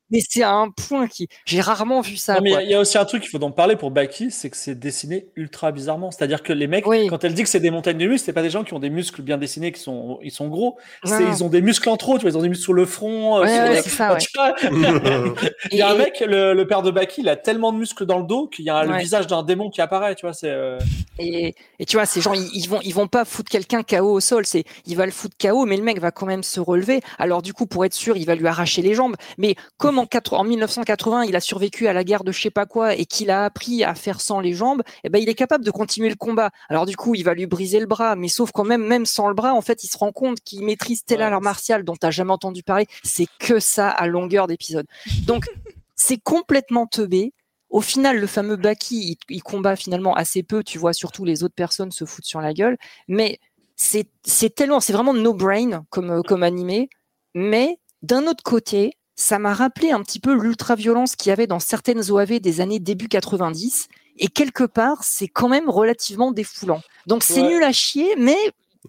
mais 0.09 0.19
c'est 0.27 0.43
à 0.43 0.53
un 0.53 0.69
point 0.69 1.07
qui, 1.07 1.27
j'ai 1.45 1.59
rarement 1.61 2.01
vu 2.01 2.15
ça. 2.17 2.35
Non, 2.35 2.41
mais 2.41 2.49
il 2.51 2.53
y 2.53 2.55
a- 2.57 2.63
il 2.63 2.69
y, 2.69 2.73
a 2.73 2.79
aussi 2.79 2.97
un 2.97 3.05
truc 3.05 3.21
qu'il 3.23 3.29
faut 3.31 3.43
en 3.43 3.51
parler 3.51 3.75
pour 3.75 3.91
Baki, 3.91 4.31
c'est 4.31 4.49
que 4.49 4.57
c'est 4.57 4.75
dessiné 4.75 5.27
ultra 5.35 5.71
bizarrement. 5.71 6.11
C'est-à-dire 6.11 6.43
que 6.43 6.53
les 6.53 6.67
mecs, 6.67 6.85
Oui. 6.87 7.07
quand 7.07 7.23
elle 7.23 7.33
dit 7.33 7.43
que 7.43 7.49
c'est 7.49 7.59
des 7.59 7.71
montagnes 7.71 7.97
de 7.97 8.05
muscles, 8.07 8.25
c'est 8.25 8.33
pas 8.33 8.41
des 8.41 8.49
gens 8.49 8.63
qui 8.63 8.73
ont 8.73 8.79
des 8.79 8.89
muscles 8.89 9.21
bien 9.21 9.37
dessinés, 9.37 9.71
qui 9.71 9.81
sont, 9.81 10.19
ils 10.21 10.31
sont 10.31 10.47
gros. 10.47 10.77
C'est, 11.03 11.23
ils 11.23 11.43
ont 11.43 11.49
des 11.49 11.61
muscles 11.61 11.89
en 11.89 11.97
trop, 11.97 12.17
tu 12.17 12.21
vois, 12.21 12.31
ils 12.31 12.37
ont 12.37 12.41
des 12.41 12.49
muscles 12.49 12.63
sur 12.63 12.73
le 12.73 12.85
front. 12.85 13.37
euh, 13.37 13.41
Ouais, 13.43 13.69
ouais, 13.75 13.81
ça, 13.81 14.13
ouais. 14.13 14.19
Il 15.71 15.77
y 15.77 15.81
a 15.81 15.89
un 15.89 15.95
mec, 15.95 16.23
le, 16.25 16.53
le 16.53 16.67
père 16.67 16.81
de 16.81 16.91
Baki, 16.91 17.21
il 17.21 17.29
a 17.29 17.35
tellement 17.35 17.71
de 17.71 17.77
muscles 17.77 18.05
dans 18.05 18.19
le 18.19 18.25
dos 18.25 18.47
qu'il 18.47 18.65
y 18.65 18.69
a 18.69 18.83
le 18.83 18.97
visage 18.97 19.27
d'un 19.27 19.43
démon 19.43 19.69
qui 19.69 19.81
apparaît, 19.81 20.15
tu 20.15 20.25
vois. 20.25 20.33
C'est, 20.33 20.49
euh, 20.49 20.77
Et, 21.19 21.55
et 21.79 21.85
tu 21.85 21.97
vois, 21.97 22.05
ces 22.05 22.21
gens, 22.21 22.33
ils, 22.33 22.49
ils 22.53 22.67
vont, 22.67 22.79
ils 22.83 22.93
vont 22.93 23.07
pas 23.07 23.25
foutre 23.25 23.49
quelqu'un 23.49 23.83
KO 23.83 24.11
au 24.11 24.19
sol. 24.19 24.45
C'est, 24.45 24.63
il 24.85 24.95
va 24.95 25.05
le 25.05 25.11
foutre 25.11 25.35
KO, 25.39 25.65
mais 25.65 25.77
le 25.77 25.83
mec 25.83 25.99
va 25.99 26.11
quand 26.11 26.25
même 26.25 26.43
se 26.43 26.59
relever. 26.59 27.01
Alors 27.17 27.41
du 27.41 27.53
coup, 27.53 27.65
pour 27.65 27.85
être 27.85 27.93
sûr, 27.93 28.17
il 28.17 28.25
va 28.25 28.35
lui 28.35 28.47
arracher 28.47 28.81
les 28.81 28.93
jambes. 28.93 29.15
Mais 29.37 29.55
comme 29.77 29.99
en, 29.99 30.05
quatre- 30.05 30.33
en 30.33 30.43
1980, 30.43 31.23
il 31.25 31.35
a 31.35 31.39
survécu 31.39 31.87
à 31.87 31.93
la 31.93 32.03
guerre 32.03 32.23
de 32.23 32.31
je 32.31 32.41
sais 32.41 32.49
pas 32.49 32.65
quoi 32.65 32.95
et 32.95 33.05
qu'il 33.05 33.29
a 33.29 33.45
appris 33.45 33.83
à 33.83 33.93
faire 33.95 34.19
sans 34.21 34.39
les 34.39 34.53
jambes, 34.53 34.81
eh 35.03 35.09
ben, 35.09 35.19
il 35.19 35.29
est 35.29 35.35
capable 35.35 35.63
de 35.63 35.71
continuer 35.71 36.09
le 36.09 36.15
combat. 36.15 36.49
Alors 36.69 36.85
du 36.85 36.95
coup, 36.95 37.13
il 37.15 37.23
va 37.23 37.33
lui 37.33 37.45
briser 37.45 37.79
le 37.79 37.85
bras, 37.85 38.15
mais 38.15 38.27
sauf 38.27 38.51
quand 38.51 38.63
même, 38.63 38.85
même 38.85 39.05
sans 39.05 39.27
le 39.27 39.33
bras, 39.35 39.53
en 39.53 39.61
fait, 39.61 39.83
il 39.83 39.87
se 39.87 39.97
rend 39.97 40.11
compte 40.11 40.39
qu'il 40.41 40.63
maîtrise 40.63 41.03
tel 41.05 41.19
Ouais. 41.19 41.25
art 41.25 41.41
martial 41.41 41.83
dont 41.83 41.95
t'as 41.95 42.11
jamais 42.11 42.31
entendu 42.33 42.63
parler. 42.63 42.87
C'est 43.03 43.27
que 43.39 43.59
ça 43.59 43.89
à 43.89 44.07
longueur 44.07 44.47
d'épisode. 44.47 44.87
Donc, 45.25 45.45
c'est 45.95 46.17
complètement 46.17 46.87
teubé. 46.87 47.33
Au 47.69 47.81
final, 47.81 48.17
le 48.19 48.27
fameux 48.27 48.55
Baki, 48.55 49.17
il, 49.29 49.35
il 49.35 49.43
combat 49.43 49.75
finalement 49.75 50.15
assez 50.15 50.41
peu. 50.41 50.63
Tu 50.63 50.77
vois, 50.77 50.93
surtout 50.93 51.25
les 51.25 51.43
autres 51.43 51.55
personnes 51.55 51.91
se 51.91 52.05
foutent 52.05 52.25
sur 52.25 52.39
la 52.41 52.53
gueule. 52.53 52.77
Mais 53.07 53.39
c'est 53.75 54.07
tellement, 54.55 54.79
c'est 54.79 54.93
vraiment 54.93 55.13
no 55.13 55.33
brain 55.33 55.85
comme 55.89 56.23
comme 56.23 56.43
animé. 56.43 56.89
Mais 57.35 57.77
d'un 58.01 58.25
autre 58.25 58.43
côté, 58.43 58.93
ça 59.17 59.39
m'a 59.39 59.53
rappelé 59.53 59.91
un 59.91 60.01
petit 60.03 60.19
peu 60.21 60.33
l'ultra-violence 60.33 61.15
qu'il 61.17 61.29
y 61.29 61.33
avait 61.33 61.47
dans 61.47 61.59
certaines 61.59 62.09
OAV 62.11 62.39
des 62.39 62.61
années 62.61 62.79
début 62.79 63.09
90. 63.09 63.87
Et 64.19 64.27
quelque 64.27 64.63
part, 64.63 65.03
c'est 65.03 65.27
quand 65.27 65.49
même 65.49 65.69
relativement 65.69 66.31
défoulant. 66.31 66.81
Donc 67.07 67.23
c'est 67.23 67.41
Ouais. 67.41 67.49
nul 67.49 67.63
à 67.63 67.71
chier, 67.73 68.15
mais 68.17 68.37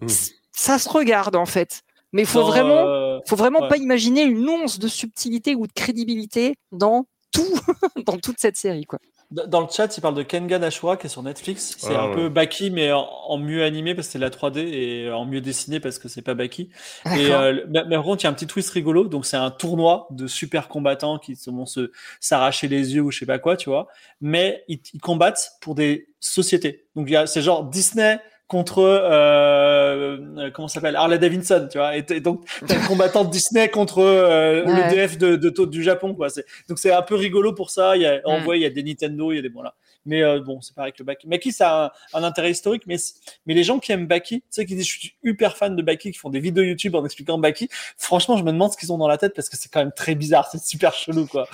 Mm. 0.01 0.07
c- 0.07 0.31
ça 0.53 0.79
se 0.79 0.87
regarde 0.87 1.35
en 1.35 1.45
fait. 1.45 1.81
Mais 2.13 2.21
il 2.23 2.27
faut 2.27 2.39
dans, 2.41 2.47
vraiment 2.47 2.85
euh, 2.87 3.19
faut 3.27 3.35
vraiment 3.35 3.59
Ouais. 3.61 3.67
pas 3.69 3.77
imaginer 3.77 4.23
une 4.23 4.47
once 4.47 4.79
de 4.79 4.87
subtilité 4.87 5.55
ou 5.55 5.67
de 5.67 5.73
crédibilité 5.73 6.55
dans 6.71 7.05
tout, 7.31 7.43
dans 8.07 8.17
toute 8.17 8.39
cette 8.39 8.55
série, 8.57 8.85
quoi. 8.85 8.99
Dans 9.31 9.61
le 9.61 9.67
chat, 9.69 9.95
il 9.95 10.01
parle 10.01 10.15
de 10.15 10.23
Kengan 10.23 10.63
Ashura 10.63 10.97
qui 10.97 11.05
est 11.05 11.09
sur 11.09 11.21
Netflix. 11.21 11.75
C'est 11.77 11.95
Ah, 11.95 12.03
un 12.03 12.07
ouais. 12.09 12.15
peu 12.15 12.29
Baki, 12.29 12.71
mais 12.71 12.91
en, 12.91 13.01
en 13.07 13.37
mieux 13.37 13.63
animé 13.63 13.93
parce 13.93 14.07
que 14.07 14.13
c'est 14.13 14.19
la 14.19 14.31
3D 14.31 14.59
et 14.61 15.11
en 15.11 15.25
mieux 15.25 15.39
dessiné 15.41 15.79
parce 15.79 15.99
que 15.99 16.07
c'est 16.07 16.23
pas 16.23 16.33
Baki. 16.33 16.69
Et 17.05 17.31
euh, 17.31 17.63
mais, 17.69 17.83
mais 17.87 17.95
par 17.95 18.05
contre, 18.05 18.23
il 18.23 18.25
y 18.25 18.27
a 18.27 18.31
un 18.31 18.33
petit 18.33 18.47
twist 18.47 18.71
rigolo. 18.71 19.07
Donc, 19.07 19.27
c'est 19.27 19.37
un 19.37 19.51
tournoi 19.51 20.07
de 20.09 20.25
super 20.25 20.67
combattants 20.67 21.19
qui 21.19 21.35
vont 21.45 21.67
se 21.67 21.91
s'arracher 22.19 22.67
les 22.67 22.95
yeux 22.95 23.01
ou 23.01 23.11
je 23.11 23.19
sais 23.19 23.25
pas 23.27 23.37
quoi, 23.37 23.55
tu 23.55 23.69
vois. 23.69 23.87
Mais 24.19 24.63
ils, 24.67 24.81
ils 24.93 24.99
combattent 25.01 25.51
pour 25.61 25.75
des 25.75 26.07
sociétés. 26.19 26.87
Donc, 26.95 27.07
il 27.07 27.13
y 27.13 27.15
a 27.15 27.27
c'est 27.27 27.43
genre 27.43 27.63
Disney 27.65 28.19
contre 28.49 28.79
euh, 28.79 30.17
euh, 30.37 30.49
comment 30.51 30.67
s'appelle 30.67 30.95
Harley 30.97 31.19
Davidson, 31.19 31.67
tu 31.71 31.77
vois. 31.77 31.95
Et, 31.95 32.03
et 32.09 32.19
donc, 32.19 32.41
t'as 32.67 32.75
le 32.81 32.87
combattant 32.87 33.23
de 33.23 33.29
Disney 33.29 33.69
contre 33.69 33.99
euh, 33.99 34.65
Ouais. 34.65 34.89
le 34.89 34.95
DF 34.95 35.17
de, 35.17 35.35
de, 35.37 35.65
du 35.65 35.83
Japon, 35.83 36.13
quoi. 36.15 36.29
C'est- 36.29 36.45
Donc, 36.67 36.79
c'est 36.79 36.91
un 36.91 37.01
peu 37.03 37.15
rigolo 37.15 37.53
pour 37.53 37.69
ça. 37.69 37.95
Il 37.95 38.01
y 38.01 38.05
a, 38.07 38.19
en 38.25 38.39
Mm. 38.39 38.43
vrai, 38.43 38.59
il 38.59 38.63
y 38.63 38.65
a 38.65 38.69
des 38.69 38.83
Nintendo, 38.83 39.31
il 39.31 39.35
y 39.35 39.39
a 39.39 39.41
des 39.43 39.49
bon 39.49 39.61
là. 39.61 39.75
Mais 40.09 40.23
euh, 40.23 40.39
bon, 40.41 40.59
c'est 40.61 40.73
pareil 40.75 40.91
que 40.91 40.97
le 40.99 41.05
Baki. 41.05 41.27
Baki, 41.27 41.51
ça 41.51 41.85
a 41.85 41.93
un, 42.13 42.19
un 42.19 42.23
intérêt 42.23 42.49
historique, 42.51 42.83
mais, 42.87 42.97
mais 43.45 43.53
les 43.53 43.63
gens 43.63 43.77
qui 43.79 43.91
aiment 43.91 44.07
Baki, 44.07 44.41
tu 44.41 44.45
sais, 44.49 44.65
qui 44.65 44.75
disent 44.75 44.87
je 44.87 44.99
suis 44.99 45.13
hyper 45.23 45.55
fan 45.55 45.75
de 45.75 45.81
Baki, 45.83 46.11
qui 46.11 46.17
font 46.17 46.29
des 46.31 46.39
vidéos 46.39 46.63
YouTube 46.63 46.95
en 46.95 47.05
expliquant 47.05 47.37
Baki, 47.37 47.69
franchement, 47.97 48.35
je 48.37 48.43
me 48.43 48.51
demande 48.51 48.71
ce 48.73 48.77
qu'ils 48.77 48.91
ont 48.91 48.97
dans 48.97 49.07
la 49.07 49.17
tête 49.19 49.33
parce 49.35 49.49
que 49.49 49.55
c'est 49.55 49.69
quand 49.71 49.79
même 49.79 49.91
très 49.95 50.15
bizarre, 50.15 50.49
c'est 50.51 50.61
super 50.63 50.93
chelou, 50.93 51.27
quoi. 51.27 51.47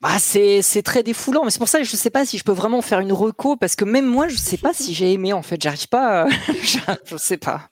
Bah, 0.00 0.18
c'est, 0.18 0.62
c'est 0.62 0.82
très 0.82 1.02
défoulant, 1.02 1.44
mais 1.44 1.50
c'est 1.50 1.58
pour 1.58 1.68
ça 1.68 1.78
que 1.78 1.84
je 1.84 1.96
sais 1.96 2.10
pas 2.10 2.24
si 2.24 2.38
je 2.38 2.44
peux 2.44 2.52
vraiment 2.52 2.80
faire 2.82 3.00
une 3.00 3.12
reco, 3.12 3.56
parce 3.56 3.74
que 3.76 3.84
même 3.84 4.06
moi, 4.06 4.28
je 4.28 4.36
sais 4.36 4.56
pas 4.56 4.72
si 4.72 4.94
j'ai 4.94 5.12
aimé, 5.12 5.32
en 5.32 5.42
fait. 5.42 5.60
J'arrive 5.62 5.88
pas, 5.88 6.22
à- 6.22 6.28
je 7.08 7.16
sais 7.16 7.36
pas. 7.36 7.70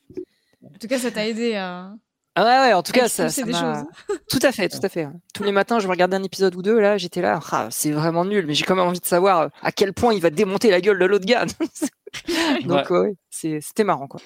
En 0.64 0.78
tout 0.80 0.88
cas, 0.88 0.98
ça 0.98 1.10
t'a 1.10 1.26
aidé 1.26 1.54
à. 1.54 1.92
Ah 2.40 2.44
ouais, 2.44 2.68
ouais, 2.68 2.72
en 2.72 2.84
tout 2.84 2.92
cas, 2.92 3.08
ça, 3.08 3.24
des 3.26 3.52
choses. 3.52 3.84
Tout 4.30 4.38
à 4.42 4.52
fait, 4.52 4.68
tout 4.68 4.78
à 4.80 4.88
fait. 4.88 5.08
Tous 5.34 5.42
les 5.42 5.50
matins, 5.50 5.80
je 5.80 5.88
regardais 5.88 6.16
un 6.16 6.22
épisode 6.22 6.54
ou 6.54 6.62
deux, 6.62 6.78
là, 6.78 6.96
j'étais 6.96 7.20
là, 7.20 7.40
ah, 7.50 7.66
c'est 7.72 7.90
vraiment 7.90 8.24
nul, 8.24 8.46
mais 8.46 8.54
j'ai 8.54 8.64
quand 8.64 8.76
même 8.76 8.86
envie 8.86 9.00
de 9.00 9.06
savoir 9.06 9.40
euh, 9.40 9.48
à 9.60 9.72
quel 9.72 9.92
point 9.92 10.14
il 10.14 10.20
va 10.20 10.30
démonter 10.30 10.70
la 10.70 10.80
gueule 10.80 11.00
de 11.00 11.04
l'autre 11.04 11.24
gars. 11.24 11.46
Donc, 12.64 12.90
ouais, 12.90 13.16
c'est, 13.28 13.60
c'était 13.60 13.82
marrant, 13.82 14.06
quoi. 14.06 14.20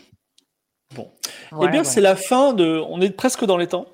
Bon. 0.94 1.10
Ouais, 1.52 1.68
eh 1.68 1.70
bien, 1.70 1.80
ouais. 1.80 1.84
c'est 1.84 2.02
la 2.02 2.14
fin 2.14 2.52
de. 2.52 2.82
On 2.86 3.00
est 3.00 3.08
presque 3.08 3.46
dans 3.46 3.56
les 3.56 3.66
temps 3.66 3.86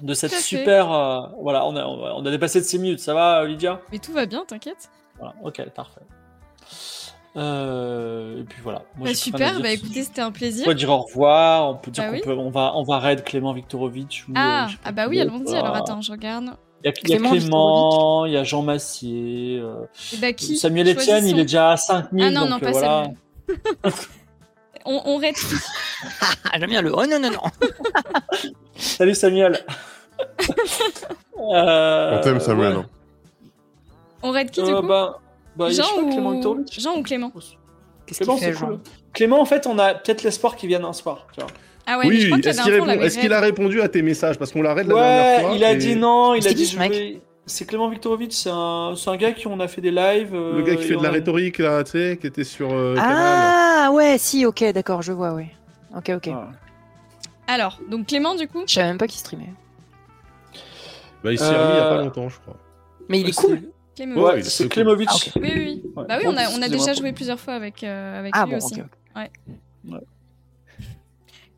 de 0.00 0.14
cette 0.14 0.32
super. 0.32 0.90
euh, 0.90 1.20
voilà, 1.42 1.66
on 1.66 1.76
a, 1.76 1.84
on 1.84 2.24
a 2.24 2.30
dépassé 2.30 2.60
de 2.60 2.64
6 2.64 2.78
minutes. 2.78 3.00
Ça 3.00 3.12
va, 3.12 3.44
Lydia? 3.44 3.82
Mais 3.92 3.98
tout 3.98 4.12
va 4.12 4.24
bien, 4.24 4.46
t'inquiète. 4.46 4.88
Voilà, 5.18 5.34
ok, 5.42 5.68
parfait. 5.74 6.00
Euh, 7.36 8.40
et 8.40 8.44
puis 8.44 8.60
voilà. 8.62 8.82
Moi, 8.96 9.08
Bah, 9.08 9.14
super, 9.14 9.60
bah 9.60 9.70
écoutez, 9.70 10.04
c'était 10.04 10.20
un 10.20 10.28
On 10.28 10.32
plaisir. 10.32 10.64
peut 10.64 10.74
dire 10.74 10.90
au 10.90 10.98
revoir, 10.98 11.68
on 11.70 11.74
peut 11.76 11.90
dire 11.90 12.04
Bah 12.04 12.10
qu'on 12.10 12.14
oui. 12.16 12.22
peut, 12.22 12.32
on 12.32 12.50
va, 12.50 12.72
on 12.76 12.84
va 12.84 12.98
raid 13.00 13.24
Clément 13.24 13.52
Viktorovitch. 13.52 14.26
ou, 14.28 14.32
euh, 14.32 14.34
Ah, 14.36 14.68
ah 14.84 14.92
bah 14.92 15.06
oui, 15.08 15.20
allons-y. 15.20 15.56
Alors 15.56 15.74
attends, 15.74 16.00
je 16.00 16.12
regarde. 16.12 16.50
Il 16.84 16.86
y 16.86 16.90
a, 16.90 16.92
il 17.02 17.08
y 17.08 17.12
a 17.14 17.16
Clément 17.16 17.30
Clément, 17.30 18.24
il 18.26 18.32
y 18.34 18.36
a 18.36 18.44
Jean 18.44 18.62
Massier. 18.62 19.58
euh, 19.60 19.84
Et 20.12 20.18
bah 20.18 20.32
qui 20.32 20.56
Samuel 20.56 20.88
Etienne, 20.90 21.26
il 21.26 21.38
est 21.38 21.42
déjà 21.42 21.72
à 21.72 21.76
5000. 21.76 22.22
Ah 22.24 22.30
non, 22.30 22.40
donc, 22.42 22.50
non, 22.50 22.56
euh, 22.56 22.60
pas 22.60 22.70
voilà. 22.70 23.04
Samuel. 23.04 23.94
On, 24.86 25.00
on 25.06 25.16
raid 25.16 25.34
qui 25.34 25.54
Ah, 26.52 26.58
j'aime 26.58 26.68
bien 26.68 26.82
le. 26.82 26.92
Oh 26.94 27.06
non, 27.06 27.18
non, 27.18 27.30
non. 27.30 27.40
Salut 28.76 29.14
Samuel. 29.14 29.58
Euh, 31.36 32.18
On 32.18 32.20
t'aime, 32.22 32.40
Samuel. 32.40 32.76
ouais. 32.76 32.82
hein. 32.82 32.86
On 34.22 34.30
raid 34.30 34.50
qui 34.50 34.62
du 34.62 34.70
Euh, 34.70 34.80
coup? 34.80 34.86
bah, 34.86 35.20
bah, 35.56 35.68
je 35.70 35.74
Jean 35.74 35.84
Clément 36.10 36.30
ou... 36.30 36.32
Viktorovitch. 36.32 36.80
Jean 36.80 36.96
ou 36.96 37.02
Clément 37.02 37.30
Qu'est-ce 38.06 38.18
Clément, 38.18 38.36
c'est 38.38 38.52
cool. 38.52 38.80
Clément, 39.12 39.40
en 39.40 39.44
fait, 39.44 39.66
on 39.66 39.78
a 39.78 39.94
peut-être 39.94 40.22
l'espoir 40.24 40.56
qu'il 40.56 40.68
vienne 40.68 40.84
un 40.84 40.92
soir. 40.92 41.26
Tu 41.32 41.40
vois. 41.40 41.50
Ah 41.86 41.98
ouais, 41.98 42.08
mais 42.08 42.16
je 42.16 42.32
oui, 42.32 42.40
est-ce 42.44 42.62
qu'il 42.62 42.72
répond- 42.72 43.20
qu'il 43.20 43.32
a 43.32 43.40
répondu 43.40 43.80
à 43.82 43.88
tes 43.88 44.02
messages? 44.02 44.38
Parce 44.38 44.52
qu'on 44.52 44.62
l'a 44.62 44.74
raid 44.74 44.86
la 44.88 44.94
dernière 44.94 45.36
Ouais, 45.36 45.40
fois. 45.42 45.52
il 45.56 45.64
a 45.64 45.72
et 45.72 45.76
dit 45.76 45.96
non, 45.96 46.34
il 46.34 46.42
C'est 46.42 46.50
a 46.50 46.52
dit 46.54 46.66
je 46.66 47.18
C'est 47.46 47.66
Clément 47.66 47.88
Viktorovitch, 47.90 48.32
c'est 48.34 48.50
un, 48.50 48.94
c'est 48.96 49.10
un 49.10 49.16
gars 49.16 49.32
qui 49.32 49.46
on 49.46 49.60
a 49.60 49.68
fait 49.68 49.80
des 49.82 49.90
lives. 49.90 50.34
euh, 50.34 50.56
Le 50.56 50.62
gars 50.62 50.76
qui 50.76 50.84
et 50.84 50.86
fait 50.86 50.96
de 50.96 51.02
la 51.02 51.10
a- 51.10 51.12
rhétorique, 51.12 51.58
là, 51.58 51.84
tu 51.84 51.90
sais, 51.92 52.18
qui 52.18 52.26
était 52.26 52.44
sur 52.44 52.72
euh, 52.72 52.94
Canal. 52.94 53.14
Ah, 53.16 53.90
ouais, 53.92 54.16
si, 54.18 54.46
ok, 54.46 54.64
d'accord, 54.72 55.02
je 55.02 55.12
vois, 55.12 55.32
ouais. 55.34 55.48
Ok, 55.96 56.10
ok. 56.16 56.30
Alors, 57.46 57.78
donc 57.90 58.06
Clément 58.06 58.34
du 58.34 58.48
coup? 58.48 58.62
Je 58.66 58.72
savais 58.74 58.88
même 58.88 58.96
pas 58.98 59.06
qu'il 59.06 59.18
streamait. 59.20 59.52
Bah, 61.22 61.32
il 61.32 61.38
s'y 61.38 61.44
est 61.44 61.48
remis 61.48 61.72
il 61.72 61.76
y 61.76 61.80
a 61.80 61.84
pas 61.84 61.94
Euh, 61.98 62.04
longtemps, 62.04 62.28
je 62.30 62.38
crois. 62.40 62.56
Mais 63.08 63.20
il 63.20 63.28
est 63.28 63.34
cool. 63.36 63.62
Ouais, 63.98 64.42
c'est. 64.42 64.68
Ah. 64.78 64.82
Oui, 65.36 65.40
oui, 65.42 65.52
oui. 65.56 65.82
Ouais. 65.96 66.04
Bah 66.08 66.18
oui, 66.20 66.24
on 66.26 66.30
a, 66.30 66.32
on 66.32 66.36
a 66.36 66.40
Excusez-moi 66.42 66.68
déjà 66.68 66.92
joué 66.94 67.12
plusieurs 67.12 67.38
fois 67.40 67.54
avec, 67.54 67.84
euh, 67.84 68.18
avec 68.18 68.32
Ah 68.36 68.44
lui 68.44 68.52
bon, 68.52 68.56
aussi. 68.58 68.80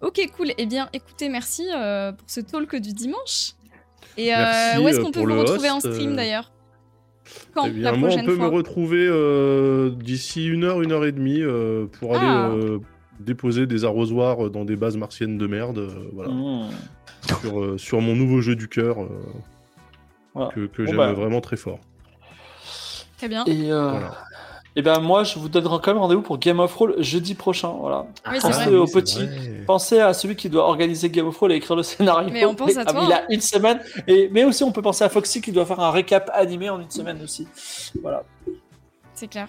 ok. 0.01 0.31
cool. 0.37 0.49
Eh 0.59 0.67
bien, 0.67 0.89
écoutez, 0.93 1.29
merci 1.29 1.67
euh, 1.75 2.13
pour 2.13 2.29
ce 2.29 2.41
talk 2.41 2.77
du 2.77 2.93
dimanche. 2.93 3.53
Et 4.19 4.35
euh, 4.35 4.39
Merci, 4.39 4.79
où 4.83 4.89
est-ce 4.89 4.99
euh, 4.99 5.03
qu'on 5.03 5.11
peut 5.13 5.21
vous 5.21 5.27
le 5.27 5.41
retrouver 5.41 5.71
en 5.71 5.81
stream 5.81 6.13
euh, 6.13 6.17
d'ailleurs? 6.17 6.53
Quand 7.55 7.67
Eh 7.67 7.71
bien, 7.71 7.93
la 7.93 7.97
moi, 7.97 8.11
on 8.13 8.25
peut 8.25 8.37
fois? 8.37 8.49
me 8.51 8.55
retrouver 8.55 9.07
euh, 9.09 9.91
d'ici 9.91 10.47
une 10.47 10.65
heure, 10.65 10.81
une 10.83 10.93
heure 10.93 11.05
et 11.05 11.13
demie 11.13 11.43
euh, 11.43 11.87
pour 11.87 12.15
aller 12.17 12.27
Ah. 12.27 12.51
euh, 12.51 12.79
déposer 13.21 13.67
des 13.67 13.85
arrosoirs 13.85 14.51
dans 14.51 14.65
des 14.65 14.77
bases 14.77 14.97
martiennes 14.97 15.37
de 15.39 15.47
merde. 15.47 15.79
euh, 15.79 16.09
voilà. 16.13 16.31
Mmh. 16.33 16.71
sur, 17.43 17.61
euh, 17.61 17.79
sur 17.79 18.01
mon 18.01 18.15
nouveau 18.15 18.41
jeu 18.41 18.55
du 18.57 18.69
cœur 18.69 19.03
euh, 19.03 19.09
Voilà. 20.35 20.51
que, 20.53 20.67
que 20.67 20.83
Bon, 20.83 20.89
j'aime 20.89 20.97
bah. 20.97 21.13
vraiment 21.13 21.41
très 21.41 21.57
fort. 21.57 21.81
Très 23.19 23.29
bien. 23.29 23.45
Et, 23.47 23.73
euh, 23.73 23.91
Voilà. 23.91 24.15
et 24.77 24.83
ben 24.83 25.01
moi, 25.01 25.25
je 25.25 25.39
vous 25.39 25.49
donnerai 25.49 25.79
quand 25.83 25.93
même 25.93 25.99
rendez-vous 26.03 26.23
pour 26.23 26.39
Game 26.39 26.61
of 26.61 26.71
Thrones 26.73 26.95
jeudi 26.99 27.35
prochain. 27.35 27.69
Voilà. 27.81 28.07
Oui, 28.31 28.35
c'est 28.37 28.49
Pensez 28.49 28.65
vrai. 28.71 28.77
au 28.77 28.87
petit. 28.87 29.29
Pensez 29.67 30.01
à 30.01 30.13
celui 30.15 30.37
qui 30.37 30.49
doit 30.51 30.65
organiser 30.65 31.09
Game 31.11 31.27
of 31.27 31.35
Thrones 31.35 31.53
et 31.53 31.57
écrire 31.57 31.77
le 31.77 31.83
scénario. 31.83 32.29
Mais 32.31 32.45
on 32.45 32.55
pense 32.55 32.77
à 32.77 32.83
Ah, 32.87 32.93
toi, 32.93 33.05
Il 33.07 33.13
hein. 33.13 33.21
a 33.29 33.33
une 33.33 33.41
semaine. 33.41 33.81
Et, 34.07 34.29
mais 34.33 34.45
aussi, 34.45 34.65
on 34.65 34.73
peut 34.73 34.83
penser 34.83 35.05
à 35.05 35.09
Foxy 35.09 35.41
qui 35.41 35.51
doit 35.53 35.65
faire 35.67 35.81
un 35.81 35.91
récap 35.91 36.31
animé 36.35 36.69
en 36.69 36.81
une 36.81 36.91
semaine 36.91 37.21
aussi. 37.23 37.49
Voilà. 38.03 38.23
C'est 39.15 39.29
clair. 39.29 39.49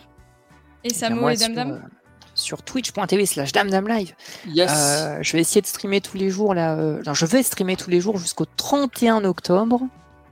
Et 0.84 0.89
Bien, 0.89 0.97
Samo 0.97 1.20
moi, 1.22 1.34
et 1.34 1.38
sur, 1.38 1.53
Dame 1.53 1.72
euh, 1.84 1.88
Sur 2.34 2.61
twitch.tv 2.63 3.26
slash 3.26 3.51
damdamlive. 3.51 4.13
Yes. 4.47 4.72
Euh, 4.74 5.18
je 5.22 5.34
vais 5.34 5.41
essayer 5.41 5.59
de 5.61 5.65
streamer 5.68 5.99
tous 5.99 6.15
les 6.15 6.30
jours 6.30 6.53
là. 6.53 6.76
euh, 6.78 7.01
non, 7.05 7.13
je 7.13 7.26
vais 7.26 7.43
streamer 7.43 7.76
tous 7.76 7.89
les 7.89 7.99
jours 7.99 8.18
jusqu'au 8.18 8.45
31 8.45 9.26
octobre. 9.26 9.82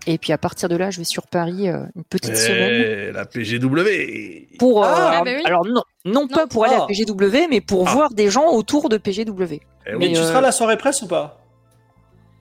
Et 0.07 0.17
puis 0.17 0.31
à 0.33 0.37
partir 0.37 0.69
de 0.69 0.75
là, 0.75 0.91
je 0.91 0.99
vais 0.99 1.03
sur 1.03 1.25
Paris 1.27 1.67
euh, 1.69 1.83
une 1.95 2.03
petite 2.03 2.35
semaine 2.37 3.09
Eh, 3.09 3.11
la 3.11 3.25
PGW 3.25 4.47
pour. 4.59 4.83
euh, 4.83 4.87
Ah, 4.89 5.11
ah, 5.19 5.23
bah 5.23 5.31
oui. 5.35 5.41
Alors 5.45 5.65
non, 5.65 5.81
non 6.05 6.27
pas 6.27 6.45
pour 6.47 6.65
aller 6.65 6.75
Ah. 6.77 6.83
à 6.83 6.87
PGW, 6.87 7.47
mais 7.49 7.61
pour 7.61 7.87
Ah. 7.87 7.91
voir 7.91 8.13
des 8.13 8.29
gens 8.29 8.49
autour 8.51 8.89
de 8.89 8.97
PGW. 8.97 9.61
Eh 9.87 9.95
mais 9.97 10.11
tu 10.11 10.19
euh, 10.19 10.23
seras 10.23 10.39
à 10.39 10.41
la 10.41 10.51
soirée 10.51 10.77
presse 10.77 11.01
ou 11.01 11.07
pas? 11.07 11.41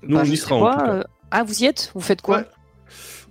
Nous, 0.02 0.16
Bah, 0.16 0.22
on 0.22 0.24
je 0.24 0.32
y 0.32 0.36
sera 0.36 0.56
en 0.56 0.62
pas, 0.64 0.72
tout 0.74 0.78
cas. 0.84 0.92
euh, 0.92 1.02
Ah, 1.30 1.42
vous 1.42 1.62
y 1.62 1.66
êtes? 1.66 1.90
Vous 1.94 2.00
faites 2.00 2.20
quoi? 2.22 2.38
Ouais. 2.38 2.44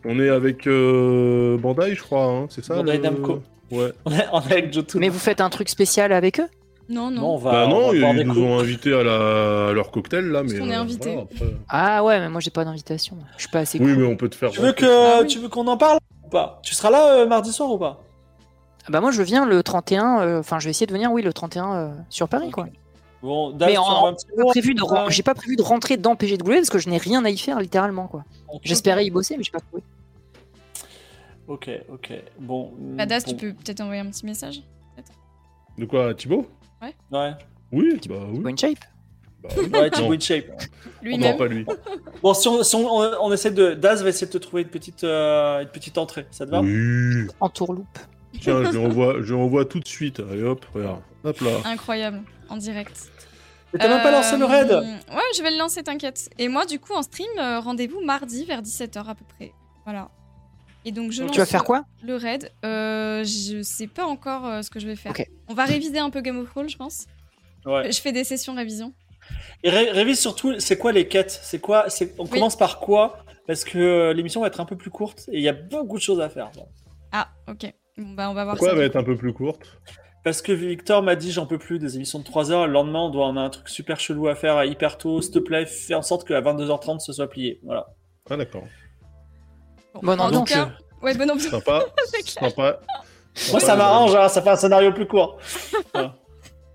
On 0.05 0.19
est 0.19 0.29
avec 0.29 0.67
euh, 0.67 1.57
Bandai, 1.57 1.95
je 1.95 2.01
crois, 2.01 2.25
hein, 2.25 2.47
c'est 2.49 2.65
ça 2.65 2.75
Bandai 2.75 2.97
le- 2.97 3.03
Namco. 3.03 3.41
Ouais. 3.71 3.91
on 4.05 4.41
est 4.41 4.51
avec 4.51 4.73
Jotun. 4.73 4.99
Mais 4.99 5.09
vous 5.09 5.19
faites 5.19 5.39
un 5.41 5.49
truc 5.49 5.69
spécial 5.69 6.11
avec 6.11 6.39
eux? 6.39 6.47
Non, 6.89 7.09
non. 7.11 7.21
Non, 7.21 7.33
on 7.35 7.37
va, 7.37 7.51
bah 7.51 7.65
on 7.67 7.69
non, 7.69 7.87
va 7.89 7.93
ils 7.95 8.27
nous 8.27 8.41
ont 8.43 8.59
invités 8.59 8.93
à, 8.93 9.03
la... 9.03 9.69
à 9.69 9.71
leur 9.73 9.89
cocktail 9.91 10.25
là, 10.25 10.43
mais. 10.43 10.59
qu'on 10.59 10.69
est 10.69 10.75
euh, 10.75 10.81
invités. 10.81 11.13
voilà, 11.13 11.21
après- 11.33 11.53
Ah 11.69 12.03
ouais, 12.03 12.19
mais 12.19 12.29
moi 12.29 12.41
j'ai 12.41 12.51
pas 12.51 12.65
d'invitation. 12.65 13.17
Je 13.37 13.41
suis 13.43 13.49
pas 13.51 13.59
assez 13.59 13.79
Oui, 13.79 13.93
cool. 13.93 14.03
mais 14.03 14.07
on 14.07 14.17
peut 14.17 14.29
te 14.29 14.35
faire. 14.35 14.51
Tu 14.51 14.59
veux 14.59 14.73
que 14.73 14.85
Ah 14.85 15.19
oui. 15.21 15.27
tu 15.27 15.39
veux 15.39 15.47
qu'on 15.49 15.65
en 15.67 15.77
parle 15.77 15.99
ou 16.25 16.29
pas? 16.29 16.59
Tu 16.63 16.75
seras 16.75 16.89
là 16.89 17.13
euh, 17.15 17.25
mardi 17.25 17.51
soir 17.53 17.71
ou 17.71 17.77
pas? 17.77 18.01
Ah 18.85 18.89
Bah 18.91 18.99
moi 18.99 19.11
je 19.11 19.21
viens 19.23 19.45
le 19.45 19.63
31, 19.63 20.19
euh, 20.21 20.39
enfin 20.41 20.59
je 20.59 20.65
vais 20.65 20.71
essayer 20.71 20.85
de 20.87 20.91
venir 20.91 21.09
oui 21.11 21.21
le 21.21 21.31
31 21.31 21.73
euh, 21.73 21.91
sur 22.09 22.27
Paris 22.27 22.51
quoi. 22.51 22.67
Bon, 23.21 23.55
Mais 23.57 23.77
en- 23.77 24.13
J'ai 24.17 24.35
pas 24.35 24.45
prévu 24.49 24.73
de 24.75 24.83
ren- 24.83 25.05
Ouais. 25.05 25.11
j'ai 25.11 25.23
pas 25.23 25.33
prévu 25.35 25.55
de 25.55 25.61
rentrer 25.61 25.95
dans 25.95 26.17
PGW 26.17 26.55
parce 26.55 26.69
que 26.69 26.79
je 26.79 26.89
n'ai 26.89 26.97
rien 26.97 27.23
à 27.23 27.29
y 27.29 27.37
faire 27.37 27.61
littéralement 27.61 28.07
quoi. 28.07 28.25
J'espérais 28.63 29.05
y 29.05 29.09
bosser 29.09 29.37
mais 29.37 29.43
j'ai 29.43 29.51
pas 29.51 29.61
trouvé. 29.61 29.81
Ok, 31.47 31.69
ok. 31.91 32.11
Bon. 32.39 32.71
Bah, 32.77 33.05
Das, 33.05 33.23
bon. 33.25 33.31
tu 33.31 33.37
peux 33.37 33.53
peut-être 33.53 33.79
envoyer 33.81 34.01
un 34.01 34.07
petit 34.09 34.25
message. 34.25 34.61
De 35.77 35.85
quoi, 35.85 36.13
Thibaut? 36.13 36.45
Ouais. 37.11 37.31
Oui, 37.71 37.99
bah 38.09 38.15
oui. 38.31 38.55
Shape. 38.57 38.77
Bah 39.41 39.49
oui. 39.57 39.69
Ouais, 39.73 39.89
Non. 39.99 40.19
shape. 40.19 40.47
Non, 40.49 40.55
Lui-même. 41.01 41.37
pas 41.37 41.47
lui. 41.47 41.65
Bon, 42.21 42.33
si 42.33 42.47
on, 42.47 42.63
si 42.63 42.75
on, 42.75 42.87
on- 42.87 43.15
on 43.21 43.31
essaie 43.33 43.51
de. 43.51 43.73
Daz 43.73 44.03
va 44.03 44.09
essayer 44.09 44.27
de 44.27 44.31
te 44.31 44.37
trouver 44.37 44.61
une 44.63 44.69
petite, 44.69 45.03
euh, 45.03 45.61
une 45.61 45.67
petite 45.69 45.97
entrée. 45.97 46.25
Ça 46.31 46.45
te 46.45 46.51
va? 46.51 46.61
Oui. 46.61 47.27
En 47.39 47.49
tourloupe. 47.49 47.87
Tiens, 48.41 48.63
je 48.63 48.69
lui 48.77 48.85
envoie, 48.85 49.15
je 49.21 49.33
lui 49.33 49.41
envoie 49.41 49.65
tout 49.65 49.79
de 49.79 49.87
suite. 49.87 50.19
Allez 50.31 50.43
hop, 50.43 50.65
regarde. 50.73 51.01
Hop 51.23 51.39
là. 51.41 51.51
Incroyable. 51.65 52.21
En 52.49 52.57
direct. 52.57 53.09
Mais 53.73 53.79
t'as 53.79 53.87
même 53.89 54.03
pas 54.03 54.11
lancé 54.11 54.37
le 54.37 54.45
raid 54.45 54.71
Euh, 54.71 54.81
Ouais, 54.81 55.21
je 55.35 55.41
vais 55.41 55.51
le 55.51 55.57
lancer, 55.57 55.81
t'inquiète. 55.83 56.29
Et 56.37 56.47
moi, 56.47 56.65
du 56.65 56.79
coup, 56.79 56.93
en 56.93 57.01
stream, 57.01 57.27
euh, 57.39 57.59
rendez-vous 57.59 58.01
mardi 58.01 58.45
vers 58.45 58.61
17h 58.61 59.07
à 59.07 59.15
peu 59.15 59.25
près. 59.37 59.51
Voilà. 59.83 60.09
Et 60.85 60.91
donc, 60.91 61.11
je 61.11 61.21
lance 61.23 61.31
Tu 61.31 61.39
vas 61.39 61.45
faire 61.45 61.63
quoi 61.63 61.85
le 62.03 62.15
raid. 62.15 62.51
Euh, 62.65 63.23
je 63.23 63.61
sais 63.63 63.87
pas 63.87 64.05
encore 64.05 64.45
euh, 64.45 64.61
ce 64.61 64.69
que 64.69 64.79
je 64.79 64.87
vais 64.87 64.95
faire. 64.95 65.13
On 65.47 65.53
va 65.53 65.65
réviser 65.65 65.99
un 65.99 66.09
peu 66.09 66.21
Game 66.21 66.37
of 66.39 66.49
Thrones, 66.49 66.69
je 66.69 66.77
pense. 66.77 67.05
Ouais. 67.65 67.91
Je 67.91 68.01
fais 68.01 68.11
des 68.11 68.23
sessions 68.23 68.53
révision. 68.55 68.93
Et 69.63 69.69
ré- 69.69 69.91
révise 69.91 70.19
surtout, 70.19 70.59
c'est 70.59 70.77
quoi 70.77 70.91
les 70.91 71.07
quêtes 71.07 71.31
C'est 71.43 71.59
quoi 71.59 71.85
On 72.17 72.25
commence 72.27 72.57
par 72.57 72.79
quoi? 72.79 73.19
Parce 73.47 73.63
que 73.63 73.77
euh, 73.77 74.13
l'émission 74.13 74.41
va 74.41 74.47
être 74.47 74.59
un 74.59 74.65
peu 74.65 74.75
plus 74.75 74.89
courte 74.89 75.29
et 75.31 75.37
il 75.37 75.41
y 75.43 75.49
a 75.49 75.53
beaucoup 75.53 75.97
de 75.97 76.01
choses 76.01 76.19
à 76.19 76.29
faire. 76.29 76.51
Bon. 76.55 76.67
Ah, 77.11 77.29
ok. 77.49 77.73
Bon, 77.97 78.09
bah, 78.15 78.29
on 78.29 78.33
va 78.33 78.43
voir 78.43 78.55
Pourquoi 78.55 78.69
ça. 78.69 78.73
elle 78.73 78.79
va 78.79 78.85
être 78.85 78.95
un 78.97 79.03
peu 79.03 79.15
plus 79.15 79.33
courte? 79.33 79.79
Parce 80.23 80.41
que 80.41 80.51
Victor 80.53 81.03
m'a 81.03 81.15
dit 81.15 81.31
j'en 81.31 81.45
peux 81.45 81.57
plus 81.57 81.79
des 81.79 81.95
émissions 81.97 82.19
de 82.19 82.23
3 82.23 82.51
heures. 82.51 82.67
Le 82.67 82.73
lendemain, 82.73 83.01
on 83.01 83.09
doit 83.09 83.27
on 83.27 83.35
a 83.37 83.41
un 83.41 83.49
truc 83.49 83.67
super 83.69 83.99
chelou 83.99 84.27
à 84.27 84.35
faire 84.35 84.55
à 84.57 84.65
hyper 84.65 84.97
tôt. 84.97 85.21
S'il 85.21 85.33
te 85.33 85.39
plaît, 85.39 85.65
fais 85.65 85.93
en 85.93 86.01
sorte 86.01 86.25
qu'à 86.27 86.39
22h30 86.41 86.99
ce 86.99 87.11
soit 87.13 87.29
plié. 87.29 87.59
Voilà. 87.63 87.87
Ah 88.29 88.37
d'accord. 88.37 88.63
Bonne 90.01 90.19
en 90.21 90.31
tout 90.31 90.43
cas, 90.43 90.71
ouais, 91.01 91.13
bonne 91.15 91.31
ambiance. 91.31 91.49
Sympa. 91.51 91.81
Sympa. 92.25 92.79
Moi, 93.51 93.59
ça 93.59 93.75
m'arrange, 93.75 94.15
hein, 94.15 94.27
ça 94.29 94.41
fait 94.41 94.49
un 94.51 94.55
scénario 94.55 94.91
plus 94.93 95.07
court. 95.07 95.37
Voilà. 95.93 96.15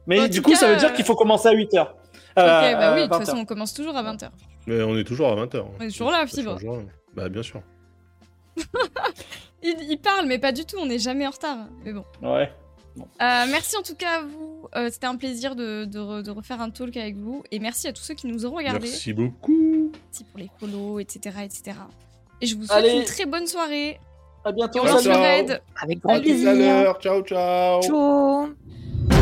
Mais 0.06 0.20
En 0.20 0.28
du 0.28 0.40
coup, 0.42 0.50
cas, 0.52 0.56
ça 0.56 0.68
veut 0.68 0.76
dire 0.76 0.90
euh, 0.90 0.92
qu'il 0.92 1.04
faut 1.04 1.14
commencer 1.14 1.48
à 1.48 1.52
8h. 1.54 1.80
Ok, 1.82 1.90
bah 2.36 2.94
oui, 2.94 3.02
de 3.02 3.06
toute 3.08 3.16
façon, 3.24 3.36
on 3.38 3.44
commence 3.44 3.74
toujours 3.74 3.96
à 3.96 4.02
20h. 4.02 4.28
Mais 4.66 4.82
on 4.82 4.96
est 4.96 5.04
toujours 5.04 5.28
à 5.28 5.34
20h. 5.36 5.64
On 5.78 5.82
est 5.84 5.90
toujours 5.90 6.10
là, 6.10 6.26
Fibre. 6.26 6.58
Bah 7.14 7.28
bien 7.28 7.42
sûr. 7.42 7.60
Il, 9.62 9.74
il 9.90 9.98
parle, 9.98 10.26
mais 10.26 10.38
pas 10.38 10.52
du 10.52 10.64
tout, 10.64 10.76
on 10.80 10.86
n'est 10.86 10.98
jamais 11.00 11.26
en 11.26 11.30
retard. 11.30 11.56
Mais 11.84 11.92
bon. 11.92 12.04
Ouais. 12.22 12.50
Euh, 12.96 13.44
merci 13.50 13.76
en 13.76 13.82
tout 13.82 13.94
cas 13.96 14.20
à 14.20 14.22
vous. 14.22 14.68
Euh, 14.76 14.88
C'était 14.90 15.06
un 15.06 15.16
plaisir 15.16 15.56
de, 15.56 15.84
de 15.84 15.98
re- 15.98 16.22
de 16.22 16.30
refaire 16.30 16.60
un 16.60 16.70
talk 16.70 16.96
avec 16.96 17.16
vous. 17.16 17.42
Et 17.50 17.58
merci 17.58 17.88
à 17.88 17.92
tous 17.92 18.02
ceux 18.02 18.14
qui 18.14 18.26
nous 18.28 18.44
auront 18.46 18.56
regardés. 18.58 18.88
Merci 18.88 19.12
beaucoup. 19.12 19.90
Merci 20.06 20.24
pour 20.24 20.38
les 20.38 20.50
follow, 20.60 20.98
etc., 21.00 21.38
etc. 21.44 21.76
Et 22.40 22.46
je 22.46 22.56
vous 22.56 22.64
souhaite 22.64 22.78
Allez. 22.84 22.90
une 22.98 23.04
très 23.04 23.26
bonne 23.26 23.46
soirée. 23.46 23.98
À 24.44 24.52
bientôt. 24.52 24.78
Et 24.78 24.80
on 24.82 24.84
lance 24.84 25.04
le 25.04 25.12
raid. 25.12 25.60
Avec 25.82 25.98
grand 26.00 26.14
Salut. 26.14 26.30
À 26.30 26.34
tout 26.34 26.48
à 26.48 26.52
plaisir. 26.52 26.54
l'heure. 26.82 26.98
Ciao 27.00 27.22
ciao. 27.22 27.82
Ciao. 27.82 29.17